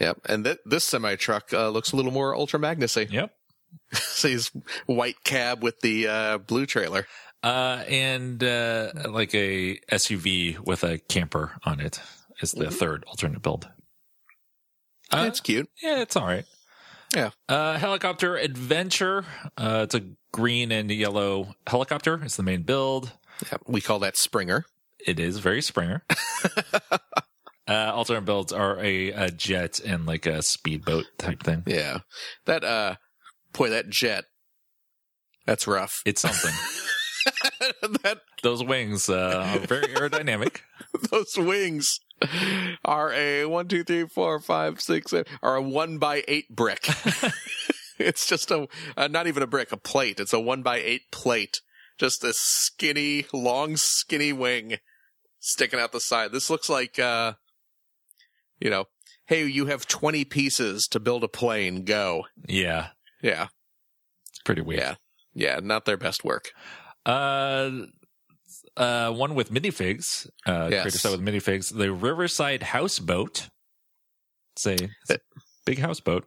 Yep. 0.00 0.18
And 0.28 0.44
th- 0.44 0.58
this 0.64 0.84
semi 0.84 1.14
truck 1.16 1.52
uh, 1.52 1.68
looks 1.70 1.92
a 1.92 1.96
little 1.96 2.12
more 2.12 2.34
Ultra 2.34 2.58
Magnusy. 2.58 3.10
Yep. 3.10 3.32
Sees 3.92 4.50
white 4.86 5.22
cab 5.24 5.62
with 5.62 5.80
the 5.80 6.08
uh, 6.08 6.38
blue 6.38 6.66
trailer. 6.66 7.06
Uh, 7.42 7.82
and 7.88 8.42
uh, 8.44 8.92
like 9.08 9.34
a 9.34 9.78
SUV 9.90 10.58
with 10.58 10.84
a 10.84 10.98
camper 10.98 11.52
on 11.64 11.80
it 11.80 12.00
is 12.42 12.52
the 12.52 12.70
third 12.70 13.04
alternate 13.06 13.42
build. 13.42 13.68
Uh, 15.10 15.24
That's 15.24 15.40
cute. 15.40 15.68
yeah, 15.82 16.00
it's 16.02 16.16
all 16.16 16.26
right. 16.26 16.44
Yeah. 17.14 17.30
Uh, 17.48 17.78
helicopter 17.78 18.36
adventure. 18.36 19.24
Uh, 19.56 19.80
it's 19.84 19.94
a 19.94 20.02
green 20.32 20.70
and 20.70 20.90
yellow 20.90 21.54
helicopter. 21.66 22.20
It's 22.22 22.36
the 22.36 22.42
main 22.42 22.62
build. 22.62 23.12
Yep. 23.50 23.62
We 23.66 23.80
call 23.80 23.98
that 24.00 24.16
Springer. 24.16 24.66
It 25.04 25.18
is 25.18 25.38
very 25.38 25.62
Springer. 25.62 26.04
Uh, 27.68 27.92
alternate 27.94 28.24
builds 28.24 28.52
are 28.52 28.80
a, 28.80 29.12
a 29.12 29.30
jet 29.30 29.78
and 29.78 30.04
like 30.04 30.26
a 30.26 30.42
speedboat 30.42 31.04
type 31.18 31.40
thing. 31.40 31.62
Yeah. 31.66 31.98
That, 32.46 32.64
uh, 32.64 32.96
boy, 33.52 33.70
that 33.70 33.90
jet, 33.90 34.24
that's 35.46 35.66
rough. 35.66 36.02
It's 36.04 36.20
something. 36.20 36.52
that, 38.02 38.20
Those 38.42 38.62
wings 38.64 39.08
uh, 39.08 39.44
are 39.46 39.66
very 39.66 39.88
aerodynamic. 39.88 40.60
those 41.10 41.36
wings 41.36 42.00
are 42.84 43.12
a 43.12 43.46
one, 43.46 43.68
two, 43.68 43.84
three, 43.84 44.06
four, 44.06 44.40
five, 44.40 44.80
six, 44.80 45.10
seven, 45.10 45.26
are 45.42 45.56
a 45.56 45.62
one 45.62 45.98
by 45.98 46.22
eight 46.28 46.54
brick. 46.54 46.86
it's 47.98 48.26
just 48.26 48.50
a, 48.50 48.68
uh, 48.96 49.08
not 49.08 49.26
even 49.26 49.42
a 49.42 49.46
brick, 49.46 49.72
a 49.72 49.76
plate. 49.76 50.20
It's 50.20 50.32
a 50.32 50.40
one 50.40 50.62
by 50.62 50.78
eight 50.78 51.10
plate. 51.10 51.60
Just 51.98 52.24
a 52.24 52.32
skinny, 52.34 53.26
long, 53.32 53.76
skinny 53.76 54.32
wing 54.32 54.78
sticking 55.38 55.80
out 55.80 55.92
the 55.92 56.00
side. 56.00 56.32
This 56.32 56.48
looks 56.48 56.68
like, 56.68 56.98
uh, 56.98 57.34
you 58.58 58.70
know, 58.70 58.86
hey, 59.26 59.46
you 59.46 59.66
have 59.66 59.86
20 59.86 60.24
pieces 60.24 60.86
to 60.90 61.00
build 61.00 61.24
a 61.24 61.28
plane. 61.28 61.84
Go. 61.84 62.26
Yeah, 62.46 62.88
Yeah. 63.22 63.48
it's 64.30 64.40
pretty 64.44 64.62
weird. 64.62 64.80
Yeah. 64.80 64.94
Yeah. 65.34 65.60
Not 65.62 65.84
their 65.84 65.96
best 65.96 66.24
work. 66.24 66.50
Uh, 67.06 67.70
uh, 68.76 69.10
one 69.12 69.34
with 69.34 69.50
minifigs. 69.52 70.26
Uh, 70.46 70.68
Yes. 70.70 70.82
creator 70.82 70.98
side 70.98 71.12
with 71.12 71.20
minifigs. 71.22 71.76
The 71.76 71.92
Riverside 71.92 72.62
Houseboat. 72.62 73.48
It's 74.54 74.66
a, 74.66 74.72
it's 74.74 75.10
a 75.10 75.18
big 75.64 75.78
houseboat 75.78 76.26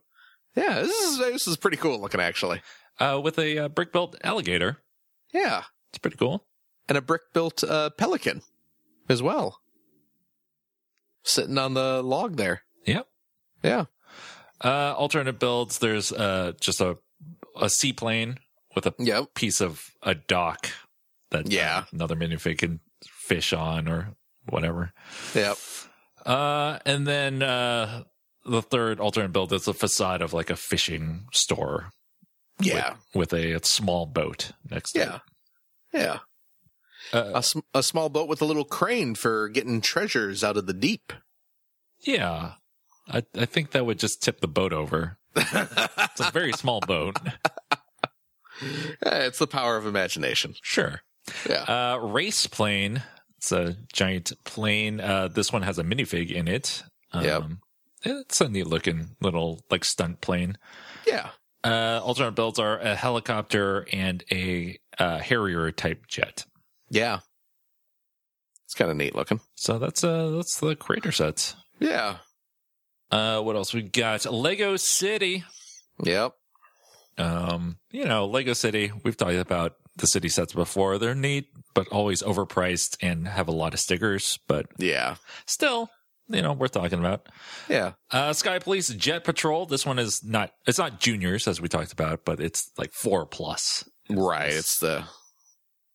Yeah. 0.56 0.82
This 0.82 0.96
is, 0.98 1.18
this 1.20 1.48
is 1.48 1.58
pretty 1.58 1.78
cool 1.78 2.00
looking, 2.02 2.22
actually. 2.22 2.62
uh, 3.00 3.20
with 3.24 3.38
a 3.40 3.58
uh, 3.66 3.68
brick 3.70 3.92
built 3.92 4.16
alligator. 4.24 4.78
Yeah. 5.34 5.64
It's 5.90 5.98
pretty 6.00 6.18
cool. 6.18 6.46
and 6.88 6.98
a 6.98 7.02
brick 7.02 7.22
built 7.34 7.64
uh, 7.64 7.90
pelican 7.92 8.42
as 9.10 9.22
well. 9.22 9.60
Sitting 11.24 11.58
on 11.58 11.74
the 11.74 12.02
log 12.04 12.36
there. 12.38 12.64
Yep. 12.86 13.08
Yeah. 13.64 13.86
Uh, 14.64 14.94
alternate 14.98 15.40
builds. 15.40 15.80
There's 15.80 16.12
uh, 16.12 16.54
just 16.60 16.80
a 16.82 16.98
a 17.60 17.70
seaplane 17.70 18.40
with 18.76 18.86
a 18.88 18.96
Yep. 18.98 19.34
piece 19.36 19.62
of 19.62 19.92
a 20.02 20.16
dock 20.16 20.70
that 21.32 21.52
Yeah. 21.52 21.80
uh, 21.80 21.84
another 21.92 22.16
minifig 22.16 22.58
can 22.60 22.80
fish 23.28 23.54
on 23.54 23.88
or 23.88 24.16
whatever. 24.50 24.92
Yep. 25.36 25.58
Uh, 26.26 26.80
and 26.86 27.06
then 27.06 27.44
uh, 27.44 28.04
the 28.46 28.62
third 28.62 29.00
alternate 29.00 29.34
build 29.34 29.54
is 29.54 29.68
a 29.68 29.74
facade 29.74 30.22
of 30.22 30.34
like 30.34 30.50
a 30.50 30.56
fishing 30.56 31.28
store 31.34 31.92
Yeah. 32.60 32.96
with 33.14 33.34
a, 33.34 33.60
small 33.64 34.06
boat 34.06 34.54
next 34.70 34.94
to 34.94 35.02
it. 35.02 35.08
Yeah. 35.08 35.20
Yeah. 35.94 36.20
Uh, 37.12 37.32
A, 37.36 37.44
sm- 37.44 37.60
a 37.74 37.84
small 37.84 38.10
boat 38.10 38.28
with 38.28 38.42
a 38.42 38.46
little 38.46 38.66
crane 38.66 39.14
for 39.16 39.50
getting 39.50 39.82
treasures 39.82 40.44
out 40.44 40.58
of 40.58 40.66
the 40.66 40.74
deep. 40.74 41.14
yeah. 42.00 42.54
I, 43.10 43.24
I 43.38 43.46
think 43.46 43.72
that 43.72 43.86
would 43.86 44.00
just 44.00 44.24
tip 44.24 44.40
the 44.42 44.48
boat 44.48 44.74
over. 44.74 45.18
It's 45.36 46.20
a 46.20 46.32
very 46.32 46.54
small 46.54 46.80
boat. 46.80 47.18
Eh, 48.62 49.26
it's 49.26 49.40
the 49.40 49.48
power 49.48 49.78
of 49.78 49.86
imagination. 49.86 50.56
Sure. 50.62 51.02
Yeah. 51.50 51.64
Uh, 51.64 51.98
race 51.98 52.48
plane. 52.48 53.04
It's 53.38 53.52
a 53.52 53.76
giant 53.92 54.32
plane. 54.46 55.02
Uh, 55.02 55.28
this 55.28 55.52
one 55.52 55.64
has 55.64 55.80
a 55.80 55.84
minifig 55.84 56.32
in 56.32 56.48
it. 56.48 56.84
Um, 57.12 57.24
Yep. 57.26 57.44
It's 58.06 58.42
a 58.42 58.50
neat 58.50 58.68
looking 58.68 59.16
little 59.22 59.62
like 59.70 59.86
stunt 59.86 60.22
plane. 60.22 60.58
yeah. 61.08 61.30
Uh, 61.66 62.02
alternate 62.04 62.36
builds 62.36 62.60
are 62.60 62.78
a 62.80 62.94
helicopter 62.94 63.88
and 63.94 64.22
a 64.30 64.78
uh, 65.00 65.20
Harrier 65.20 65.72
type 65.72 66.06
jet. 66.08 66.46
Yeah. 66.90 67.20
It's 68.66 68.74
kind 68.74 68.92
of 68.92 68.98
neat 68.98 69.16
looking. 69.16 69.40
So 69.56 69.80
that's 69.80 70.04
uh 70.04 70.32
that's 70.32 70.60
the 70.60 70.76
creator 70.76 71.14
sets. 71.14 71.56
Yeah. 71.80 72.18
Uh, 73.14 73.42
what 73.42 73.56
else 73.56 73.74
we 73.74 73.84
got? 73.84 74.26
Lego 74.26 74.76
City. 74.76 75.44
Yep. 76.04 76.34
Um, 77.20 77.78
you 77.92 78.06
know, 78.06 78.26
Lego 78.26 78.54
City. 78.54 78.92
We've 79.04 79.16
talked 79.18 79.36
about 79.36 79.76
the 79.98 80.08
city 80.08 80.30
sets 80.30 80.54
before. 80.54 80.98
They're 80.98 81.14
neat, 81.14 81.46
but 81.76 81.88
always 81.90 82.24
overpriced 82.24 82.98
and 83.02 83.28
have 83.28 83.48
a 83.48 83.52
lot 83.52 83.74
of 83.76 83.80
stickers. 83.80 84.40
But 84.48 84.66
Yeah. 84.80 85.18
still, 85.46 85.90
you 86.28 86.42
know, 86.42 86.54
worth 86.54 86.72
talking 86.72 86.98
about. 86.98 87.28
Yeah. 87.70 87.92
Uh, 88.10 88.34
Sky 88.34 88.58
Police 88.58 88.90
Jet 88.90 89.24
Patrol. 89.24 89.68
This 89.68 89.86
one 89.86 90.00
is 90.00 90.24
not. 90.24 90.54
It's 90.66 90.80
not 90.80 91.00
juniors 91.00 91.48
as 91.48 91.62
we 91.62 91.68
talked 91.68 91.94
about, 91.94 92.26
but 92.26 92.40
it's 92.40 92.72
like 92.80 92.94
four 92.94 93.28
plus. 93.28 93.88
Right. 94.10 94.54
It's 94.54 94.80
the, 94.80 95.04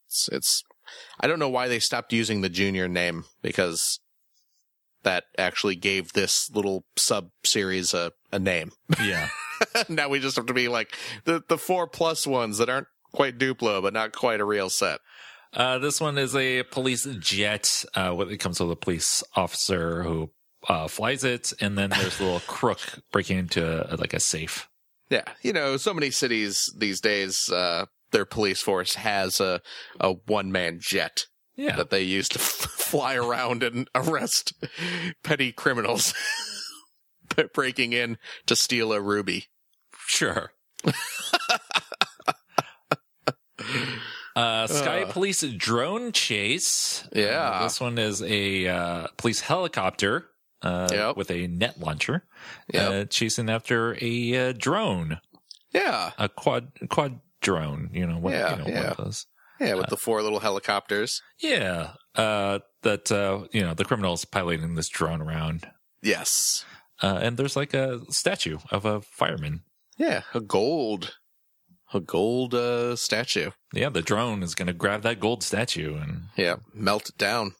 it's, 0.06 0.28
it's, 0.30 0.62
I 1.18 1.26
don't 1.26 1.40
know 1.40 1.48
why 1.48 1.66
they 1.66 1.80
stopped 1.80 2.12
using 2.12 2.42
the 2.42 2.48
junior 2.48 2.86
name 2.86 3.24
because 3.42 3.98
that 5.02 5.24
actually 5.36 5.76
gave 5.76 6.12
this 6.12 6.50
little 6.50 6.84
sub 6.96 7.30
series 7.44 7.94
a, 7.94 8.12
a 8.32 8.38
name. 8.38 8.72
Yeah. 9.02 9.28
now 9.88 10.08
we 10.08 10.20
just 10.20 10.36
have 10.36 10.46
to 10.46 10.54
be 10.54 10.68
like 10.68 10.94
the, 11.24 11.42
the 11.48 11.58
four 11.58 11.86
plus 11.86 12.26
ones 12.26 12.58
that 12.58 12.68
aren't 12.68 12.88
quite 13.12 13.38
Duplo, 13.38 13.82
but 13.82 13.92
not 13.92 14.12
quite 14.12 14.40
a 14.40 14.44
real 14.44 14.70
set. 14.70 15.00
Uh, 15.52 15.78
this 15.78 16.00
one 16.00 16.18
is 16.18 16.36
a 16.36 16.62
police 16.64 17.06
jet. 17.18 17.84
Uh, 17.94 18.14
it 18.28 18.38
comes 18.38 18.60
with 18.60 18.70
a 18.70 18.76
police 18.76 19.22
officer 19.34 20.02
who 20.02 20.30
uh, 20.68 20.88
flies 20.88 21.24
it, 21.24 21.52
and 21.60 21.78
then 21.78 21.90
there's 21.90 22.20
a 22.20 22.24
little 22.24 22.40
crook 22.46 22.80
breaking 23.12 23.38
into 23.38 23.64
uh, 23.64 23.96
like 23.98 24.12
a 24.12 24.20
safe. 24.20 24.68
Yeah. 25.08 25.24
You 25.42 25.52
know, 25.52 25.76
so 25.78 25.94
many 25.94 26.10
cities 26.10 26.72
these 26.76 27.00
days, 27.00 27.50
uh, 27.50 27.86
their 28.10 28.26
police 28.26 28.60
force 28.60 28.94
has 28.96 29.40
a, 29.40 29.60
a 30.00 30.12
one 30.26 30.52
man 30.52 30.78
jet 30.80 31.26
Yeah, 31.58 31.76
that 31.76 31.90
they 31.90 32.02
use 32.02 32.28
to 32.30 32.38
fly 32.40 33.16
around 33.16 33.62
and 33.62 33.88
arrest 33.94 34.54
petty 35.22 35.52
criminals 35.52 36.14
breaking 37.52 37.92
in 37.92 38.16
to 38.46 38.56
steal 38.56 38.92
a 38.92 39.00
ruby. 39.00 39.46
sure. 40.06 40.52
Uh, 44.36 44.68
Sky 44.68 45.02
Uh. 45.02 45.12
Police 45.12 45.40
drone 45.56 46.12
chase. 46.12 47.02
Yeah. 47.12 47.50
Uh, 47.54 47.62
this 47.64 47.80
one 47.80 47.98
is 47.98 48.22
a 48.22 48.68
uh, 48.68 49.06
police 49.16 49.40
helicopter 49.40 50.28
uh, 50.62 50.86
Yep. 50.92 51.16
with 51.16 51.30
a 51.32 51.48
net 51.48 51.80
launcher 51.80 52.24
Yep. 52.72 52.90
uh, 52.92 53.04
chasing 53.06 53.50
after 53.50 53.96
a 54.00 54.50
uh, 54.50 54.52
drone, 54.56 55.20
Yeah. 55.74 56.12
a 56.18 56.28
quad 56.28 56.70
quad 56.88 57.18
drone. 57.40 57.90
You 57.92 58.06
know, 58.06 58.18
what, 58.18 58.32
Yeah, 58.34 58.50
you 58.52 58.56
know, 58.58 58.64
one 58.64 58.72
yeah. 58.74 58.90
of 58.92 58.96
those. 58.98 59.26
Yeah. 59.60 59.74
With 59.74 59.88
the 59.88 59.96
four 59.96 60.22
little 60.22 60.40
helicopters. 60.40 61.20
Yeah, 61.40 61.92
uh, 62.14 62.60
that 62.82 63.10
uh, 63.10 63.46
you 63.52 63.62
know 63.62 63.74
the 63.74 63.84
criminals 63.84 64.24
piloting 64.24 64.74
this 64.74 64.88
drone 64.88 65.20
around, 65.20 65.68
Yes. 66.02 66.64
uh, 67.02 67.18
and 67.22 67.36
there's 67.36 67.56
like 67.56 67.74
a 67.74 68.00
statue 68.10 68.58
of 68.70 68.84
a 68.84 69.00
fireman. 69.00 69.62
Yeah. 69.96 70.22
A 70.34 70.40
gold, 70.40 71.16
a 71.92 71.98
gold, 72.00 72.54
uh, 72.54 72.94
statue. 72.96 73.50
Yeah, 73.72 73.88
the 73.88 74.02
drone 74.02 74.42
is 74.44 74.54
going 74.54 74.68
to 74.68 74.72
grab 74.72 75.02
that 75.02 75.18
gold 75.20 75.42
statue 75.42 75.96
and 75.96 76.28
Yeah. 76.36 76.56
Melt 76.72 77.08
it 77.08 77.18
down. 77.18 77.54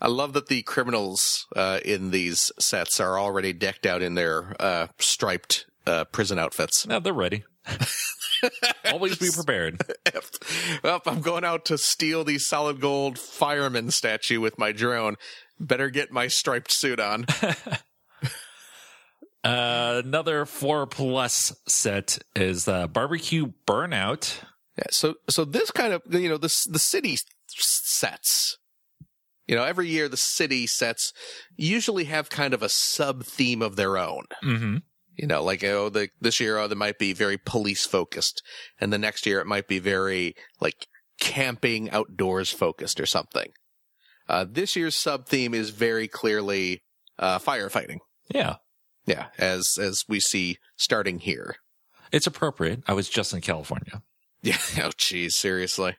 I 0.00 0.08
love 0.08 0.32
that 0.32 0.48
the 0.48 0.62
criminals, 0.62 1.46
uh, 1.54 1.78
in 1.84 2.10
these 2.10 2.50
sets 2.58 2.98
are 2.98 3.16
already 3.20 3.52
decked 3.52 3.86
out 3.86 4.02
in 4.02 4.16
their, 4.16 4.56
uh, 4.58 4.88
striped, 4.98 5.66
uh, 5.86 6.06
prison 6.06 6.40
outfits. 6.40 6.84
now 6.88 6.98
they're 6.98 7.12
ready. 7.12 7.44
Always 8.90 9.18
be 9.18 9.30
prepared. 9.34 9.80
well, 10.82 11.00
I'm 11.06 11.20
going 11.20 11.44
out 11.44 11.64
to 11.66 11.78
steal 11.78 12.24
the 12.24 12.38
solid 12.38 12.80
gold 12.80 13.18
fireman 13.18 13.90
statue 13.90 14.40
with 14.40 14.58
my 14.58 14.72
drone. 14.72 15.16
Better 15.60 15.90
get 15.90 16.10
my 16.10 16.28
striped 16.28 16.72
suit 16.72 17.00
on. 17.00 17.26
Uh, 19.44 20.02
another 20.04 20.46
four 20.46 20.86
plus 20.86 21.52
set 21.66 22.18
is 22.36 22.68
uh, 22.68 22.86
barbecue 22.86 23.52
burnout. 23.66 24.40
Yeah, 24.78 24.84
so 24.90 25.14
so 25.28 25.44
this 25.44 25.72
kind 25.72 25.92
of 25.92 26.02
you 26.08 26.28
know 26.28 26.36
the 26.38 26.54
the 26.70 26.78
city 26.78 27.18
sets. 27.48 28.58
You 29.48 29.56
know, 29.56 29.64
every 29.64 29.88
year 29.88 30.08
the 30.08 30.16
city 30.16 30.68
sets 30.68 31.12
usually 31.56 32.04
have 32.04 32.30
kind 32.30 32.54
of 32.54 32.62
a 32.62 32.68
sub 32.68 33.24
theme 33.24 33.62
of 33.62 33.74
their 33.74 33.98
own. 33.98 34.26
Mm-hmm. 34.44 34.76
You 35.16 35.26
know, 35.26 35.42
like 35.42 35.62
oh, 35.64 35.88
the 35.90 36.08
this 36.20 36.40
year 36.40 36.56
oh, 36.58 36.66
they 36.68 36.74
might 36.74 36.98
be 36.98 37.12
very 37.12 37.36
police 37.38 37.84
focused, 37.86 38.42
and 38.80 38.92
the 38.92 38.98
next 38.98 39.26
year 39.26 39.40
it 39.40 39.46
might 39.46 39.68
be 39.68 39.78
very 39.78 40.34
like 40.60 40.86
camping 41.20 41.90
outdoors 41.90 42.50
focused 42.50 42.98
or 42.98 43.06
something. 43.06 43.50
Uh, 44.28 44.46
this 44.48 44.74
year's 44.76 44.96
sub 44.96 45.26
theme 45.26 45.52
is 45.52 45.70
very 45.70 46.08
clearly 46.08 46.82
uh, 47.18 47.38
firefighting. 47.38 47.98
Yeah, 48.32 48.56
Yeah, 49.06 49.26
as 49.38 49.76
as 49.78 50.02
we 50.08 50.18
see 50.20 50.56
starting 50.76 51.18
here. 51.18 51.56
it's 52.10 52.26
appropriate. 52.26 52.82
I 52.86 52.94
was 52.94 53.08
just 53.08 53.32
in 53.34 53.40
California. 53.42 54.02
Yeah. 54.42 54.58
Oh, 54.82 54.90
geez, 54.96 55.36
seriously. 55.36 55.96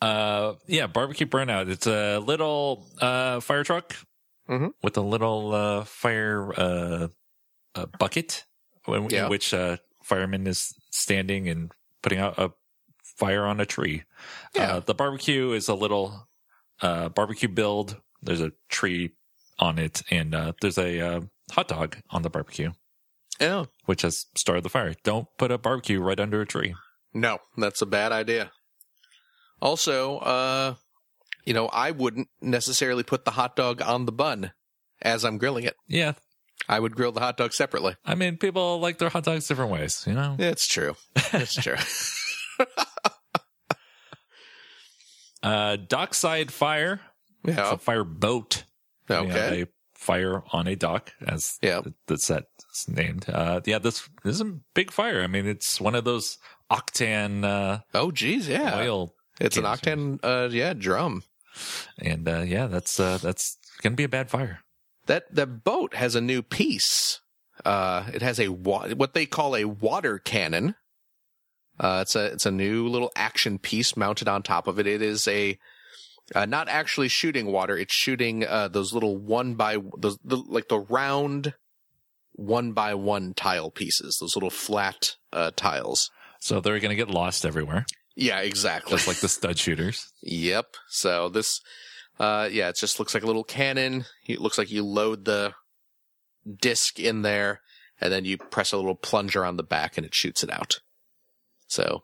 Uh, 0.00 0.54
yeah, 0.66 0.86
barbecue 0.86 1.26
burnout. 1.26 1.68
It's 1.68 1.86
a 1.86 2.18
little 2.18 2.86
uh 3.00 3.40
fire 3.40 3.64
truck 3.64 3.94
Mhm. 4.48 4.70
with 4.82 4.96
a 4.96 5.00
little 5.02 5.54
uh 5.54 5.84
fire 5.84 6.52
uh, 6.58 7.08
uh 7.78 7.86
bucket, 7.98 8.44
in, 8.86 9.08
Yeah. 9.10 9.24
in 9.24 9.30
which 9.30 9.52
uh 9.54 9.76
fireman 10.02 10.46
is 10.46 10.74
standing 10.90 11.48
and 11.48 11.70
putting 12.02 12.18
out 12.18 12.38
a 12.38 12.52
fire 13.02 13.44
on 13.44 13.60
a 13.60 13.66
tree. 13.66 14.04
Yeah. 14.54 14.74
Uh, 14.76 14.80
the 14.80 14.94
barbecue 14.94 15.52
is 15.52 15.68
a 15.68 15.74
little 15.74 16.28
uh 16.82 17.08
barbecue 17.10 17.48
build. 17.48 17.96
There's 18.22 18.40
a 18.40 18.52
tree 18.68 19.12
on 19.58 19.78
it, 19.78 20.02
and 20.10 20.34
uh, 20.34 20.52
there's 20.60 20.78
a 20.78 21.00
uh, 21.00 21.20
hot 21.52 21.68
dog 21.68 21.96
on 22.10 22.22
the 22.22 22.30
barbecue, 22.30 22.70
Yeah. 23.40 23.64
which 23.86 24.02
has 24.02 24.26
started 24.36 24.62
the 24.64 24.68
fire. 24.68 24.94
Don't 25.02 25.26
put 25.36 25.50
a 25.50 25.58
barbecue 25.58 26.00
right 26.00 26.18
under 26.20 26.40
a 26.40 26.46
tree. 26.46 26.74
No, 27.12 27.38
that's 27.56 27.82
a 27.82 27.86
bad 27.86 28.12
idea. 28.12 28.52
Also, 29.60 30.18
uh, 30.18 30.74
you 31.44 31.54
know, 31.54 31.66
I 31.68 31.90
wouldn't 31.90 32.28
necessarily 32.40 33.02
put 33.02 33.24
the 33.24 33.32
hot 33.32 33.56
dog 33.56 33.82
on 33.82 34.06
the 34.06 34.12
bun 34.12 34.52
as 35.02 35.24
I'm 35.24 35.38
grilling 35.38 35.64
it. 35.64 35.76
Yeah, 35.88 36.12
I 36.68 36.78
would 36.78 36.94
grill 36.94 37.12
the 37.12 37.20
hot 37.20 37.36
dog 37.36 37.52
separately. 37.54 37.96
I 38.04 38.14
mean, 38.14 38.36
people 38.36 38.78
like 38.80 38.98
their 38.98 39.08
hot 39.08 39.24
dogs 39.24 39.48
different 39.48 39.70
ways, 39.70 40.04
you 40.06 40.12
know. 40.14 40.36
It's 40.38 40.66
true. 40.66 40.96
It's 41.32 41.54
true. 41.54 41.76
Uh, 45.42 45.76
dockside 45.76 46.50
fire. 46.52 47.00
It's 47.44 47.56
yeah. 47.56 47.74
a 47.74 47.78
fire 47.78 48.02
boat. 48.04 48.64
Okay. 49.08 49.62
a 49.62 49.66
fire 49.94 50.42
on 50.52 50.66
a 50.66 50.76
dock, 50.76 51.12
as 51.26 51.58
Yeah. 51.62 51.82
set 52.16 52.44
is 52.74 52.88
named. 52.88 53.26
Uh, 53.28 53.60
yeah, 53.64 53.78
this, 53.78 54.08
this 54.24 54.34
is 54.34 54.40
a 54.40 54.58
big 54.74 54.90
fire. 54.90 55.22
I 55.22 55.26
mean, 55.28 55.46
it's 55.46 55.80
one 55.80 55.94
of 55.94 56.04
those 56.04 56.38
octane 56.70 57.44
uh, 57.44 57.78
Oh, 57.94 58.10
geez. 58.10 58.48
Yeah. 58.48 58.78
oil, 58.80 59.14
it's 59.40 59.56
an 59.56 59.64
octane, 59.64 60.18
uh, 60.22 60.48
yeah, 60.50 60.74
drum. 60.74 61.22
and 61.98 62.28
uh, 62.28 62.40
yeah, 62.40 62.66
that's 62.66 62.98
uh, 63.00 63.18
that's 63.18 63.56
gonna 63.82 63.96
be 63.96 64.04
a 64.04 64.08
bad 64.08 64.30
fire. 64.30 64.60
That, 65.08 65.24
that 65.34 65.64
boat 65.64 65.94
has 65.94 66.14
a 66.14 66.20
new 66.20 66.40
piece. 66.42 67.20
Uh, 67.64 68.04
it 68.14 68.22
has 68.22 68.38
a, 68.38 68.48
wa- 68.48 68.88
what 68.90 69.12
they 69.14 69.26
call 69.26 69.56
a 69.56 69.64
water 69.64 70.18
cannon. 70.18 70.76
Uh, 71.80 72.00
it's 72.02 72.14
a, 72.16 72.26
it's 72.26 72.46
a 72.46 72.50
new 72.50 72.88
little 72.88 73.10
action 73.16 73.58
piece 73.58 73.96
mounted 73.96 74.28
on 74.28 74.42
top 74.42 74.66
of 74.68 74.78
it. 74.78 74.86
It 74.86 75.02
is 75.02 75.26
a, 75.28 75.58
uh, 76.34 76.44
not 76.46 76.68
actually 76.68 77.08
shooting 77.08 77.46
water. 77.46 77.76
It's 77.76 77.94
shooting, 77.94 78.46
uh, 78.46 78.68
those 78.68 78.92
little 78.92 79.16
one 79.16 79.54
by, 79.54 79.78
those, 79.98 80.18
the, 80.24 80.36
like 80.36 80.68
the 80.68 80.78
round 80.80 81.54
one 82.32 82.72
by 82.72 82.94
one 82.94 83.34
tile 83.34 83.70
pieces, 83.70 84.18
those 84.20 84.36
little 84.36 84.50
flat, 84.50 85.16
uh, 85.32 85.50
tiles. 85.56 86.10
So 86.40 86.60
they're 86.60 86.78
gonna 86.78 86.94
get 86.94 87.10
lost 87.10 87.44
everywhere, 87.44 87.84
Yeah, 88.14 88.40
exactly. 88.40 88.92
just 88.92 89.08
like 89.08 89.18
the 89.20 89.28
stud 89.28 89.58
shooters. 89.58 90.12
Yep. 90.22 90.66
So 90.88 91.28
this, 91.28 91.60
uh, 92.18 92.48
yeah, 92.50 92.68
it 92.68 92.76
just 92.76 92.98
looks 92.98 93.14
like 93.14 93.22
a 93.22 93.26
little 93.26 93.44
cannon. 93.44 94.04
It 94.26 94.40
looks 94.40 94.58
like 94.58 94.70
you 94.70 94.84
load 94.84 95.24
the 95.24 95.54
disc 96.60 96.98
in 96.98 97.22
there 97.22 97.60
and 98.00 98.12
then 98.12 98.24
you 98.24 98.38
press 98.38 98.72
a 98.72 98.76
little 98.76 98.94
plunger 98.94 99.44
on 99.44 99.56
the 99.56 99.62
back 99.62 99.96
and 99.96 100.06
it 100.06 100.14
shoots 100.14 100.42
it 100.42 100.52
out. 100.52 100.80
So 101.66 102.02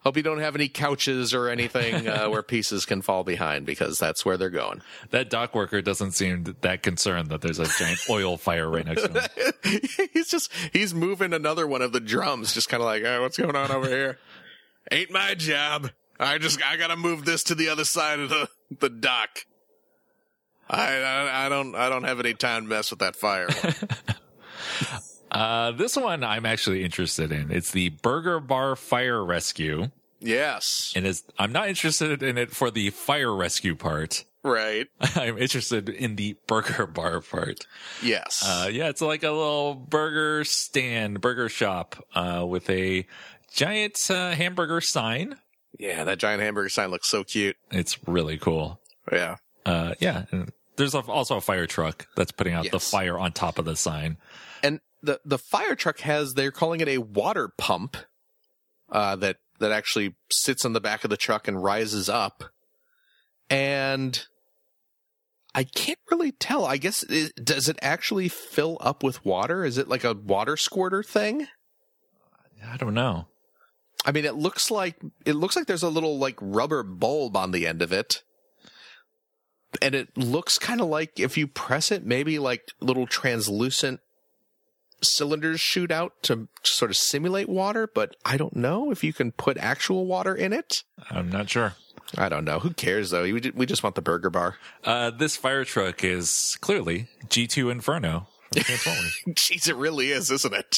hope 0.00 0.16
you 0.16 0.22
don't 0.22 0.40
have 0.40 0.54
any 0.54 0.68
couches 0.68 1.32
or 1.32 1.48
anything, 1.48 2.06
uh, 2.06 2.26
where 2.30 2.42
pieces 2.42 2.84
can 2.84 3.02
fall 3.02 3.24
behind 3.24 3.66
because 3.66 3.98
that's 3.98 4.24
where 4.24 4.36
they're 4.36 4.50
going. 4.50 4.82
That 5.10 5.30
dock 5.30 5.54
worker 5.54 5.80
doesn't 5.80 6.12
seem 6.12 6.56
that 6.60 6.82
concerned 6.82 7.28
that 7.28 7.40
there's 7.40 7.58
a 7.58 7.66
giant 7.66 8.00
oil 8.10 8.36
fire 8.36 8.68
right 8.68 8.84
next 8.84 9.02
to 9.02 9.12
him. 9.12 9.80
he's 10.12 10.28
just, 10.28 10.52
he's 10.72 10.94
moving 10.94 11.32
another 11.32 11.66
one 11.66 11.82
of 11.82 11.92
the 11.92 12.00
drums, 12.00 12.52
just 12.52 12.68
kind 12.68 12.82
of 12.82 12.86
like, 12.86 13.02
oh, 13.04 13.22
what's 13.22 13.38
going 13.38 13.56
on 13.56 13.70
over 13.70 13.88
here? 13.88 14.18
Ain't 14.90 15.10
my 15.10 15.34
job. 15.34 15.90
I 16.20 16.38
just, 16.38 16.64
I 16.64 16.76
gotta 16.76 16.96
move 16.96 17.24
this 17.24 17.42
to 17.44 17.54
the 17.54 17.70
other 17.70 17.84
side 17.84 18.20
of 18.20 18.28
the, 18.28 18.48
the 18.80 18.90
dock. 18.90 19.46
I, 20.68 20.96
I, 20.96 21.46
I 21.46 21.48
don't, 21.48 21.74
I 21.74 21.88
don't 21.88 22.04
have 22.04 22.20
any 22.20 22.34
time 22.34 22.64
to 22.64 22.68
mess 22.68 22.90
with 22.90 23.00
that 23.00 23.16
fire. 23.16 23.48
Uh, 25.34 25.72
this 25.72 25.96
one 25.96 26.22
I'm 26.22 26.46
actually 26.46 26.84
interested 26.84 27.32
in. 27.32 27.50
It's 27.50 27.72
the 27.72 27.88
Burger 27.88 28.38
Bar 28.38 28.76
Fire 28.76 29.22
Rescue, 29.24 29.90
yes. 30.20 30.92
and 30.94 31.04
is 31.04 31.24
I'm 31.36 31.50
not 31.50 31.68
interested 31.68 32.22
in 32.22 32.38
it 32.38 32.52
for 32.52 32.70
the 32.70 32.90
fire 32.90 33.34
rescue 33.34 33.74
part. 33.74 34.24
Right. 34.44 34.86
I'm 35.16 35.36
interested 35.38 35.88
in 35.88 36.14
the 36.14 36.36
burger 36.46 36.86
bar 36.94 37.20
part. 37.20 37.66
Yes. 38.00 38.44
Uh, 38.46 38.68
yeah, 38.70 38.90
it's 38.90 39.00
like 39.00 39.24
a 39.24 39.30
little 39.32 39.74
burger 39.74 40.44
stand, 40.44 41.20
burger 41.20 41.48
shop, 41.48 41.96
uh, 42.14 42.44
with 42.46 42.70
a 42.70 43.04
giant 43.52 43.98
uh, 44.10 44.32
hamburger 44.32 44.80
sign. 44.80 45.36
Yeah, 45.78 46.04
that 46.04 46.18
giant 46.18 46.42
hamburger 46.42 46.68
sign 46.68 46.90
looks 46.90 47.08
so 47.08 47.24
cute. 47.24 47.56
It's 47.70 47.98
really 48.06 48.38
cool. 48.38 48.80
Yeah. 49.10 49.36
Uh, 49.66 49.94
yeah, 50.00 50.24
and 50.30 50.52
there's 50.76 50.94
also 50.94 51.36
a 51.36 51.40
fire 51.40 51.66
truck 51.66 52.06
that's 52.16 52.32
putting 52.32 52.54
out 52.54 52.70
the 52.70 52.80
fire 52.80 53.18
on 53.18 53.32
top 53.32 53.58
of 53.58 53.64
the 53.64 53.76
sign. 53.76 54.18
And 54.62 54.80
the, 55.02 55.20
the 55.24 55.38
fire 55.38 55.74
truck 55.74 56.00
has, 56.00 56.34
they're 56.34 56.50
calling 56.50 56.80
it 56.80 56.88
a 56.88 56.98
water 56.98 57.50
pump, 57.56 57.96
uh, 58.90 59.16
that, 59.16 59.36
that 59.60 59.72
actually 59.72 60.14
sits 60.30 60.64
on 60.64 60.72
the 60.72 60.80
back 60.80 61.04
of 61.04 61.10
the 61.10 61.16
truck 61.16 61.48
and 61.48 61.62
rises 61.62 62.08
up. 62.08 62.44
And 63.48 64.26
I 65.54 65.64
can't 65.64 65.98
really 66.10 66.32
tell. 66.32 66.64
I 66.64 66.76
guess, 66.76 67.02
it, 67.04 67.32
does 67.42 67.68
it 67.68 67.78
actually 67.80 68.28
fill 68.28 68.78
up 68.80 69.02
with 69.02 69.24
water? 69.24 69.64
Is 69.64 69.78
it 69.78 69.88
like 69.88 70.04
a 70.04 70.14
water 70.14 70.56
squirter 70.56 71.02
thing? 71.02 71.46
I 72.66 72.76
don't 72.76 72.94
know. 72.94 73.26
I 74.04 74.12
mean, 74.12 74.24
it 74.24 74.34
looks 74.34 74.70
like, 74.70 74.96
it 75.24 75.34
looks 75.34 75.56
like 75.56 75.66
there's 75.66 75.82
a 75.82 75.88
little 75.88 76.18
like 76.18 76.36
rubber 76.40 76.82
bulb 76.82 77.36
on 77.36 77.50
the 77.50 77.66
end 77.66 77.82
of 77.82 77.92
it. 77.92 78.22
And 79.82 79.94
it 79.94 80.16
looks 80.16 80.58
kind 80.58 80.80
of 80.80 80.88
like 80.88 81.18
if 81.18 81.36
you 81.36 81.46
press 81.46 81.90
it, 81.90 82.04
maybe 82.04 82.38
like 82.38 82.70
little 82.80 83.06
translucent 83.06 84.00
cylinders 85.02 85.60
shoot 85.60 85.90
out 85.90 86.14
to 86.22 86.48
sort 86.62 86.90
of 86.90 86.96
simulate 86.96 87.48
water, 87.48 87.88
but 87.92 88.16
I 88.24 88.36
don't 88.36 88.56
know 88.56 88.90
if 88.90 89.04
you 89.04 89.12
can 89.12 89.32
put 89.32 89.58
actual 89.58 90.06
water 90.06 90.34
in 90.34 90.52
it. 90.52 90.82
I'm 91.10 91.30
not 91.30 91.50
sure. 91.50 91.74
I 92.16 92.28
don't 92.28 92.44
know. 92.44 92.60
Who 92.60 92.70
cares 92.70 93.10
though? 93.10 93.22
We 93.22 93.52
we 93.54 93.66
just 93.66 93.82
want 93.82 93.94
the 93.94 94.02
burger 94.02 94.30
bar. 94.30 94.56
Uh, 94.84 95.10
this 95.10 95.36
fire 95.36 95.64
truck 95.64 96.04
is 96.04 96.56
clearly 96.60 97.08
G2 97.26 97.70
Inferno 97.70 98.28
from 98.52 98.62
Transformers. 98.64 99.20
Jeez, 99.30 99.68
it 99.68 99.76
really 99.76 100.10
is, 100.10 100.30
isn't 100.30 100.54
it? 100.54 100.76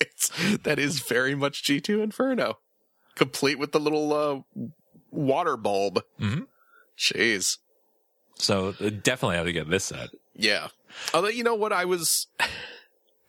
It's 0.00 0.30
that 0.64 0.78
is 0.78 1.00
very 1.00 1.34
much 1.34 1.62
G2 1.64 2.02
Inferno, 2.02 2.58
complete 3.14 3.58
with 3.58 3.72
the 3.72 3.80
little 3.80 4.12
uh, 4.12 4.68
water 5.10 5.56
bulb. 5.56 6.02
Mhm. 6.20 6.46
Jeez. 6.96 7.58
so 8.36 8.74
uh, 8.80 8.90
definitely 8.90 9.36
have 9.36 9.46
to 9.46 9.52
get 9.52 9.68
this 9.70 9.84
set. 9.86 10.10
Yeah. 10.34 10.68
Although 11.14 11.28
you 11.28 11.42
know 11.44 11.54
what 11.54 11.72
I 11.72 11.84
was 11.84 12.26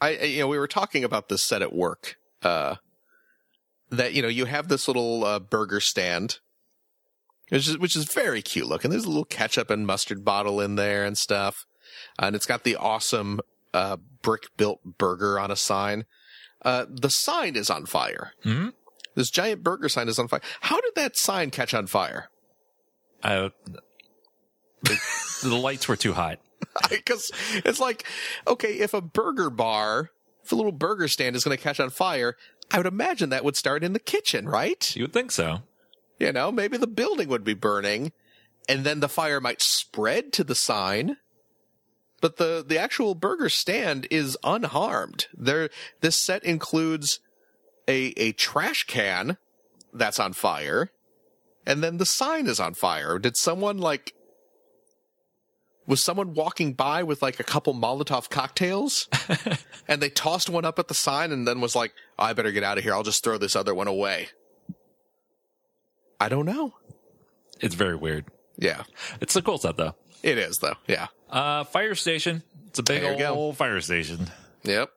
I 0.01 0.09
I- 0.09 0.23
you 0.23 0.39
know 0.39 0.47
we 0.47 0.57
were 0.59 0.67
talking 0.67 1.03
about 1.03 1.29
this 1.29 1.43
set 1.43 1.61
at 1.61 1.73
work 1.73 2.15
uh 2.43 2.75
that 3.89 4.13
you 4.13 4.21
know 4.21 4.27
you 4.27 4.45
have 4.45 4.67
this 4.67 4.87
little 4.87 5.23
uh, 5.25 5.39
burger 5.39 5.79
stand 5.81 6.39
which 7.49 7.67
is 7.67 7.77
which 7.79 7.95
is 7.95 8.05
very 8.05 8.41
cute 8.43 8.67
looking. 8.67 8.91
There's 8.91 9.05
a 9.05 9.09
little 9.09 9.25
ketchup 9.25 9.71
and 9.71 9.87
mustard 9.87 10.23
bottle 10.23 10.61
in 10.61 10.75
there 10.75 11.03
and 11.05 11.17
stuff. 11.17 11.65
and 12.19 12.35
it's 12.35 12.45
got 12.45 12.63
the 12.63 12.75
awesome 12.75 13.39
uh 13.73 13.97
brick 14.21 14.43
built 14.57 14.81
burger 14.97 15.39
on 15.39 15.49
a 15.51 15.55
sign. 15.55 16.05
Uh 16.63 16.85
the 16.89 17.09
sign 17.09 17.55
is 17.55 17.69
on 17.69 17.85
fire. 17.85 18.33
Mhm. 18.45 18.73
This 19.15 19.29
giant 19.29 19.63
burger 19.63 19.89
sign 19.89 20.07
is 20.07 20.19
on 20.19 20.27
fire. 20.27 20.41
How 20.61 20.79
did 20.79 20.95
that 20.95 21.17
sign 21.17 21.51
catch 21.51 21.73
on 21.73 21.87
fire? 21.87 22.29
Uh, 23.21 23.49
the, 24.83 24.97
the 25.43 25.55
lights 25.57 25.87
were 25.87 25.97
too 25.97 26.13
hot. 26.13 26.39
because 26.89 27.31
it's 27.65 27.79
like, 27.79 28.05
okay, 28.47 28.73
if 28.73 28.93
a 28.93 29.01
burger 29.01 29.49
bar, 29.49 30.11
if 30.43 30.51
a 30.51 30.55
little 30.55 30.71
burger 30.71 31.07
stand 31.07 31.35
is 31.35 31.43
going 31.43 31.57
to 31.57 31.61
catch 31.61 31.79
on 31.79 31.89
fire, 31.89 32.35
I 32.71 32.77
would 32.77 32.85
imagine 32.85 33.29
that 33.29 33.43
would 33.43 33.57
start 33.57 33.83
in 33.83 33.93
the 33.93 33.99
kitchen, 33.99 34.47
right? 34.47 34.95
You 34.95 35.03
would 35.03 35.13
think 35.13 35.31
so. 35.31 35.63
You 36.19 36.31
know, 36.31 36.51
maybe 36.51 36.77
the 36.77 36.87
building 36.87 37.27
would 37.29 37.43
be 37.43 37.53
burning 37.53 38.11
and 38.67 38.83
then 38.83 38.99
the 38.99 39.09
fire 39.09 39.41
might 39.41 39.61
spread 39.61 40.31
to 40.33 40.43
the 40.43 40.55
sign. 40.55 41.17
But 42.21 42.37
the, 42.37 42.63
the 42.67 42.77
actual 42.77 43.15
burger 43.15 43.49
stand 43.49 44.07
is 44.11 44.37
unharmed. 44.43 45.27
There, 45.33 45.69
this 46.01 46.17
set 46.17 46.43
includes 46.43 47.19
a, 47.87 48.13
a 48.17 48.31
trash 48.33 48.83
can 48.83 49.37
that's 49.93 50.19
on 50.19 50.33
fire 50.33 50.91
and 51.65 51.83
then 51.83 51.97
the 51.97 52.05
sign 52.05 52.47
is 52.47 52.59
on 52.59 52.73
fire. 52.73 53.19
Did 53.19 53.37
someone 53.37 53.77
like 53.77 54.13
was 55.85 56.03
someone 56.03 56.33
walking 56.35 56.73
by 56.73 57.01
with 57.01 57.21
like 57.21 57.39
a 57.39 57.43
couple 57.43 57.73
Molotov 57.73 58.29
cocktails 58.29 59.07
and 59.87 60.01
they 60.01 60.09
tossed 60.09 60.49
one 60.49 60.65
up 60.65 60.77
at 60.77 60.87
the 60.87 60.93
sign 60.93 61.31
and 61.31 61.47
then 61.47 61.61
was 61.61 61.75
like, 61.75 61.93
oh, 62.19 62.25
I 62.25 62.33
better 62.33 62.51
get 62.51 62.63
out 62.63 62.77
of 62.77 62.83
here. 62.83 62.93
I'll 62.93 63.03
just 63.03 63.23
throw 63.23 63.37
this 63.39 63.55
other 63.55 63.73
one 63.73 63.87
away. 63.87 64.29
I 66.19 66.29
don't 66.29 66.45
know. 66.45 66.73
It's 67.59 67.75
very 67.75 67.95
weird. 67.95 68.25
Yeah, 68.57 68.83
It's 69.21 69.35
a 69.35 69.41
cool 69.41 69.57
set 69.57 69.77
though. 69.77 69.95
it 70.21 70.37
is 70.37 70.57
though. 70.57 70.75
Yeah. 70.87 71.07
Uh, 71.29 71.63
fire 71.65 71.95
station. 71.95 72.43
It's 72.67 72.79
a 72.79 72.83
big 72.83 73.01
There 73.01 73.13
you 73.13 73.19
go. 73.19 73.33
old 73.33 73.57
fire 73.57 73.79
station. 73.81 74.27
Yep. 74.63 74.89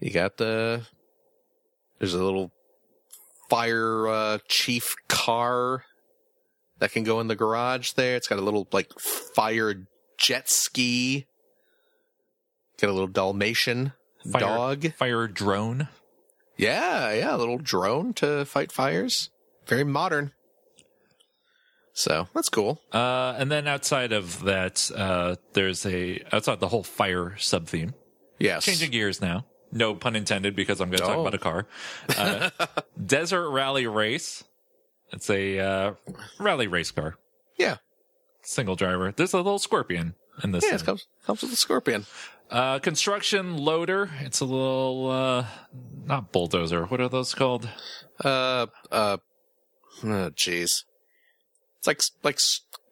You 0.00 0.10
got 0.10 0.36
the, 0.36 0.82
there's 1.98 2.14
a 2.14 2.22
little 2.22 2.50
fire, 3.48 4.08
uh, 4.08 4.38
chief 4.48 4.94
car 5.08 5.84
that 6.78 6.92
can 6.92 7.04
go 7.04 7.20
in 7.20 7.28
the 7.28 7.36
garage 7.36 7.92
there. 7.92 8.16
It's 8.16 8.28
got 8.28 8.38
a 8.38 8.42
little 8.42 8.68
like 8.72 8.90
fire 8.98 9.86
jet 10.18 10.48
ski. 10.50 11.26
Got 12.80 12.90
a 12.90 12.92
little 12.92 13.08
Dalmatian 13.08 13.92
Fire, 14.30 14.40
dog. 14.40 14.92
Fire 14.94 15.26
drone. 15.26 15.88
Yeah, 16.58 17.12
yeah, 17.12 17.34
a 17.34 17.38
little 17.38 17.58
drone 17.58 18.12
to 18.14 18.44
fight 18.44 18.72
fires. 18.72 19.30
Very 19.66 19.84
modern. 19.84 20.32
So 21.98 22.28
that's 22.34 22.50
cool. 22.50 22.78
Uh, 22.92 23.34
and 23.38 23.50
then 23.50 23.66
outside 23.66 24.12
of 24.12 24.42
that, 24.44 24.90
uh, 24.94 25.36
there's 25.54 25.86
a 25.86 26.20
outside 26.30 26.60
the 26.60 26.68
whole 26.68 26.82
fire 26.82 27.34
sub 27.38 27.66
theme. 27.68 27.94
Yes. 28.38 28.64
Changing 28.66 28.90
gears 28.90 29.22
now. 29.22 29.46
No 29.72 29.94
pun 29.94 30.14
intended, 30.14 30.54
because 30.54 30.80
I'm 30.82 30.90
going 30.90 30.98
to 30.98 31.06
talk 31.06 31.16
Oh. 31.16 31.20
about 31.22 31.32
a 31.34 31.38
car. 31.38 31.66
Uh, 32.16 32.50
Desert 33.04 33.48
Rally 33.50 33.86
Race. 33.86 34.44
It's 35.10 35.30
a 35.30 35.58
uh, 35.58 35.92
rally 36.38 36.66
race 36.66 36.90
car, 36.90 37.16
Yeah. 37.56 37.76
single 38.42 38.76
driver. 38.76 39.10
There's 39.16 39.32
a 39.32 39.38
little 39.38 39.58
scorpion 39.58 40.16
in 40.44 40.50
this. 40.52 40.64
Yeah, 40.64 40.72
thing. 40.72 40.80
it 40.80 40.84
comes 40.84 41.06
comes 41.24 41.42
with 41.42 41.52
a 41.52 41.56
scorpion. 41.56 42.04
Uh, 42.50 42.78
construction 42.80 43.56
loader. 43.56 44.10
It's 44.20 44.40
a 44.40 44.44
little, 44.44 45.10
uh, 45.10 45.46
not 46.04 46.30
bulldozer. 46.32 46.84
What 46.84 47.00
are 47.00 47.08
those 47.08 47.34
called? 47.34 47.68
Uh 48.22 48.66
uh 48.92 49.16
oh 50.04 50.30
jeez. 50.36 50.84
It's 51.86 52.10
like 52.22 52.36
like 52.38 52.38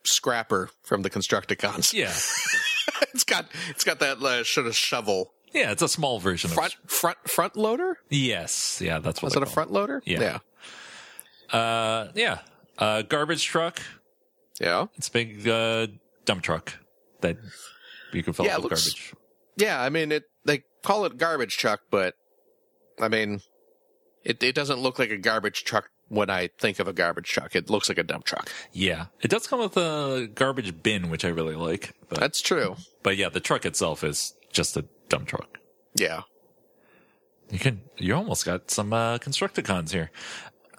scrapper 0.05 0.71
from 0.83 1.03
the 1.03 1.11
Constructicons. 1.11 1.93
Yeah. 1.93 2.13
it's 3.13 3.25
got 3.25 3.47
it's 3.71 3.85
got 3.85 3.99
that 4.01 4.19
uh, 4.19 4.45
sort 4.45 4.67
of 4.67 4.77
shovel 4.77 5.33
Yeah, 5.53 5.73
it's 5.73 5.83
a 5.83 5.89
small 5.89 6.19
version 6.21 6.51
front 6.51 6.75
of. 6.85 6.91
front 6.91 7.19
front 7.29 7.57
loader. 7.57 7.99
Yes. 8.11 8.81
Yeah, 8.83 8.99
that's 8.99 9.23
what 9.23 9.29
Was 9.29 9.37
it 9.37 9.43
a 9.43 9.47
front 9.47 9.73
loader? 9.73 10.03
Yeah. 10.05 10.39
Yeah. 11.53 11.59
Uh, 11.59 12.09
yeah. 12.15 12.39
Uh, 12.79 13.03
garbage 13.03 13.45
truck. 13.45 13.81
Yeah. 14.61 14.87
It's 14.97 15.09
a 15.09 15.13
big, 15.13 15.47
uh, 15.49 15.87
dump 16.25 16.43
truck 16.43 16.75
that 17.21 17.37
you 18.13 18.23
can 18.23 18.33
fill 18.33 18.47
Yeah, 18.47 18.57
up 18.57 18.63
with 18.63 18.73
looks- 18.73 18.85
garbage. 18.93 19.15
Yeah, 19.57 19.81
I 19.81 19.89
mean 19.89 20.11
it 20.13 20.25
they 20.45 20.65
call 20.83 21.05
it 21.05 21.17
garbage 21.17 21.57
truck, 21.57 21.81
but 21.91 22.15
I 23.01 23.09
mean 23.09 23.41
it 24.25 24.43
it 24.43 24.55
doesn't 24.55 24.81
look 24.81 24.99
like 24.99 25.11
a 25.11 25.17
garbage 25.17 25.63
truck 25.65 25.91
when 26.09 26.31
I 26.31 26.49
think 26.59 26.79
of 26.79 26.87
a 26.89 26.93
garbage 26.93 27.29
truck. 27.29 27.55
It 27.57 27.71
looks 27.71 27.89
like 27.89 27.99
a 27.99 28.03
dump 28.03 28.25
truck. 28.25 28.51
Yeah. 28.73 29.07
It 29.23 29.29
does 29.31 29.47
come 29.47 29.61
with 29.61 29.77
a 29.77 30.29
garbage 30.35 30.83
bin, 30.83 31.11
which 31.11 31.25
I 31.25 31.29
really 31.29 31.55
like. 31.57 31.95
But, 32.09 32.21
That's 32.21 32.41
true. 32.41 32.77
but 33.03 33.17
yeah, 33.17 33.29
the 33.31 33.41
truck 33.41 33.65
itself 33.65 34.05
is 34.05 34.35
just 34.53 34.77
a 34.77 34.85
dump 35.09 35.29
truck. 35.29 35.59
Yeah. 35.95 36.23
You 37.51 37.59
can, 37.59 37.83
you 37.99 38.15
almost 38.15 38.45
got 38.45 38.71
some, 38.71 38.93
uh, 38.93 39.19
Constructicons 39.19 39.91
here. 39.93 40.11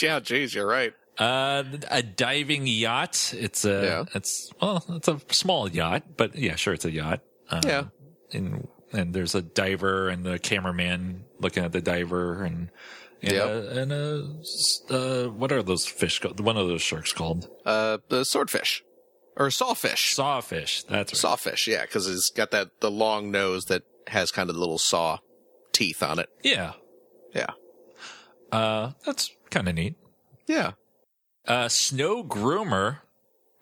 yeah, 0.00 0.20
geez, 0.20 0.54
you're 0.54 0.66
right. 0.66 0.92
Uh, 1.18 1.62
a 1.90 2.02
diving 2.02 2.66
yacht. 2.66 3.34
It's 3.36 3.64
a, 3.64 3.82
Yeah. 3.84 4.04
it's, 4.14 4.50
well, 4.60 4.84
it's 4.90 5.08
a 5.08 5.20
small 5.30 5.68
yacht, 5.68 6.04
but 6.16 6.34
yeah, 6.34 6.56
sure, 6.56 6.74
it's 6.74 6.84
a 6.84 6.90
yacht. 6.90 7.20
Um, 7.50 7.60
Yeah. 7.64 7.84
And, 8.32 8.68
and 8.92 9.14
there's 9.14 9.34
a 9.34 9.42
diver 9.42 10.08
and 10.08 10.24
the 10.24 10.38
cameraman 10.38 11.24
looking 11.38 11.64
at 11.64 11.72
the 11.72 11.80
diver 11.82 12.44
and, 12.44 12.70
and, 13.22 13.32
Yep. 13.32 13.46
a, 13.48 13.80
and 13.80 13.92
a, 13.92 14.28
uh, 14.90 15.28
what 15.30 15.52
are 15.52 15.62
those 15.62 15.86
fish 15.86 16.18
called? 16.18 16.40
One 16.40 16.56
of 16.56 16.66
those 16.68 16.82
sharks 16.82 17.12
called? 17.12 17.48
Uh 17.64 17.98
the 18.08 18.24
swordfish. 18.24 18.82
Or 19.36 19.50
sawfish. 19.50 20.14
Sawfish. 20.14 20.82
That's 20.84 21.12
right. 21.12 21.16
Sawfish, 21.18 21.66
yeah, 21.66 21.82
because 21.82 22.06
it's 22.06 22.28
got 22.30 22.50
that 22.50 22.80
the 22.80 22.90
long 22.90 23.30
nose 23.30 23.64
that 23.66 23.82
has 24.08 24.30
kind 24.30 24.50
of 24.50 24.56
little 24.56 24.78
saw 24.78 25.18
teeth 25.72 26.02
on 26.02 26.18
it. 26.18 26.28
Yeah. 26.42 26.72
Yeah. 27.34 27.50
Uh, 28.50 28.92
that's 29.06 29.30
kind 29.50 29.68
of 29.68 29.74
neat. 29.74 29.94
Yeah. 30.46 30.72
Uh, 31.48 31.68
snow 31.70 32.22
groomer. 32.22 32.98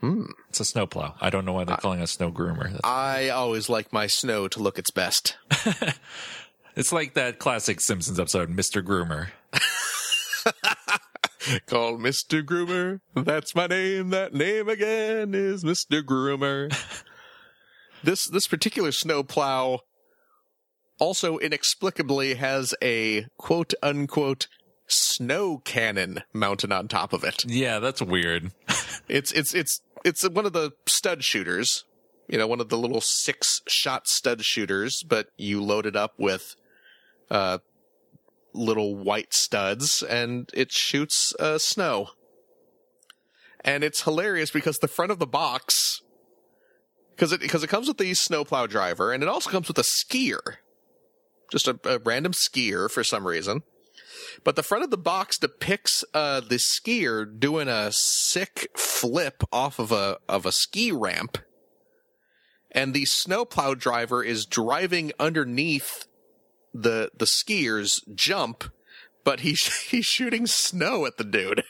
Hmm. 0.01 0.25
It's 0.49 0.59
a 0.59 0.65
snowplow. 0.65 1.15
I 1.21 1.31
don't 1.31 1.45
know 1.45 1.53
why 1.53 1.63
they're 1.65 1.77
calling 1.77 2.01
it 2.01 2.05
a 2.05 2.07
snow 2.09 2.33
groomer. 2.33 2.65
That's- 2.65 2.81
I 2.83 3.29
always 3.29 3.69
like 3.69 3.93
my 3.93 4.09
snow 4.09 4.49
to 4.49 4.59
look 4.61 4.79
its 4.79 4.91
best. 4.91 5.37
It's 6.77 6.93
like 6.93 7.15
that 7.15 7.39
classic 7.41 7.81
Simpsons 7.81 8.19
episode, 8.21 8.49
Mr. 8.49 8.81
Groomer. 8.83 9.29
Call 11.67 11.97
Mr. 11.97 12.43
Groomer. 12.43 13.01
That's 13.15 13.55
my 13.55 13.67
name. 13.67 14.11
That 14.11 14.35
name 14.35 14.69
again 14.69 15.35
is 15.35 15.65
Mr. 15.65 16.03
Groomer. 16.03 16.75
this 18.03 18.27
this 18.27 18.47
particular 18.47 18.93
snowplow 18.93 19.81
also 20.99 21.39
inexplicably 21.39 22.35
has 22.35 22.75
a 22.83 23.27
quote 23.39 23.73
unquote 23.83 24.47
snow 24.87 25.59
cannon 25.59 26.23
mounted 26.33 26.73
on 26.73 26.89
top 26.89 27.13
of 27.13 27.25
it. 27.25 27.45
Yeah, 27.47 27.79
that's 27.79 28.03
weird. 28.03 28.53
It's 29.09 29.33
it's 29.33 29.55
it's 29.55 29.81
it's 30.05 30.29
one 30.29 30.47
of 30.47 30.53
the 30.53 30.71
stud 30.87 31.25
shooters. 31.25 31.85
You 32.29 32.39
know, 32.39 32.47
one 32.47 32.61
of 32.61 32.69
the 32.69 32.79
little 32.79 33.01
six 33.01 33.61
shot 33.67 34.07
stud 34.07 34.45
shooters, 34.45 35.03
but 35.03 35.27
you 35.37 35.61
load 35.61 35.85
it 35.85 35.97
up 35.97 36.13
with 36.17 36.55
uh 37.29 37.59
little 38.53 38.97
white 38.97 39.33
studs 39.33 40.03
and 40.03 40.51
it 40.55 40.73
shoots 40.73 41.35
uh 41.39 41.59
snow. 41.59 42.11
And 43.63 43.85
it's 43.85 44.03
hilarious 44.03 44.51
because 44.51 44.79
the 44.79 44.89
front 44.89 45.13
of 45.13 45.19
the 45.19 45.27
box 45.27 46.01
because 47.15 47.33
it 47.33 47.41
because 47.41 47.63
it 47.63 47.69
comes 47.69 47.87
with 47.87 47.99
the 47.99 48.15
snowplow 48.15 48.67
driver 48.67 49.13
and 49.13 49.23
it 49.23 49.29
also 49.29 49.51
comes 49.51 49.69
with 49.69 49.79
a 49.79 49.83
skier. 49.83 50.57
Just 51.51 51.69
a, 51.69 51.79
a 51.85 51.99
random 51.99 52.33
skier 52.33 52.91
for 52.91 53.05
some 53.05 53.27
reason. 53.27 53.63
But 54.45 54.57
the 54.57 54.63
front 54.63 54.85
of 54.85 54.91
the 54.91 54.99
box 54.99 55.39
depicts 55.39 56.05
uh, 56.15 56.41
the 56.41 56.57
skier 56.57 57.27
doing 57.39 57.69
a 57.69 57.91
sick 57.93 58.69
flip 58.77 59.43
off 59.53 59.79
of 59.79 59.93
a 59.93 60.19
of 60.29 60.47
a 60.47 60.53
ski 60.53 60.93
ramp, 60.93 61.39
and 62.71 62.95
the 62.95 63.05
snowplow 63.05 63.75
driver 63.75 64.23
is 64.23 64.47
driving 64.47 65.13
underneath 65.19 66.07
the 66.75 67.11
the 67.19 67.27
skier's 67.27 68.01
jump, 68.15 68.65
but 69.25 69.41
he's 69.41 69.63
he's 69.91 70.07
shooting 70.07 70.47
snow 70.47 71.07
at 71.07 71.17
the 71.17 71.25
dude. 71.25 71.65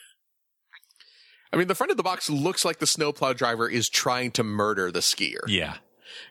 I 1.53 1.57
mean, 1.57 1.67
the 1.67 1.75
front 1.75 1.91
of 1.91 1.97
the 1.97 2.03
box 2.03 2.29
looks 2.29 2.63
like 2.63 2.79
the 2.79 2.87
snowplow 2.87 3.33
driver 3.33 3.67
is 3.69 3.89
trying 3.89 4.31
to 4.31 4.43
murder 4.43 4.89
the 4.89 5.01
skier 5.01 5.41
Yeah. 5.47 5.75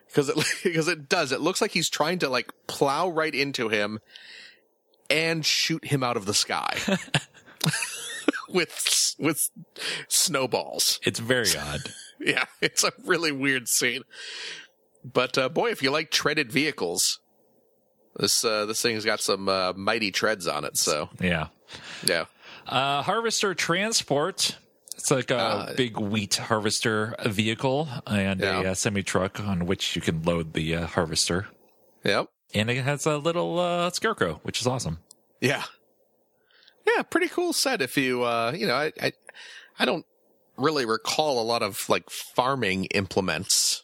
because 0.07 0.31
it 0.31 0.37
because 0.65 0.89
it 0.89 1.09
does. 1.09 1.31
It 1.33 1.41
looks 1.41 1.61
like 1.61 1.73
he's 1.73 1.91
trying 1.91 2.19
to 2.21 2.29
like 2.29 2.51
plow 2.67 3.09
right 3.11 3.35
into 3.35 3.69
him 3.69 3.99
and 5.11 5.45
shoot 5.45 5.85
him 5.87 6.03
out 6.03 6.17
of 6.17 6.25
the 6.25 6.33
sky 6.35 6.79
with 8.49 9.15
with 9.19 9.51
snowballs. 10.09 11.01
It's 11.05 11.19
very 11.21 11.49
odd. 11.59 11.81
Yeah, 12.19 12.45
it's 12.61 12.85
a 12.85 12.93
really 13.05 13.33
weird 13.33 13.69
scene. 13.69 14.03
But 15.05 15.37
uh, 15.39 15.49
boy, 15.49 15.71
if 15.71 15.83
you 15.83 15.91
like 15.91 16.11
treaded 16.11 16.53
vehicles, 16.53 17.19
this 18.17 18.45
uh, 18.45 18.67
this 18.67 18.81
thing's 18.83 19.05
got 19.05 19.21
some 19.21 19.49
uh, 19.49 19.73
mighty 19.75 20.11
treads 20.11 20.47
on 20.47 20.65
it. 20.65 20.77
So 20.77 21.09
Yeah. 21.21 21.49
yeah, 22.05 22.25
Uh, 22.67 23.03
harvester 23.03 23.55
transport. 23.55 24.59
It's 24.97 25.11
like 25.11 25.31
a 25.31 25.39
Uh, 25.39 25.75
big 25.77 25.97
wheat 25.99 26.35
harvester 26.37 27.15
vehicle 27.25 27.89
and 28.07 28.41
Yeah. 28.41 28.61
a 28.63 28.71
uh, 28.73 28.75
semi 28.75 29.03
truck 29.03 29.41
on 29.41 29.65
which 29.67 29.97
you 29.97 30.03
can 30.03 30.23
load 30.23 30.53
the 30.53 30.75
uh, 30.77 30.87
harvester. 30.87 31.49
yep, 32.05 32.29
And 32.55 32.69
it 32.71 32.83
has 32.85 33.07
a 33.07 33.17
little 33.17 33.59
uh, 33.59 33.91
scarecrow, 33.91 34.41
which 34.43 34.61
is 34.61 34.67
awesome. 34.67 34.99
yeah, 35.41 35.65
yeah. 36.87 37.03
Pretty 37.03 37.29
cool 37.29 37.53
set. 37.53 37.81
If 37.81 37.97
you 37.97 38.25
uh, 38.25 38.53
you 38.55 38.67
know, 38.67 38.75
I 38.75 38.93
I, 39.01 39.13
I 39.79 39.85
don't 39.87 40.05
really 40.57 40.85
recall 40.85 41.41
a 41.41 41.45
lot 41.45 41.63
of 41.63 41.89
like 41.89 42.11
farming 42.11 42.85
implements 42.87 43.83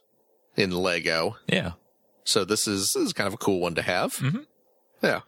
in 0.56 0.70
Lego. 0.70 1.36
Yeah. 1.46 1.72
So 2.26 2.44
this 2.44 2.66
is 2.68 2.92
this 2.92 2.96
is 3.06 3.12
kind 3.12 3.26
of 3.28 3.34
a 3.34 3.38
cool 3.38 3.60
one 3.60 3.74
to 3.76 3.82
have. 3.82 4.14
Mhm. 4.16 4.46
Yeah, 5.02 5.20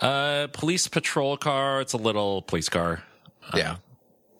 Uh, 0.00 0.46
police 0.52 0.86
patrol 0.86 1.36
car. 1.36 1.80
It's 1.80 1.92
a 1.92 1.96
little 1.98 2.42
police 2.42 2.68
car. 2.68 3.02
yeah, 3.54 3.76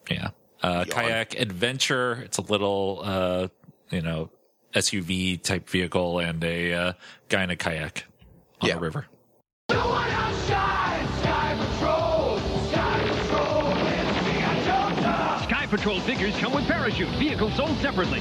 Yeah. 0.08 0.28
Uh, 0.62 0.84
Yawn. 0.86 0.86
kayak 0.86 1.34
adventure. 1.40 2.22
It's 2.24 2.38
a 2.38 2.42
little, 2.42 3.00
uh, 3.04 3.48
you 3.90 4.02
know, 4.02 4.30
SUV 4.74 5.36
type 5.36 5.68
vehicle 5.68 6.18
and 6.20 6.42
a 6.44 6.72
uh, 6.74 6.92
guy 7.28 7.42
in 7.44 7.50
a 7.50 7.56
kayak 7.56 8.04
on 8.60 8.68
Yeah. 8.68 8.74
the 8.74 8.80
river. 8.80 9.06
Sky 15.42 15.66
Patrol 15.70 16.00
figures 16.00 16.36
come 16.36 16.52
with 16.52 16.66
parachute. 16.66 17.08
Vehicles 17.18 17.54
sold 17.54 17.76
separately. 17.78 18.20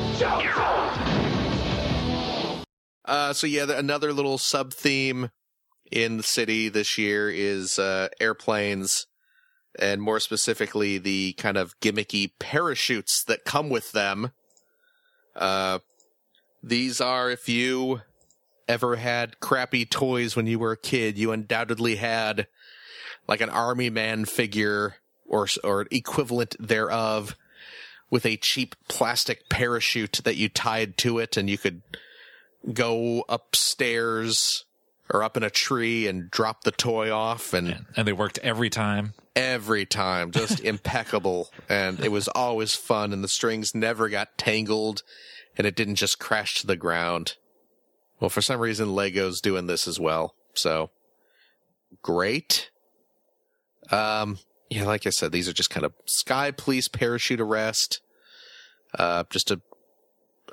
Uh, 3.08 3.32
so 3.32 3.48
yeah, 3.48 3.66
another 3.72 4.12
little 4.12 4.38
sub 4.38 4.74
theme 4.74 5.32
in 5.92 6.18
the 6.18 6.24
city 6.24 6.68
this 6.68 6.98
year 6.98 7.30
is 7.30 7.80
uh, 7.80 8.10
airplanes, 8.20 9.08
and 9.80 10.02
more 10.02 10.20
specifically, 10.20 10.98
the 10.98 11.34
kind 11.34 11.56
of 11.56 11.80
gimmicky 11.80 12.32
parachutes 12.38 13.24
that 13.24 13.46
come 13.46 13.70
with 13.70 13.94
them. 13.94 14.32
Uh, 15.36 15.80
these 16.62 17.00
are 17.00 17.32
if 17.32 17.48
you 17.48 18.02
ever 18.68 18.98
had 18.98 19.40
crappy 19.40 19.86
toys 19.86 20.36
when 20.36 20.46
you 20.46 20.60
were 20.60 20.74
a 20.74 20.78
kid, 20.78 21.18
you 21.18 21.32
undoubtedly 21.32 21.96
had 21.96 22.48
like 23.26 23.40
an 23.40 23.50
army 23.50 23.90
man 23.90 24.26
figure 24.26 24.96
or 25.26 25.48
or 25.64 25.86
equivalent 25.92 26.58
thereof 26.60 27.38
with 28.10 28.26
a 28.26 28.38
cheap 28.38 28.76
plastic 28.90 29.48
parachute 29.50 30.20
that 30.24 30.36
you 30.36 30.50
tied 30.50 30.98
to 30.98 31.20
it 31.20 31.38
and 31.38 31.50
you 31.50 31.58
could 31.58 31.82
go 32.74 33.24
upstairs 33.30 34.66
or 35.10 35.24
up 35.24 35.38
in 35.38 35.44
a 35.44 35.50
tree 35.50 36.08
and 36.08 36.30
drop 36.30 36.64
the 36.64 36.72
toy 36.72 37.12
off 37.12 37.54
and 37.54 37.86
And 37.96 38.08
they 38.08 38.14
worked 38.14 38.40
every 38.40 38.70
time. 38.70 39.14
every 39.36 39.86
time. 39.86 40.32
Just 40.32 40.60
impeccable. 40.64 41.50
And 41.70 42.00
it 42.02 42.12
was 42.12 42.28
always 42.28 42.76
fun. 42.76 43.14
And 43.14 43.24
the 43.24 43.28
strings 43.30 43.74
never 43.74 44.10
got 44.10 44.38
tangled 44.38 45.04
and 45.58 45.66
it 45.66 45.76
didn't 45.76 45.96
just 45.96 46.20
crash 46.20 46.56
to 46.62 46.68
the 46.68 46.76
ground. 46.76 47.36
Well 48.20 48.30
for 48.30 48.42
some 48.42 48.60
reason 48.60 48.94
lego's 48.94 49.40
doing 49.42 49.68
this 49.68 49.88
as 49.88 50.00
well. 50.00 50.36
So 50.54 50.90
great. 52.02 52.70
Um 53.92 54.40
yeah 54.70 54.84
like 54.84 55.08
i 55.08 55.10
said 55.10 55.32
these 55.32 55.48
are 55.48 55.54
just 55.54 55.70
kind 55.70 55.86
of 55.86 55.94
sky 56.06 56.52
police 56.52 56.90
parachute 56.90 57.40
arrest. 57.40 58.02
Uh 58.98 59.24
just 59.30 59.52
a, 59.52 59.62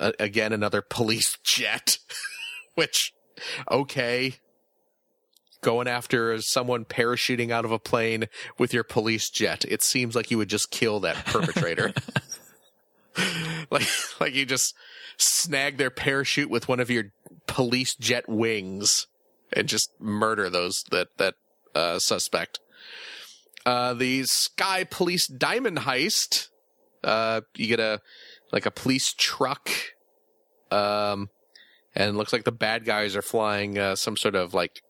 again 0.01 0.53
another 0.53 0.83
police 0.83 1.39
jet 1.45 1.99
which 2.75 3.13
okay 3.71 4.35
going 5.61 5.89
after 5.89 6.41
someone 6.43 6.85
parachuting 6.85 7.51
out 7.51 7.65
of 7.65 7.73
a 7.73 7.79
plane 7.79 8.27
with 8.59 8.75
your 8.75 8.85
police 8.85 9.31
jet. 9.31 9.65
It 9.67 9.83
seems 9.83 10.15
like 10.15 10.31
you 10.31 10.37
would 10.37 10.51
just 10.51 10.71
kill 10.71 11.01
that 11.01 11.25
perpetrator. 11.25 11.93
like 13.71 13.87
like 14.21 14.35
you 14.35 14.45
just 14.45 14.75
snag 15.17 15.77
their 15.77 15.91
parachute 15.91 16.51
with 16.51 16.69
one 16.69 16.81
of 16.81 16.91
your 16.91 17.05
police 17.47 17.95
jet 17.95 18.29
wings 18.29 19.07
and 19.53 19.69
just 19.69 19.91
murder 20.01 20.51
those 20.51 20.85
that 20.91 21.09
that 21.19 21.35
uh, 21.75 21.99
suspect. 21.99 22.61
Uh, 23.67 23.95
the 23.95 24.25
Sky 24.25 24.85
Police 24.85 25.27
Diamond 25.27 25.79
Heist. 25.79 26.49
Uh, 27.03 27.43
you 27.55 27.67
get 27.67 27.81
a 27.81 28.01
like 28.55 28.65
a 28.67 28.71
police 28.71 29.13
truck. 29.13 29.69
Um, 30.71 31.29
and 31.95 32.11
it 32.11 32.15
looks 32.15 32.33
like 32.33 32.45
the 32.45 32.53
bad 32.53 32.85
guys 32.85 33.17
are 33.17 33.23
flying 33.23 33.77
uh, 33.77 33.97
some 33.97 34.17
sort 34.17 34.37
of 34.37 34.55
like 34.55 34.81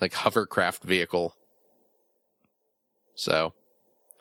like 0.00 0.14
hovercraft 0.14 0.84
vehicle. 0.84 1.34
So, 3.16 3.54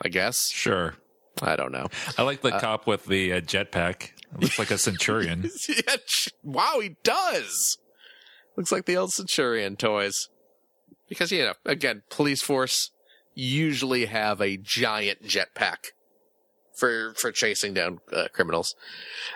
I 0.01 0.09
guess 0.09 0.51
Sure. 0.51 0.95
I 1.41 1.55
don't 1.57 1.73
know. 1.73 1.87
I 2.17 2.23
like 2.23 2.41
the 2.41 2.51
cop 2.51 2.87
with 2.87 3.05
the 3.05 3.33
uh, 3.33 3.41
jetpack. 3.41 4.11
Looks 4.39 4.57
like 4.57 4.71
a 4.71 4.77
centurion. 4.77 5.49
yeah, 5.69 5.97
wow, 6.43 6.79
he 6.81 6.95
does. 7.03 7.77
Looks 8.55 8.71
like 8.71 8.85
the 8.85 8.95
old 8.95 9.11
Centurion 9.11 9.75
toys. 9.75 10.29
Because 11.09 11.31
you 11.31 11.43
know, 11.43 11.53
again, 11.65 12.03
police 12.09 12.41
force 12.41 12.91
usually 13.33 14.05
have 14.05 14.39
a 14.41 14.55
giant 14.55 15.23
jetpack 15.23 15.91
for 16.75 17.13
for 17.15 17.31
chasing 17.31 17.73
down 17.73 17.99
uh, 18.11 18.27
criminals. 18.33 18.75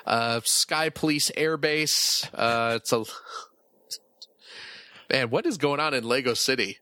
Uh, 0.05 0.41
Sky 0.43 0.89
Police 0.89 1.31
Air 1.35 1.57
Base. 1.57 2.27
Uh, 2.33 2.73
it's 2.77 2.91
a 2.91 3.03
man. 5.09 5.29
What 5.29 5.45
is 5.45 5.57
going 5.57 5.79
on 5.79 5.93
in 5.93 6.03
Lego 6.03 6.33
City? 6.33 6.77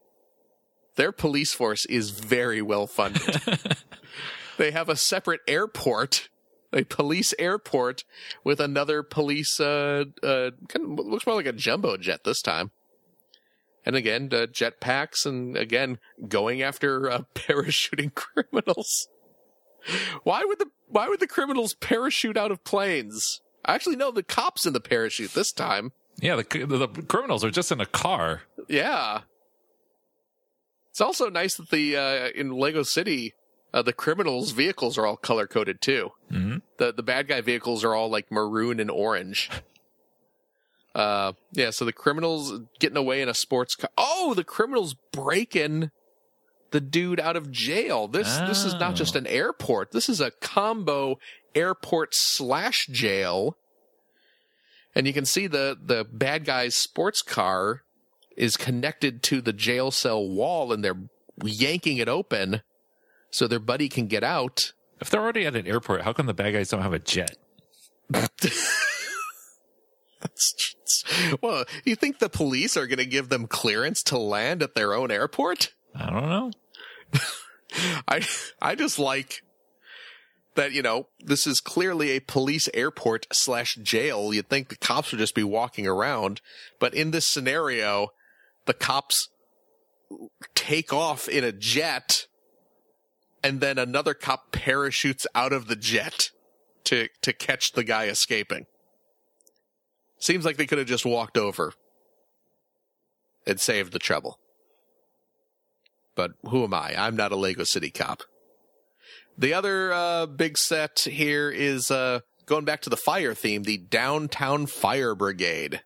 Their 0.96 1.12
police 1.12 1.54
force 1.54 1.86
is 1.86 2.10
very 2.10 2.62
well 2.62 2.88
funded. 2.88 3.40
they 4.58 4.72
have 4.72 4.90
a 4.90 4.96
separate 4.96 5.42
airport 5.48 6.30
a 6.74 6.84
police 6.84 7.34
airport 7.40 8.04
with 8.44 8.60
another 8.60 9.02
police 9.02 9.60
uh 9.60 10.04
uh 10.22 10.52
kind 10.68 11.00
of 11.00 11.06
looks 11.06 11.26
more 11.26 11.36
like 11.36 11.46
a 11.46 11.54
jumbo 11.54 11.96
jet 11.98 12.24
this 12.26 12.42
time 12.42 12.72
and 13.86 13.96
again 13.96 14.30
uh, 14.34 14.46
jetpacks 14.48 15.26
and 15.26 15.56
again 15.56 15.98
going 16.28 16.62
after 16.62 17.10
uh, 17.10 17.22
parachuting 17.36 18.14
criminals 18.14 19.08
why 20.24 20.44
would 20.46 20.60
the 20.60 20.68
why 20.88 21.08
would 21.08 21.20
the 21.20 21.28
criminals 21.28 21.74
parachute 21.76 22.38
out 22.38 22.52
of 22.52 22.64
planes 22.64 23.42
actually 23.66 23.96
no 23.96 24.12
the 24.12 24.24
cops 24.24 24.66
in 24.66 24.74
the 24.74 24.80
parachute 24.80 25.34
this 25.34 25.52
time 25.52 25.92
yeah, 26.20 26.36
the, 26.36 26.66
the 26.66 26.88
criminals 27.04 27.44
are 27.44 27.52
just 27.52 27.72
in 27.72 27.80
a 27.80 27.86
car. 27.86 28.42
yeah 28.68 29.22
it's 30.90 31.02
also 31.02 31.30
nice 31.30 31.56
that 31.56 31.70
the 31.70 31.96
uh 31.96 32.30
in 32.36 32.52
lego 32.52 32.82
city 32.84 33.34
uh, 33.74 33.82
the 33.82 33.94
criminals 33.94 34.52
vehicles 34.52 34.98
are 34.98 35.06
all 35.06 35.18
color 35.18 35.46
coded 35.46 35.82
too 35.82 36.12
Mhm. 36.32 36.62
the 36.78 36.92
the 36.94 37.04
bad 37.04 37.28
guy 37.28 37.42
vehicles 37.42 37.84
are 37.84 37.94
all 37.94 38.10
like 38.10 38.32
maroon 38.32 38.80
and 38.80 38.90
orange. 38.92 39.50
Uh, 40.96 41.34
yeah. 41.52 41.70
So 41.70 41.86
the 41.86 41.94
criminals 41.94 42.60
getting 42.80 42.98
away 42.98 43.22
in 43.22 43.30
a 43.30 43.34
sports 43.36 43.76
car. 43.76 43.90
Oh, 43.98 44.34
the 44.34 44.44
criminals 44.44 44.96
breaking 45.12 45.92
the 46.72 46.82
dude 46.82 47.20
out 47.20 47.36
of 47.36 47.52
jail. 47.52 48.08
This 48.08 48.38
this 48.40 48.64
is 48.66 48.74
not 48.76 48.96
just 48.96 49.16
Oh. 49.16 49.20
an 49.20 49.28
airport. 49.28 49.92
This 49.92 50.10
is 50.10 50.20
a 50.22 50.32
combo 50.32 51.18
airport 51.56 52.10
slash 52.14 52.88
jail. 52.88 53.58
And 54.96 55.06
you 55.08 55.14
can 55.14 55.26
see 55.26 55.48
the 55.48 55.78
the 55.82 56.06
bad 56.12 56.44
guy's 56.46 56.76
sports 56.76 57.22
car 57.22 57.84
is 58.36 58.58
connected 58.58 59.24
to 59.24 59.42
the 59.42 59.54
jail 59.54 59.92
cell 59.92 60.28
wall, 60.28 60.72
and 60.74 60.84
they're 60.84 61.00
yanking 61.44 61.98
it 61.98 62.08
open 62.10 62.62
so 63.32 63.48
their 63.48 63.60
buddy 63.60 63.90
can 63.90 64.08
get 64.08 64.24
out. 64.24 64.74
If 65.00 65.10
they're 65.10 65.22
already 65.22 65.46
at 65.46 65.56
an 65.56 65.68
airport, 65.68 66.02
how 66.02 66.14
come 66.14 66.26
the 66.26 66.34
bad 66.34 66.54
guys 66.54 66.70
don't 66.70 66.82
have 66.82 66.94
a 66.94 67.00
jet? 67.00 67.36
well, 71.42 71.66
you 71.86 71.96
think 71.96 72.20
the 72.20 72.30
police 72.30 72.76
are 72.78 72.88
going 72.88 72.98
to 72.98 73.06
give 73.06 73.30
them 73.30 73.48
clearance 73.48 74.02
to 74.04 74.18
land 74.18 74.64
at 74.64 74.76
their 74.76 74.94
own 74.94 75.12
airport? 75.12 75.74
I 76.00 76.10
don't 76.10 76.30
know. 76.30 76.52
I 78.08 78.26
I 78.62 78.76
just 78.76 79.00
like 79.00 79.42
that 80.56 80.72
you 80.72 80.82
know 80.82 81.08
this 81.20 81.48
is 81.48 81.60
clearly 81.60 82.12
a 82.12 82.20
police 82.20 82.70
airport 82.74 83.26
slash 83.32 83.76
jail. 83.76 84.34
You'd 84.34 84.50
think 84.50 84.70
the 84.70 84.76
cops 84.76 85.12
would 85.12 85.20
just 85.20 85.36
be 85.36 85.44
walking 85.44 85.88
around, 85.88 86.42
but 86.80 86.94
in 86.94 87.12
this 87.12 87.28
scenario, 87.28 88.10
the 88.66 88.74
cops 88.74 89.30
take 90.56 90.94
off 90.94 91.28
in 91.28 91.44
a 91.44 91.52
jet, 91.52 92.28
and 93.44 93.60
then 93.60 93.78
another 93.78 94.14
cop 94.14 94.52
parachutes 94.52 95.26
out 95.34 95.54
of 95.54 95.68
the 95.68 95.76
jet 95.76 96.30
to 96.86 97.08
to 97.22 97.34
catch 97.34 97.72
the 97.74 97.84
guy 97.84 98.06
escaping. 98.06 98.66
Seems 100.20 100.46
like 100.46 100.58
they 100.58 100.66
could 100.66 100.80
have 100.80 100.88
just 100.88 101.06
walked 101.06 101.38
over 101.38 101.74
and 103.46 103.60
saved 103.60 103.94
the 103.94 104.00
trouble 104.00 104.40
but 106.18 106.32
who 106.50 106.66
am 106.66 106.74
I? 106.74 106.94
I'm 106.98 107.16
not 107.16 107.32
a 107.32 107.38
Lego 107.38 107.64
City 107.64 107.90
cop. 107.90 108.24
The 109.38 109.54
other 109.54 109.94
uh, 109.94 110.26
big 110.26 110.58
set 110.58 111.00
here 111.02 111.50
is 111.50 111.90
uh, 111.92 112.20
going 112.46 112.66
back 112.66 112.82
to 112.82 112.90
the 112.90 112.98
fire 112.98 113.34
theme, 113.34 113.64
the 113.64 113.78
Downtown 113.78 114.66
Fire 114.66 115.16
Brigade. 115.16 115.82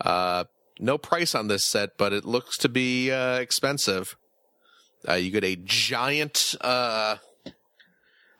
Uh, 0.00 0.44
no 0.78 0.98
price 0.98 1.34
on 1.34 1.48
this 1.48 1.64
set, 1.66 1.96
but 1.96 2.12
it 2.12 2.24
looks 2.24 2.56
to 2.58 2.68
be 2.68 3.10
uh, 3.10 3.36
expensive. 3.38 4.16
Uh, 5.08 5.14
you 5.14 5.30
get 5.30 5.44
a 5.44 5.56
giant, 5.56 6.54
uh, 6.60 7.16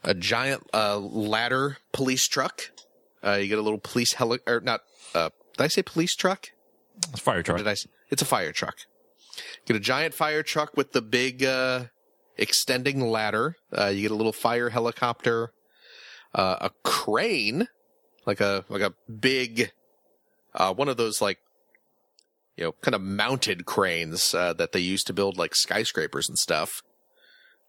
a 0.04 0.14
giant 0.14 0.62
uh, 0.74 0.98
ladder 0.98 1.78
police 1.92 2.28
truck. 2.28 2.70
Uh, 3.24 3.32
you 3.34 3.48
get 3.48 3.58
a 3.58 3.62
little 3.62 3.78
police 3.78 4.14
heli, 4.14 4.40
or 4.46 4.60
not? 4.60 4.80
Uh, 5.14 5.30
did 5.56 5.64
I 5.64 5.68
say 5.68 5.82
police 5.82 6.14
truck? 6.14 6.48
It's 6.98 7.14
a 7.14 7.16
fire 7.22 7.38
Or 7.38 7.42
truck. 7.42 7.58
did 7.58 7.68
I? 7.68 7.76
It's 8.10 8.20
a 8.22 8.26
fire 8.26 8.52
truck. 8.52 8.76
Get 9.66 9.76
a 9.76 9.80
giant 9.80 10.14
fire 10.14 10.42
truck 10.42 10.76
with 10.76 10.92
the 10.92 11.02
big 11.02 11.44
uh, 11.44 11.84
extending 12.36 13.00
ladder. 13.00 13.56
Uh, 13.76 13.86
you 13.86 14.02
get 14.02 14.10
a 14.10 14.16
little 14.16 14.32
fire 14.32 14.70
helicopter, 14.70 15.52
uh, 16.34 16.56
a 16.60 16.70
crane, 16.82 17.68
like 18.26 18.40
a 18.40 18.64
like 18.68 18.82
a 18.82 18.94
big, 19.10 19.72
uh, 20.54 20.72
one 20.74 20.88
of 20.88 20.96
those 20.96 21.20
like, 21.20 21.38
you 22.56 22.64
know, 22.64 22.72
kind 22.82 22.94
of 22.94 23.00
mounted 23.00 23.64
cranes 23.64 24.34
uh, 24.34 24.52
that 24.52 24.72
they 24.72 24.80
used 24.80 25.06
to 25.06 25.12
build 25.12 25.36
like 25.38 25.54
skyscrapers 25.54 26.28
and 26.28 26.38
stuff. 26.38 26.82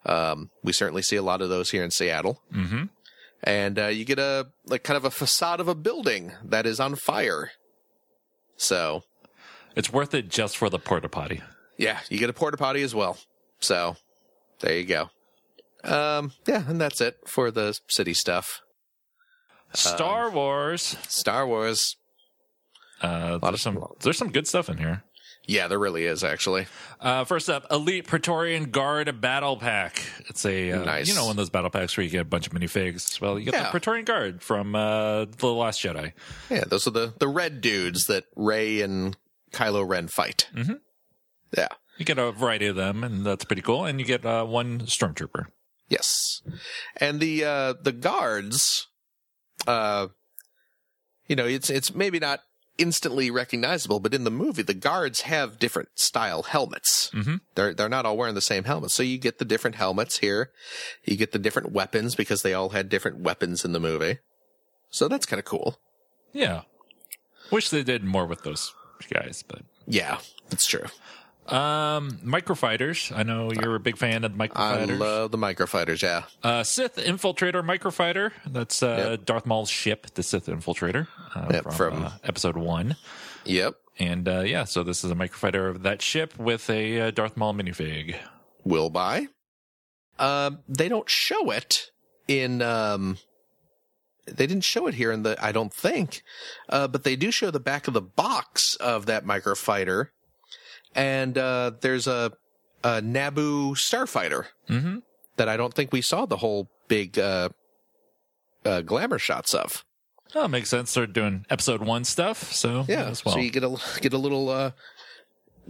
Um, 0.06 0.50
we 0.64 0.74
certainly 0.74 1.02
see 1.02 1.16
a 1.16 1.24
lot 1.24 1.42
of 1.42 1.48
those 1.50 1.72
here 1.72 1.84
in 1.84 1.92
Seattle 1.92 2.42
hmm 2.52 2.84
and 3.44 3.78
uh, 3.78 3.88
you 3.88 4.06
get 4.06 4.20
a 4.20 4.48
like 4.66 4.84
kind 4.84 4.98
of 4.98 5.06
a 5.06 5.12
facade 5.12 5.60
of 5.60 5.68
a 5.68 5.76
building 5.76 6.32
that 6.44 6.66
is 6.66 6.80
on 6.80 6.96
fire. 6.96 7.52
So 8.56 9.04
It's 9.76 9.92
worth 9.92 10.14
it 10.14 10.30
just 10.30 10.56
for 10.58 10.70
the 10.70 10.80
porta 10.80 11.10
potty. 11.10 11.42
Yeah, 11.78 12.00
you 12.10 12.18
get 12.20 12.30
a 12.30 12.34
porta 12.34 12.58
potty 12.58 12.84
as 12.84 12.94
well. 12.94 13.18
So 13.60 13.96
there 14.60 14.78
you 14.78 14.86
go. 14.86 15.10
Um, 15.84 16.32
yeah, 16.48 16.64
and 16.68 16.80
that's 16.80 17.02
it 17.02 17.18
for 17.28 17.52
the 17.52 17.78
city 17.88 18.14
stuff. 18.14 18.62
Star 19.74 20.30
Wars. 20.30 20.96
Star 21.08 21.48
Wars. 21.48 21.96
Uh, 23.02 23.38
of- 23.38 23.42
there's 23.42 23.62
some 23.62 23.84
there's 24.02 24.18
some 24.18 24.32
good 24.32 24.48
stuff 24.48 24.70
in 24.70 24.78
here. 24.78 25.04
Yeah, 25.46 25.68
there 25.68 25.80
really 25.80 26.06
is 26.06 26.24
actually. 26.24 26.68
Uh, 27.02 27.26
first 27.26 27.50
up, 27.50 27.66
Elite 27.70 28.08
Praetorian 28.08 28.72
Guard 28.72 29.20
Battle 29.20 29.58
Pack. 29.58 30.02
It's 30.30 30.46
a 30.46 30.72
uh, 30.72 30.86
Nice. 30.86 31.10
you 31.10 31.16
know 31.16 31.24
one 31.26 31.32
of 31.32 31.36
those 31.38 31.50
battle 31.50 31.70
packs 31.70 31.98
where 31.98 32.04
you 32.06 32.10
get 32.10 32.22
a 32.22 32.26
bunch 32.26 32.48
of 32.48 32.54
minifigs. 32.54 33.20
Well, 33.20 33.38
you 33.38 33.46
get 33.46 33.56
Yeah. 33.56 33.64
the 33.64 33.70
Praetorian 33.72 34.06
Guard 34.06 34.42
from 34.42 34.74
uh, 34.74 35.26
the 35.26 35.48
Last 35.48 35.82
Jedi. 35.84 36.14
Yeah, 36.50 36.64
those 36.66 36.88
are 36.88 36.92
the 36.92 37.14
the 37.20 37.28
red 37.28 37.60
dudes 37.60 38.08
that 38.08 38.24
Rey 38.38 38.80
and 38.82 39.18
Kylo 39.52 39.86
Ren 39.86 40.08
fight. 40.08 40.48
Mhm. 40.56 40.80
Yeah. 41.56 41.68
You 41.98 42.06
get 42.06 42.18
a 42.18 42.32
variety 42.32 42.68
of 42.68 42.76
them, 42.76 43.04
and 43.04 43.26
that's 43.26 43.46
pretty 43.46 43.62
cool. 43.62 43.86
And 43.86 44.00
you 44.00 44.06
get 44.06 44.26
uh, 44.26 44.46
one 44.46 44.82
stormtrooper. 44.82 45.46
Yes. 45.90 46.42
And 46.98 47.20
the 47.20 47.44
uh 47.46 47.74
the 47.82 47.92
guards 47.92 48.88
uh 49.68 50.08
you 51.28 51.36
know, 51.36 51.46
it's 51.46 51.70
it's 51.70 51.94
maybe 51.94 52.20
not 52.20 52.40
instantly 52.80 53.30
recognizable, 53.30 54.00
but 54.00 54.14
in 54.16 54.24
the 54.24 54.32
movie, 54.32 54.64
the 54.64 54.74
guards 54.74 55.22
have 55.22 55.60
different 55.60 55.90
style 55.96 56.44
helmets. 56.44 57.12
Mhm. 57.14 57.42
They're 57.54 57.74
they're 57.76 57.90
not 57.90 58.06
all 58.08 58.18
wearing 58.18 58.34
the 58.34 58.42
same 58.42 58.64
helmet, 58.64 58.90
so 58.92 59.04
you 59.04 59.20
get 59.20 59.38
the 59.38 59.46
different 59.46 59.76
helmets 59.76 60.18
here. 60.18 60.50
You 61.04 61.16
get 61.16 61.32
the 61.32 61.38
different 61.40 61.72
weapons 61.72 62.16
because 62.16 62.42
they 62.42 62.54
all 62.56 62.70
had 62.70 62.90
different 62.90 63.20
weapons 63.20 63.64
in 63.64 63.74
the 63.74 63.80
movie. 63.80 64.18
So 64.90 65.08
that's 65.08 65.28
kind 65.28 65.40
of 65.40 65.46
cool. 65.46 65.78
Yeah. 66.32 66.62
Wish 67.52 67.70
they 67.70 67.84
did 67.84 68.04
more 68.04 68.26
with 68.26 68.42
those 68.44 68.74
guys, 69.14 69.44
but 69.48 69.62
Yeah, 69.86 70.20
that's 70.50 70.66
true. 70.66 70.86
Um 71.48 72.20
microfighters. 72.24 73.16
I 73.16 73.24
know 73.24 73.52
you're 73.52 73.76
a 73.76 73.80
big 73.80 73.98
fan 73.98 74.24
of 74.24 74.36
the 74.38 74.44
I 74.44 74.48
microfighters. 74.48 75.00
love 75.00 75.32
the 75.32 75.38
microfighters. 75.38 76.02
Yeah, 76.02 76.24
uh 76.44 76.64
Sith 76.64 76.96
Infiltrator 76.98 77.64
Microfighter. 77.64 78.32
That's 78.48 78.82
uh 78.82 79.18
Darth 79.24 79.46
Maul's 79.46 79.70
ship, 79.70 80.08
the 80.14 80.24
Sith 80.24 80.46
Infiltrator, 80.48 81.08
uh, 81.36 81.48
Yep, 81.52 81.64
from, 81.64 81.74
from- 81.74 82.04
uh, 82.06 82.12
episode 82.24 82.56
1. 82.58 82.96
yep. 83.46 83.76
And 84.00 84.28
uh 84.28 84.42
yeah, 84.42 84.64
so 84.64 84.84
this 84.84 85.04
is 85.04 85.12
a 85.12 85.16
microfighter 85.16 85.70
of 85.70 85.84
that 85.84 86.02
ship 86.02 86.38
with 86.40 86.70
a 86.70 87.00
uh, 87.02 87.12
Darth 87.12 87.38
Maul 87.38 87.54
minifig. 87.54 88.16
Will 88.64 88.90
buy. 88.90 89.28
Um, 90.20 90.60
they 90.70 90.88
don't 90.90 91.10
show 91.10 91.52
it 91.52 91.92
in. 92.28 92.62
Um, 92.62 93.18
they 94.26 94.48
didn't 94.48 94.64
show 94.64 94.88
it 94.88 94.94
here 94.94 95.12
in 95.12 95.24
the. 95.24 95.36
I 95.44 95.52
don't 95.52 95.74
think, 95.74 96.24
uh, 96.70 96.88
but 96.88 97.04
they 97.04 97.16
do 97.18 97.30
show 97.30 97.52
the 97.52 97.60
back 97.60 97.88
of 97.90 97.94
the 97.94 98.02
box 98.02 98.76
of 98.78 99.06
that 99.08 99.26
microfighter, 99.26 100.10
and 100.96 101.38
uh, 101.38 101.72
there's 101.82 102.08
a, 102.08 102.32
a 102.84 103.02
Naboo 103.02 103.72
starfighter 103.76 104.46
Mhm. 104.70 105.02
that 105.38 105.48
I 105.50 105.58
don't 105.58 105.74
think 105.74 105.92
we 105.92 106.02
saw 106.02 106.26
the 106.26 106.38
whole 106.38 106.70
big 106.88 107.18
uh, 107.20 107.50
uh, 108.66 108.82
glamour 108.82 109.20
shots 109.20 109.54
of. 109.54 109.84
Oh, 110.36 110.48
makes 110.48 110.70
sense. 110.70 110.94
They're 110.94 111.06
doing 111.06 111.46
episode 111.50 111.82
1 111.82 112.04
stuff, 112.06 112.52
so 112.54 112.86
Yeah, 112.88 113.04
as 113.10 113.24
well. 113.24 113.36
so 113.36 113.40
you 113.42 113.52
get 113.52 113.64
a 113.64 113.78
get 114.02 114.14
a 114.14 114.18
little 114.18 114.50
uh, 114.50 114.72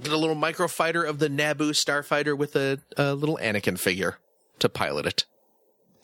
get 0.01 0.11
a 0.13 0.17
little 0.17 0.35
microfighter 0.35 1.07
of 1.07 1.19
the 1.19 1.27
Naboo 1.27 1.71
starfighter 1.71 2.37
with 2.37 2.55
a, 2.55 2.79
a 2.97 3.13
little 3.13 3.37
Anakin 3.41 3.77
figure 3.77 4.19
to 4.59 4.69
pilot 4.69 5.05
it. 5.05 5.25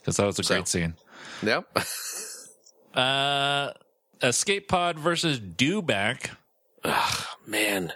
Cuz 0.03 0.17
that 0.17 0.25
was 0.25 0.39
a 0.39 0.43
So. 0.43 0.55
great 0.55 0.67
scene. 0.67 0.95
Yep. 1.43 1.77
Uh 2.93 3.71
Escape 4.21 4.67
Pod 4.67 4.97
versus 4.99 5.39
Dewback 5.39 6.31
Man, 7.45 7.93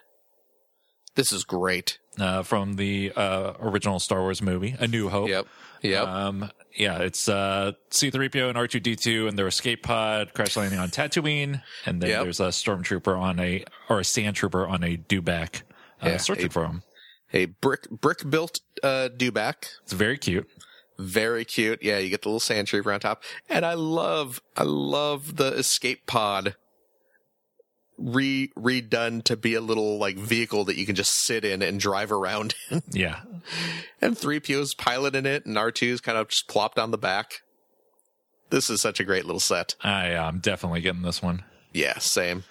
this 1.15 1.31
is 1.31 1.44
great. 1.44 1.99
uh, 2.19 2.44
from 2.44 2.76
the 2.76 3.11
uh, 3.15 3.53
original 3.60 3.99
Star 3.99 4.22
Wars 4.22 4.41
movie, 4.41 4.76
A 4.80 4.88
New 4.88 5.10
Hope. 5.10 5.30
Yep. 5.30 5.48
Yep. 5.81 6.07
Um, 6.07 6.52
yeah, 6.76 6.99
it's 6.99 7.27
uh, 7.27 7.72
C-3PO 7.90 8.49
and 8.49 8.57
R2-D2 8.57 9.27
and 9.27 9.38
their 9.38 9.48
escape 9.48 9.84
pod 9.84 10.34
crash 10.34 10.56
landing 10.56 10.80
on 10.80 10.90
Tatooine, 10.90 11.61
and 11.85 12.02
then 12.02 12.10
Yep. 12.10 12.23
there's 12.23 12.40
a 12.40 12.48
stormtrooper 12.49 13.19
on 13.19 13.40
a 13.40 13.65
or 13.90 13.99
a 13.99 14.03
sand 14.06 14.35
trooper 14.35 14.65
on 14.68 14.84
a 14.84 14.98
dewback 14.98 15.64
uh, 16.03 16.10
Yeah, 16.10 16.18
searching 16.18 16.45
a- 16.48 16.49
for 16.49 16.65
him. 16.65 16.84
a 17.34 17.45
brick 17.45 17.90
brick 17.90 18.30
built 18.30 18.61
uh, 18.84 19.10
dewback. 19.15 19.65
It's 19.84 19.94
very 19.94 20.18
cute. 20.18 20.48
Very 20.99 21.44
cute. 21.45 21.81
Yeah, 21.81 21.98
you 21.98 22.10
get 22.10 22.22
the 22.22 22.30
little 22.30 22.40
sand 22.40 22.68
trooper 22.68 22.91
on 22.94 22.99
top, 22.99 23.23
and 23.49 23.65
I 23.65 23.73
love 23.73 24.41
I 24.56 24.64
love 24.64 25.35
the 25.38 25.48
escape 25.53 26.06
pod 26.06 26.56
re 27.98 28.52
redone 28.57 29.24
to 29.26 29.36
be 29.38 29.53
a 29.53 29.61
little 29.61 29.98
like 29.98 30.18
vehicle 30.18 30.65
that 30.65 30.78
you 30.78 30.86
can 30.86 30.95
just 30.95 31.14
sit 31.14 31.45
in 31.45 31.61
and 31.61 31.80
drive 31.80 32.11
around 32.11 32.56
in. 32.70 32.82
Yeah, 32.91 33.22
and 34.02 34.15
3PO's 34.15 34.74
piloting 34.74 35.26
it, 35.26 35.45
and 35.45 35.56
R2's 35.56 36.02
kind 36.02 36.18
of 36.18 36.30
just 36.30 36.48
plopped 36.48 36.80
on 36.80 36.91
the 36.91 36.98
back. 36.98 37.41
This 38.49 38.70
is 38.70 38.82
such 38.82 38.99
a 38.99 39.03
great 39.03 39.26
little 39.26 39.40
set. 39.40 39.76
I 39.82 40.10
am 40.10 40.40
definitely 40.40 40.82
getting 40.82 41.02
this 41.02 41.22
one. 41.22 41.44
Yeah, 41.72 41.98
same. 41.98 42.44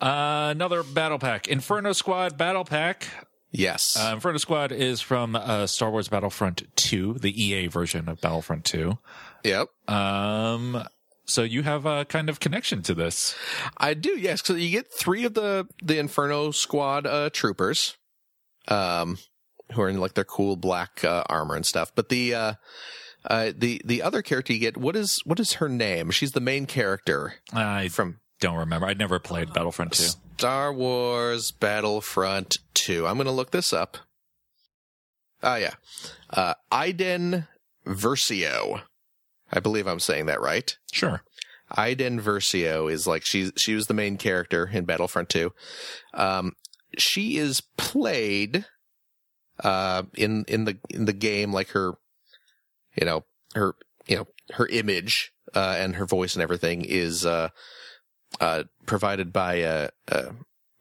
Uh, 0.00 0.48
another 0.50 0.82
battle 0.82 1.18
pack, 1.18 1.48
Inferno 1.48 1.92
Squad 1.92 2.36
battle 2.38 2.64
pack. 2.64 3.08
Yes. 3.56 3.96
Uh, 3.96 4.14
Inferno 4.14 4.38
Squad 4.38 4.72
is 4.72 5.00
from 5.00 5.36
uh, 5.36 5.68
Star 5.68 5.90
Wars 5.90 6.08
Battlefront 6.08 6.64
2, 6.74 7.14
the 7.20 7.44
EA 7.44 7.68
version 7.68 8.08
of 8.08 8.20
Battlefront 8.20 8.64
2. 8.64 8.98
yep. 9.44 9.68
Um, 9.88 10.82
so 11.26 11.42
you 11.42 11.62
have 11.62 11.86
a 11.86 12.04
kind 12.04 12.28
of 12.28 12.40
connection 12.40 12.82
to 12.82 12.94
this. 12.94 13.34
I 13.76 13.94
do, 13.94 14.10
yes. 14.10 14.42
So 14.44 14.54
you 14.54 14.70
get 14.70 14.92
three 14.92 15.24
of 15.24 15.34
the 15.34 15.66
the 15.82 15.98
Inferno 15.98 16.50
Squad 16.50 17.06
uh, 17.06 17.30
troopers, 17.30 17.96
um, 18.68 19.18
who 19.72 19.82
are 19.82 19.88
in 19.88 19.98
like 19.98 20.14
their 20.14 20.24
cool 20.24 20.56
black 20.56 21.04
uh, 21.04 21.24
armor 21.28 21.54
and 21.54 21.66
stuff. 21.66 21.92
But 21.94 22.08
the 22.08 22.34
uh, 22.34 22.54
uh, 23.24 23.52
the 23.56 23.80
the 23.84 24.02
other 24.02 24.22
character 24.22 24.52
you 24.52 24.58
get, 24.58 24.76
what 24.76 24.96
is 24.96 25.20
what 25.24 25.40
is 25.40 25.54
her 25.54 25.68
name? 25.68 26.10
She's 26.10 26.32
the 26.32 26.40
main 26.40 26.66
character 26.66 27.34
I 27.52 27.88
from 27.88 28.20
don't 28.40 28.56
remember. 28.56 28.86
I 28.86 28.94
never 28.94 29.18
played 29.18 29.52
Battlefront 29.52 29.92
2. 29.92 30.02
Star 30.36 30.72
Wars 30.72 31.52
Battlefront 31.52 32.58
Two. 32.74 33.06
I'm 33.06 33.16
going 33.16 33.26
to 33.26 33.32
look 33.32 33.52
this 33.52 33.72
up. 33.72 33.98
Ah, 35.42 35.56
yeah, 35.56 35.74
uh, 36.30 36.54
Iden 36.70 37.46
Versio. 37.86 38.82
I 39.54 39.60
believe 39.60 39.86
I'm 39.86 40.00
saying 40.00 40.26
that 40.26 40.40
right. 40.40 40.76
Sure. 40.92 41.22
Iden 41.70 42.20
Versio 42.20 42.90
is 42.92 43.06
like 43.06 43.22
she's 43.24 43.52
she 43.56 43.74
was 43.74 43.86
the 43.86 43.94
main 43.94 44.16
character 44.18 44.68
in 44.72 44.84
Battlefront 44.84 45.28
2. 45.30 45.52
Um, 46.12 46.52
she 46.98 47.38
is 47.38 47.62
played 47.76 48.66
uh 49.62 50.02
in 50.16 50.44
in 50.48 50.64
the 50.64 50.76
in 50.90 51.04
the 51.04 51.12
game 51.12 51.52
like 51.52 51.68
her 51.70 51.92
you 52.96 53.06
know 53.06 53.24
her 53.54 53.76
you 54.08 54.16
know 54.16 54.26
her 54.52 54.66
image 54.66 55.32
uh 55.54 55.76
and 55.78 55.94
her 55.94 56.04
voice 56.06 56.34
and 56.34 56.42
everything 56.42 56.84
is 56.84 57.24
uh 57.24 57.48
uh 58.40 58.64
provided 58.84 59.32
by 59.32 59.62
uh 59.62 59.88
uh, 60.10 60.30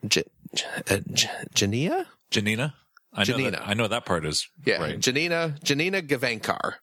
J- 0.07 0.23
J- 0.55 0.65
uh 0.89 0.97
Janina 1.53 2.07
Janina? 2.31 2.73
I 3.13 3.19
know, 3.19 3.25
Janina. 3.25 3.51
that, 3.51 3.67
I 3.67 3.75
know 3.75 3.87
that 3.87 4.05
part 4.05 4.25
is 4.25 4.47
yeah 4.65 4.81
right. 4.81 4.99
Janina 4.99 5.55
Janina 5.63 6.01
Gavankar 6.01 6.73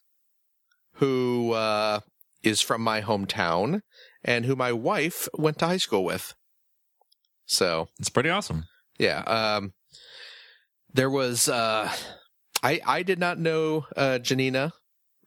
who 1.01 1.53
uh 1.53 2.01
is 2.43 2.61
from 2.63 2.81
my 2.83 3.03
hometown 3.03 3.83
and 4.25 4.45
who 4.47 4.55
my 4.57 4.73
wife 4.73 5.29
went 5.35 5.59
to 5.59 5.67
high 5.67 5.77
school 5.77 6.05
with. 6.05 6.35
So 7.47 7.89
It's 7.99 8.09
pretty 8.11 8.31
awesome. 8.31 8.65
yeah 8.99 9.21
um 9.27 9.73
there 10.93 11.11
was 11.11 11.49
uh 11.49 11.91
i 12.63 12.81
i 12.87 13.03
did 13.03 13.19
not 13.19 13.39
know 13.39 13.87
uh 13.97 14.19
janina 14.19 14.73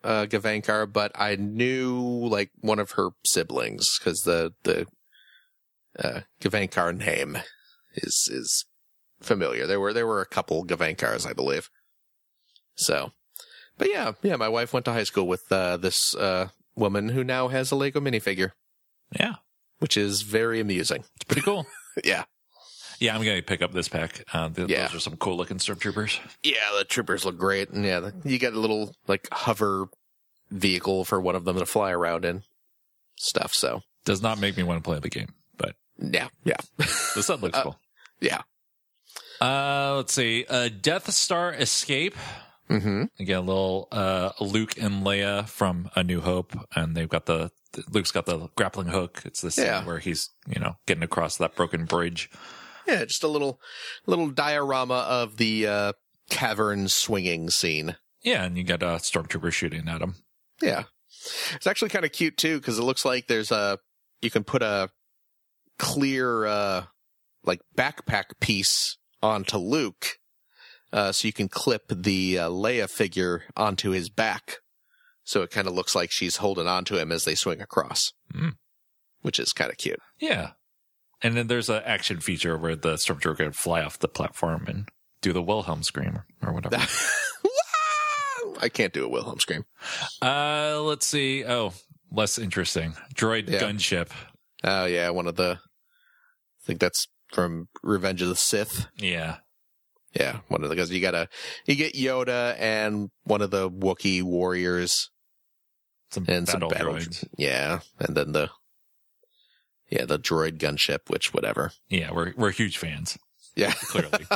uh 0.03 0.25
gavankar 0.25 0.91
but 0.91 1.11
i 1.15 1.35
knew 1.35 1.99
like 2.27 2.51
one 2.61 2.79
of 2.79 2.91
her 2.91 3.09
siblings 3.25 3.97
because 3.99 4.21
the 4.23 4.53
the 4.63 4.85
uh 5.99 6.21
gavankar 6.41 6.95
name 6.95 7.37
is 7.95 8.27
is 8.31 8.65
familiar. 9.21 9.65
There 9.67 9.79
were 9.79 9.93
there 9.93 10.07
were 10.07 10.21
a 10.21 10.25
couple 10.25 10.65
gavankars 10.65 11.25
i 11.27 11.33
believe. 11.33 11.69
So 12.75 13.11
but 13.77 13.89
yeah 13.89 14.11
yeah 14.21 14.35
my 14.35 14.49
wife 14.49 14.73
went 14.73 14.85
to 14.85 14.93
high 14.93 15.03
school 15.03 15.27
with 15.27 15.43
uh 15.51 15.77
this 15.77 16.15
uh 16.15 16.47
woman 16.75 17.09
who 17.09 17.23
now 17.23 17.47
has 17.47 17.71
a 17.71 17.75
lego 17.75 17.99
minifigure 17.99 18.51
Yeah. 19.19 19.35
which 19.79 19.95
is 19.97 20.21
very 20.23 20.59
amusing 20.59 21.03
It's 21.15 21.25
pretty 21.25 21.41
cool. 21.41 21.65
yeah 22.03 22.23
yeah, 22.99 23.15
I'm 23.15 23.23
going 23.23 23.35
to 23.35 23.41
pick 23.41 23.61
up 23.61 23.73
this 23.73 23.89
pack. 23.89 24.23
Uh, 24.31 24.47
th- 24.49 24.69
Yeah. 24.69 24.83
Those 24.87 24.95
are 24.95 24.99
some 24.99 25.17
cool 25.17 25.35
looking 25.35 25.57
stormtroopers. 25.57 26.19
Yeah, 26.41 26.53
the 26.77 26.85
troopers 26.85 27.25
look 27.25 27.37
great, 27.37 27.69
and 27.71 27.83
yeah, 27.83 27.99
the, 27.99 28.13
you 28.23 28.37
get 28.37 28.53
a 28.53 28.59
little 28.59 28.95
like 29.07 29.27
hover 29.29 29.87
vehicle 30.51 31.03
for 31.03 31.19
one 31.19 31.35
of 31.35 31.43
them 31.43 31.57
to 31.57 31.65
fly 31.65 31.91
around 31.91 32.23
in, 32.23 32.43
stuff. 33.17 33.53
So 33.53 33.81
Does 34.05 34.21
not 34.21 34.39
make 34.39 34.55
me 34.55 34.63
want 34.63 34.81
to 34.81 34.87
play 34.87 34.99
the 34.99 35.09
game, 35.09 35.33
but 35.57 35.75
yeah, 35.97 36.29
yeah, 36.45 36.55
the 36.77 37.23
set 37.23 37.41
looks 37.41 37.57
Uh, 37.57 37.63
cool. 37.63 37.79
yeah. 38.21 38.43
Uh, 39.41 39.95
let's 39.97 40.13
see. 40.13 40.45
Uh, 40.47 40.69
Death 40.69 41.11
Star 41.11 41.51
Escape. 41.53 42.15
Mm-hmm. 42.69 43.03
Again, 43.19 43.37
a 43.37 43.41
little 43.41 43.87
uh, 43.91 44.31
Luke 44.39 44.77
and 44.77 45.05
Leia 45.05 45.47
from 45.47 45.89
A 45.95 46.03
New 46.03 46.21
Hope, 46.21 46.55
and 46.75 46.95
they've 46.95 47.09
got 47.09 47.25
the 47.25 47.51
Luke's 47.89 48.11
got 48.11 48.25
the 48.25 48.49
grappling 48.55 48.87
hook. 48.87 49.21
It's 49.25 49.41
the 49.41 49.51
scene 49.51 49.65
Yeah. 49.65 49.85
where 49.85 49.99
he's 49.99 50.29
you 50.47 50.59
know 50.59 50.77
getting 50.85 51.03
across 51.03 51.37
that 51.37 51.55
broken 51.55 51.85
bridge. 51.85 52.29
Yeah, 52.87 53.03
just 53.05 53.23
a 53.23 53.27
little 53.27 53.59
little 54.05 54.29
diorama 54.29 55.05
of 55.09 55.37
the 55.37 55.67
uh, 55.67 55.93
cavern 56.29 56.87
swinging 56.87 57.49
scene. 57.49 57.97
Yeah, 58.21 58.43
and 58.45 58.57
you 58.57 58.63
got 58.63 58.81
a 58.83 58.97
stormtrooper 58.97 59.51
shooting 59.51 59.87
at 59.89 60.01
him. 60.01 60.15
Yeah, 60.61 60.83
it's 61.55 61.67
actually 61.67 61.89
kind 61.89 62.05
of 62.05 62.11
cute 62.13 62.37
too 62.37 62.59
because 62.59 62.79
it 62.79 62.83
looks 62.83 63.03
like 63.05 63.27
there's 63.27 63.51
a 63.51 63.79
you 64.21 64.29
can 64.31 64.43
put 64.45 64.61
a 64.63 64.89
clear 65.77 66.45
uh, 66.45 66.83
like 67.43 67.59
backpack 67.75 68.25
piece 68.39 68.97
onto 69.21 69.57
Luke, 69.57 70.17
uh, 70.93 71.11
so 71.11 71.27
you 71.27 71.33
can 71.33 71.49
clip 71.49 71.83
the 71.89 72.39
uh, 72.39 72.49
Leia 72.49 72.89
figure 72.89 73.43
onto 73.57 73.89
his 73.89 74.09
back, 74.09 74.59
so 75.25 75.41
it 75.41 75.51
kind 75.51 75.67
of 75.67 75.73
looks 75.73 75.93
like 75.95 76.09
she's 76.11 76.37
holding 76.37 76.67
onto 76.67 76.95
him 76.95 77.11
as 77.11 77.25
they 77.25 77.35
swing 77.35 77.59
across, 77.61 78.13
Mm. 78.33 78.53
which 79.21 79.39
is 79.39 79.51
kind 79.51 79.69
of 79.71 79.77
cute. 79.77 79.99
Yeah, 80.19 80.51
and 81.21 81.35
then 81.35 81.47
there's 81.47 81.69
an 81.69 81.81
action 81.85 82.19
feature 82.21 82.57
where 82.57 82.75
the 82.77 82.93
stormtrooper 82.93 83.37
can 83.37 83.51
fly 83.51 83.81
off 83.81 83.99
the 83.99 84.07
platform 84.07 84.65
and 84.67 84.87
do 85.21 85.33
the 85.33 85.41
Wilhelm 85.41 85.83
scream 85.83 86.21
or 86.41 86.53
whatever. 86.53 86.77
I 88.61 88.69
can't 88.69 88.93
do 88.93 89.05
a 89.05 89.09
Wilhelm 89.09 89.39
scream. 89.39 89.65
uh, 90.21 90.79
let's 90.81 91.07
see. 91.07 91.43
Oh, 91.45 91.73
less 92.11 92.37
interesting. 92.37 92.95
Droid 93.15 93.49
Yeah. 93.49 93.59
gunship. 93.59 94.09
Oh 94.63 94.85
yeah, 94.85 95.09
one 95.09 95.27
of 95.27 95.35
the 95.35 95.59
I 95.61 96.65
think 96.65 96.79
that's 96.79 97.07
from 97.33 97.67
Revenge 97.81 98.21
of 98.21 98.29
the 98.29 98.35
Sith. 98.35 98.87
Yeah. 98.97 99.37
Yeah, 100.15 100.39
one 100.47 100.63
of 100.63 100.69
the 100.69 100.75
guys. 100.75 100.91
You 100.91 101.01
gotta, 101.01 101.27
you 101.65 101.75
get 101.75 101.93
Yoda 101.95 102.55
and 102.59 103.09
one 103.23 103.41
of 103.41 103.49
the 103.51 103.69
Wookiee 103.69 104.21
warriors 104.21 105.09
Some 106.11 106.25
and 106.27 106.47
some 106.47 106.59
battle 106.59 106.69
battle. 106.69 106.93
droids. 106.95 107.27
Yeah, 107.37 107.79
and 107.99 108.15
then 108.15 108.31
the, 108.33 108.49
yeah, 109.89 110.05
the 110.05 110.19
droid 110.19 110.59
gunship, 110.59 111.09
which 111.09 111.33
whatever. 111.33 111.71
Yeah, 111.89 112.11
we're 112.13 112.33
we're 112.37 112.51
huge 112.51 112.77
fans. 112.77 113.17
Yeah, 113.55 113.71
Clearly. 113.73 114.25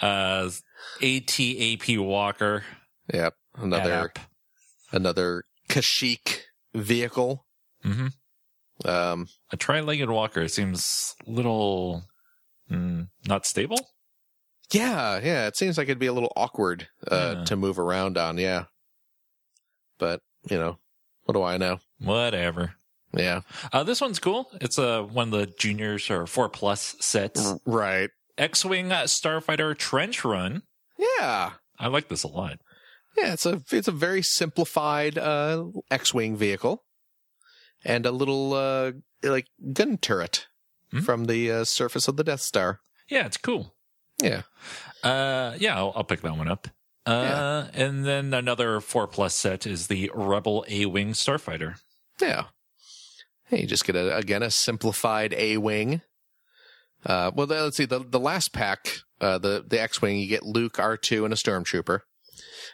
uh, 0.00 0.50
AT-AP 1.02 1.98
Walker. 1.98 2.64
yep. 3.12 3.34
Another 3.56 4.12
another 4.92 5.44
Kashyyyk 5.68 6.40
vehicle. 6.74 7.46
hmm 7.82 8.08
Um, 8.84 9.26
A 9.52 9.56
tri-legged 9.56 10.08
walker 10.08 10.46
seems 10.48 11.14
little 11.26 12.04
mm, 12.70 13.08
not 13.26 13.46
stable. 13.46 13.78
yeah, 14.72 15.18
yeah. 15.22 15.46
It 15.46 15.56
seems 15.56 15.76
like 15.78 15.86
it'd 15.88 15.98
be 15.98 16.06
a 16.06 16.12
little 16.12 16.32
awkward 16.36 16.88
uh, 17.10 17.34
Yeah. 17.38 17.44
to 17.44 17.56
move 17.56 17.78
around 17.78 18.16
on. 18.18 18.38
Yeah, 18.38 18.64
but 19.98 20.20
you 20.48 20.58
know, 20.58 20.78
what 21.24 21.34
do 21.34 21.42
I 21.42 21.56
know? 21.56 21.78
Whatever. 21.98 22.74
Yeah, 23.12 23.40
Uh, 23.72 23.82
this 23.82 24.00
one's 24.00 24.20
cool. 24.20 24.48
It's 24.60 24.78
uh, 24.78 25.02
one 25.02 25.32
of 25.34 25.40
the 25.40 25.52
juniors 25.58 26.08
or 26.10 26.26
four 26.28 26.48
plus 26.48 26.94
sets. 27.00 27.54
right. 27.66 28.10
X-wing 28.38 28.92
uh, 28.92 29.02
starfighter 29.02 29.76
trench 29.76 30.24
run. 30.24 30.62
Yeah, 30.96 31.52
I 31.78 31.88
like 31.88 32.08
this 32.08 32.22
a 32.22 32.28
lot. 32.28 32.58
Yeah, 33.18 33.32
it's 33.32 33.44
a 33.44 33.60
it's 33.72 33.88
a 33.88 33.92
very 33.92 34.22
simplified 34.22 35.18
uh, 35.18 35.64
X-wing 35.90 36.36
vehicle, 36.36 36.84
and 37.84 38.06
a 38.06 38.12
little 38.12 38.54
uh, 38.54 38.92
like 39.24 39.46
gun 39.72 39.98
turret 39.98 40.46
Hmm. 40.92 41.00
from 41.00 41.24
the 41.26 41.50
uh, 41.50 41.64
surface 41.64 42.08
of 42.08 42.16
the 42.16 42.24
Death 42.24 42.40
Star. 42.40 42.80
Yeah, 43.08 43.26
it's 43.26 43.36
cool. 43.36 43.74
Yeah, 44.22 44.42
Uh, 45.02 45.54
yeah, 45.58 45.76
I'll, 45.76 45.92
I'll 45.96 46.04
pick 46.04 46.20
that 46.22 46.36
one 46.36 46.48
up. 46.48 46.68
Uh, 47.06 47.68
and 47.72 48.04
then 48.04 48.34
another 48.34 48.80
four 48.80 49.06
plus 49.06 49.34
set 49.34 49.66
is 49.66 49.86
the 49.86 50.10
Rebel 50.14 50.64
A-wing 50.68 51.12
starfighter. 51.12 51.76
yeah. 52.20 52.44
Hey, 53.46 53.62
you 53.62 53.66
just 53.66 53.84
get 53.84 53.96
a, 53.96 54.16
again 54.16 54.42
a 54.44 54.50
simplified 54.50 55.32
A-wing. 55.36 56.02
Uh, 57.04 57.30
well, 57.34 57.46
let's 57.46 57.76
see 57.78 57.86
the 57.86 57.98
the 58.00 58.20
last 58.20 58.52
pack, 58.52 58.98
uh, 59.20 59.38
the 59.38 59.64
the 59.66 59.80
X-wing, 59.80 60.18
you 60.18 60.28
get 60.28 60.44
Luke, 60.44 60.74
R2, 60.74 61.24
and 61.24 61.32
a 61.32 61.36
stormtrooper. 61.36 62.00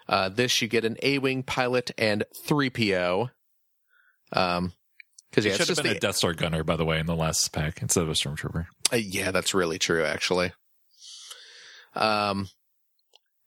Uh, 0.08 0.28
this 0.28 0.60
you 0.60 0.68
get 0.68 0.84
an 0.84 0.96
A-wing 1.02 1.44
pilot 1.44 1.92
and 1.96 2.24
three 2.44 2.68
PO. 2.70 3.30
Um, 4.32 4.72
because 5.36 5.44
It 5.44 5.48
yeah, 5.48 5.54
it's 5.54 5.58
should 5.58 5.68
have 5.68 5.76
just 5.76 5.82
been 5.82 5.92
the, 5.92 5.98
a 5.98 6.00
Death 6.00 6.16
Star 6.16 6.32
gunner, 6.32 6.64
by 6.64 6.76
the 6.76 6.86
way, 6.86 6.98
in 6.98 7.04
the 7.04 7.14
last 7.14 7.52
pack 7.52 7.82
instead 7.82 8.02
of 8.02 8.08
a 8.08 8.12
stormtrooper. 8.12 8.68
Uh, 8.90 8.96
yeah, 8.96 9.30
that's 9.32 9.52
really 9.52 9.78
true, 9.78 10.02
actually. 10.02 10.52
Um, 11.94 12.48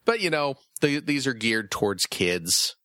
but 0.06 0.22
you 0.22 0.30
know, 0.30 0.56
the, 0.82 1.00
these 1.00 1.26
are 1.26 1.34
geared 1.34 1.72
towards 1.72 2.06
kids. 2.06 2.76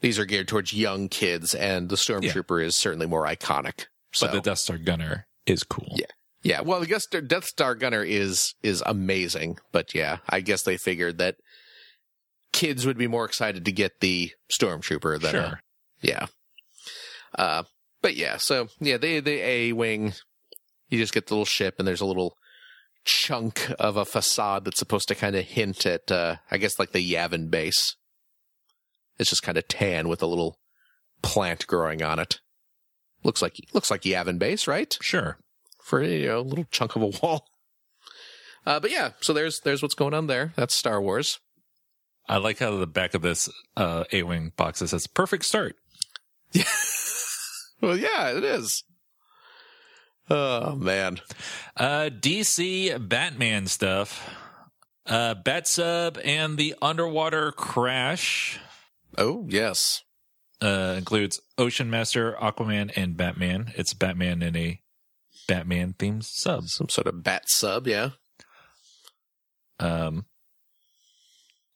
These 0.00 0.18
are 0.18 0.24
geared 0.24 0.48
towards 0.48 0.72
young 0.72 1.10
kids, 1.10 1.54
and 1.54 1.90
the 1.90 1.96
Stormtrooper 1.96 2.64
is 2.64 2.74
certainly 2.74 3.06
more 3.06 3.26
iconic. 3.26 3.84
So, 4.12 4.26
But 4.26 4.32
the 4.32 4.40
Death 4.40 4.58
Star 4.58 4.78
gunner 4.78 5.26
is 5.46 5.62
cool. 5.62 5.94
Yeah. 5.96 6.06
yeah, 6.42 6.60
well, 6.62 6.82
I 6.82 6.86
guess 6.86 7.06
the 7.06 7.20
Death 7.20 7.44
Star 7.44 7.74
Gunner 7.74 8.02
is 8.02 8.54
is 8.62 8.82
amazing, 8.86 9.58
but 9.72 9.94
yeah, 9.94 10.18
I 10.28 10.40
guess 10.40 10.62
they 10.62 10.76
figured 10.78 11.18
that 11.18 11.36
kids 12.52 12.86
would 12.86 12.98
be 12.98 13.06
more 13.08 13.26
excited 13.26 13.64
to 13.66 13.72
get 13.72 14.00
the 14.00 14.32
Stormtrooper 14.50 15.20
than 15.20 15.36
a- 15.36 15.60
yeah. 16.00 16.26
Uh, 17.38 17.62
but 18.02 18.16
yeah, 18.16 18.36
so 18.36 18.68
yeah, 18.80 18.98
the 18.98 19.20
the 19.20 19.40
A 19.40 19.72
wing, 19.72 20.12
you 20.88 20.98
just 20.98 21.14
get 21.14 21.28
the 21.28 21.34
little 21.34 21.44
ship, 21.44 21.76
and 21.78 21.88
there's 21.88 22.00
a 22.00 22.06
little 22.06 22.36
chunk 23.04 23.70
of 23.78 23.96
a 23.96 24.04
facade 24.04 24.64
that's 24.64 24.78
supposed 24.78 25.08
to 25.08 25.14
kind 25.14 25.34
of 25.34 25.44
hint 25.44 25.86
at, 25.86 26.10
uh, 26.10 26.36
I 26.50 26.58
guess, 26.58 26.78
like 26.78 26.92
the 26.92 27.12
Yavin 27.12 27.50
base. 27.50 27.96
It's 29.18 29.30
just 29.30 29.42
kind 29.42 29.58
of 29.58 29.66
tan 29.68 30.08
with 30.08 30.22
a 30.22 30.26
little 30.26 30.58
plant 31.22 31.66
growing 31.66 32.02
on 32.02 32.18
it. 32.18 32.40
Looks 33.24 33.42
like 33.42 33.56
looks 33.72 33.90
like 33.90 34.02
Yavin 34.02 34.38
base, 34.38 34.66
right? 34.66 34.96
Sure. 35.00 35.38
For 35.82 36.02
you 36.02 36.26
know, 36.26 36.38
a 36.38 36.40
little 36.40 36.66
chunk 36.70 36.96
of 36.96 37.02
a 37.02 37.06
wall. 37.22 37.46
Uh, 38.66 38.80
but 38.80 38.90
yeah, 38.90 39.10
so 39.20 39.32
there's 39.32 39.60
there's 39.60 39.82
what's 39.82 39.94
going 39.94 40.14
on 40.14 40.26
there. 40.26 40.52
That's 40.56 40.74
Star 40.74 41.00
Wars. 41.00 41.38
I 42.28 42.36
like 42.36 42.58
how 42.58 42.76
the 42.76 42.86
back 42.86 43.14
of 43.14 43.22
this 43.22 43.48
uh, 43.76 44.04
A-wing 44.12 44.52
box 44.56 44.78
says 44.78 45.06
"perfect 45.06 45.44
start." 45.44 45.76
Well, 47.82 47.96
yeah, 47.96 48.30
it 48.36 48.44
is. 48.44 48.84
Oh 50.30 50.76
man. 50.76 51.20
Uh, 51.76 52.10
DC 52.12 53.08
Batman 53.08 53.66
stuff. 53.66 54.30
Uh, 55.04 55.34
Bat 55.34 55.66
Sub 55.66 56.18
and 56.24 56.56
the 56.56 56.76
Underwater 56.80 57.50
Crash 57.50 58.60
Oh 59.18 59.44
yes. 59.48 60.02
uh, 60.62 60.94
includes 60.96 61.40
Ocean 61.58 61.90
Master, 61.90 62.36
Aquaman, 62.40 62.92
and 62.94 63.16
Batman. 63.16 63.72
It's 63.76 63.94
Batman 63.94 64.42
in 64.42 64.54
a 64.56 64.80
Batman 65.48 65.94
themed 65.98 66.22
sub. 66.24 66.68
Some 66.68 66.88
sort 66.88 67.08
of 67.08 67.24
bat 67.24 67.42
sub, 67.48 67.88
yeah. 67.88 68.10
Um, 69.80 70.26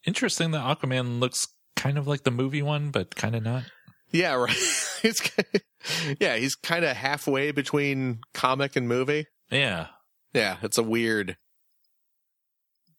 interesting 0.06 0.52
that 0.52 0.62
Aquaman 0.62 1.18
looks 1.18 1.48
kind 1.74 1.98
of 1.98 2.06
like 2.06 2.22
the 2.22 2.30
movie 2.30 2.62
one, 2.62 2.90
but 2.90 3.16
kind 3.16 3.34
of 3.34 3.42
not. 3.42 3.64
Yeah, 4.12 4.34
right. 4.36 4.56
it's 5.04 5.20
ki- 5.20 6.16
yeah, 6.20 6.36
he's 6.36 6.54
kind 6.54 6.84
of 6.84 6.96
halfway 6.96 7.50
between 7.52 8.20
comic 8.34 8.76
and 8.76 8.88
movie. 8.88 9.26
Yeah, 9.50 9.88
Yeah, 10.34 10.56
it's 10.62 10.78
a 10.78 10.82
weird. 10.82 11.36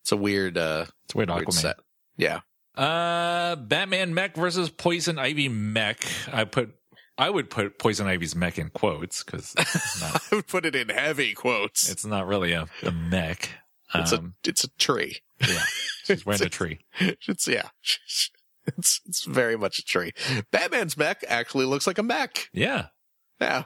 It's 0.01 0.11
a 0.11 0.17
weird, 0.17 0.57
uh, 0.57 0.85
it's 1.05 1.15
weird. 1.15 1.29
weird 1.29 1.45
Aquaman. 1.47 1.53
set. 1.53 1.75
Yeah, 2.17 2.39
Uh, 2.75 3.55
Batman 3.57 4.13
mech 4.13 4.35
versus 4.35 4.69
Poison 4.69 5.19
Ivy 5.19 5.49
mech. 5.49 6.05
I 6.31 6.45
put, 6.45 6.73
I 7.17 7.29
would 7.29 7.49
put 7.49 7.77
Poison 7.77 8.07
Ivy's 8.07 8.35
mech 8.35 8.57
in 8.57 8.69
quotes 8.69 9.23
because 9.23 9.53
I 10.01 10.19
would 10.35 10.47
put 10.47 10.65
it 10.65 10.75
in 10.75 10.89
heavy 10.89 11.33
quotes. 11.33 11.89
it's 11.89 12.05
not 12.05 12.25
really 12.27 12.53
a, 12.53 12.67
a 12.83 12.91
mech. 12.91 13.49
It's 13.93 14.13
Um, 14.13 14.35
a 14.45 14.49
it's 14.49 14.63
a 14.63 14.69
tree. 14.77 15.17
yeah, 15.45 15.63
she's 16.05 16.25
wearing 16.25 16.41
a 16.45 16.49
tree. 16.49 16.79
It's 16.99 17.47
yeah. 17.47 17.69
It's 18.77 19.01
it's 19.05 19.23
very 19.25 19.57
much 19.57 19.79
a 19.79 19.83
tree. 19.83 20.11
Batman's 20.51 20.97
mech 20.97 21.23
actually 21.27 21.65
looks 21.65 21.87
like 21.87 21.97
a 21.97 22.03
mech. 22.03 22.49
Yeah. 22.53 22.87
Yeah, 23.39 23.63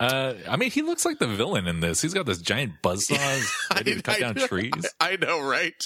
Uh, 0.00 0.34
I 0.48 0.56
mean, 0.56 0.70
he 0.72 0.82
looks 0.82 1.04
like 1.04 1.18
the 1.20 1.28
villain 1.28 1.66
in 1.68 1.80
this. 1.80 2.02
He's 2.02 2.12
got 2.14 2.26
this 2.26 2.40
giant 2.40 2.72
buzzsaw 2.82 3.40
ready 3.74 3.94
to 3.94 4.02
cut 4.02 4.16
I 4.16 4.20
down 4.20 4.34
know- 4.34 4.46
trees. 4.46 4.72
I 5.00 5.16
know, 5.16 5.40
right? 5.40 5.80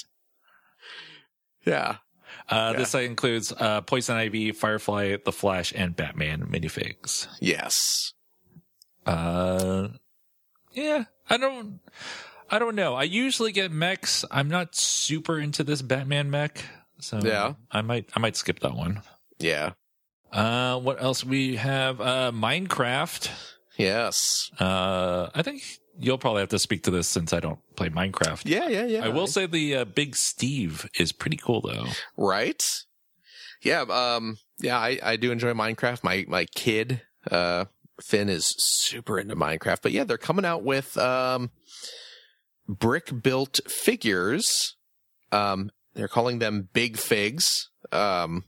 Yeah. 1.65 1.97
Uh, 2.49 2.71
Yeah. 2.73 2.79
This 2.79 2.95
includes 2.95 3.53
uh, 3.57 3.81
Poison 3.81 4.15
Ivy, 4.17 4.51
Firefly, 4.51 5.17
The 5.23 5.31
Flash, 5.31 5.71
and 5.75 5.95
Batman 5.95 6.47
minifigs. 6.47 7.27
Yes. 7.39 8.13
Uh, 9.05 9.89
yeah, 10.73 11.03
I 11.29 11.37
don't, 11.37 11.79
I 12.49 12.59
don't 12.59 12.75
know. 12.75 12.95
I 12.95 13.03
usually 13.03 13.51
get 13.51 13.71
mechs. 13.71 14.25
I'm 14.31 14.49
not 14.49 14.75
super 14.75 15.39
into 15.39 15.63
this 15.63 15.81
Batman 15.81 16.29
mech, 16.31 16.63
so 17.03 17.19
Yeah. 17.23 17.53
I 17.71 17.81
might, 17.81 18.09
I 18.15 18.19
might 18.19 18.35
skip 18.35 18.59
that 18.59 18.73
one. 18.75 19.01
Yeah. 19.39 19.71
Uh, 20.31 20.79
what 20.79 21.01
else 21.01 21.23
we 21.23 21.57
have? 21.57 22.01
Uh, 22.01 22.31
Minecraft. 22.33 23.29
Yes. 23.77 24.49
Uh, 24.59 25.29
I 25.35 25.41
think 25.43 25.63
you'll 25.99 26.17
probably 26.17 26.41
have 26.41 26.49
to 26.49 26.59
speak 26.59 26.83
to 26.83 26.91
this 26.91 27.07
since 27.07 27.33
I 27.33 27.39
don't 27.39 27.59
play 27.75 27.89
Minecraft. 27.89 28.41
Yeah. 28.45 28.67
Yeah. 28.67 28.85
Yeah. 28.85 29.05
I 29.05 29.09
will 29.09 29.27
say 29.27 29.45
the 29.45 29.75
uh, 29.75 29.85
Big 29.85 30.15
Steve 30.15 30.89
is 30.97 31.11
pretty 31.11 31.37
cool 31.37 31.61
though. 31.61 31.85
Right. 32.17 32.63
Yeah. 33.61 33.81
Um. 33.81 34.37
Yeah. 34.59 34.77
I 34.79 34.99
I 35.03 35.15
do 35.17 35.31
enjoy 35.31 35.53
Minecraft. 35.53 36.03
My 36.03 36.25
my 36.27 36.45
kid, 36.45 37.01
uh, 37.29 37.65
Finn 38.01 38.29
is 38.29 38.53
super 38.57 39.19
into 39.19 39.35
Minecraft. 39.35 39.81
But 39.83 39.91
yeah, 39.91 40.03
they're 40.03 40.17
coming 40.17 40.45
out 40.45 40.63
with 40.63 40.97
um, 40.97 41.51
brick 42.67 43.21
built 43.21 43.59
figures. 43.67 44.75
Um. 45.31 45.69
They're 45.95 46.07
calling 46.07 46.39
them 46.39 46.69
Big 46.73 46.97
Figs. 46.97 47.69
Um. 47.91 48.43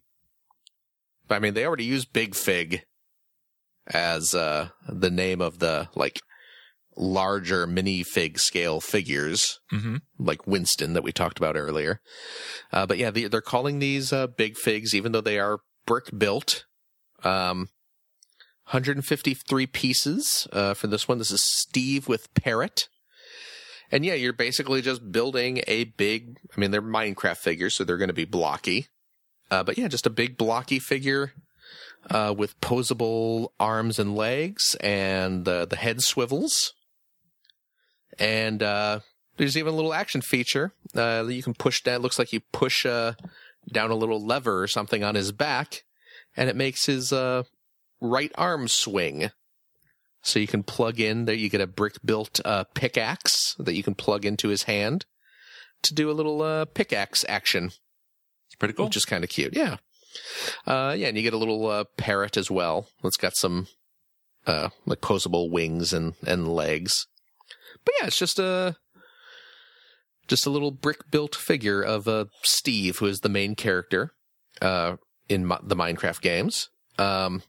I 1.29 1.39
mean, 1.39 1.53
they 1.55 1.65
already 1.65 1.85
use 1.85 2.05
Big 2.05 2.35
Fig 2.35 2.83
as 3.87 4.33
uh 4.35 4.69
the 4.87 5.09
name 5.11 5.41
of 5.41 5.59
the 5.59 5.89
like 5.95 6.19
larger 6.97 7.67
minifig 7.67 8.39
scale 8.39 8.79
figures 8.79 9.59
Mm-hmm. 9.73 9.97
like 10.17 10.47
Winston 10.47 10.93
that 10.93 11.03
we 11.03 11.11
talked 11.11 11.37
about 11.37 11.57
earlier. 11.57 11.99
Uh, 12.71 12.85
but 12.85 12.97
yeah, 12.97 13.11
the, 13.11 13.27
they're 13.27 13.41
calling 13.41 13.79
these 13.79 14.13
uh, 14.13 14.27
big 14.27 14.55
figs, 14.55 14.95
even 14.95 15.11
though 15.11 15.19
they 15.21 15.37
are 15.39 15.59
brick 15.85 16.05
built. 16.17 16.63
Um, 17.23 17.67
153 18.71 19.67
pieces 19.67 20.47
uh, 20.53 20.73
for 20.73 20.87
this 20.87 21.07
one. 21.07 21.17
This 21.17 21.31
is 21.31 21.43
Steve 21.43 22.07
with 22.07 22.33
Parrot. 22.33 22.87
And 23.91 24.03
yeah, 24.05 24.15
you're 24.15 24.33
basically 24.33 24.81
just 24.81 25.11
building 25.11 25.61
a 25.67 25.85
big, 25.85 26.37
I 26.55 26.59
mean, 26.59 26.71
they're 26.71 26.81
Minecraft 26.81 27.37
figures, 27.37 27.75
so 27.75 27.83
they're 27.83 27.97
going 27.97 28.09
to 28.09 28.13
be 28.13 28.25
blocky. 28.25 28.87
Uh, 29.51 29.63
but 29.63 29.77
yeah, 29.77 29.87
just 29.87 30.07
a 30.07 30.09
big 30.09 30.37
blocky 30.37 30.79
figure 30.79 31.33
uh, 32.09 32.33
with 32.35 32.59
posable 32.61 33.49
arms 33.59 33.99
and 33.99 34.15
legs, 34.15 34.75
and 34.81 35.47
uh, 35.47 35.65
the 35.65 35.75
head 35.75 36.01
swivels. 36.01 36.73
and 38.17 38.63
uh, 38.63 38.99
there's 39.37 39.57
even 39.57 39.73
a 39.73 39.75
little 39.75 39.93
action 39.93 40.21
feature. 40.21 40.73
Uh, 40.95 41.23
that 41.23 41.33
you 41.33 41.43
can 41.43 41.53
push 41.53 41.81
down. 41.81 41.95
It 41.95 42.01
looks 42.01 42.17
like 42.17 42.31
you 42.33 42.39
push 42.51 42.85
uh, 42.85 43.13
down 43.71 43.91
a 43.91 43.95
little 43.95 44.23
lever 44.25 44.61
or 44.61 44.67
something 44.67 45.03
on 45.03 45.15
his 45.15 45.31
back, 45.31 45.83
and 46.35 46.49
it 46.49 46.55
makes 46.55 46.85
his 46.85 47.13
right 48.01 48.31
arm 48.35 48.67
swing. 48.67 49.29
So 50.25 50.39
you 50.39 50.47
can 50.47 50.63
plug 50.63 50.99
in 50.99 51.25
there. 51.25 51.35
You 51.35 51.49
get 51.49 51.61
a 51.61 51.67
brick 51.67 51.97
built 52.03 52.39
uh, 52.43 52.63
pickaxe 52.73 53.55
that 53.59 53.75
you 53.75 53.83
can 53.83 53.93
plug 53.93 54.25
into 54.25 54.49
his 54.49 54.63
hand 54.63 55.05
to 55.83 55.93
do 55.93 56.09
a 56.09 56.13
little 56.13 56.41
uh, 56.41 56.65
pickaxe 56.65 57.23
action, 57.29 57.65
It's 58.47 58.55
pretty 58.57 58.73
cool. 58.73 58.85
which 58.85 58.97
is 58.97 59.05
kind 59.05 59.23
of 59.23 59.29
cute. 59.29 59.55
Yeah, 59.55 59.77
uh, 60.65 60.95
yeah, 60.97 61.07
and 61.09 61.15
you 61.17 61.21
get 61.21 61.33
a 61.33 61.37
little 61.37 61.67
uh, 61.67 61.83
parrot 61.97 62.37
as 62.37 62.49
well. 62.49 62.87
It's 63.03 63.17
got 63.17 63.35
some 63.35 63.67
uh, 64.47 64.69
like 64.87 65.01
posable 65.01 65.51
wings 65.51 65.93
and 65.93 66.13
and 66.25 66.47
legs. 66.47 67.05
But 67.85 67.93
yeah, 67.99 68.07
it's 68.07 68.17
just 68.17 68.39
a 68.39 68.77
just 70.27 70.47
a 70.47 70.49
little 70.49 70.71
brick 70.71 71.11
built 71.11 71.35
figure 71.35 71.83
of 71.83 72.07
uh, 72.07 72.25
Steve, 72.41 72.97
who 72.97 73.05
is 73.05 73.19
the 73.19 73.29
main 73.29 73.53
character 73.53 74.11
uh, 74.59 74.95
in 75.29 75.47
the 75.61 75.75
Minecraft 75.75 76.21
games. 76.21 76.69
Um, 76.97 77.43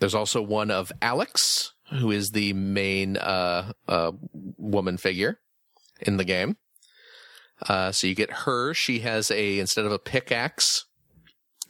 there's 0.00 0.14
also 0.14 0.42
one 0.42 0.70
of 0.70 0.92
Alex, 1.00 1.72
who 1.90 2.10
is 2.10 2.30
the 2.30 2.52
main 2.52 3.16
uh, 3.16 3.72
uh, 3.88 4.12
woman 4.32 4.96
figure 4.96 5.40
in 6.00 6.16
the 6.16 6.24
game. 6.24 6.56
Uh, 7.68 7.92
so 7.92 8.06
you 8.06 8.14
get 8.14 8.30
her. 8.30 8.72
She 8.72 9.00
has 9.00 9.30
a 9.30 9.58
instead 9.58 9.84
of 9.84 9.92
a 9.92 9.98
pickaxe, 9.98 10.86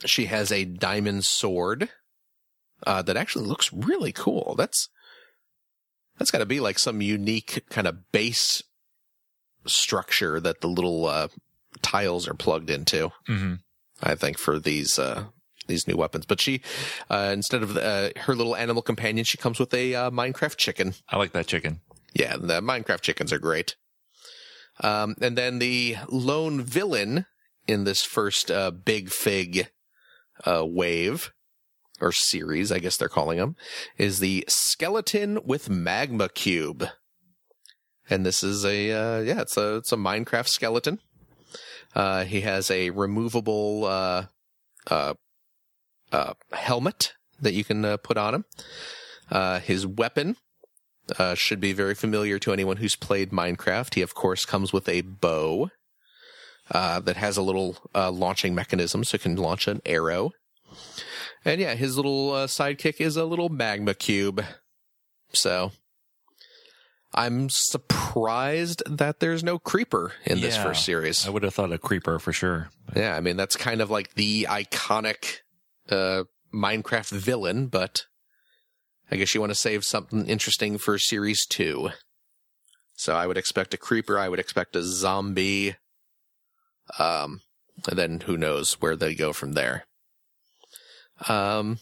she 0.04 0.26
has 0.26 0.52
a 0.52 0.64
diamond 0.64 1.24
sword 1.24 1.88
uh, 2.86 3.02
that 3.02 3.16
actually 3.16 3.46
looks 3.46 3.72
really 3.72 4.12
cool. 4.12 4.54
That's 4.56 4.88
that's 6.18 6.30
got 6.30 6.38
to 6.38 6.46
be 6.46 6.60
like 6.60 6.78
some 6.78 7.00
unique 7.00 7.64
kind 7.70 7.86
of 7.86 8.12
base 8.12 8.62
structure 9.66 10.40
that 10.40 10.60
the 10.60 10.68
little 10.68 11.06
uh, 11.06 11.28
tiles 11.82 12.28
are 12.28 12.34
plugged 12.34 12.70
into. 12.70 13.10
hmm 13.26 13.54
I 14.02 14.14
think 14.14 14.38
for 14.38 14.58
these 14.58 14.98
uh, 14.98 15.24
these 15.70 15.88
new 15.88 15.96
weapons. 15.96 16.26
But 16.26 16.40
she 16.40 16.60
uh, 17.08 17.30
instead 17.32 17.62
of 17.62 17.76
uh, 17.76 18.10
her 18.16 18.34
little 18.34 18.56
animal 18.56 18.82
companion, 18.82 19.24
she 19.24 19.38
comes 19.38 19.58
with 19.58 19.72
a 19.72 19.94
uh, 19.94 20.10
Minecraft 20.10 20.56
chicken. 20.56 20.94
I 21.08 21.16
like 21.16 21.32
that 21.32 21.46
chicken. 21.46 21.80
Yeah, 22.12 22.36
the 22.36 22.60
Minecraft 22.60 23.00
chickens 23.00 23.32
are 23.32 23.38
great. 23.38 23.76
Um, 24.82 25.14
and 25.20 25.36
then 25.36 25.58
the 25.58 25.96
lone 26.08 26.62
villain 26.62 27.26
in 27.66 27.84
this 27.84 28.02
first 28.02 28.50
uh, 28.50 28.70
Big 28.70 29.10
Fig 29.10 29.68
uh, 30.44 30.64
wave 30.66 31.32
or 32.00 32.12
series, 32.12 32.72
I 32.72 32.78
guess 32.78 32.96
they're 32.96 33.08
calling 33.08 33.38
them, 33.38 33.56
is 33.98 34.20
the 34.20 34.44
skeleton 34.48 35.38
with 35.44 35.68
magma 35.68 36.28
cube. 36.28 36.88
And 38.08 38.24
this 38.26 38.42
is 38.42 38.64
a 38.64 38.90
uh, 38.90 39.20
yeah, 39.20 39.42
it's 39.42 39.56
a 39.56 39.76
it's 39.76 39.92
a 39.92 39.96
Minecraft 39.96 40.48
skeleton. 40.48 40.98
Uh, 41.94 42.24
he 42.24 42.40
has 42.40 42.70
a 42.70 42.90
removable 42.90 43.84
uh, 43.84 44.26
uh, 44.88 45.14
uh, 46.12 46.34
helmet 46.52 47.14
that 47.40 47.54
you 47.54 47.64
can 47.64 47.84
uh, 47.84 47.96
put 47.96 48.16
on 48.16 48.34
him. 48.34 48.44
Uh, 49.30 49.60
his 49.60 49.86
weapon 49.86 50.36
uh, 51.18 51.34
should 51.34 51.60
be 51.60 51.72
very 51.72 51.94
familiar 51.94 52.38
to 52.38 52.52
anyone 52.52 52.78
who's 52.78 52.96
played 52.96 53.30
Minecraft. 53.30 53.94
He, 53.94 54.02
of 54.02 54.14
course, 54.14 54.44
comes 54.44 54.72
with 54.72 54.88
a 54.88 55.00
bow 55.02 55.70
uh, 56.70 57.00
that 57.00 57.16
has 57.16 57.36
a 57.36 57.42
little 57.42 57.76
uh, 57.94 58.10
launching 58.10 58.54
mechanism, 58.54 59.04
so 59.04 59.16
it 59.16 59.22
can 59.22 59.36
launch 59.36 59.66
an 59.66 59.80
arrow. 59.86 60.30
And 61.44 61.60
yeah, 61.60 61.74
his 61.74 61.96
little 61.96 62.32
uh, 62.32 62.46
sidekick 62.46 63.00
is 63.00 63.16
a 63.16 63.24
little 63.24 63.48
magma 63.48 63.94
cube. 63.94 64.44
So 65.32 65.72
I'm 67.14 67.48
surprised 67.48 68.82
that 68.86 69.20
there's 69.20 69.42
no 69.42 69.58
creeper 69.58 70.12
in 70.24 70.40
this 70.40 70.56
first 70.56 70.84
series. 70.84 71.26
I 71.26 71.30
would 71.30 71.42
have 71.42 71.54
thought 71.54 71.72
a 71.72 71.78
creeper 71.78 72.18
for 72.18 72.32
sure. 72.32 72.70
Yeah, 72.94 73.16
I 73.16 73.20
mean 73.20 73.36
that's 73.36 73.56
kind 73.56 73.80
of 73.80 73.90
like 73.90 74.14
the 74.14 74.46
iconic 74.48 75.38
uh, 75.90 76.24
Minecraft 76.52 77.10
villain, 77.10 77.66
but 77.66 78.06
I 79.10 79.16
guess 79.16 79.34
you 79.34 79.40
want 79.40 79.50
to 79.50 79.56
save 79.56 79.84
something 79.84 80.26
interesting 80.26 80.78
for 80.78 80.98
series 80.98 81.46
two. 81.46 81.90
So 82.94 83.14
I 83.14 83.26
would 83.26 83.38
expect 83.38 83.74
a 83.74 83.78
creeper. 83.78 84.18
I 84.18 84.28
would 84.28 84.38
expect 84.38 84.76
a 84.76 84.82
zombie. 84.82 85.76
Um, 86.98 87.40
and 87.88 87.98
then 87.98 88.20
who 88.20 88.36
knows 88.36 88.74
where 88.80 88.96
they 88.96 89.14
go 89.14 89.32
from 89.32 89.52
there. 89.52 89.86
Um, 91.28 91.78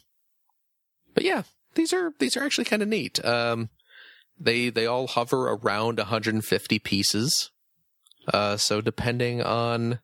but 1.15 1.25
yeah, 1.25 1.43
these 1.75 1.93
are 1.93 2.13
these 2.19 2.37
are 2.37 2.45
actually 2.45 2.67
kind 2.67 2.83
of 2.83 2.89
neat. 2.89 3.25
Um, 3.25 3.71
they 4.39 4.71
they 4.71 4.87
all 4.87 5.07
hover 5.07 5.49
around 5.49 5.99
150 5.99 6.79
pieces. 6.79 7.51
Uh, 8.33 8.57
so 8.57 8.81
depending 8.81 9.43
on 9.43 10.01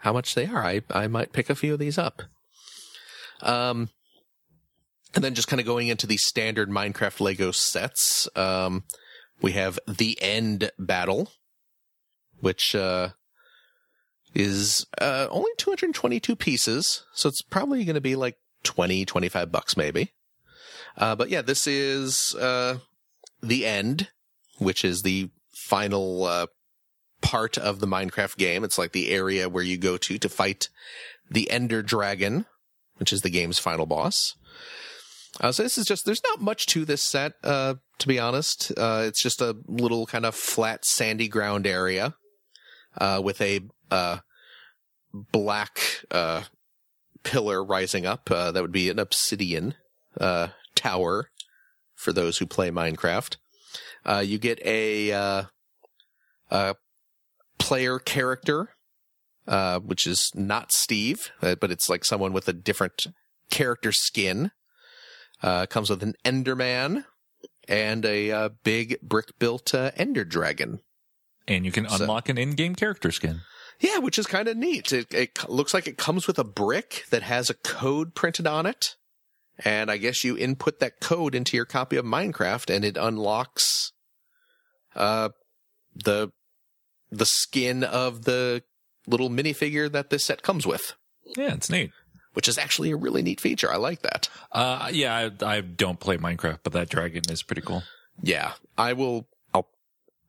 how 0.00 0.12
much 0.12 0.34
they 0.34 0.46
are. 0.46 0.64
I, 0.64 0.80
I 0.90 1.06
might 1.06 1.32
pick 1.32 1.50
a 1.50 1.54
few 1.54 1.74
of 1.74 1.78
these 1.78 1.98
up. 1.98 2.22
Um, 3.42 3.90
and 5.14 5.24
then 5.24 5.34
just 5.34 5.48
kind 5.48 5.60
of 5.60 5.66
going 5.66 5.88
into 5.88 6.06
the 6.06 6.16
standard 6.16 6.70
Minecraft 6.70 7.20
Lego 7.20 7.50
sets, 7.50 8.28
um, 8.36 8.84
we 9.42 9.52
have 9.52 9.78
the 9.88 10.20
end 10.20 10.70
battle, 10.78 11.32
which, 12.40 12.74
uh, 12.74 13.10
is, 14.34 14.86
uh, 15.00 15.26
only 15.30 15.50
222 15.56 16.36
pieces. 16.36 17.04
So 17.12 17.28
it's 17.28 17.42
probably 17.42 17.84
going 17.84 17.94
to 17.94 18.00
be 18.00 18.14
like 18.14 18.36
20, 18.62 19.04
25 19.04 19.50
bucks 19.50 19.76
maybe. 19.76 20.12
Uh, 20.96 21.16
but 21.16 21.30
yeah, 21.30 21.42
this 21.42 21.66
is, 21.66 22.34
uh, 22.36 22.78
the 23.42 23.66
end, 23.66 24.10
which 24.58 24.84
is 24.84 25.02
the 25.02 25.30
final, 25.52 26.24
uh, 26.24 26.46
part 27.20 27.58
of 27.58 27.80
the 27.80 27.86
Minecraft 27.86 28.36
game. 28.36 28.64
It's 28.64 28.78
like 28.78 28.92
the 28.92 29.10
area 29.10 29.48
where 29.48 29.64
you 29.64 29.76
go 29.76 29.96
to 29.96 30.18
to 30.18 30.28
fight 30.28 30.68
the 31.30 31.50
Ender 31.50 31.82
Dragon, 31.82 32.46
which 33.00 33.12
is 33.12 33.22
the 33.22 33.30
game's 33.30 33.58
final 33.58 33.86
boss. 33.86 34.36
Uh, 35.40 35.50
so 35.50 35.62
this 35.62 35.78
is 35.78 35.86
just, 35.86 36.04
there's 36.04 36.22
not 36.22 36.40
much 36.40 36.66
to 36.66 36.84
this 36.84 37.02
set, 37.02 37.32
uh, 37.42 37.74
to 37.98 38.06
be 38.06 38.18
honest. 38.18 38.72
Uh, 38.76 39.04
it's 39.06 39.22
just 39.22 39.40
a 39.40 39.56
little 39.66 40.04
kind 40.06 40.26
of 40.26 40.34
flat 40.34 40.84
sandy 40.84 41.28
ground 41.28 41.66
area, 41.66 42.14
uh, 42.98 43.20
with 43.24 43.40
a, 43.40 43.60
uh, 43.90 44.18
black, 45.14 46.04
uh, 46.10 46.42
pillar 47.22 47.64
rising 47.64 48.04
up. 48.04 48.26
That 48.26 48.60
would 48.60 48.72
be 48.72 48.90
an 48.90 48.98
obsidian, 48.98 49.74
tower 50.74 51.30
for 51.94 52.12
those 52.12 52.38
who 52.38 52.46
play 52.46 52.70
Minecraft. 52.70 53.36
You 54.22 54.38
get 54.38 54.60
a, 54.64 55.12
uh, 56.50 56.74
player 57.58 57.98
character, 57.98 58.70
uh, 59.50 59.80
which 59.80 60.06
is 60.06 60.30
not 60.34 60.72
Steve, 60.72 61.30
uh, 61.42 61.56
but 61.56 61.70
it's 61.70 61.90
like 61.90 62.04
someone 62.06 62.32
with 62.32 62.48
a 62.48 62.52
different 62.54 63.08
character 63.50 63.92
skin. 63.92 64.52
Uh, 65.42 65.66
comes 65.66 65.90
with 65.90 66.02
an 66.02 66.14
Enderman 66.24 67.04
and 67.66 68.04
a 68.04 68.30
uh, 68.30 68.48
big 68.62 68.98
brick 69.02 69.38
built 69.38 69.74
uh, 69.74 69.90
Ender 69.96 70.24
Dragon. 70.24 70.80
And 71.48 71.64
you 71.66 71.72
can 71.72 71.88
So- 71.88 72.02
unlock 72.04 72.28
an 72.28 72.38
in-game 72.38 72.74
character 72.74 73.10
skin. 73.10 73.40
Yeah, 73.80 73.98
which 73.98 74.18
is 74.18 74.26
kind 74.26 74.46
of 74.46 74.58
neat. 74.58 74.92
It, 74.92 75.12
it 75.14 75.48
looks 75.48 75.72
like 75.72 75.86
it 75.88 75.96
comes 75.96 76.26
with 76.26 76.38
a 76.38 76.44
brick 76.44 77.04
that 77.08 77.22
has 77.22 77.48
a 77.48 77.54
code 77.54 78.14
printed 78.14 78.46
on 78.46 78.66
it. 78.66 78.96
And 79.64 79.90
I 79.90 79.96
guess 79.96 80.22
you 80.22 80.36
input 80.36 80.80
that 80.80 81.00
code 81.00 81.34
into 81.34 81.56
your 81.56 81.64
copy 81.64 81.96
of 81.96 82.04
Minecraft 82.04 82.74
and 82.74 82.84
it 82.84 82.98
unlocks, 82.98 83.92
uh, 84.94 85.30
the, 85.94 86.30
the 87.10 87.24
skin 87.26 87.82
of 87.82 88.24
the 88.26 88.62
little 89.10 89.28
minifigure 89.30 89.90
that 89.92 90.10
this 90.10 90.24
set 90.24 90.42
comes 90.42 90.66
with, 90.66 90.94
Yeah, 91.36 91.54
it's 91.54 91.68
neat. 91.70 91.90
which 92.34 92.48
is 92.48 92.56
actually 92.58 92.90
a 92.90 92.96
really 92.96 93.22
neat 93.22 93.40
feature. 93.40 93.70
I 93.72 93.76
like 93.76 94.02
that. 94.02 94.28
Uh, 94.52 94.88
yeah, 94.92 95.14
I, 95.42 95.56
I 95.56 95.60
don't 95.60 96.00
play 96.00 96.16
Minecraft, 96.16 96.60
but 96.62 96.72
that 96.72 96.88
dragon 96.88 97.22
is 97.28 97.42
pretty 97.42 97.62
cool. 97.62 97.82
Yeah, 98.22 98.52
I 98.78 98.92
will. 98.92 99.26
I'll. 99.54 99.68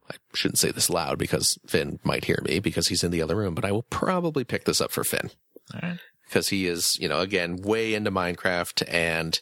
I 0.10 0.16
shouldn't 0.34 0.60
say 0.60 0.72
this 0.72 0.90
loud 0.90 1.18
because 1.18 1.58
Finn 1.68 2.00
might 2.04 2.26
hear 2.26 2.40
me 2.44 2.60
because 2.60 2.88
he's 2.88 3.04
in 3.04 3.12
the 3.12 3.22
other 3.22 3.36
room, 3.36 3.54
but 3.56 3.66
I 3.66 3.72
will 3.72 3.84
probably 3.84 4.44
pick 4.44 4.66
this 4.66 4.82
up 4.82 4.92
for 4.92 5.04
Finn. 5.04 5.30
All 5.74 5.80
right. 5.82 6.00
because 6.28 6.50
he 6.50 6.68
is, 6.68 6.98
you 7.00 7.08
know, 7.08 7.20
again, 7.20 7.58
way 7.62 7.94
into 7.94 8.12
Minecraft 8.12 8.84
and 8.88 9.40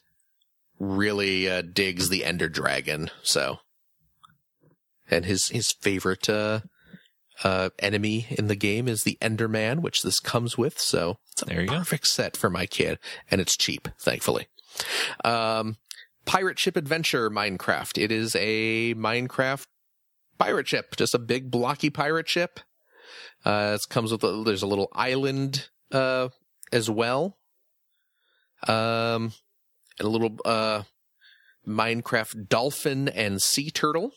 really 0.80 1.50
uh, 1.50 1.62
digs 1.62 2.10
the 2.10 2.24
Ender 2.26 2.50
Dragon. 2.50 3.10
So, 3.24 3.60
and 5.10 5.26
his 5.26 5.48
his 5.50 5.72
favorite 5.72 6.30
uh, 6.30 6.62
uh, 7.44 7.70
enemy 7.80 8.28
in 8.32 8.48
the 8.48 8.56
game 8.56 8.88
is 8.88 9.04
the 9.04 9.18
Enderman, 9.22 9.80
which 9.80 10.02
this 10.02 10.20
comes 10.20 10.58
with. 10.58 10.80
So 10.80 11.18
it's 11.32 11.42
a 11.42 11.46
There 11.46 11.62
you 11.62 11.68
go. 11.68 11.78
perfect 11.78 12.08
set 12.08 12.36
for 12.38 12.50
my 12.50 12.66
kid, 12.66 13.00
and 13.32 13.40
it's 13.40 13.56
cheap, 13.58 13.88
thankfully. 14.00 14.48
Um, 15.24 15.78
pirate 16.26 16.60
ship 16.60 16.76
adventure 16.76 17.30
Minecraft. 17.30 18.02
It 18.02 18.12
is 18.12 18.36
a 18.36 18.94
Minecraft 18.96 19.66
pirate 20.38 20.68
ship, 20.68 20.96
just 20.96 21.16
a 21.16 21.20
big 21.20 21.50
blocky 21.52 21.90
pirate 21.90 22.30
ship. 22.30 22.60
Uh, 23.46 23.78
it 23.80 23.90
comes 23.90 24.12
with 24.12 24.24
a, 24.24 24.44
there's 24.46 24.62
a 24.64 24.68
little 24.68 24.90
island 24.94 25.70
uh, 25.92 26.30
as 26.72 26.90
well. 26.90 27.38
Um, 28.68 29.32
and 29.98 30.06
a 30.06 30.10
little 30.10 30.38
uh, 30.46 30.84
Minecraft 31.68 32.48
dolphin 32.50 33.08
and 33.08 33.42
sea 33.42 33.70
turtle. 33.70 34.12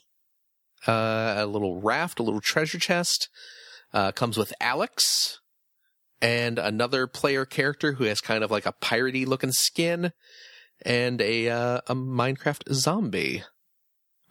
Uh, 0.87 1.35
a 1.39 1.47
little 1.47 1.81
raft, 1.81 2.19
a 2.19 2.23
little 2.23 2.41
treasure 2.41 2.79
chest. 2.79 3.29
Uh, 3.93 4.11
comes 4.11 4.39
with 4.39 4.55
Alex 4.59 5.41
and 6.23 6.59
another 6.59 7.07
player 7.07 7.45
character 7.45 7.93
who 7.93 8.05
has 8.05 8.23
kind 8.23 8.43
of 8.43 8.51
like 8.51 8.65
a 8.65 8.73
piratey 8.73 9.27
looking 9.27 9.53
skin 9.53 10.13
and 10.85 11.21
a 11.21 11.49
uh, 11.49 11.81
a 11.87 11.95
Minecraft 11.95 12.73
zombie. 12.73 13.43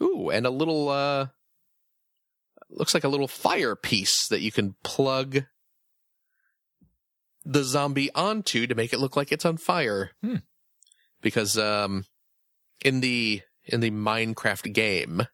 Ooh, 0.01 0.29
and 0.29 0.45
a 0.45 0.49
little 0.49 0.89
uh 0.89 1.27
looks 2.69 2.93
like 2.93 3.03
a 3.03 3.09
little 3.09 3.27
fire 3.27 3.75
piece 3.75 4.27
that 4.29 4.41
you 4.41 4.51
can 4.51 4.75
plug 4.83 5.43
the 7.43 7.63
zombie 7.63 8.11
onto 8.15 8.65
to 8.65 8.75
make 8.75 8.93
it 8.93 8.99
look 8.99 9.15
like 9.15 9.31
it's 9.31 9.45
on 9.45 9.57
fire. 9.57 10.11
Hmm. 10.23 10.37
Because 11.21 11.57
um 11.57 12.05
in 12.83 13.01
the 13.01 13.41
in 13.65 13.79
the 13.81 13.91
Minecraft 13.91 14.73
game, 14.73 15.27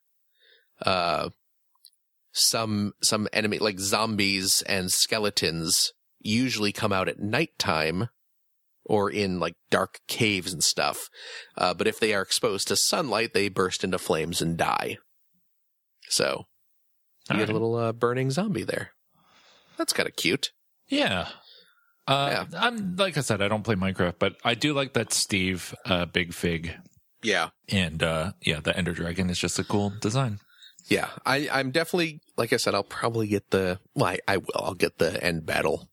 uh 0.81 1.29
some 2.31 2.93
some 3.01 3.27
enemy 3.33 3.57
like 3.57 3.79
zombies 3.79 4.61
and 4.67 4.91
skeletons 4.91 5.91
usually 6.19 6.71
come 6.71 6.93
out 6.93 7.07
at 7.07 7.19
nighttime 7.19 8.09
or 8.85 9.09
in 9.09 9.39
like 9.39 9.55
dark 9.69 9.99
caves 10.07 10.53
and 10.53 10.63
stuff. 10.63 11.09
Uh, 11.57 11.73
but 11.73 11.87
if 11.87 11.99
they 11.99 12.13
are 12.13 12.21
exposed 12.21 12.67
to 12.67 12.75
sunlight, 12.75 13.33
they 13.33 13.49
burst 13.49 13.83
into 13.83 13.97
flames 13.97 14.41
and 14.41 14.55
die. 14.57 14.97
So 16.09 16.45
you 17.29 17.33
All 17.33 17.37
get 17.37 17.49
a 17.49 17.53
little 17.53 17.75
uh, 17.75 17.91
burning 17.91 18.31
zombie 18.31 18.63
there. 18.63 18.91
That's 19.77 19.93
kind 19.93 20.07
of 20.07 20.15
cute. 20.15 20.51
Yeah. 20.87 21.27
Uh, 22.07 22.45
I'm 22.57 22.95
like 22.95 23.17
I 23.17 23.21
said, 23.21 23.41
I 23.41 23.47
don't 23.49 23.63
play 23.63 23.75
Minecraft, 23.75 24.15
but 24.19 24.35
I 24.45 24.53
do 24.53 24.73
like 24.73 24.93
that 24.93 25.11
Steve 25.11 25.75
uh, 25.85 26.05
Big 26.05 26.33
Fig, 26.33 26.73
Yeah. 27.21 27.49
and 27.67 28.01
uh, 28.01 28.31
yeah, 28.41 28.61
the 28.61 28.75
Ender 28.77 28.93
Dragon 28.93 29.29
is 29.29 29.37
just 29.37 29.59
a 29.59 29.63
cool 29.65 29.91
design. 30.01 30.39
Yeah. 30.87 31.09
I, 31.25 31.49
I'm 31.51 31.71
definitely, 31.71 32.21
like 32.37 32.53
I 32.53 32.57
said, 32.57 32.73
I'll 32.73 32.83
probably 32.83 33.27
get 33.27 33.49
the, 33.51 33.79
well, 33.93 34.05
I, 34.05 34.19
I 34.27 34.37
will. 34.37 34.47
I'll 34.55 34.73
get 34.73 34.97
the 34.97 35.21
end 35.23 35.45
battle, 35.45 35.89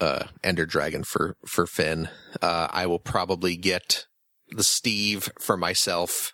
uh, 0.00 0.24
Ender 0.42 0.66
Dragon 0.66 1.04
for, 1.04 1.36
for 1.46 1.66
Finn. 1.66 2.08
Uh, 2.40 2.68
I 2.70 2.86
will 2.86 2.98
probably 2.98 3.56
get 3.56 4.06
the 4.50 4.64
Steve 4.64 5.28
for 5.40 5.56
myself, 5.56 6.32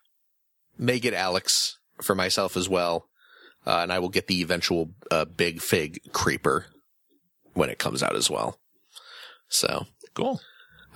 may 0.79 1.01
get 1.01 1.15
Alex 1.15 1.79
for 2.03 2.15
myself 2.15 2.57
as 2.57 2.69
well. 2.69 3.09
Uh, 3.67 3.79
and 3.79 3.93
I 3.93 3.99
will 3.99 4.11
get 4.11 4.27
the 4.27 4.43
eventual, 4.43 4.91
uh, 5.11 5.25
Big 5.25 5.61
Fig 5.61 5.99
Creeper 6.13 6.67
when 7.55 7.71
it 7.71 7.79
comes 7.79 8.03
out 8.03 8.15
as 8.15 8.31
well. 8.31 8.59
So, 9.49 9.87
Cool. 10.15 10.41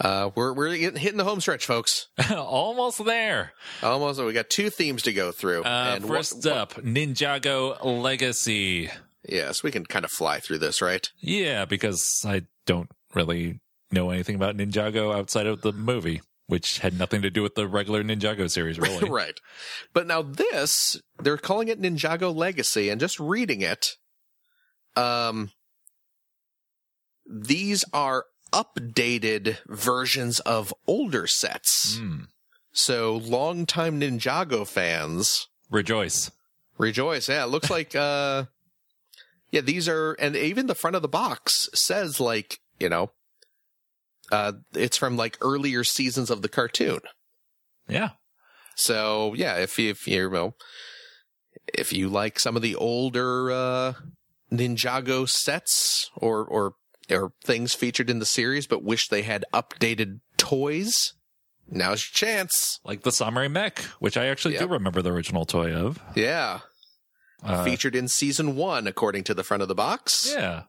Uh, 0.01 0.31
we're, 0.35 0.53
we're 0.53 0.70
hitting 0.75 1.16
the 1.16 1.25
home 1.25 1.41
stretch, 1.41 1.66
folks. 1.66 2.09
Almost 2.31 3.05
there. 3.05 3.53
Almost, 3.83 4.23
we 4.23 4.33
got 4.33 4.49
two 4.51 4.70
themes 4.70 5.03
to 5.03 5.12
go 5.12 5.33
through. 5.33 5.65
Uh, 5.65 5.95
and 5.97 6.05
what- 6.05 6.19
first 6.19 6.47
up, 6.47 6.75
Ninjago 6.75 7.85
Legacy. 7.85 8.91
yes, 9.29 9.62
we 9.62 9.70
can 9.70 9.85
kind 9.85 10.05
of 10.05 10.11
fly 10.11 10.41
through 10.41 10.59
this, 10.59 10.81
right? 10.81 11.09
Yeah, 11.20 11.65
because 11.65 12.25
I 12.27 12.43
don't 12.66 12.91
really 13.15 13.61
know 13.91 14.11
anything 14.11 14.37
about 14.37 14.57
Ninjago 14.57 15.16
outside 15.16 15.47
of 15.47 15.62
the 15.62 15.73
movie, 15.73 16.20
which 16.47 16.79
had 16.79 16.99
nothing 16.99 17.23
to 17.23 17.31
do 17.31 17.43
with 17.43 17.55
the 17.55 17.66
regular 17.66 18.03
Ninjago 18.05 18.51
series, 18.51 18.79
really. 18.81 19.09
right. 19.09 19.39
But 19.95 20.07
now 20.07 20.23
this, 20.23 21.01
they're 21.23 21.37
calling 21.39 21.69
it 21.69 21.81
Ninjago 21.81 22.35
Legacy, 22.35 22.89
and 22.91 23.01
just 23.01 23.19
reading 23.19 23.62
it, 23.62 23.97
um, 24.97 25.51
these 27.31 27.85
are 27.93 28.25
updated 28.53 29.59
versions 29.66 30.41
of 30.41 30.73
older 30.87 31.27
sets. 31.27 31.99
Hmm. 31.99 32.25
So 32.73 33.16
longtime 33.16 34.01
Ninjago 34.01 34.66
fans 34.66 35.49
Rejoice. 35.70 36.31
rejoice. 36.79 37.29
Yeah, 37.29 37.45
it 37.45 37.49
looks 37.49 37.70
like, 37.79 37.95
uh, 37.95 38.45
yeah, 39.51 39.61
these 39.62 39.89
are, 39.89 40.12
and 40.15 40.37
even 40.37 40.66
the 40.66 40.75
front 40.75 40.97
of 40.97 41.03
the 41.03 41.09
box 41.09 41.69
says 41.75 42.20
like, 42.20 42.59
you 42.79 42.89
know, 42.89 43.11
uh, 44.31 44.53
it's 44.75 44.97
from 44.97 45.16
like 45.16 45.39
earlier 45.41 45.85
seasons 45.85 46.31
of 46.31 46.43
the 46.43 46.49
cartoon. 46.49 47.01
Yeah. 47.89 48.11
So 48.75 49.35
yeah, 49.35 49.57
if 49.57 49.79
you, 49.79 49.91
if 49.91 50.07
you 50.07 50.23
you 50.23 50.31
know, 50.31 50.55
if 51.75 51.93
you 51.93 52.09
like 52.09 52.39
some 52.39 52.55
of 52.55 52.62
the 52.62 52.77
older 52.77 53.51
uh, 53.51 53.93
Ninjago 54.53 55.29
sets 55.29 56.11
or 56.16 56.45
or 56.45 56.75
or 57.10 57.32
things 57.44 57.74
featured 57.74 58.10
in 58.10 58.18
the 58.18 58.26
series, 58.26 58.66
but 58.66 58.82
wish 58.82 59.09
they 59.09 59.22
had 59.22 59.44
updated 59.52 60.20
toys, 60.36 61.14
now's 61.70 62.05
your 62.09 62.14
chance. 62.28 62.80
Like 62.85 63.02
the 63.02 63.12
Samurai 63.12 63.48
Mech, 63.48 63.78
which 64.01 64.16
I 64.16 64.26
actually 64.26 64.56
do 64.59 64.66
remember 64.66 65.02
the 65.02 65.12
original 65.12 65.44
toy 65.47 65.72
of. 65.74 65.98
Yeah, 66.14 66.60
Uh, 67.43 67.64
featured 67.64 67.94
in 67.97 68.09
season 68.09 68.56
one, 68.56 68.86
according 68.86 69.24
to 69.24 69.35
the 69.35 69.44
front 69.44 69.62
of 69.62 69.68
the 69.68 69.74
box. 69.74 70.28
yeah. 70.30 70.64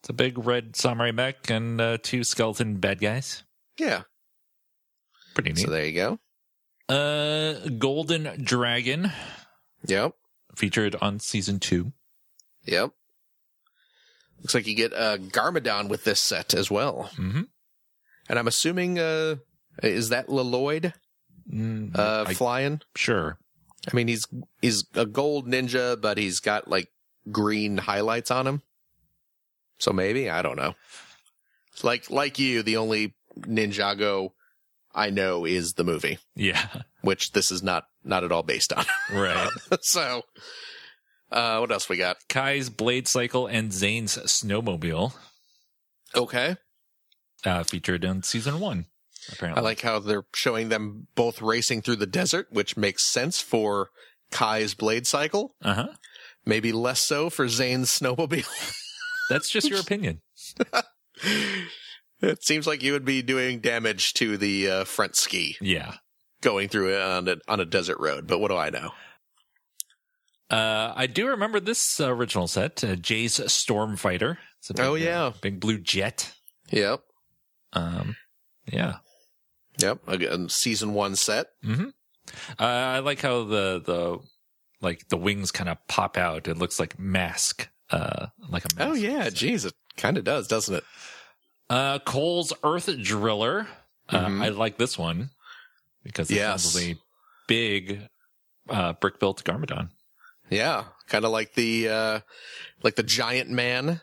It's 0.00 0.08
a 0.10 0.12
big 0.12 0.38
red 0.38 0.76
Samurai 0.76 1.10
Mech 1.10 1.50
and 1.50 1.80
uh, 1.80 1.98
two 2.02 2.22
skeleton 2.22 2.76
bad 2.76 3.00
guys. 3.00 3.42
Yeah. 3.78 4.02
Pretty 5.34 5.52
neat. 5.52 5.64
So 5.64 5.70
there 5.70 5.84
you 5.86 5.92
go. 5.94 6.18
uh, 6.94 7.68
Golden 7.78 8.42
Dragon 8.44 9.10
Yep. 9.86 10.12
featured 10.54 10.94
on 11.00 11.18
season 11.18 11.58
two. 11.60 11.92
Yep. 12.64 12.92
Looks 14.42 14.54
like 14.54 14.66
you 14.66 14.74
get 14.76 14.92
uh, 14.92 15.16
Garmadon 15.18 15.88
with 15.88 16.04
this 16.04 16.20
set 16.20 16.54
as 16.54 16.70
well, 16.70 17.10
Mm-hmm. 17.16 17.42
and 18.28 18.38
I'm 18.38 18.46
assuming 18.48 18.98
uh, 18.98 19.36
is 19.82 20.08
that 20.10 20.28
Lloyd 20.28 20.92
Mm, 21.52 21.96
uh, 21.96 22.24
I- 22.26 22.34
flying? 22.34 22.80
sure. 22.96 23.38
I 23.90 23.94
mean, 23.94 24.08
he's 24.08 24.26
he's 24.60 24.84
a 24.94 25.06
gold 25.06 25.46
ninja, 25.46 26.00
but 26.00 26.18
he's 26.18 26.40
got 26.40 26.66
like 26.68 26.88
green 27.30 27.76
highlights 27.78 28.32
on 28.32 28.46
him. 28.46 28.62
So 29.78 29.92
maybe 29.92 30.28
I 30.28 30.42
don't 30.42 30.56
know. 30.56 30.74
Like 31.84 32.10
like 32.10 32.38
you, 32.40 32.62
the 32.64 32.78
only 32.78 33.14
Ninjago 33.38 34.30
I 34.94 35.10
know 35.10 35.44
is 35.44 35.74
the 35.74 35.84
movie, 35.84 36.18
Yeah. 36.34 36.66
which 37.02 37.30
this 37.32 37.52
is 37.52 37.62
not 37.62 37.84
not 38.02 38.24
at 38.24 38.32
all 38.32 38.42
based 38.42 38.72
on. 38.72 38.84
Right. 39.12 39.50
so, 39.82 40.22
uh, 41.32 41.58
what 41.58 41.70
else 41.72 41.88
we 41.88 41.96
got? 41.96 42.16
Kai's 42.28 42.70
Blade 42.70 43.08
Cycle 43.08 43.46
and 43.46 43.72
Zane's 43.72 44.16
Snowmobile 44.16 45.14
Okay, 46.14 46.56
uh, 47.44 47.62
featured 47.64 48.04
in 48.04 48.22
season 48.22 48.60
one. 48.60 48.86
Apparently, 49.32 49.60
I 49.60 49.64
like 49.64 49.80
how 49.80 49.98
they're 49.98 50.24
showing 50.34 50.68
them 50.68 51.08
both 51.16 51.42
racing 51.42 51.82
through 51.82 51.96
the 51.96 52.06
desert, 52.06 52.46
which 52.50 52.76
makes 52.76 53.10
sense 53.10 53.40
for 53.40 53.90
Kai's 54.30 54.74
blade 54.74 55.06
cycle. 55.06 55.54
Uh 55.62 55.74
huh. 55.74 55.88
Maybe 56.44 56.70
less 56.72 57.02
so 57.02 57.28
for 57.28 57.48
Zane's 57.48 57.90
snowmobile. 57.90 58.46
That's 59.28 59.50
just 59.50 59.68
your 59.68 59.80
opinion. 59.80 60.20
It 62.22 62.44
seems 62.44 62.66
like 62.66 62.82
you 62.82 62.92
would 62.92 63.04
be 63.04 63.20
doing 63.22 63.60
damage 63.60 64.12
to 64.14 64.36
the 64.36 64.70
uh, 64.70 64.84
front 64.84 65.16
ski 65.16 65.56
Yeah. 65.60 65.94
going 66.40 66.68
through 66.68 66.94
it 66.94 67.02
on 67.02 67.28
a, 67.28 67.36
on 67.48 67.60
a 67.60 67.64
desert 67.64 67.98
road, 68.00 68.26
but 68.26 68.38
what 68.38 68.48
do 68.48 68.56
I 68.56 68.70
know? 68.70 68.92
Uh, 70.50 70.92
I 70.94 71.06
do 71.06 71.26
remember 71.28 71.58
this 71.60 71.98
uh, 72.00 72.12
original 72.12 72.46
set, 72.46 72.84
uh, 72.84 72.94
Jay's 72.96 73.38
Stormfighter. 73.38 74.38
It's 74.60 74.70
a 74.70 74.74
big, 74.74 74.84
Oh, 74.86 74.92
uh, 74.92 74.96
yeah. 74.96 75.32
big 75.40 75.58
blue 75.60 75.78
jet. 75.78 76.32
Yep. 76.70 77.00
Um, 77.72 78.16
yeah. 78.72 78.96
Yep. 79.78 80.08
Again, 80.08 80.48
season 80.48 80.94
one 80.94 81.16
set. 81.16 81.48
Mm-hmm. 81.64 81.88
Uh, 82.58 82.64
I 82.64 82.98
like 83.00 83.20
how 83.20 83.44
the 83.44 83.80
the 83.84 84.18
like 84.80 85.08
the 85.08 85.16
wings 85.16 85.50
kind 85.50 85.68
of 85.68 85.78
pop 85.88 86.16
out. 86.16 86.48
It 86.48 86.58
looks 86.58 86.78
like 86.80 86.98
mask. 86.98 87.68
Uh, 87.90 88.26
like 88.48 88.64
a 88.64 88.74
mask. 88.76 88.90
Oh, 88.90 88.94
yeah. 88.94 89.30
Geez, 89.30 89.64
it 89.64 89.74
kind 89.96 90.16
of 90.18 90.24
does, 90.24 90.48
doesn't 90.48 90.74
it? 90.76 90.84
Uh, 91.70 91.98
Cole's 92.00 92.52
Earth 92.64 92.88
Driller. 93.02 93.66
Uh, 94.08 94.26
Mhm. 94.26 94.44
I 94.44 94.48
like 94.50 94.76
this 94.78 94.96
one 94.98 95.30
because 96.04 96.30
it's 96.30 96.36
Yes. 96.36 96.76
a 96.80 96.96
big 97.48 98.08
uh, 98.68 98.92
brick 98.94 99.18
built 99.20 99.44
Garmadon. 99.44 99.90
Yeah. 100.50 100.84
Kind 101.08 101.24
of 101.24 101.30
like 101.30 101.54
the, 101.54 101.88
uh, 101.88 102.20
like 102.82 102.96
the 102.96 103.02
giant 103.02 103.50
man, 103.50 104.00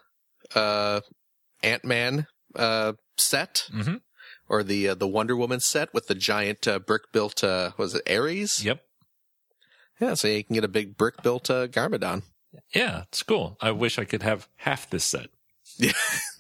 uh, 0.56 1.02
Ant 1.62 1.86
Man, 1.86 2.28
uh, 2.56 2.94
set 3.18 3.68
Mhm. 3.74 4.02
or 4.50 4.64
the, 4.64 4.90
uh, 4.90 4.96
the 4.96 5.08
Wonder 5.08 5.36
Woman 5.36 5.60
set 5.60 5.94
with 5.94 6.08
the 6.08 6.16
giant, 6.16 6.68
uh, 6.68 6.80
brick 6.80 7.12
built, 7.12 7.44
uh, 7.44 7.72
was 7.78 7.96
it 7.96 8.10
Ares? 8.10 8.64
Yep. 8.64 8.82
Yeah. 10.02 10.14
So 10.16 10.28
you 10.28 10.44
can 10.44 10.54
get 10.56 10.64
a 10.64 10.68
big 10.70 10.98
brick 10.98 11.22
built, 11.24 11.50
uh, 11.50 11.68
Garmadon. 11.68 12.24
Yeah, 12.74 13.04
it's 13.04 13.24
cool. 13.24 13.58
I 13.62 13.72
wish 13.72 13.98
I 13.98 14.06
could 14.06 14.22
have 14.24 14.48
half 14.58 14.90
this 14.90 15.06
set. 15.06 15.30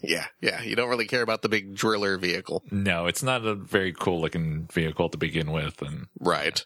Yeah. 0.05 0.25
Yeah. 0.41 0.61
You 0.61 0.75
don't 0.75 0.89
really 0.89 1.07
care 1.07 1.21
about 1.21 1.43
the 1.43 1.49
big 1.49 1.75
driller 1.75 2.17
vehicle. 2.17 2.61
No, 2.69 3.05
it's 3.07 3.23
not 3.23 3.45
a 3.45 3.55
very 3.55 3.93
cool 3.93 4.19
looking 4.19 4.67
vehicle 4.73 5.07
to 5.09 5.17
begin 5.17 5.49
with. 5.53 5.81
And 5.81 6.07
Right. 6.19 6.65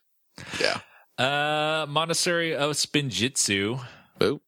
Yeah. 0.59 0.81
Uh, 1.17 1.85
Monastery 1.89 2.55
of 2.55 2.71
Spinjitzu, 2.73 3.83
Ooh. 4.23 4.41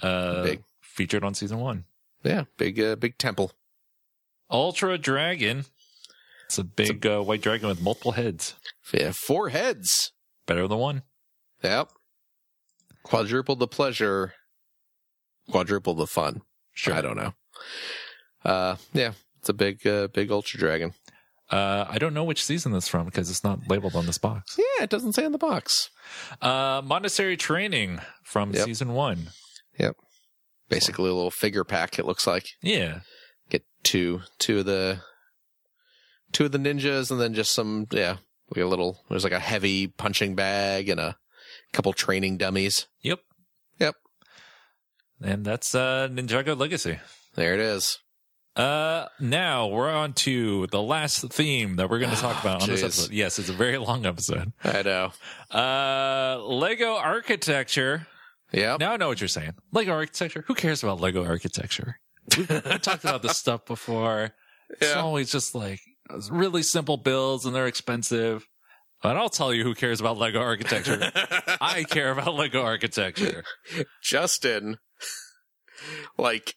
uh, 0.00 0.42
Big. 0.42 0.62
featured 0.80 1.24
on 1.24 1.34
season 1.34 1.58
one. 1.58 1.84
Yeah. 2.22 2.44
Big, 2.56 2.78
uh, 2.80 2.96
big 2.96 3.18
temple. 3.18 3.52
Ultra 4.50 4.98
Dragon. 4.98 5.64
It's 6.46 6.58
a 6.58 6.64
big 6.64 7.06
uh, 7.06 7.20
white 7.22 7.40
dragon 7.40 7.68
with 7.68 7.80
multiple 7.80 8.12
heads. 8.12 8.54
Yeah. 8.92 9.12
Four 9.12 9.48
heads. 9.48 10.12
Better 10.46 10.68
than 10.68 10.78
one. 10.78 11.02
Yep. 11.64 11.88
Quadruple 13.04 13.56
the 13.56 13.66
pleasure, 13.66 14.34
quadruple 15.50 15.94
the 15.94 16.06
fun. 16.06 16.42
Sure. 16.72 16.94
I 16.94 17.00
don't 17.00 17.16
know. 17.16 17.34
Uh, 18.44 18.76
yeah, 18.92 19.12
it's 19.38 19.48
a 19.48 19.52
big, 19.54 19.84
uh, 19.86 20.08
big 20.08 20.30
ultra 20.30 20.58
dragon. 20.58 20.92
Uh, 21.52 21.84
I 21.88 21.98
don't 21.98 22.14
know 22.14 22.24
which 22.24 22.42
season 22.42 22.72
this 22.72 22.88
from 22.88 23.04
because 23.04 23.30
it's 23.30 23.44
not 23.44 23.68
labeled 23.68 23.94
on 23.94 24.06
this 24.06 24.16
box. 24.18 24.56
Yeah, 24.58 24.84
it 24.84 24.90
doesn't 24.90 25.12
say 25.12 25.24
on 25.26 25.32
the 25.32 25.38
box. 25.38 25.90
Uh, 26.40 26.80
Monastery 26.82 27.36
Training 27.36 28.00
from 28.24 28.52
Yep. 28.54 28.64
season 28.64 28.94
one. 28.94 29.28
Yep. 29.78 29.96
Basically, 30.70 31.10
a 31.10 31.14
little 31.14 31.30
figure 31.30 31.64
pack. 31.64 31.98
It 31.98 32.06
looks 32.06 32.26
like 32.26 32.46
Yeah. 32.62 33.00
get 33.50 33.64
two, 33.82 34.22
two 34.38 34.60
of 34.60 34.64
the, 34.64 35.00
two 36.32 36.46
of 36.46 36.52
the 36.52 36.58
ninjas, 36.58 37.10
and 37.10 37.20
then 37.20 37.34
just 37.34 37.52
some, 37.52 37.86
yeah, 37.90 38.16
like 38.54 38.64
a 38.64 38.66
little. 38.66 39.04
There's 39.10 39.24
like 39.24 39.34
a 39.34 39.38
heavy 39.38 39.88
punching 39.88 40.34
bag 40.34 40.88
and 40.88 40.98
a 40.98 41.18
couple 41.74 41.92
training 41.92 42.38
dummies. 42.38 42.86
Yep. 43.02 43.20
Yep. 43.78 43.96
And 45.20 45.44
that's 45.44 45.74
uh, 45.74 46.08
Ninjago 46.10 46.58
Legacy. 46.58 46.98
There 47.34 47.52
it 47.52 47.60
is. 47.60 47.98
Uh, 48.54 49.06
now 49.18 49.68
we're 49.68 49.90
on 49.90 50.12
to 50.12 50.66
the 50.68 50.82
last 50.82 51.32
theme 51.32 51.76
that 51.76 51.88
we're 51.88 51.98
going 51.98 52.14
to 52.14 52.20
talk 52.20 52.42
about 52.42 52.62
on 52.62 52.68
this 52.68 52.82
episode. 52.82 53.10
Yes, 53.10 53.38
it's 53.38 53.48
a 53.48 53.54
very 53.54 53.78
long 53.78 54.04
episode. 54.04 54.52
I 54.62 54.82
know. 54.82 55.12
Uh, 55.50 56.38
Lego 56.44 56.94
architecture. 56.96 58.06
Yeah. 58.52 58.76
Now 58.78 58.92
I 58.92 58.96
know 58.98 59.08
what 59.08 59.20
you're 59.20 59.28
saying. 59.28 59.52
Lego 59.72 59.92
architecture. 59.92 60.44
Who 60.46 60.54
cares 60.54 60.82
about 60.82 61.00
Lego 61.00 61.24
architecture? 61.24 61.98
We, 62.36 62.44
we 62.44 62.78
talked 62.78 63.04
about 63.04 63.22
this 63.22 63.38
stuff 63.38 63.64
before. 63.64 64.32
It's 64.68 64.94
always 64.96 65.32
just 65.32 65.54
like 65.54 65.80
really 66.30 66.62
simple 66.62 66.98
builds 66.98 67.46
and 67.46 67.54
they're 67.54 67.66
expensive. 67.66 68.46
But 69.02 69.16
I'll 69.16 69.30
tell 69.30 69.52
you 69.52 69.64
who 69.64 69.74
cares 69.74 69.98
about 69.98 70.18
Lego 70.18 70.40
architecture. 70.40 71.10
I 71.60 71.84
care 71.84 72.12
about 72.12 72.34
Lego 72.34 72.62
architecture. 72.62 73.42
Justin, 74.00 74.76
like, 76.16 76.54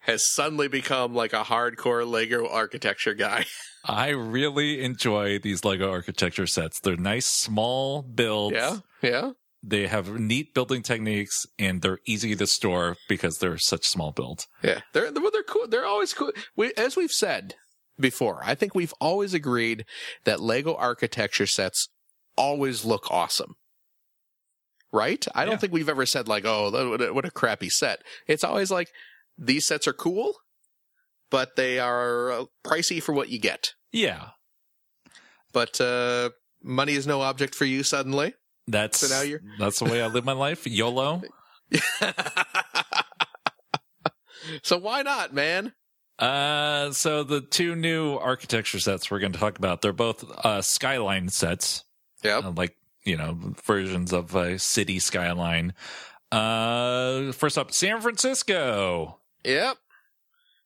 has 0.00 0.26
suddenly 0.26 0.68
become 0.68 1.14
like 1.14 1.32
a 1.32 1.44
hardcore 1.44 2.08
Lego 2.08 2.48
architecture 2.48 3.14
guy. 3.14 3.44
I 3.84 4.08
really 4.08 4.82
enjoy 4.82 5.38
these 5.38 5.64
Lego 5.64 5.90
architecture 5.90 6.46
sets. 6.46 6.80
They're 6.80 6.96
nice, 6.96 7.26
small 7.26 8.02
builds. 8.02 8.56
Yeah. 8.56 8.78
Yeah. 9.02 9.30
They 9.62 9.86
have 9.86 10.18
neat 10.18 10.54
building 10.54 10.82
techniques 10.82 11.46
and 11.58 11.82
they're 11.82 11.98
easy 12.06 12.34
to 12.34 12.46
store 12.46 12.96
because 13.08 13.38
they're 13.38 13.58
such 13.58 13.86
small 13.86 14.10
builds. 14.10 14.48
Yeah. 14.62 14.80
They're, 14.92 15.10
they're, 15.10 15.30
they're 15.30 15.42
cool. 15.42 15.68
They're 15.68 15.86
always 15.86 16.14
cool. 16.14 16.32
We, 16.56 16.72
as 16.78 16.96
we've 16.96 17.10
said 17.10 17.54
before, 17.98 18.40
I 18.42 18.54
think 18.54 18.74
we've 18.74 18.94
always 19.00 19.34
agreed 19.34 19.84
that 20.24 20.40
Lego 20.40 20.74
architecture 20.74 21.46
sets 21.46 21.88
always 22.36 22.86
look 22.86 23.10
awesome. 23.10 23.54
Right? 24.92 25.24
I 25.34 25.44
don't 25.44 25.60
think 25.60 25.72
we've 25.72 25.88
ever 25.88 26.04
said 26.04 26.26
like, 26.26 26.44
oh, 26.44 27.12
what 27.12 27.24
a 27.24 27.30
crappy 27.30 27.68
set. 27.68 28.00
It's 28.26 28.42
always 28.42 28.72
like, 28.72 28.88
these 29.40 29.66
sets 29.66 29.88
are 29.88 29.92
cool, 29.92 30.34
but 31.30 31.56
they 31.56 31.78
are 31.80 32.30
uh, 32.30 32.44
pricey 32.64 33.02
for 33.02 33.12
what 33.12 33.28
you 33.30 33.38
get. 33.40 33.72
Yeah. 33.90 34.28
But, 35.52 35.80
uh, 35.80 36.30
money 36.62 36.92
is 36.92 37.06
no 37.06 37.22
object 37.22 37.54
for 37.56 37.64
you 37.64 37.82
suddenly. 37.82 38.34
That's 38.68 38.98
So 39.00 39.08
now 39.12 39.22
you're- 39.22 39.42
that's 39.58 39.78
the 39.80 39.86
way 39.86 40.00
I 40.02 40.06
live 40.06 40.24
my 40.24 40.32
life. 40.32 40.66
YOLO. 40.66 41.22
so 44.62 44.78
why 44.78 45.02
not, 45.02 45.32
man? 45.34 45.72
Uh, 46.18 46.90
so 46.92 47.24
the 47.24 47.40
two 47.40 47.74
new 47.74 48.14
architecture 48.16 48.78
sets 48.78 49.10
we're 49.10 49.18
going 49.20 49.32
to 49.32 49.38
talk 49.38 49.58
about, 49.58 49.80
they're 49.80 49.92
both 49.92 50.22
uh, 50.44 50.60
skyline 50.60 51.28
sets, 51.30 51.84
Yep. 52.22 52.44
uh, 52.44 52.50
like 52.50 52.76
you 53.04 53.16
know 53.16 53.38
versions 53.64 54.12
of 54.12 54.34
a 54.34 54.58
city 54.58 54.98
skyline. 54.98 55.72
Uh, 56.30 57.32
first 57.32 57.56
up, 57.56 57.72
San 57.72 58.00
Francisco, 58.02 59.19
Yep. 59.44 59.76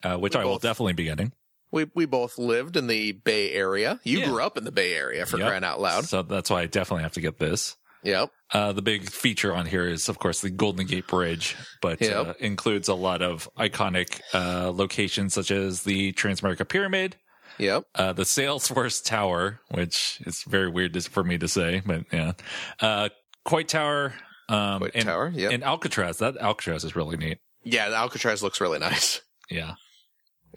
uh, 0.03 0.17
which 0.19 0.35
We 0.35 0.41
I 0.43 0.45
will 0.45 0.59
definitely 0.59 0.93
be 0.95 1.05
getting. 1.05 1.33
We 1.71 1.87
we 1.95 2.05
both 2.07 2.39
lived 2.39 2.77
in 2.77 2.87
the 2.87 3.13
Bay 3.13 3.53
Area. 3.53 4.01
You 4.05 4.21
Yeah. 4.21 4.27
grew 4.27 4.43
up 4.43 4.57
in 4.57 4.65
the 4.65 4.73
Bay 4.73 4.95
Area 4.95 5.27
for 5.27 5.39
Yep. 5.39 5.49
crying 5.49 5.65
out 5.65 5.81
loud. 5.81 6.05
So 6.05 6.23
that's 6.23 6.51
why 6.51 6.63
I 6.63 6.67
definitely 6.67 7.03
have 7.03 7.13
to 7.15 7.21
get 7.21 7.39
this. 7.39 7.77
Yep. 8.05 8.31
Uh, 8.53 8.73
the 8.73 8.83
big 8.83 9.09
feature 9.11 9.55
on 9.55 9.65
here 9.67 9.89
is, 9.89 10.09
of 10.11 10.19
course, 10.19 10.43
the 10.43 10.51
Golden 10.51 10.87
Gate 10.87 11.07
Bridge, 11.07 11.57
but 11.81 12.01
Yep. 12.03 12.27
uh, 12.27 12.35
includes 12.39 12.89
a 12.89 12.95
lot 12.95 13.23
of 13.23 13.49
iconic 13.59 14.21
uh, 14.35 14.71
locations 14.71 15.33
such 15.33 15.51
as 15.51 15.83
the 15.85 16.13
Transamerica 16.13 16.69
Pyramid, 16.69 17.17
Yep. 17.59 17.85
uh, 17.95 18.13
the 18.13 18.25
Salesforce 18.25 19.03
Tower, 19.03 19.61
which 19.71 20.19
is 20.27 20.43
very 20.47 20.69
weird 20.69 21.03
for 21.07 21.25
me 21.25 21.39
to 21.39 21.49
say, 21.49 21.83
but 21.85 22.05
yeah, 22.13 22.33
uh, 22.81 23.09
Coit 23.47 23.69
Tower, 23.69 24.13
um, 24.51 24.81
Coit 24.81 24.91
and, 24.95 25.05
Tower, 25.07 25.33
yep. 25.35 25.51
and 25.53 25.65
Alcatraz. 25.65 26.19
That 26.19 26.37
Alcatraz 26.37 26.85
is 26.85 26.95
really 26.95 27.17
neat. 27.17 27.39
Yeah, 27.65 27.89
the 27.89 27.97
Alcatraz 27.97 28.43
looks 28.43 28.61
really 28.61 28.79
nice. 28.79 29.21
Yeah, 29.51 29.75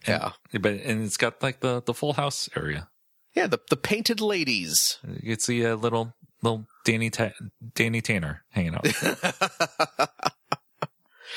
Yeah. 0.08 0.32
but 0.54 0.74
and 0.74 1.04
it's 1.06 1.18
got 1.18 1.42
like 1.44 1.60
the 1.62 1.82
the 1.86 1.94
full 1.94 2.14
house 2.14 2.50
area. 2.56 2.90
Yeah, 3.36 3.48
the 3.48 3.60
the 3.70 3.78
painted 3.78 4.20
ladies. 4.22 4.98
You 5.22 5.32
can 5.36 5.40
see 5.40 5.62
a 5.64 5.76
little 5.76 6.14
little 6.42 6.68
Danny 6.86 7.10
Ta- 7.10 7.32
Danny 7.76 8.02
Tanner 8.02 8.44
hanging 8.52 8.76
out. 8.76 8.86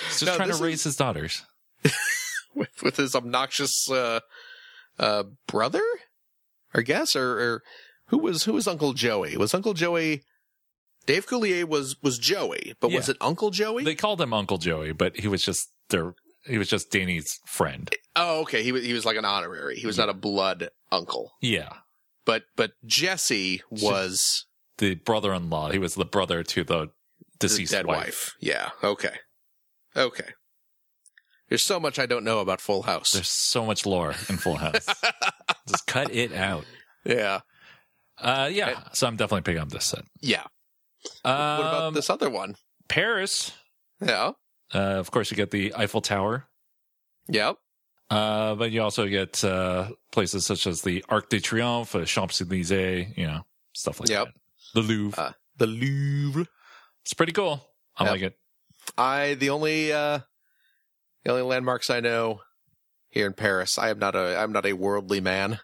He's 0.09 0.21
just 0.21 0.27
No, 0.27 0.37
trying 0.37 0.51
to 0.51 0.57
raise 0.63 0.85
his 0.85 0.97
daughters. 0.97 1.43
with 2.55 2.83
with 2.83 2.97
his 2.97 3.15
obnoxious 3.15 3.91
uh 3.91 4.21
uh 4.99 5.25
brother? 5.47 5.83
I 6.75 6.83
guess 6.83 7.17
or, 7.17 7.39
or 7.41 7.63
who 8.07 8.19
was 8.19 8.45
who 8.45 8.53
was 8.53 8.67
Uncle 8.69 8.93
Joey? 8.93 9.37
Was 9.37 9.55
Uncle 9.55 9.75
Joey 9.75 10.23
Dave 11.11 11.27
Coulier 11.27 11.65
was 11.65 11.97
was 12.03 12.19
Joey, 12.21 12.75
but 12.81 12.93
was 12.93 13.09
it 13.09 13.17
Uncle 13.21 13.51
Joey? 13.51 13.83
They 13.83 13.97
called 13.97 14.21
him 14.21 14.33
Uncle 14.33 14.59
Joey, 14.59 14.93
but 14.93 15.17
he 15.17 15.27
was 15.27 15.43
just 15.43 15.69
their 15.89 16.15
he 16.47 16.57
was 16.57 16.69
just 16.69 16.93
Danny's 16.93 17.41
friend. 17.47 17.91
oh, 18.15 18.43
okay. 18.43 18.63
He 18.63 18.71
was 18.71 18.85
he 18.85 18.93
was 18.93 19.05
like 19.05 19.17
an 19.17 19.25
honorary. 19.25 19.77
He 19.77 19.87
was 19.87 19.99
not 19.99 20.09
a 20.09 20.15
blood 20.15 20.71
uncle. 20.93 21.33
Yeah. 21.43 21.73
But 22.25 22.45
but 22.57 22.73
Jesse 22.85 23.61
was 23.71 24.47
The 24.79 24.95
brother 24.95 25.35
in 25.35 25.51
law. 25.51 25.73
He 25.73 25.79
was 25.81 25.97
the 25.97 26.05
brother 26.05 26.45
to 26.45 26.63
the 26.63 26.79
the 27.41 27.49
deceased 27.49 27.73
dead 27.73 27.87
wife. 27.87 27.97
wife. 27.97 28.35
Yeah. 28.41 28.69
Okay. 28.85 29.17
Okay. 29.97 30.29
There's 31.49 31.65
so 31.65 31.81
much 31.81 31.99
I 31.99 32.07
don't 32.07 32.23
know 32.23 32.39
about 32.39 32.61
Full 32.61 32.83
House. 32.83 33.11
There's 33.11 33.29
so 33.29 33.67
much 33.67 33.85
lore 33.85 34.11
in 34.29 34.37
Full 34.37 34.57
House. 34.57 34.87
just 35.67 35.89
cut 35.89 36.15
it 36.15 36.33
out. 36.33 36.67
yeah. 37.05 37.41
Uh 38.17 38.49
yeah. 38.53 38.85
So 38.93 39.09
I'm 39.09 39.17
definitely 39.17 39.43
picking 39.43 39.61
up 39.63 39.71
this 39.71 39.87
set. 39.87 40.05
Yeah. 40.21 40.45
Um, 41.25 41.33
What 41.59 41.67
about 41.67 41.95
this 41.95 42.11
other 42.11 42.29
one? 42.31 42.57
Paris. 42.89 43.53
Yeah. 44.01 44.33
Uh, 44.75 44.79
of 44.99 45.11
course, 45.11 45.31
you 45.31 45.37
get 45.37 45.51
the 45.51 45.75
Eiffel 45.75 46.01
Tower, 46.01 46.47
Yep. 47.29 47.57
uh, 48.11 48.55
but 48.55 48.71
you 48.71 48.83
also 48.83 49.07
get 49.09 49.43
uh, 49.45 49.89
places 50.13 50.47
such 50.47 50.67
as 50.67 50.83
the 50.83 51.05
Arc 51.09 51.29
de 51.29 51.41
Triomphe, 51.41 51.95
uh, 52.01 52.05
Champs 52.05 52.41
Elysees, 52.41 53.09
you 53.17 53.27
know, 53.27 53.43
stuff 53.75 53.99
like 54.01 54.09
Yep. 54.09 54.27
that. 54.27 54.35
The 54.75 54.81
Louvre. 54.83 55.21
Uh, 55.21 55.33
the 55.57 55.67
Louvre. 55.67 56.47
it's 57.03 57.15
pretty 57.15 57.33
cool. 57.33 57.67
I 57.97 58.05
Yep. 58.05 58.13
like 58.13 58.23
it. 58.23 58.39
I 58.97 59.35
the 59.35 59.51
only 59.51 59.93
uh 59.93 60.21
the 61.25 61.31
only 61.33 61.43
landmarks 61.43 61.91
I 61.91 62.01
know 62.01 62.41
here 63.11 63.27
in 63.27 63.35
Paris. 63.35 63.77
I 63.79 63.91
am 63.91 63.99
not 63.99 64.15
a 64.15 64.39
I'm 64.39 64.53
not 64.53 64.67
a 64.67 64.73
worldly 64.73 65.21
man. 65.21 65.61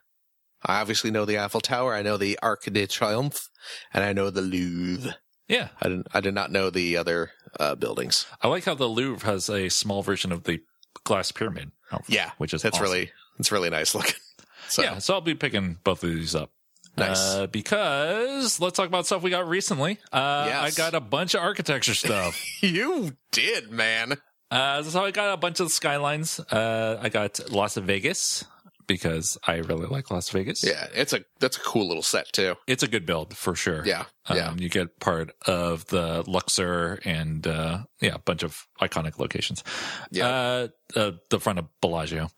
I 0.65 0.81
obviously 0.81 1.11
know 1.13 1.25
the 1.25 1.39
Eiffel 1.39 1.61
Tower. 1.61 1.95
I 1.95 2.03
know 2.03 2.17
the 2.17 2.39
Arc 2.43 2.65
de 2.65 2.87
Triomphe, 2.87 3.49
and 3.93 4.03
I 4.03 4.13
know 4.13 4.31
the 4.31 4.43
Louvre. 4.43 5.17
Yeah, 5.48 5.68
I 5.81 5.89
didn't. 5.89 6.09
I 6.12 6.20
did 6.20 6.35
not 6.35 6.51
know 6.51 6.70
the 6.70 6.97
other 6.97 7.31
uh, 7.60 7.74
buildings. 7.77 8.27
I 8.43 8.48
like 8.48 8.64
how 8.64 8.74
the 8.74 8.89
Louvre 8.89 9.24
has 9.31 9.48
a 9.48 9.68
small 9.68 10.02
version 10.02 10.32
of 10.32 10.44
the 10.44 10.60
glass 11.05 11.31
pyramid. 11.32 11.70
Yeah, 12.09 12.32
which 12.39 12.52
is 12.52 12.62
That's 12.62 12.77
awesome. 12.77 12.85
really 12.90 13.10
it's 13.39 13.52
really 13.52 13.70
nice 13.70 13.94
looking. 13.94 14.14
So 14.68 14.82
yeah. 14.82 14.98
So 14.98 15.14
I'll 15.14 15.20
be 15.20 15.36
picking 15.36 15.78
both 15.85 16.02
of 16.02 16.10
these 16.10 16.35
up. 16.35 16.51
nice. 16.97 17.20
Uh, 17.36 17.47
because 17.47 18.59
let's 18.59 18.77
talk 18.77 18.89
about 18.89 19.06
stuff 19.06 19.23
we 19.23 19.31
got 19.31 19.47
recently. 19.48 19.98
Uh, 20.12 20.47
Yes. 20.48 20.60
I 20.77 20.77
got 20.77 20.94
a 20.97 21.01
bunch 21.01 21.35
of 21.35 21.40
architecture 21.43 21.94
stuff. 21.94 22.43
you 22.62 23.12
did, 23.31 23.70
man. 23.70 24.14
uh, 24.51 24.82
so 24.82 25.05
I 25.05 25.12
got 25.12 25.32
a 25.32 25.36
bunch 25.36 25.60
of 25.60 25.70
skylines. 25.70 26.40
Uh, 26.40 26.98
I 27.01 27.10
got 27.10 27.39
Las 27.52 27.77
Vegas 27.77 28.44
because 28.87 29.37
I 29.47 29.57
really 29.57 29.87
like 29.87 30.11
Las 30.11 30.29
Vegas. 30.31 30.63
Yeah, 30.65 30.87
it's 30.95 31.13
a 31.13 31.25
that's 31.41 31.57
a 31.57 31.61
cool 31.61 31.87
little 31.89 32.03
set 32.03 32.33
too. 32.33 32.55
It's 32.67 32.83
a 32.83 32.89
good 32.89 33.07
build 33.07 33.37
for 33.37 33.55
sure. 33.55 33.85
Yeah, 33.87 34.05
yeah, 34.33 34.49
Um, 34.51 34.59
you 34.59 34.69
get 34.69 34.99
part 35.01 35.33
of 35.47 35.87
the 35.87 36.25
Luxor 36.27 37.01
and, 37.05 37.47
uh, 37.47 37.85
yeah, 38.01 38.15
a 38.15 38.19
bunch 38.19 38.43
of 38.43 38.57
iconic 38.81 39.19
locations. 39.19 39.63
Yeah. 40.11 40.29
Uh, 40.29 40.69
uh, 40.95 41.13
the 41.31 41.41
front 41.41 41.59
of 41.59 41.67
Bellagio. 41.81 42.29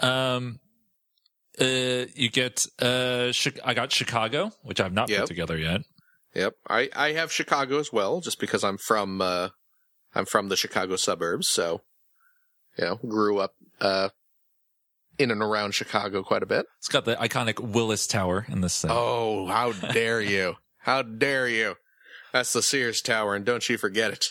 Um, 0.00 0.60
uh, 1.60 1.64
you 2.14 2.30
get, 2.30 2.64
uh, 2.80 3.32
I 3.64 3.74
got 3.74 3.90
Chicago, 3.92 4.52
which 4.62 4.80
I've 4.80 4.92
not 4.92 5.08
Yep. 5.08 5.20
put 5.20 5.26
together 5.28 5.58
yet. 5.58 5.80
yep. 6.34 6.54
I 6.68 6.88
I 6.94 7.12
have 7.12 7.32
Chicago 7.32 7.78
as 7.80 7.92
well, 7.92 8.20
just 8.20 8.38
because 8.38 8.62
I'm 8.62 8.78
from 8.78 9.20
uh 9.20 9.48
I'm 10.14 10.24
from 10.26 10.48
the 10.48 10.56
Chicago 10.56 10.96
suburbs, 10.96 11.48
so 11.50 11.82
you 12.78 12.84
know, 12.84 12.96
grew 12.96 13.38
up 13.38 13.54
uh 13.80 14.10
in 15.18 15.30
and 15.30 15.42
around 15.42 15.72
Chicago 15.74 16.22
quite 16.22 16.42
a 16.42 16.46
bit. 16.46 16.66
It's 16.78 16.88
got 16.88 17.04
the 17.04 17.16
iconic 17.16 17.58
Willis 17.60 18.06
Tower 18.06 18.46
in 18.48 18.60
this 18.60 18.80
thing. 18.80 18.90
Oh, 18.92 19.46
how 19.46 19.72
dare 19.92 20.20
you! 20.20 20.56
How 20.78 21.02
dare 21.02 21.48
you! 21.48 21.74
That's 22.32 22.52
the 22.52 22.62
Sears 22.62 23.00
Tower, 23.00 23.34
and 23.34 23.44
don't 23.44 23.68
you 23.68 23.78
forget 23.78 24.12
it. 24.12 24.26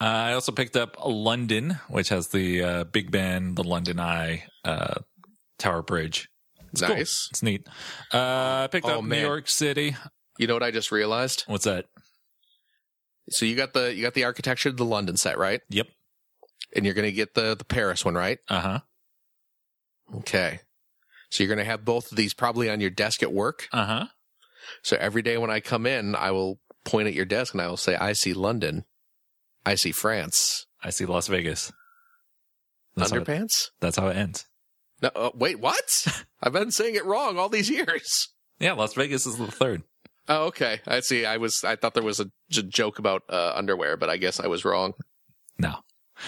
Uh, 0.00 0.04
I 0.04 0.32
also 0.34 0.52
picked 0.52 0.76
up 0.76 0.96
London, 1.04 1.78
which 1.88 2.10
has 2.10 2.28
the 2.28 2.62
uh, 2.62 2.84
Big 2.84 3.10
Ben, 3.10 3.54
the 3.56 3.64
London 3.64 3.98
Eye, 3.98 4.44
uh, 4.64 5.00
Tower 5.58 5.82
Bridge. 5.82 6.28
It's 6.72 6.82
cool. 6.82 6.94
nice. 6.94 7.28
It's 7.30 7.42
neat. 7.42 7.66
Uh, 8.12 8.62
I 8.64 8.68
picked 8.70 8.86
Oh, 8.86 8.98
up 8.98 9.04
New. 9.04 9.18
York 9.18 9.48
City. 9.48 9.96
You 10.38 10.46
know 10.46 10.54
what 10.54 10.62
I 10.62 10.70
just 10.70 10.92
realized? 10.92 11.42
What's 11.48 11.64
that? 11.64 11.86
So 13.30 13.44
you 13.44 13.56
got 13.56 13.72
the 13.72 13.92
you 13.94 14.02
got 14.02 14.14
the 14.14 14.24
architecture 14.24 14.68
of 14.68 14.76
the 14.76 14.84
London 14.84 15.16
set, 15.16 15.36
right? 15.36 15.60
Yep. 15.70 15.88
And 16.76 16.84
you're 16.84 16.94
gonna 16.94 17.10
get 17.10 17.34
the 17.34 17.54
the 17.56 17.64
Paris 17.64 18.04
one, 18.04 18.14
right? 18.14 18.38
Uh 18.48 18.60
huh. 18.60 18.78
Okay. 20.16 20.60
So 21.30 21.42
you're 21.42 21.54
gonna 21.54 21.64
have 21.64 21.84
both 21.84 22.10
of 22.10 22.16
these 22.16 22.34
probably 22.34 22.70
on 22.70 22.80
your 22.80 22.90
desk 22.90 23.22
at 23.22 23.32
work. 23.32 23.68
Uh 23.72 23.84
huh. 23.84 24.06
So 24.82 24.96
every 24.98 25.22
day 25.22 25.38
when 25.38 25.50
I 25.50 25.60
come 25.60 25.86
in, 25.86 26.14
I 26.14 26.30
will 26.30 26.60
point 26.84 27.08
at 27.08 27.14
your 27.14 27.24
desk 27.24 27.54
and 27.54 27.60
I 27.62 27.68
will 27.68 27.76
say, 27.76 27.96
"I 27.96 28.12
see 28.12 28.32
London. 28.32 28.84
I 29.66 29.74
see 29.74 29.92
France. 29.92 30.66
I 30.82 30.90
see 30.90 31.04
Las 31.04 31.26
Vegas. 31.26 31.72
That's 32.96 33.10
how, 33.10 33.18
it, 33.18 33.24
Underpants." 33.26 33.70
that's 33.80 33.96
how 33.96 34.08
it 34.08 34.16
ends. 34.16 34.46
No, 35.02 35.10
uh, 35.14 35.30
wait, 35.34 35.60
what? 35.60 36.06
I've 36.42 36.52
been 36.52 36.70
saying 36.70 36.94
it 36.94 37.04
wrong 37.04 37.38
all 37.38 37.48
these 37.48 37.70
years. 37.70 38.28
Yeah, 38.58 38.72
Las 38.72 38.94
Vegas 38.94 39.26
is 39.26 39.36
the 39.36 39.46
third. 39.46 39.82
Oh, 40.28 40.46
okay. 40.46 40.80
I 40.86 41.00
see. 41.00 41.24
I 41.24 41.36
was. 41.36 41.62
I 41.64 41.76
thought 41.76 41.94
there 41.94 42.02
was 42.02 42.20
a 42.20 42.30
j- 42.50 42.62
joke 42.62 42.98
about 42.98 43.22
uh, 43.28 43.52
underwear, 43.54 43.96
but 43.96 44.10
I 44.10 44.16
guess 44.16 44.40
I 44.40 44.46
was 44.46 44.64
wrong. 44.64 44.92
No. 45.58 45.76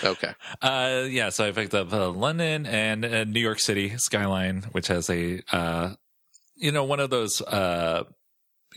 Okay. 0.05 0.33
Uh, 0.63 1.05
yeah, 1.09 1.31
so 1.31 1.47
I 1.47 1.53
picked 1.53 1.75
up 1.75 1.93
uh, 1.93 2.11
London 2.11 2.67
and 2.67 3.05
uh, 3.05 3.25
New 3.25 3.41
York 3.41 3.61
City 3.61 3.97
skyline, 3.99 4.63
which 4.73 4.87
has 4.89 5.09
a, 5.11 5.43
uh, 5.53 5.95
you 6.57 6.73
know, 6.73 6.85
one 6.85 7.01
of 7.01 7.11
those 7.11 7.41
uh, 7.43 8.05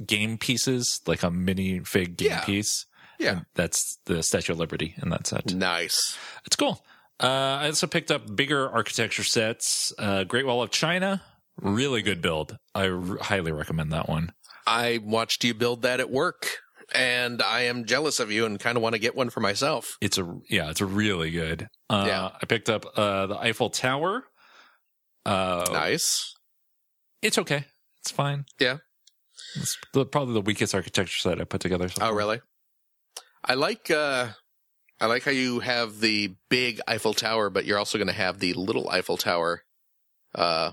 game 0.05 0.37
pieces, 0.37 1.01
like 1.05 1.23
a 1.23 1.31
mini 1.31 1.79
fig 1.79 2.17
game 2.17 2.29
Yeah. 2.31 2.41
piece. 2.45 2.85
Yeah. 3.19 3.29
And 3.37 3.45
that's 3.53 3.99
the 4.05 4.23
Statue 4.23 4.53
of 4.53 4.59
Liberty 4.59 4.95
in 5.01 5.09
that 5.09 5.27
set. 5.27 5.53
Nice. 5.53 6.17
It's 6.45 6.55
cool. 6.55 6.83
Uh, 7.21 7.27
I 7.61 7.67
also 7.67 7.87
picked 7.87 8.09
up 8.11 8.35
bigger 8.35 8.69
architecture 8.69 9.23
sets. 9.23 9.93
Uh, 9.99 10.23
Great 10.23 10.45
Wall 10.45 10.63
of 10.63 10.71
China, 10.71 11.21
really 11.61 12.01
good 12.01 12.21
build. 12.21 12.57
I 12.73 12.87
r- 12.89 13.17
highly 13.21 13.51
recommend 13.51 13.91
that 13.93 14.09
one. 14.09 14.33
I 14.65 14.99
watched 15.03 15.43
you 15.43 15.53
build 15.53 15.83
that 15.83 15.99
at 15.99 16.09
work, 16.09 16.57
and 16.93 17.41
I 17.41 17.61
am 17.63 17.85
jealous 17.85 18.19
of 18.19 18.31
you 18.31 18.45
and 18.45 18.59
kind 18.59 18.77
of 18.77 18.83
want 18.83 18.93
to 18.93 18.99
get 18.99 19.15
one 19.15 19.29
for 19.29 19.39
myself. 19.39 19.97
It's 20.01 20.17
a 20.17 20.37
yeah, 20.49 20.69
it's 20.69 20.81
a 20.81 20.85
really 20.85 21.31
good. 21.31 21.67
Uh, 21.89 22.05
Yeah. 22.07 22.29
I 22.41 22.45
picked 22.45 22.69
up 22.69 22.85
uh, 22.95 23.27
the 23.27 23.37
Eiffel 23.37 23.69
Tower. 23.69 24.23
Uh, 25.25 25.65
Nice. 25.71 26.33
It's 27.21 27.37
okay. 27.37 27.65
It's 28.01 28.11
fine. 28.11 28.45
Yeah. 28.59 28.77
It's 29.55 29.77
the, 29.93 30.05
probably 30.05 30.33
the 30.33 30.41
weakest 30.41 30.75
architecture 30.75 31.17
set 31.19 31.39
I 31.39 31.45
put 31.45 31.61
together. 31.61 31.87
so 31.89 32.01
Oh, 32.05 32.11
really? 32.13 32.41
I 33.43 33.53
like. 33.55 33.89
uh 33.91 34.29
I 35.01 35.07
like 35.07 35.23
how 35.23 35.31
you 35.31 35.59
have 35.59 35.99
the 35.99 36.35
big 36.49 36.79
Eiffel 36.87 37.13
Tower, 37.13 37.49
but 37.49 37.65
you're 37.65 37.77
also 37.77 37.97
going 37.97 38.07
to 38.07 38.13
have 38.13 38.39
the 38.39 38.53
little 38.53 38.89
Eiffel 38.89 39.17
Tower, 39.17 39.63
uh, 40.33 40.71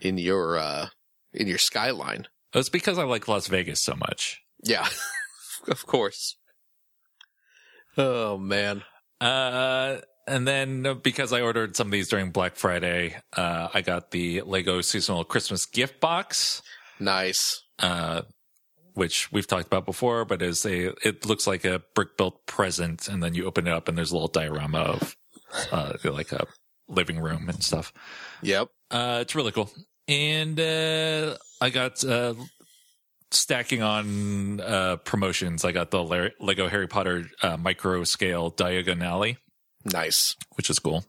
in 0.00 0.18
your 0.18 0.56
uh 0.58 0.88
in 1.32 1.46
your 1.48 1.58
skyline. 1.58 2.28
It's 2.54 2.68
because 2.68 2.98
I 2.98 3.04
like 3.04 3.26
Las 3.28 3.46
Vegas 3.48 3.82
so 3.82 3.94
much. 3.96 4.40
Yeah, 4.62 4.86
of 5.68 5.86
course. 5.86 6.36
Oh 7.96 8.38
man. 8.38 8.82
Uh, 9.20 9.98
and 10.26 10.46
then 10.46 10.86
uh, 10.86 10.94
because 10.94 11.32
I 11.32 11.40
ordered 11.40 11.76
some 11.76 11.88
of 11.88 11.92
these 11.92 12.08
during 12.08 12.30
Black 12.30 12.56
Friday, 12.56 13.16
uh, 13.36 13.68
I 13.72 13.82
got 13.82 14.10
the 14.10 14.42
Lego 14.42 14.80
seasonal 14.80 15.24
Christmas 15.24 15.66
gift 15.66 16.00
box. 16.00 16.62
Nice. 16.98 17.62
uh, 17.80 18.22
which 18.94 19.32
we've 19.32 19.46
talked 19.46 19.66
about 19.66 19.86
before, 19.86 20.24
but 20.24 20.42
is 20.42 20.64
a 20.66 20.92
it 21.06 21.24
looks 21.26 21.46
like 21.46 21.64
a 21.64 21.82
brick 21.94 22.16
built 22.16 22.46
present, 22.46 23.08
and 23.08 23.22
then 23.22 23.34
you 23.34 23.46
open 23.46 23.66
it 23.66 23.72
up 23.72 23.88
and 23.88 23.96
there's 23.96 24.10
a 24.10 24.14
little 24.14 24.28
diorama 24.28 24.78
of 24.80 25.16
uh, 25.72 25.94
like 26.04 26.32
a 26.32 26.46
living 26.88 27.18
room 27.18 27.48
and 27.48 27.62
stuff. 27.62 27.92
Yep. 28.42 28.68
Uh, 28.90 29.18
it's 29.22 29.34
really 29.34 29.52
cool, 29.52 29.70
and 30.08 30.58
uh, 30.60 31.36
I 31.60 31.70
got 31.70 32.04
uh, 32.04 32.34
stacking 33.34 33.82
on 33.82 34.60
uh, 34.60 34.96
promotions. 34.96 35.64
I 35.64 35.72
got 35.72 35.90
the 35.90 36.02
Lar- 36.02 36.32
Lego 36.40 36.68
Harry 36.68 36.86
Potter 36.88 37.24
uh, 37.42 37.56
micro 37.56 38.04
scale 38.04 38.50
Diagon 38.50 39.02
Alley, 39.02 39.38
Nice. 39.84 40.36
which 40.56 40.70
is 40.70 40.78
cool. 40.78 41.04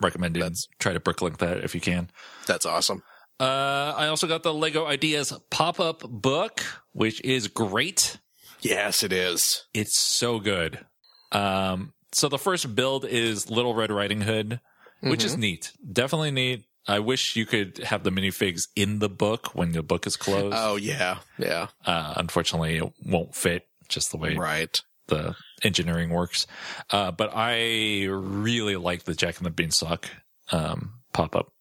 Recommended. 0.00 0.42
That's- 0.42 0.66
Try 0.78 0.92
to 0.92 1.00
bricklink 1.00 1.38
that 1.38 1.58
if 1.64 1.74
you 1.74 1.80
can. 1.80 2.10
That's 2.46 2.66
awesome. 2.66 3.02
Uh, 3.38 3.94
I 3.96 4.08
also 4.08 4.26
got 4.26 4.42
the 4.42 4.52
Lego 4.52 4.84
Ideas 4.86 5.32
pop 5.50 5.80
up 5.80 6.00
book, 6.08 6.62
which 6.92 7.22
is 7.24 7.48
great. 7.48 8.18
Yes, 8.60 9.02
it 9.02 9.12
is. 9.12 9.64
It's 9.72 9.98
so 9.98 10.38
good. 10.40 10.84
Um, 11.32 11.94
so 12.12 12.28
the 12.28 12.36
first 12.38 12.74
build 12.74 13.04
is 13.06 13.48
Little 13.50 13.74
Red 13.74 13.90
Riding 13.90 14.20
Hood, 14.20 14.60
which 15.00 15.24
is 15.24 15.36
neat. 15.38 15.72
Definitely 15.90 16.32
neat. 16.32 16.64
I 16.88 16.98
wish 16.98 17.36
you 17.36 17.46
could 17.46 17.78
have 17.78 18.02
the 18.04 18.10
minifigs 18.10 18.62
in 18.74 18.98
the 18.98 19.08
book 19.08 19.54
when 19.54 19.72
the 19.72 19.82
book 19.82 20.06
is 20.06 20.16
closed. 20.16 20.56
Oh 20.58 20.76
yeah, 20.76 21.18
yeah. 21.38 21.68
Uh, 21.84 22.14
unfortunately, 22.16 22.76
it 22.78 22.92
won't 23.04 23.34
fit 23.34 23.66
just 23.88 24.10
the 24.10 24.16
way 24.16 24.34
Right. 24.36 24.80
the 25.08 25.34
engineering 25.62 26.10
works. 26.10 26.46
Uh, 26.90 27.10
but 27.10 27.30
I 27.34 28.04
really 28.06 28.76
like 28.76 29.04
the 29.04 29.14
Jack 29.14 29.36
and 29.38 29.46
the 29.46 29.50
Beanstalk 29.50 30.08
um, 30.52 30.94
pop 31.12 31.36
up. 31.36 31.52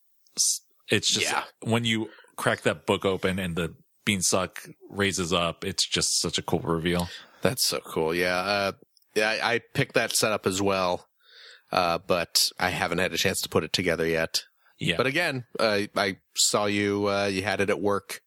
It's 0.90 1.12
just 1.12 1.32
Yeah. 1.32 1.44
when 1.62 1.86
you 1.86 2.10
crack 2.36 2.62
that 2.62 2.86
book 2.86 3.06
open 3.06 3.38
and 3.40 3.56
the 3.56 3.76
beanstalk 4.06 4.68
raises 4.90 5.34
up, 5.34 5.64
it's 5.66 5.88
just 5.88 6.20
such 6.22 6.38
a 6.38 6.42
cool 6.42 6.60
reveal. 6.62 7.10
That's 7.42 7.68
so 7.68 7.80
cool. 7.80 8.14
Yeah. 8.16 8.38
Uh, 8.38 8.72
yeah, 9.16 9.30
I, 9.30 9.54
I 9.56 9.62
picked 9.74 9.94
that 9.96 10.14
setup 10.16 10.48
as 10.48 10.62
well, 10.62 11.08
uh, 11.72 11.98
but 12.00 12.40
I 12.60 12.70
haven't 12.70 12.98
had 13.00 13.14
a 13.14 13.18
chance 13.18 13.42
to 13.42 13.50
put 13.50 13.64
it 13.64 13.74
together 13.74 14.06
yet. 14.08 14.44
Yeah. 14.80 14.98
But 14.98 15.08
again, 15.08 15.46
uh, 15.60 15.82
I 15.96 16.18
saw 16.36 16.66
you. 16.66 17.08
Uh, 17.10 17.26
you 17.26 17.44
had 17.44 17.60
it 17.62 17.70
at 17.70 17.82
work, 17.82 18.22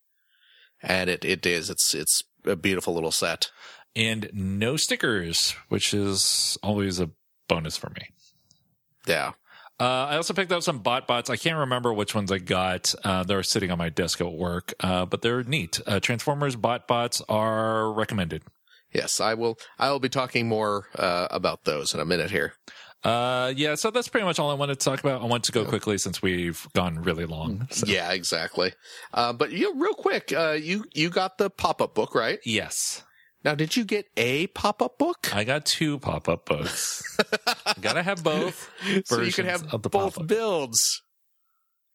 and 0.82 1.08
it 1.08 1.24
it 1.24 1.46
is. 1.46 1.70
It's 1.70 1.94
it's 1.94 2.22
a 2.44 2.56
beautiful 2.56 2.92
little 2.94 3.12
set. 3.12 3.50
and 3.94 4.30
no 4.32 4.76
stickers, 4.76 5.54
which 5.68 5.92
is 5.94 6.56
always 6.62 6.98
a 7.00 7.10
bonus 7.48 7.76
for 7.76 7.90
me. 7.90 8.08
Yeah. 9.06 9.32
Uh, 9.80 10.06
I 10.10 10.16
also 10.16 10.32
picked 10.34 10.52
up 10.52 10.62
some 10.62 10.78
bot 10.78 11.06
bots. 11.06 11.28
I 11.28 11.36
can't 11.36 11.58
remember 11.58 11.92
which 11.92 12.14
ones 12.14 12.30
I 12.30 12.38
got. 12.38 12.94
Uh, 13.04 13.24
they're 13.24 13.42
sitting 13.42 13.70
on 13.70 13.78
my 13.78 13.88
desk 13.88 14.20
at 14.20 14.32
work, 14.32 14.72
uh, 14.80 15.06
but 15.06 15.22
they're 15.22 15.42
neat. 15.42 15.80
Uh, 15.86 15.98
Transformers 15.98 16.54
bot 16.56 16.86
bots 16.86 17.20
are 17.28 17.92
recommended. 17.92 18.42
Yes, 18.92 19.20
I 19.20 19.34
will. 19.34 19.58
I 19.78 19.90
will 19.90 19.98
be 19.98 20.08
talking 20.10 20.46
more 20.48 20.86
uh, 20.94 21.26
about 21.30 21.64
those 21.64 21.94
in 21.94 22.00
a 22.00 22.04
minute 22.04 22.30
here. 22.30 22.54
Uh, 23.04 23.52
yeah, 23.56 23.74
so 23.74 23.90
that's 23.90 24.08
pretty 24.08 24.24
much 24.24 24.38
all 24.38 24.50
I 24.50 24.54
wanted 24.54 24.78
to 24.78 24.84
talk 24.84 25.00
about. 25.00 25.22
I 25.22 25.24
want 25.26 25.44
to 25.44 25.52
go 25.52 25.64
quickly 25.64 25.98
since 25.98 26.22
we've 26.22 26.66
gone 26.74 27.02
really 27.02 27.24
long. 27.26 27.66
So. 27.70 27.86
Yeah, 27.86 28.12
exactly. 28.12 28.72
Uh, 29.12 29.32
but 29.32 29.50
you 29.50 29.72
know, 29.74 29.80
real 29.80 29.94
quick, 29.94 30.32
uh, 30.32 30.52
you 30.52 30.84
you 30.94 31.10
got 31.10 31.38
the 31.38 31.50
pop 31.50 31.82
up 31.82 31.94
book, 31.94 32.14
right? 32.14 32.38
Yes, 32.44 33.02
Now, 33.44 33.56
did 33.56 33.74
you 33.76 33.84
get 33.84 34.06
a 34.16 34.46
pop 34.48 34.80
up 34.80 34.98
book? 34.98 35.34
I 35.34 35.42
got 35.44 35.64
two 35.66 35.98
pop 35.98 36.28
up 36.28 36.46
books. 36.46 37.02
Gotta 37.80 38.02
have 38.04 38.22
both. 38.22 38.70
so 39.04 39.20
you 39.20 39.32
can 39.32 39.46
have 39.46 39.68
both 39.68 39.90
pop-up. 40.14 40.26
builds 40.28 41.02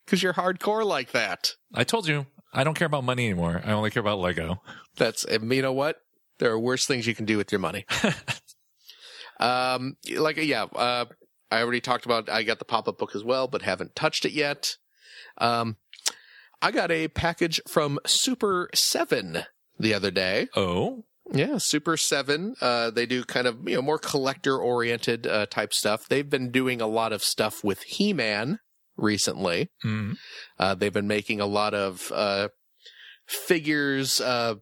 because 0.06 0.22
you're 0.22 0.34
hardcore 0.34 0.86
like 0.86 1.12
that. 1.12 1.52
I 1.74 1.84
told 1.86 2.08
you 2.08 2.26
I 2.54 2.64
don't 2.66 2.74
care 2.74 2.88
about 2.88 3.04
money 3.06 3.26
anymore. 3.26 3.62
I 3.64 3.72
only 3.72 3.92
care 3.92 4.02
about 4.02 4.20
Lego. 4.20 4.62
That's 4.98 5.24
and 5.24 5.50
you 5.54 5.62
know 5.62 5.74
what? 5.74 5.98
There 6.40 6.52
are 6.52 6.60
worse 6.60 6.86
things 6.86 7.08
you 7.08 7.16
can 7.16 7.26
do 7.26 7.38
with 7.38 7.52
your 7.52 7.60
money. 7.60 7.86
um, 9.40 9.98
like 10.16 10.38
yeah, 10.38 10.64
uh, 10.64 11.06
I 11.52 11.62
already 11.62 11.82
talked 11.82 12.06
about. 12.06 12.30
I 12.30 12.44
got 12.44 12.60
the 12.60 12.66
pop 12.66 12.88
up 12.88 12.98
book 12.98 13.16
as 13.16 13.24
well, 13.24 13.48
but 13.48 13.62
haven't 13.62 13.96
touched 13.96 14.26
it 14.26 14.34
yet. 14.34 14.76
Um, 15.38 15.78
I 16.62 16.72
got 16.72 16.92
a 16.92 17.08
package 17.08 17.62
from 17.68 18.00
Super 18.06 18.70
Seven 18.74 19.44
the 19.80 19.94
other 19.94 20.12
day. 20.12 20.48
Oh, 20.56 21.06
Yeah, 21.32 21.58
Super 21.60 21.98
Seven. 21.98 22.56
Uh, 22.62 22.90
they 22.90 23.06
do 23.06 23.24
kind 23.24 23.48
of 23.48 23.68
you 23.68 23.76
know 23.76 23.82
more 23.82 24.00
collector 24.00 24.58
oriented 24.58 25.28
uh, 25.28 25.46
type 25.46 25.74
stuff. 25.74 26.08
They've 26.08 26.30
been 26.30 26.52
doing 26.52 26.82
a 26.82 26.88
lot 26.88 27.14
of 27.14 27.24
stuff 27.24 27.64
with 27.64 27.84
He 27.84 28.14
Man 28.14 28.60
recently. 28.98 29.70
mm. 29.86 30.18
Uh, 30.58 30.74
they've 30.74 30.94
been 30.94 31.08
making 31.08 31.40
a 31.40 31.46
lot 31.46 31.74
of 31.76 32.12
uh, 32.14 32.50
figures 33.28 34.20
uh, 34.20 34.56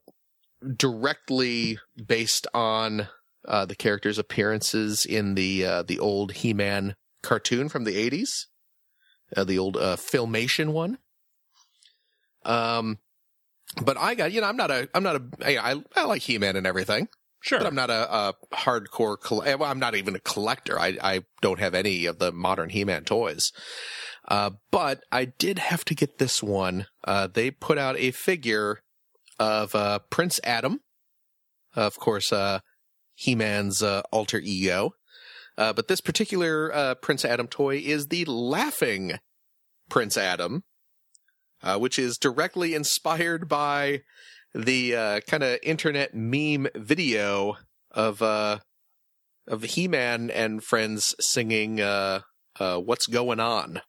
directly 0.76 1.80
based 2.06 2.48
on 2.54 3.08
uh, 3.48 3.66
the 3.66 3.76
characters' 3.76 4.18
appearances 4.18 5.06
in 5.06 5.36
the 5.36 5.66
uh, 5.66 5.84
the 5.84 6.00
old 6.00 6.34
He 6.34 6.54
Man 6.54 6.96
cartoon 7.24 7.70
from 7.70 7.84
the 7.84 7.98
eighties, 7.98 8.48
uh, 9.36 9.44
the 9.44 9.60
old 9.60 9.78
uh, 9.78 9.96
filmation 9.96 10.74
one. 10.74 10.98
Um, 12.44 13.00
but 13.82 13.98
I 13.98 14.16
got 14.16 14.32
you 14.32 14.42
know 14.42 14.48
I'm 14.48 14.58
not 14.58 14.72
a 14.72 14.90
I'm 14.94 15.04
not 15.04 15.16
a 15.16 15.24
I 15.60 15.82
I, 15.96 16.04
like 16.06 16.22
He 16.22 16.38
Man 16.38 16.56
and 16.56 16.68
everything. 16.68 17.08
sure. 17.42 17.60
But 17.60 17.68
I'm 17.68 17.76
not 17.76 17.90
a, 17.90 18.14
a 18.14 18.34
hardcore. 18.54 19.20
Coll- 19.20 19.44
well, 19.46 19.64
I'm 19.64 19.80
not 19.80 19.96
even 19.96 20.16
a 20.16 20.20
collector. 20.20 20.80
I 20.80 20.98
I 21.02 21.22
don't 21.42 21.60
have 21.60 21.74
any 21.74 22.06
of 22.06 22.20
the 22.20 22.32
modern 22.32 22.70
He-Man 22.70 23.04
toys. 23.04 23.52
Uh, 24.28 24.52
but 24.72 25.04
I 25.12 25.26
did 25.26 25.60
have 25.60 25.86
to 25.86 25.94
get 25.94 26.18
this 26.18 26.42
one. 26.42 26.88
Uh, 27.04 27.28
they 27.28 27.52
put 27.52 27.78
out 27.78 27.96
a 27.98 28.10
figure 28.10 28.82
of 29.38 29.76
uh, 29.76 30.00
Prince 30.10 30.40
Adam, 30.44 30.80
of 31.76 32.00
course, 32.00 32.34
uh, 32.34 32.62
He-Man's 33.16 33.82
uh, 33.82 34.02
alter 34.12 34.40
ego. 34.44 34.92
Uh, 35.58 35.74
but 35.74 35.88
this 35.88 36.02
particular 36.02 36.74
uh, 36.74 36.96
Prince 36.96 37.24
Adam 37.24 37.48
toy 37.48 37.78
is 37.78 38.08
the 38.08 38.26
Laughing 38.26 39.20
Prince 39.90 40.18
Adam, 40.18 40.64
uh, 41.64 41.78
which 41.78 41.98
is 41.98 42.18
directly 42.18 42.74
inspired 42.74 43.48
by 43.48 44.02
the 44.54 44.96
uh, 44.96 45.20
kind 45.22 45.44
of 45.44 45.60
internet 45.64 46.14
meme 46.14 46.68
video 46.76 47.56
of 47.92 48.22
uh, 48.22 48.60
of 49.48 49.64
He-Man 49.64 50.30
and 50.30 50.64
friends 50.64 51.16
singing 51.20 51.78
"What's 52.60 53.08
Going 53.08 53.40
On." 53.40 53.82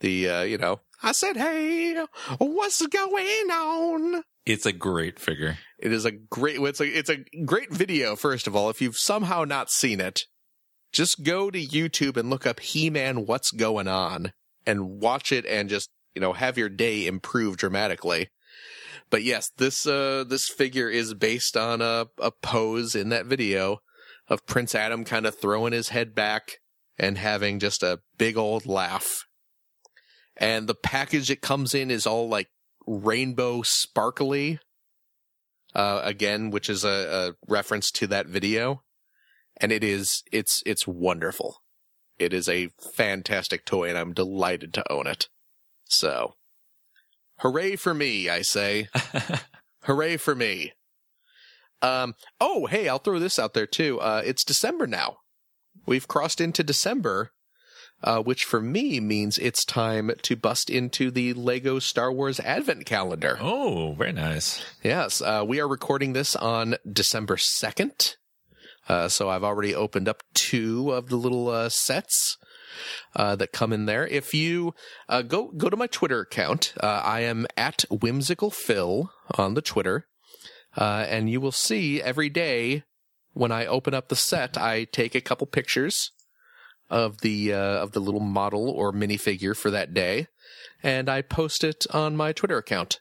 The 0.00 0.46
you 0.48 0.58
know, 0.58 0.80
I 1.04 1.12
said, 1.12 1.36
"Hey, 1.36 2.02
what's 2.38 2.84
going 2.86 3.50
on?" 3.50 4.22
It's 4.46 4.64
a 4.64 4.72
great 4.72 5.20
figure. 5.20 5.58
It 5.78 5.92
is 5.92 6.06
a 6.06 6.10
great. 6.10 6.58
It's 6.58 6.80
a 6.80 6.98
it's 6.98 7.10
a 7.10 7.24
great 7.44 7.70
video. 7.70 8.16
First 8.16 8.46
of 8.46 8.56
all, 8.56 8.70
if 8.70 8.80
you've 8.80 8.96
somehow 8.96 9.44
not 9.44 9.70
seen 9.70 10.00
it, 10.00 10.22
just 10.92 11.22
go 11.22 11.50
to 11.50 11.58
YouTube 11.58 12.16
and 12.16 12.30
look 12.30 12.46
up 12.46 12.60
He-Man. 12.60 13.26
What's 13.26 13.50
going 13.50 13.86
on? 13.86 14.32
And 14.66 15.00
watch 15.00 15.30
it, 15.30 15.44
and 15.44 15.68
just 15.68 15.90
you 16.14 16.22
know 16.22 16.32
have 16.32 16.56
your 16.56 16.70
day 16.70 17.06
improve 17.06 17.58
dramatically. 17.58 18.28
But 19.10 19.22
yes, 19.22 19.50
this 19.58 19.86
uh 19.86 20.24
this 20.26 20.48
figure 20.48 20.88
is 20.88 21.12
based 21.12 21.54
on 21.54 21.82
a 21.82 22.06
a 22.18 22.30
pose 22.30 22.94
in 22.94 23.10
that 23.10 23.26
video 23.26 23.80
of 24.28 24.46
Prince 24.46 24.74
Adam 24.74 25.04
kind 25.04 25.26
of 25.26 25.38
throwing 25.38 25.74
his 25.74 25.90
head 25.90 26.14
back 26.14 26.60
and 26.98 27.18
having 27.18 27.58
just 27.58 27.82
a 27.82 28.00
big 28.16 28.38
old 28.38 28.64
laugh. 28.64 29.23
And 30.36 30.66
the 30.66 30.74
package 30.74 31.30
it 31.30 31.40
comes 31.40 31.74
in 31.74 31.90
is 31.90 32.06
all 32.06 32.28
like 32.28 32.48
rainbow 32.86 33.62
sparkly. 33.62 34.58
Uh, 35.74 36.00
again, 36.04 36.50
which 36.50 36.70
is 36.70 36.84
a, 36.84 36.88
a 36.88 37.50
reference 37.52 37.90
to 37.90 38.06
that 38.06 38.28
video. 38.28 38.82
And 39.56 39.72
it 39.72 39.82
is, 39.82 40.22
it's, 40.30 40.62
it's 40.64 40.86
wonderful. 40.86 41.62
It 42.18 42.32
is 42.32 42.48
a 42.48 42.70
fantastic 42.94 43.64
toy 43.64 43.88
and 43.88 43.98
I'm 43.98 44.12
delighted 44.12 44.72
to 44.74 44.92
own 44.92 45.08
it. 45.08 45.28
So, 45.84 46.34
hooray 47.38 47.76
for 47.76 47.92
me, 47.92 48.28
I 48.28 48.42
say. 48.42 48.88
hooray 49.82 50.16
for 50.16 50.34
me. 50.34 50.72
Um, 51.82 52.14
oh, 52.40 52.66
hey, 52.66 52.88
I'll 52.88 52.98
throw 52.98 53.18
this 53.18 53.38
out 53.38 53.52
there 53.52 53.66
too. 53.66 54.00
Uh, 54.00 54.22
it's 54.24 54.44
December 54.44 54.86
now. 54.86 55.18
We've 55.86 56.08
crossed 56.08 56.40
into 56.40 56.62
December, 56.62 57.32
uh, 58.04 58.22
which 58.22 58.44
for 58.44 58.60
me 58.60 59.00
means 59.00 59.38
it's 59.38 59.64
time 59.64 60.12
to 60.22 60.36
bust 60.36 60.68
into 60.70 61.10
the 61.10 61.32
Lego 61.32 61.78
Star 61.78 62.12
Wars 62.12 62.38
Advent 62.40 62.84
calendar. 62.84 63.38
Oh, 63.40 63.94
very 63.94 64.12
nice. 64.12 64.62
Yes, 64.82 65.22
uh, 65.22 65.42
we 65.46 65.58
are 65.58 65.66
recording 65.66 66.12
this 66.12 66.36
on 66.36 66.76
December 66.90 67.36
2nd. 67.36 68.16
Uh, 68.86 69.08
so 69.08 69.30
I've 69.30 69.42
already 69.42 69.74
opened 69.74 70.08
up 70.08 70.22
two 70.34 70.92
of 70.92 71.08
the 71.08 71.16
little 71.16 71.48
uh, 71.48 71.70
sets 71.70 72.36
uh, 73.16 73.34
that 73.36 73.52
come 73.52 73.72
in 73.72 73.86
there. 73.86 74.06
If 74.06 74.34
you 74.34 74.74
uh, 75.08 75.22
go 75.22 75.50
go 75.52 75.70
to 75.70 75.76
my 75.76 75.86
Twitter 75.86 76.20
account, 76.20 76.74
uh, 76.78 77.00
I 77.02 77.20
am 77.20 77.46
at 77.56 77.84
whimsical 77.90 78.50
phil 78.50 79.10
on 79.38 79.54
the 79.54 79.62
Twitter, 79.62 80.06
uh, 80.76 81.06
and 81.08 81.30
you 81.30 81.40
will 81.40 81.52
see 81.52 82.02
every 82.02 82.28
day 82.28 82.82
when 83.32 83.50
I 83.50 83.64
open 83.64 83.94
up 83.94 84.08
the 84.08 84.16
set, 84.16 84.58
I 84.58 84.84
take 84.84 85.14
a 85.14 85.20
couple 85.22 85.46
pictures 85.46 86.10
of 86.94 87.20
the 87.20 87.52
of 87.52 87.92
the 87.92 88.00
little 88.00 88.20
model 88.20 88.68
or 88.70 88.92
minifigure 88.92 89.56
for 89.56 89.70
that 89.70 89.92
day, 89.92 90.28
and 90.82 91.08
I 91.08 91.22
post 91.22 91.64
it 91.64 91.86
on 91.92 92.16
my 92.16 92.32
Twitter 92.32 92.58
account. 92.58 93.00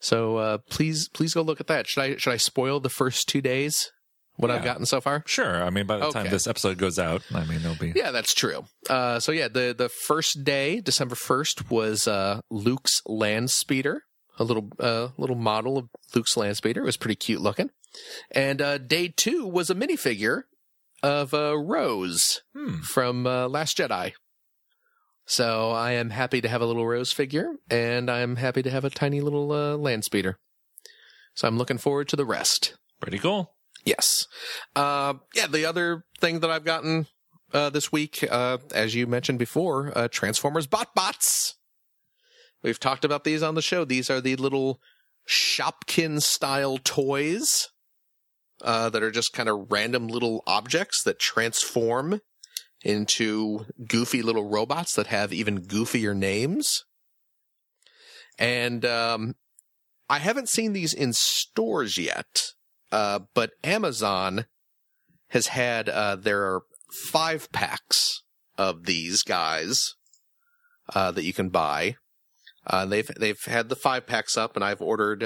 So 0.00 0.60
please 0.70 1.08
please 1.08 1.34
go 1.34 1.42
look 1.42 1.60
at 1.60 1.66
that. 1.66 1.86
Should 1.86 2.02
I 2.02 2.16
should 2.16 2.32
I 2.32 2.36
spoil 2.36 2.80
the 2.80 2.88
first 2.88 3.28
two 3.28 3.40
days? 3.40 3.90
what 4.38 4.50
I've 4.50 4.64
gotten 4.64 4.86
so 4.86 5.00
far? 5.00 5.22
Sure. 5.26 5.62
I 5.62 5.70
mean, 5.70 5.86
by 5.86 5.98
the 5.98 6.10
time 6.10 6.30
this 6.30 6.46
episode 6.46 6.78
goes 6.78 6.98
out, 6.98 7.22
I 7.34 7.44
mean, 7.44 7.56
it'll 7.56 7.74
be. 7.74 7.92
Yeah, 7.94 8.12
that's 8.12 8.34
true. 8.34 8.64
Uh, 8.88 9.18
so 9.20 9.32
yeah, 9.32 9.48
the 9.48 9.74
the 9.76 9.88
first 9.88 10.44
day, 10.44 10.80
December 10.80 11.16
first, 11.16 11.70
was 11.70 12.06
uh, 12.06 12.40
Luke's 12.50 13.02
land 13.04 13.50
speeder, 13.50 14.04
a 14.38 14.44
little 14.44 14.70
uh, 14.78 15.08
little 15.18 15.36
model 15.36 15.76
of 15.76 15.88
Luke's 16.14 16.36
land 16.36 16.56
speeder. 16.56 16.82
It 16.82 16.86
was 16.86 16.96
pretty 16.96 17.16
cute 17.16 17.40
looking. 17.40 17.70
And 18.30 18.62
uh, 18.62 18.78
day 18.78 19.08
two 19.08 19.46
was 19.46 19.70
a 19.70 19.74
minifigure 19.74 20.42
of 21.02 21.32
uh, 21.34 21.56
Rose 21.58 22.42
Hmm. 22.54 22.76
from 22.80 23.26
uh, 23.26 23.48
Last 23.48 23.78
Jedi. 23.78 24.12
So 25.26 25.70
I 25.72 25.92
am 25.92 26.10
happy 26.10 26.40
to 26.40 26.48
have 26.48 26.62
a 26.62 26.66
little 26.66 26.86
Rose 26.86 27.12
figure, 27.12 27.52
and 27.70 28.10
I'm 28.10 28.36
happy 28.36 28.62
to 28.62 28.70
have 28.70 28.84
a 28.84 28.90
tiny 28.90 29.20
little 29.20 29.52
uh, 29.52 29.76
land 29.76 30.04
speeder. 30.04 30.38
So 31.34 31.46
I'm 31.46 31.58
looking 31.58 31.78
forward 31.78 32.08
to 32.08 32.16
the 32.16 32.24
rest. 32.24 32.76
Pretty 33.00 33.18
cool. 33.18 33.52
Yes. 33.84 34.26
Uh, 34.74 35.14
yeah, 35.34 35.46
the 35.46 35.66
other 35.66 36.04
thing 36.20 36.40
that 36.40 36.50
I've 36.50 36.64
gotten 36.64 37.06
uh, 37.52 37.70
this 37.70 37.92
week, 37.92 38.26
uh, 38.30 38.58
as 38.74 38.94
you 38.94 39.06
mentioned 39.06 39.38
before, 39.38 39.92
uh, 39.96 40.08
Transformers 40.08 40.66
Bot 40.66 40.94
Bots. 40.94 41.54
We've 42.62 42.80
talked 42.80 43.04
about 43.04 43.24
these 43.24 43.42
on 43.42 43.54
the 43.54 43.62
show. 43.62 43.84
These 43.84 44.10
are 44.10 44.20
the 44.20 44.34
little 44.36 44.80
Shopkin 45.28 46.20
style 46.22 46.78
toys 46.82 47.68
uh, 48.62 48.90
that 48.90 49.02
are 49.02 49.10
just 49.10 49.32
kind 49.32 49.48
of 49.48 49.70
random 49.70 50.08
little 50.08 50.42
objects 50.46 51.02
that 51.04 51.18
transform 51.18 52.20
into 52.82 53.66
goofy 53.86 54.22
little 54.22 54.48
robots 54.48 54.94
that 54.94 55.08
have 55.08 55.32
even 55.32 55.62
goofier 55.62 56.16
names. 56.16 56.84
And 58.38 58.84
um, 58.84 59.34
I 60.08 60.18
haven't 60.18 60.48
seen 60.48 60.72
these 60.72 60.94
in 60.94 61.12
stores 61.12 61.98
yet. 61.98 62.52
Uh, 62.90 63.20
but 63.34 63.50
Amazon 63.62 64.46
has 65.28 65.48
had 65.48 65.88
uh, 65.88 66.16
their 66.16 66.60
five 67.10 67.50
packs 67.52 68.22
of 68.56 68.86
these 68.86 69.22
guys 69.22 69.94
uh, 70.94 71.10
that 71.10 71.24
you 71.24 71.34
can 71.34 71.50
buy. 71.50 71.96
Uh, 72.66 72.86
they've 72.86 73.10
they've 73.18 73.42
had 73.44 73.68
the 73.68 73.76
five 73.76 74.06
packs 74.06 74.36
up, 74.36 74.56
and 74.56 74.64
I've 74.64 74.80
ordered. 74.80 75.22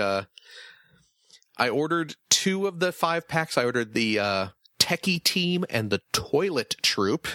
I 1.59 1.69
ordered 1.69 2.17
two 2.31 2.67
of 2.67 2.81
the 2.81 2.93
five 2.93 3.29
packs. 3.29 3.57
I 3.59 3.65
ordered 3.65 3.95
the 3.95 4.19
uh, 4.19 4.49
Techie 4.79 5.23
Team 5.23 5.65
and 5.71 5.91
the 5.91 6.01
Toilet 6.13 6.77
Troop. 6.83 7.29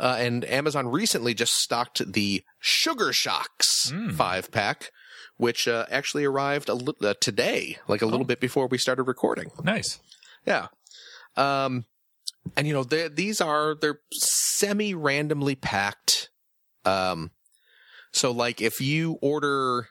Uh, 0.00 0.16
and 0.18 0.44
Amazon 0.46 0.88
recently 0.88 1.34
just 1.34 1.54
stocked 1.54 2.12
the 2.12 2.42
Sugar 2.58 3.12
Shocks 3.12 3.90
Mm. 3.92 4.14
five 4.14 4.50
pack, 4.50 4.90
which 5.36 5.66
uh, 5.68 5.86
actually 5.90 6.24
arrived 6.24 6.68
a 6.68 6.74
li- 6.74 6.94
uh, 7.02 7.14
today, 7.20 7.78
like 7.88 8.00
a 8.02 8.06
little 8.06 8.22
Oh. 8.22 8.24
bit 8.24 8.40
before 8.40 8.66
we 8.68 8.78
started 8.78 9.02
recording. 9.04 9.50
Nice. 9.62 9.98
Yeah. 10.46 10.68
Um, 11.36 11.84
and 12.56 12.66
you 12.66 12.72
know, 12.72 12.84
these 12.84 13.40
are, 13.40 13.74
they're 13.74 14.00
semi 14.12 14.94
randomly 14.94 15.54
packed. 15.56 16.30
Um, 16.84 17.30
so 18.12 18.30
like 18.32 18.60
if 18.60 18.80
you 18.80 19.18
order, 19.22 19.88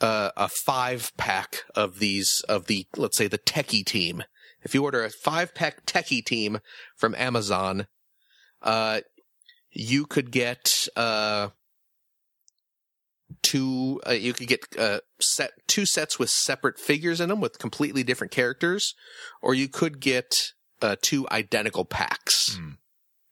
uh, 0.00 0.30
a 0.36 0.48
five 0.48 1.12
pack 1.16 1.64
of 1.74 1.98
these, 1.98 2.42
of 2.48 2.66
the, 2.66 2.86
let's 2.96 3.16
say 3.16 3.28
the 3.28 3.38
techie 3.38 3.84
team, 3.84 4.24
if 4.62 4.74
you 4.74 4.82
order 4.84 5.04
a 5.04 5.10
five 5.10 5.54
pack 5.54 5.86
techie 5.86 6.24
team 6.24 6.60
from 6.96 7.14
Amazon, 7.14 7.86
uh, 8.62 9.00
you 9.70 10.06
could 10.06 10.30
get, 10.30 10.88
uh, 10.96 11.48
two 13.42 14.00
uh, 14.06 14.12
you 14.12 14.32
could 14.32 14.48
get 14.48 14.60
uh, 14.78 15.00
set 15.20 15.52
two 15.66 15.86
sets 15.86 16.18
with 16.18 16.30
separate 16.30 16.78
figures 16.78 17.20
in 17.20 17.28
them 17.28 17.40
with 17.40 17.58
completely 17.58 18.02
different 18.02 18.32
characters 18.32 18.94
or 19.42 19.54
you 19.54 19.68
could 19.68 20.00
get 20.00 20.52
uh, 20.82 20.96
two 21.02 21.26
identical 21.30 21.84
packs 21.84 22.56
Hmm. 22.56 22.70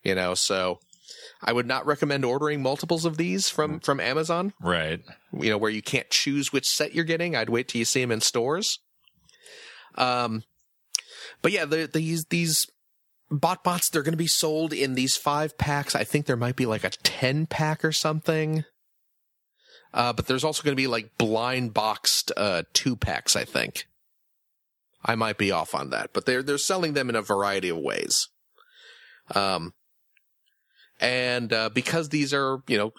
you 0.02 0.14
know 0.14 0.34
so 0.34 0.80
i 1.44 1.52
would 1.52 1.66
not 1.66 1.86
recommend 1.86 2.24
ordering 2.24 2.62
multiples 2.62 3.04
of 3.04 3.16
these 3.16 3.48
from 3.48 3.78
from 3.80 4.00
amazon. 4.00 4.52
Right. 4.60 5.00
you 5.38 5.50
know 5.50 5.58
where 5.58 5.70
you 5.70 5.82
can't 5.82 6.08
choose 6.10 6.52
which 6.52 6.66
set 6.66 6.94
you're 6.94 7.04
getting. 7.04 7.36
I'd 7.36 7.50
wait 7.50 7.68
till 7.68 7.78
you 7.78 7.84
see 7.84 8.00
them 8.00 8.10
in 8.10 8.20
stores. 8.20 8.78
Um 9.96 10.42
but 11.42 11.52
yeah 11.52 11.64
the, 11.64 11.88
these 11.92 12.24
these 12.26 12.66
bot 13.30 13.64
bots 13.64 13.88
they're 13.88 14.02
going 14.02 14.12
to 14.12 14.18
be 14.18 14.26
sold 14.26 14.72
in 14.72 14.94
these 14.94 15.16
five 15.16 15.56
packs. 15.58 15.94
I 15.94 16.04
think 16.04 16.26
there 16.26 16.36
might 16.36 16.56
be 16.56 16.66
like 16.66 16.84
a 16.84 16.90
10 16.90 17.46
pack 17.46 17.84
or 17.84 17.92
something. 17.92 18.64
Uh, 19.92 20.12
but 20.12 20.26
there's 20.26 20.42
also 20.42 20.62
going 20.62 20.76
to 20.76 20.80
be 20.80 20.88
like 20.88 21.16
blind 21.18 21.72
boxed 21.72 22.32
uh, 22.36 22.64
two 22.72 22.96
packs 22.96 23.36
i 23.36 23.44
think. 23.44 23.86
I 25.04 25.14
might 25.14 25.38
be 25.38 25.50
off 25.50 25.74
on 25.74 25.90
that 25.90 26.12
but 26.12 26.26
they're 26.26 26.42
they're 26.42 26.58
selling 26.58 26.94
them 26.94 27.08
in 27.08 27.16
a 27.16 27.22
variety 27.22 27.68
of 27.68 27.78
ways. 27.78 28.28
Um 29.34 29.72
and 31.04 31.52
uh, 31.52 31.68
because 31.68 32.08
these 32.08 32.32
are 32.32 32.62
you 32.66 32.78
know 32.78 32.92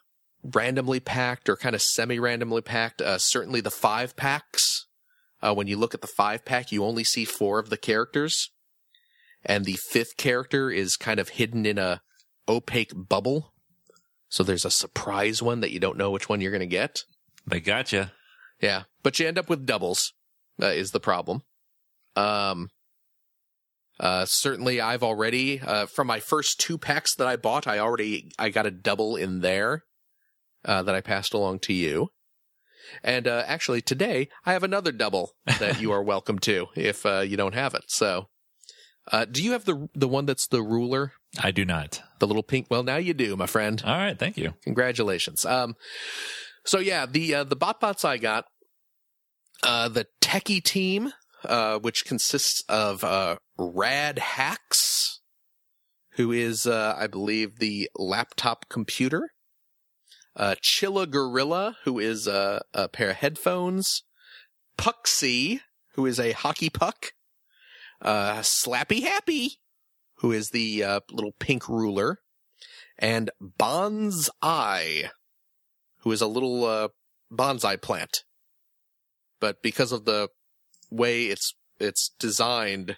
randomly 0.44 1.00
packed 1.00 1.50
or 1.50 1.58
kind 1.58 1.76
of 1.76 1.82
semi-randomly 1.82 2.62
packed. 2.62 3.02
Uh, 3.02 3.18
certainly 3.18 3.62
the 3.62 3.72
five 3.72 4.16
packs. 4.16 4.86
Uh, 5.42 5.54
when 5.54 5.68
you 5.68 5.76
look 5.76 5.94
at 5.94 6.02
the 6.02 6.08
five 6.08 6.46
pack, 6.46 6.72
you 6.72 6.84
only 6.84 7.04
see 7.04 7.26
four 7.26 7.60
of 7.60 7.70
the 7.70 7.78
characters, 7.78 8.52
and 9.44 9.66
the 9.66 9.78
fifth 9.90 10.18
character 10.18 10.72
is 10.72 10.96
kind 10.96 11.20
of 11.20 11.30
hidden 11.30 11.66
in 11.66 11.78
a 11.78 12.02
opaque 12.48 12.94
bubble. 12.96 13.54
So 14.30 14.44
there's 14.44 14.66
a 14.66 14.72
surprise 14.72 15.42
one 15.42 15.62
that 15.62 15.72
you 15.72 15.80
don't 15.80 15.98
know 15.98 16.12
which 16.12 16.30
one 16.30 16.42
you're 16.42 16.52
going 16.52 16.60
to 16.62 16.66
get. 16.68 17.04
They 17.46 17.60
gotcha. 17.60 18.14
Yeah, 18.62 18.84
but 19.04 19.20
you 19.20 19.28
end 19.28 19.38
up 19.38 19.50
with 19.50 19.66
doubles. 19.66 20.14
Uh, 20.62 20.68
is 20.68 20.92
the 20.92 21.02
problem. 21.02 21.42
Um, 22.16 22.70
Uh, 24.00 24.26
certainly, 24.26 24.82
I've 24.82 25.04
already 25.04 25.62
uh, 25.62 25.86
from 25.86 26.08
my 26.08 26.20
first 26.20 26.60
two 26.60 26.78
packs 26.78 27.16
that 27.16 27.28
I 27.28 27.36
bought, 27.38 27.68
I 27.68 27.80
already 27.80 28.30
I 28.38 28.50
got 28.50 28.66
a 28.66 28.72
double 28.72 29.16
in 29.16 29.40
there 29.42 29.84
uh, 30.66 30.84
that 30.84 30.96
I 30.96 31.02
passed 31.02 31.34
along 31.34 31.60
to 31.60 31.74
you. 31.74 32.10
And 33.04 33.28
uh, 33.28 33.44
actually, 33.48 33.82
today 33.82 34.30
I 34.46 34.54
have 34.54 34.64
another 34.64 34.92
double 34.92 35.32
that 35.46 35.82
you 35.82 35.92
are 35.92 36.04
welcome 36.14 36.40
to 36.40 36.68
if 36.76 37.06
uh, 37.06 37.22
you 37.22 37.38
don't 37.38 37.56
have 37.56 37.74
it. 37.74 37.84
So, 37.88 38.28
uh, 39.12 39.26
do 39.26 39.44
you 39.44 39.54
have 39.54 39.66
the 39.66 39.88
the 39.94 40.08
one 40.08 40.26
that's 40.26 40.48
the 40.48 40.62
ruler, 40.62 41.14
I 41.42 41.52
do 41.52 41.66
not. 41.66 42.02
the 42.20 42.28
little 42.28 42.44
pink? 42.44 42.68
Well, 42.70 42.84
now 42.84 42.98
you 42.98 43.14
do, 43.14 43.36
my 43.36 43.48
friend. 43.48 43.82
All 43.86 43.96
right, 43.98 44.18
thank 44.18 44.38
you. 44.38 44.54
Congratulations. 44.64 45.46
Um, 45.46 45.76
so 46.66 46.80
yeah, 46.80 47.06
the 47.06 47.36
uh, 47.36 47.44
the 47.44 47.56
BotBots 47.56 48.04
I 48.04 48.18
got, 48.18 48.46
uh, 49.64 49.88
the 49.90 50.08
techie 50.22 50.64
team, 50.64 51.12
uh, 51.46 51.80
which 51.80 52.06
consists 52.06 52.64
of 52.68 53.04
uh, 53.04 53.38
Rad 53.58 54.20
Hacks, 54.20 55.22
who 56.12 56.32
is, 56.32 56.66
uh, 56.66 56.96
I 56.98 57.08
believe, 57.08 57.60
the 57.60 57.90
laptop 57.96 58.70
computer. 58.70 59.30
Uh, 60.36 60.56
Chilla 60.62 61.10
Gorilla, 61.10 61.78
who 61.84 62.00
is 62.00 62.28
uh, 62.28 62.60
a 62.74 62.88
pair 62.88 63.12
of 63.12 63.18
headphones. 63.18 64.04
Puxy, 64.78 65.62
who 65.94 66.06
is 66.06 66.20
a 66.20 66.34
hockey 66.34 66.70
puck. 66.70 67.14
Uh, 68.02 68.40
Slappy 68.40 69.04
Happy, 69.04 69.60
who 70.16 70.32
is 70.32 70.50
the 70.50 70.84
uh, 70.84 71.00
little 71.12 71.34
pink 71.40 71.70
ruler. 71.70 72.20
And 72.98 73.30
Bon's 73.40 74.30
Eye, 74.42 75.10
who 76.00 76.12
is 76.12 76.22
a 76.22 76.28
little 76.28 76.66
uh, 76.66 76.90
bonsai 77.32 77.82
plant. 77.82 78.24
But 79.40 79.62
because 79.62 79.92
of 79.92 80.06
the 80.06 80.30
way 80.90 81.26
it's 81.26 81.54
it's 81.80 82.12
designed, 82.20 82.98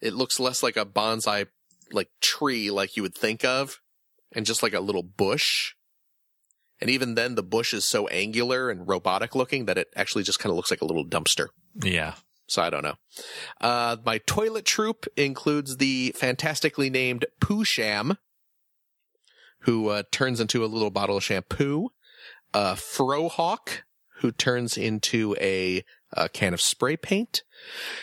it 0.00 0.14
looks 0.14 0.40
less 0.40 0.62
like 0.62 0.76
a 0.76 0.86
bonsai 0.86 1.46
like 1.92 2.08
tree 2.20 2.70
like 2.70 2.96
you 2.96 3.02
would 3.02 3.14
think 3.14 3.44
of, 3.44 3.80
and 4.32 4.46
just 4.46 4.62
like 4.62 4.74
a 4.74 4.80
little 4.80 5.02
bush. 5.02 5.74
And 6.80 6.90
even 6.90 7.14
then, 7.14 7.36
the 7.36 7.42
bush 7.42 7.72
is 7.72 7.84
so 7.84 8.08
angular 8.08 8.68
and 8.68 8.86
robotic 8.86 9.34
looking 9.34 9.66
that 9.66 9.78
it 9.78 9.88
actually 9.94 10.24
just 10.24 10.40
kind 10.40 10.50
of 10.50 10.56
looks 10.56 10.70
like 10.70 10.82
a 10.82 10.86
little 10.86 11.06
dumpster. 11.06 11.46
Yeah. 11.74 12.14
So 12.46 12.62
I 12.62 12.70
don't 12.70 12.82
know. 12.82 12.96
Uh, 13.60 13.96
my 14.04 14.18
toilet 14.18 14.64
troop 14.64 15.06
includes 15.16 15.78
the 15.78 16.14
fantastically 16.16 16.90
named 16.90 17.24
Poo 17.40 17.64
Sham, 17.64 18.18
who 19.60 19.88
uh, 19.88 20.02
turns 20.12 20.40
into 20.40 20.64
a 20.64 20.66
little 20.66 20.90
bottle 20.90 21.16
of 21.16 21.24
shampoo. 21.24 21.90
Uh, 22.52 22.74
Frohawk, 22.74 23.82
who 24.18 24.30
turns 24.30 24.76
into 24.76 25.34
a, 25.40 25.84
a 26.14 26.28
can 26.28 26.54
of 26.54 26.60
spray 26.60 26.96
paint. 26.96 27.42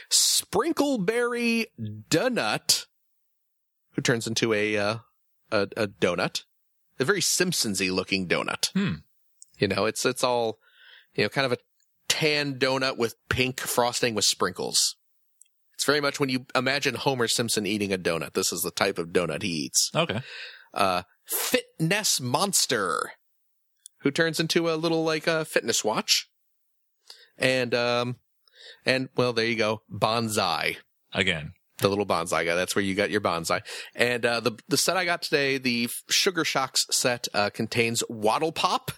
Sprinkleberry 0.10 1.66
Donut, 1.80 2.86
who 3.94 4.02
turns 4.02 4.28
into 4.28 4.54
a 4.54 4.78
uh, 4.78 4.98
a, 5.52 5.68
a 5.78 5.88
donut, 5.88 6.44
a 7.00 7.06
very 7.06 7.22
Simpsonsy 7.22 7.92
looking 7.92 8.28
donut. 8.28 8.72
Hmm. 8.74 9.02
You 9.58 9.68
know, 9.68 9.86
it's 9.86 10.06
it's 10.06 10.24
all 10.24 10.60
you 11.16 11.24
know, 11.24 11.30
kind 11.30 11.46
of 11.46 11.52
a 11.52 11.58
tan 12.08 12.60
donut 12.60 12.98
with 12.98 13.16
pink 13.30 13.60
frosting 13.60 14.16
with 14.16 14.26
sprinkles. 14.26 14.96
It's 15.74 15.86
very 15.86 16.02
much 16.02 16.20
when 16.20 16.30
you 16.30 16.46
imagine 16.54 16.96
Homer 16.96 17.28
Simpson 17.28 17.66
eating 17.66 17.92
a 17.92 17.98
donut. 17.98 18.34
This 18.34 18.54
is 18.54 18.62
the 18.62 18.72
type 18.72 18.98
of 18.98 19.10
donut 19.10 19.42
he 19.42 19.50
eats. 19.50 19.90
Okay. 19.96 20.22
Uh, 20.74 21.04
Fitness 21.26 22.20
Monster, 22.22 23.14
who 24.02 24.12
turns 24.12 24.40
into 24.40 24.70
a 24.70 24.76
little 24.76 25.04
like 25.04 25.28
a 25.28 25.46
fitness 25.46 25.84
watch, 25.84 26.30
and 27.42 27.74
um, 27.76 28.16
and 28.86 29.10
well, 29.18 29.34
there 29.34 29.46
you 29.46 29.56
go, 29.58 29.82
bonsai. 29.92 30.78
Again. 31.14 31.54
The 31.80 31.90
little 31.90 32.06
bonsai 32.06 32.46
guy. 32.46 32.54
That's 32.54 32.76
where 32.76 32.86
you 32.86 32.94
got 32.94 33.10
your 33.10 33.22
bonsai. 33.22 33.62
And 33.96 34.24
uh, 34.24 34.40
the 34.40 34.52
the 34.68 34.78
set 34.78 34.98
I 34.98 35.04
got 35.04 35.24
today, 35.24 35.58
the 35.58 35.90
Sugar 36.10 36.46
Shocks 36.46 36.86
set, 36.92 37.28
uh, 37.34 37.50
contains 37.50 38.04
Waddle 38.08 38.52
Pop, 38.52 38.92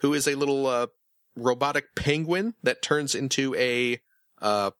who 0.00 0.12
is 0.12 0.28
a 0.28 0.34
little 0.34 0.66
uh, 0.66 0.88
robotic 1.34 1.94
penguin 1.96 2.52
that 2.62 2.82
turns 2.82 3.14
into 3.14 3.54
a 3.54 3.98
uh, 4.42 4.72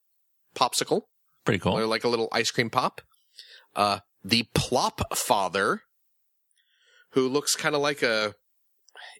popsicle 0.55 1.03
Pretty 1.43 1.57
cool. 1.59 1.73
or 1.73 1.87
like 1.87 2.03
a 2.03 2.07
little 2.07 2.29
ice 2.31 2.51
cream 2.51 2.69
pop. 2.69 3.01
Uh, 3.75 3.99
the 4.23 4.47
Plop 4.53 5.17
Father, 5.17 5.81
who 7.11 7.27
looks 7.27 7.55
kind 7.55 7.73
of 7.73 7.81
like 7.81 8.03
a. 8.03 8.35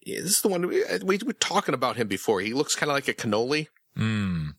This 0.06 0.26
is 0.26 0.42
the 0.42 0.48
one 0.50 0.68
we, 0.68 0.84
we 1.04 1.18
were 1.26 1.34
talking 1.34 1.74
about 1.74 1.96
him 1.98 2.08
before. 2.08 2.42
He 2.42 2.54
looks 2.54 2.76
kind 2.76 2.90
of 2.90 2.96
like 2.96 3.08
a 3.08 3.14
cannoli, 3.14 3.68
Hmm. 3.96 4.50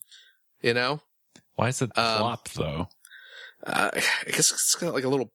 you 0.61 0.74
know. 0.74 1.01
Why 1.57 1.69
is 1.69 1.82
it 1.82 1.90
Um, 1.97 2.19
flop 2.19 2.49
though? 2.51 2.89
Uh, 3.66 3.90
I 3.94 4.31
guess 4.31 4.51
it's 4.53 4.74
got 4.81 4.94
like 4.94 5.05
a 5.05 5.09
little 5.09 5.32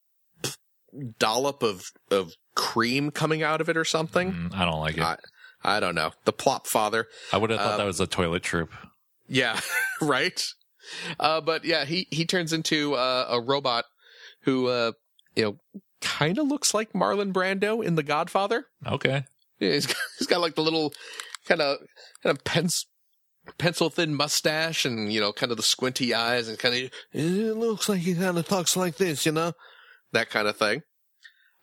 dollop 1.19 1.63
of 1.63 1.83
of 2.11 2.33
cream 2.55 3.11
coming 3.11 3.43
out 3.43 3.61
of 3.61 3.69
it 3.69 3.77
or 3.77 3.85
something. 3.85 4.31
Mm, 4.33 4.55
I 4.55 4.65
don't 4.65 4.79
like 4.79 4.97
it. 4.97 5.03
I, 5.03 5.17
I 5.63 5.79
don't 5.79 5.95
know. 5.95 6.11
The 6.25 6.33
Plop 6.33 6.67
Father. 6.67 7.07
I 7.31 7.37
would 7.37 7.49
have 7.49 7.59
thought 7.59 7.73
um, 7.73 7.77
that 7.79 7.85
was 7.85 7.99
a 7.99 8.07
toilet 8.07 8.43
troop. 8.43 8.71
Yeah, 9.27 9.59
right. 10.01 10.41
Uh, 11.19 11.41
but 11.41 11.65
yeah, 11.65 11.85
he 11.85 12.07
he 12.11 12.25
turns 12.25 12.53
into 12.53 12.95
uh, 12.95 13.27
a 13.29 13.41
robot 13.41 13.85
who 14.43 14.67
uh, 14.67 14.91
you 15.35 15.43
know 15.43 15.57
kind 16.01 16.37
of 16.37 16.47
looks 16.47 16.73
like 16.73 16.93
Marlon 16.93 17.33
Brando 17.33 17.83
in 17.83 17.95
The 17.95 18.03
Godfather. 18.03 18.65
Okay. 18.85 19.25
Yeah, 19.59 19.71
he's 19.73 19.85
got, 19.87 19.95
he's 20.19 20.27
got 20.27 20.41
like 20.41 20.55
the 20.55 20.63
little 20.63 20.93
kind 21.45 21.61
of 21.61 21.77
kind 22.23 22.35
of 22.37 22.43
pens, 22.43 22.85
pencil 23.57 23.89
thin 23.89 24.13
mustache 24.13 24.85
and 24.85 25.11
you 25.11 25.19
know 25.19 25.31
kind 25.33 25.51
of 25.51 25.57
the 25.57 25.63
squinty 25.63 26.13
eyes 26.13 26.47
and 26.47 26.59
kind 26.59 26.75
of 26.75 26.91
it 27.13 27.57
looks 27.57 27.87
like 27.89 27.99
he 28.01 28.13
kind 28.15 28.37
of 28.37 28.47
talks 28.47 28.75
like 28.77 28.97
this, 28.97 29.25
you 29.25 29.31
know, 29.31 29.53
that 30.11 30.29
kind 30.29 30.47
of 30.47 30.57
thing. 30.57 30.81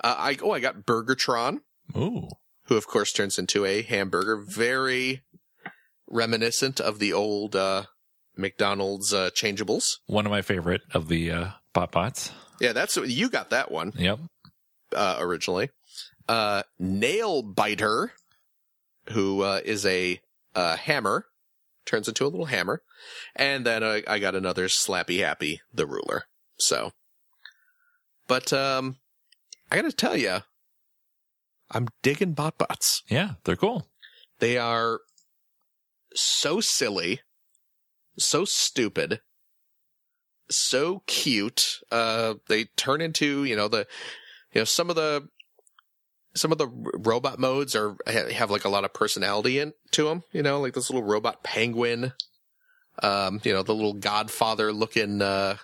Uh, 0.03 0.15
I 0.19 0.37
oh 0.43 0.51
I 0.53 0.61
got 0.61 0.85
Burgertron, 0.87 1.59
Ooh. 1.97 2.29
who 2.67 2.77
of 2.77 2.87
course 2.87 3.13
turns 3.13 3.39
into 3.39 3.65
a 3.65 3.83
hamburger, 3.83 4.37
very 4.47 5.23
reminiscent 6.09 6.81
of 6.81 6.99
the 6.99 7.13
old 7.13 7.57
uh, 7.57 7.85
McDonald's 8.37 9.13
uh, 9.15 9.31
changeables. 9.31 9.85
One 10.07 10.27
of 10.27 10.31
my 10.31 10.43
favorite 10.43 10.83
of 10.93 11.09
the 11.09 11.31
uh, 11.31 11.49
bot 11.73 11.93
bots. 11.93 12.33
Yeah, 12.61 12.73
that's 12.73 12.97
you 12.97 13.29
got 13.31 13.51
that 13.51 13.71
one 13.71 13.93
Yep. 13.97 14.21
uh, 14.95 15.17
originally. 15.21 15.71
Uh, 16.29 16.63
Nail 16.79 17.43
Biter, 17.43 18.13
who 19.11 19.43
uh, 19.43 19.61
is 19.65 19.85
a 19.85 20.21
uh, 20.55 20.77
hammer, 20.77 21.27
turns 21.85 22.09
into 22.09 22.25
a 22.25 22.29
little 22.29 22.47
hammer, 22.47 22.83
and 23.37 23.67
then 23.67 23.83
uh, 23.83 24.01
I 24.07 24.19
got 24.19 24.35
another 24.35 24.69
Slappy 24.69 25.21
Happy, 25.21 25.61
the 25.73 25.87
ruler. 25.87 26.25
So, 26.59 26.93
but 28.27 28.53
um, 28.53 28.97
I 29.71 29.77
got 29.77 29.83
to 29.83 29.93
tell 29.93 30.17
you, 30.17 30.39
I'm 31.71 31.89
digging 32.03 32.35
BotBots. 32.35 33.03
Yeah, 33.09 33.33
they're 33.45 33.57
cool. 33.57 33.89
They 34.39 34.57
are 34.57 35.01
so 36.15 36.61
silly, 36.61 37.21
so 38.19 38.45
stupid, 38.45 39.21
so 40.49 41.03
cute. 41.07 41.81
Uh, 41.91 42.35
they 42.49 42.65
turn 42.77 43.01
into, 43.01 43.45
you 43.45 43.57
know, 43.57 43.69
the, 43.69 43.87
you 44.53 44.61
know, 44.61 44.65
some 44.65 44.91
of 44.91 44.97
the, 44.97 45.29
some 46.35 46.53
of 46.53 46.59
the 46.59 46.69
robot 46.69 47.39
modes 47.39 47.77
are, 47.77 47.97
have 48.07 48.51
like 48.51 48.65
a 48.65 48.69
lot 48.69 48.85
of 48.85 48.93
personality 48.93 49.59
in 49.59 49.73
to 49.93 50.05
them, 50.05 50.23
you 50.33 50.43
know, 50.43 50.61
like 50.61 50.75
this 50.75 50.91
little 50.91 51.07
robot 51.07 51.43
penguin, 51.43 52.13
um, 53.03 53.41
you 53.45 53.53
know, 53.53 53.63
the 53.63 53.75
little 53.75 53.95
godfather 53.95 54.73
looking, 54.73 55.23
uh, 55.23 55.57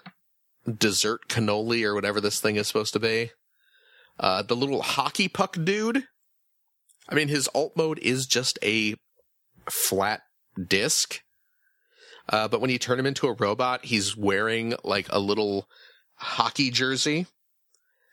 dessert 0.79 1.29
cannoli 1.29 1.85
or 1.85 1.95
whatever 1.95 2.21
this 2.21 2.41
thing 2.41 2.57
is 2.57 2.69
supposed 2.69 2.93
to 2.93 3.01
be. 3.01 3.31
Uh, 4.19 4.43
the 4.43 4.57
little 4.57 4.83
hockey 4.83 5.29
puck 5.29 5.57
dude. 5.65 6.05
I 7.09 7.15
mean, 7.15 7.29
his 7.29 7.49
alt 7.55 7.73
mode 7.77 7.99
is 7.99 8.27
just 8.27 8.59
a 8.63 8.95
flat 9.69 10.21
disc. 10.69 11.21
Uh, 12.29 12.47
but 12.47 12.61
when 12.61 12.71
you 12.71 12.79
turn 12.79 12.99
him 12.99 13.07
into 13.07 13.27
a 13.27 13.33
robot, 13.33 13.85
he's 13.85 14.17
wearing 14.17 14.75
like 14.85 15.07
a 15.11 15.19
little 15.19 15.67
hockey 16.15 16.71
jersey. 16.71 17.27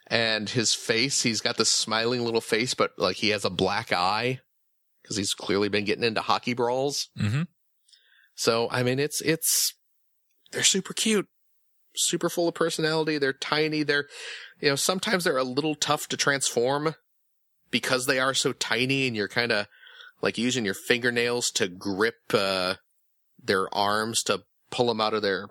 And 0.09 0.49
his 0.49 0.73
face, 0.73 1.23
he's 1.23 1.41
got 1.41 1.57
this 1.57 1.69
smiling 1.69 2.23
little 2.23 2.41
face, 2.41 2.73
but 2.73 2.91
like 2.97 3.17
he 3.17 3.29
has 3.29 3.43
a 3.43 3.49
black 3.49 3.91
eye 3.91 4.39
because 5.01 5.17
he's 5.17 5.33
clearly 5.33 5.67
been 5.67 5.83
getting 5.83 6.05
into 6.05 6.21
hockey 6.21 6.53
brawls. 6.53 7.09
Mm-hmm. 7.19 7.43
So, 8.35 8.69
I 8.71 8.83
mean, 8.83 8.99
it's, 8.99 9.19
it's, 9.21 9.73
they're 10.51 10.63
super 10.63 10.93
cute, 10.93 11.27
super 11.95 12.29
full 12.29 12.47
of 12.47 12.53
personality. 12.53 13.17
They're 13.17 13.33
tiny. 13.33 13.83
They're, 13.83 14.05
you 14.61 14.69
know, 14.69 14.75
sometimes 14.75 15.25
they're 15.25 15.37
a 15.37 15.43
little 15.43 15.75
tough 15.75 16.07
to 16.07 16.17
transform 16.17 16.95
because 17.69 18.05
they 18.05 18.19
are 18.19 18.33
so 18.33 18.53
tiny 18.53 19.07
and 19.07 19.15
you're 19.15 19.27
kind 19.27 19.51
of 19.51 19.67
like 20.21 20.37
using 20.37 20.63
your 20.63 20.73
fingernails 20.73 21.51
to 21.51 21.67
grip, 21.67 22.15
uh, 22.33 22.75
their 23.43 23.73
arms 23.75 24.23
to 24.23 24.43
pull 24.71 24.87
them 24.87 25.01
out 25.01 25.13
of 25.13 25.21
their, 25.21 25.47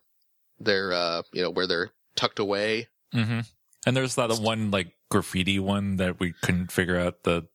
their, 0.59 0.93
uh, 0.93 1.23
you 1.35 1.43
know, 1.43 1.51
where 1.51 1.66
they're 1.66 1.91
tucked 2.15 2.39
away. 2.39 2.89
Mm-hmm. 3.15 3.41
And 3.86 3.96
there's 3.96 4.16
that 4.16 4.30
one 4.40 4.70
like 4.70 4.92
graffiti 5.10 5.58
one 5.58 5.96
that 5.96 6.20
we 6.20 6.34
couldn't 6.42 6.72
figure 6.72 6.98
out 6.98 7.22
the 7.22 7.46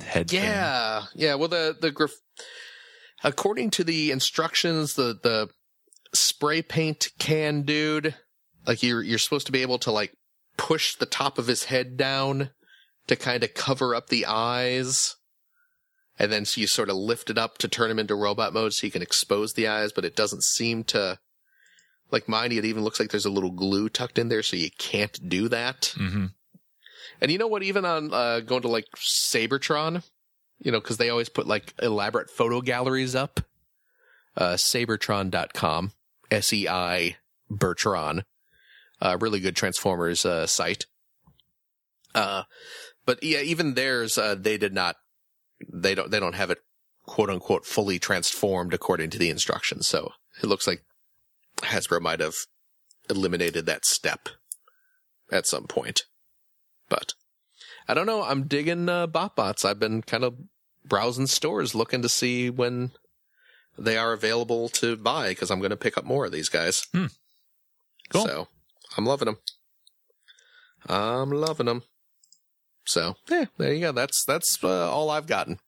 head. 0.00 0.30
thing. 0.30 0.42
Yeah. 0.42 1.02
Yeah. 1.14 1.34
Well, 1.34 1.48
the, 1.48 1.76
the 1.78 1.90
graph, 1.90 2.14
according 3.24 3.70
to 3.70 3.84
the 3.84 4.12
instructions, 4.12 4.94
the, 4.94 5.18
the 5.20 5.48
spray 6.14 6.62
paint 6.62 7.10
can 7.18 7.62
dude 7.62 8.14
like 8.66 8.82
you're 8.82 9.02
you're 9.02 9.18
supposed 9.18 9.46
to 9.46 9.52
be 9.52 9.62
able 9.62 9.78
to 9.78 9.90
like 9.90 10.12
push 10.56 10.94
the 10.94 11.06
top 11.06 11.38
of 11.38 11.46
his 11.46 11.64
head 11.64 11.96
down 11.96 12.50
to 13.06 13.16
kind 13.16 13.42
of 13.42 13.54
cover 13.54 13.94
up 13.94 14.08
the 14.08 14.26
eyes. 14.26 15.16
And 16.18 16.30
then 16.30 16.44
so 16.44 16.60
you 16.60 16.66
sort 16.66 16.90
of 16.90 16.96
lift 16.96 17.30
it 17.30 17.38
up 17.38 17.58
to 17.58 17.68
turn 17.68 17.90
him 17.90 17.98
into 17.98 18.14
robot 18.14 18.52
mode 18.52 18.72
so 18.72 18.86
you 18.86 18.92
can 18.92 19.02
expose 19.02 19.54
the 19.54 19.66
eyes, 19.66 19.92
but 19.92 20.04
it 20.04 20.14
doesn't 20.14 20.44
seem 20.44 20.84
to 20.84 21.18
like 22.12 22.28
mine, 22.28 22.52
it 22.52 22.64
even 22.64 22.84
looks 22.84 23.00
like 23.00 23.10
there's 23.10 23.24
a 23.24 23.30
little 23.30 23.50
glue 23.50 23.88
tucked 23.88 24.18
in 24.18 24.28
there, 24.28 24.42
so 24.42 24.56
you 24.56 24.70
can't 24.78 25.28
do 25.28 25.48
that. 25.48 25.94
Mm-hmm. 25.96 26.26
And 27.20 27.30
you 27.30 27.38
know 27.38 27.46
what? 27.46 27.62
Even 27.62 27.84
on 27.84 28.12
uh, 28.12 28.40
going 28.40 28.62
to 28.62 28.68
like 28.68 28.86
Seibertron, 28.96 30.02
you 30.58 30.72
know, 30.72 30.80
because 30.80 30.96
they 30.96 31.08
always 31.08 31.28
put 31.28 31.46
like 31.46 31.74
elaborate 31.80 32.30
photo 32.30 32.60
galleries 32.60 33.14
up. 33.14 33.40
Uh, 34.36 34.54
Seibertron.com, 34.54 35.92
S 36.30 36.52
E 36.52 36.66
I 36.66 37.16
Bertron, 37.50 38.24
uh, 39.00 39.18
really 39.20 39.40
good 39.40 39.54
Transformers 39.56 40.24
uh, 40.24 40.46
site. 40.46 40.86
Uh, 42.14 42.44
but 43.04 43.22
yeah, 43.22 43.40
even 43.40 43.74
theirs, 43.74 44.16
uh, 44.16 44.34
they 44.34 44.56
did 44.56 44.72
not. 44.72 44.96
They 45.72 45.94
don't. 45.94 46.10
They 46.10 46.20
don't 46.20 46.34
have 46.34 46.50
it, 46.50 46.58
quote 47.06 47.30
unquote, 47.30 47.66
fully 47.66 47.98
transformed 47.98 48.74
according 48.74 49.10
to 49.10 49.18
the 49.18 49.30
instructions. 49.30 49.86
So 49.86 50.12
it 50.42 50.46
looks 50.46 50.66
like 50.66 50.82
Hasbro 51.62 52.00
might 52.00 52.20
have 52.20 52.34
eliminated 53.08 53.66
that 53.66 53.84
step 53.84 54.28
at 55.30 55.46
some 55.46 55.66
point. 55.66 56.04
But 56.88 57.14
I 57.88 57.94
don't 57.94 58.06
know. 58.06 58.22
I'm 58.22 58.46
digging 58.46 58.88
uh, 58.88 59.06
BotBots. 59.06 59.64
I've 59.64 59.78
been 59.78 60.02
kind 60.02 60.24
of 60.24 60.36
browsing 60.84 61.26
stores 61.26 61.74
looking 61.74 62.02
to 62.02 62.08
see 62.08 62.50
when 62.50 62.92
they 63.78 63.96
are 63.96 64.12
available 64.12 64.68
to 64.68 64.96
buy 64.96 65.30
because 65.30 65.50
I'm 65.50 65.60
going 65.60 65.70
to 65.70 65.76
pick 65.76 65.96
up 65.96 66.04
more 66.04 66.26
of 66.26 66.32
these 66.32 66.48
guys. 66.48 66.86
Hmm. 66.92 67.06
Cool. 68.10 68.26
So 68.26 68.48
I'm 68.96 69.06
loving 69.06 69.26
them. 69.26 69.38
I'm 70.86 71.30
loving 71.30 71.66
them. 71.66 71.82
So 72.84 73.16
yeah, 73.30 73.46
there 73.58 73.72
you 73.72 73.80
go. 73.80 73.92
That's 73.92 74.24
that's 74.24 74.62
uh, 74.62 74.90
all 74.90 75.08
I've 75.08 75.26
gotten. 75.26 75.58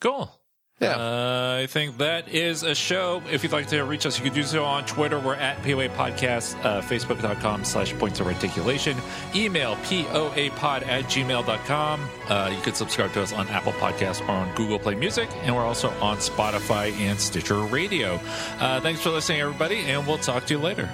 Cool. 0.00 0.40
Yeah. 0.80 0.90
Uh, 0.90 1.60
I 1.62 1.66
think 1.66 1.96
that 1.98 2.28
is 2.28 2.62
a 2.62 2.74
show. 2.74 3.22
If 3.30 3.42
you'd 3.42 3.52
like 3.52 3.68
to 3.68 3.82
reach 3.84 4.04
us, 4.04 4.18
you 4.18 4.24
can 4.24 4.34
do 4.34 4.42
so 4.42 4.62
on 4.62 4.84
Twitter. 4.84 5.18
We're 5.18 5.34
at 5.36 5.56
POA 5.62 5.88
Podcast, 5.88 6.62
uh, 6.64 6.82
Facebook.com 6.82 7.64
slash 7.64 7.94
points 7.94 8.20
of 8.20 8.26
articulation. 8.26 8.94
Email 9.34 9.76
POApod 9.76 10.86
at 10.86 11.04
gmail.com. 11.04 12.08
Uh, 12.28 12.52
you 12.54 12.60
can 12.60 12.74
subscribe 12.74 13.10
to 13.14 13.22
us 13.22 13.32
on 13.32 13.48
Apple 13.48 13.72
Podcasts 13.72 14.20
or 14.28 14.32
on 14.32 14.54
Google 14.54 14.78
Play 14.78 14.96
Music. 14.96 15.30
And 15.44 15.56
we're 15.56 15.64
also 15.64 15.88
on 16.02 16.18
Spotify 16.18 16.92
and 16.98 17.18
Stitcher 17.18 17.62
Radio. 17.62 18.20
Uh, 18.60 18.78
thanks 18.82 19.00
for 19.00 19.08
listening, 19.08 19.40
everybody, 19.40 19.78
and 19.78 20.06
we'll 20.06 20.18
talk 20.18 20.44
to 20.46 20.54
you 20.54 20.60
later. 20.60 20.90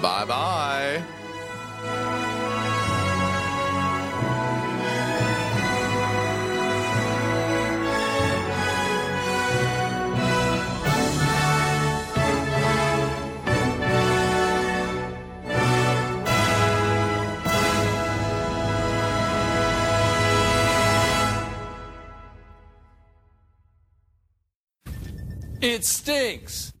Bye 0.00 0.24
bye. 0.24 1.02
It 25.62 25.84
stinks. 25.84 26.72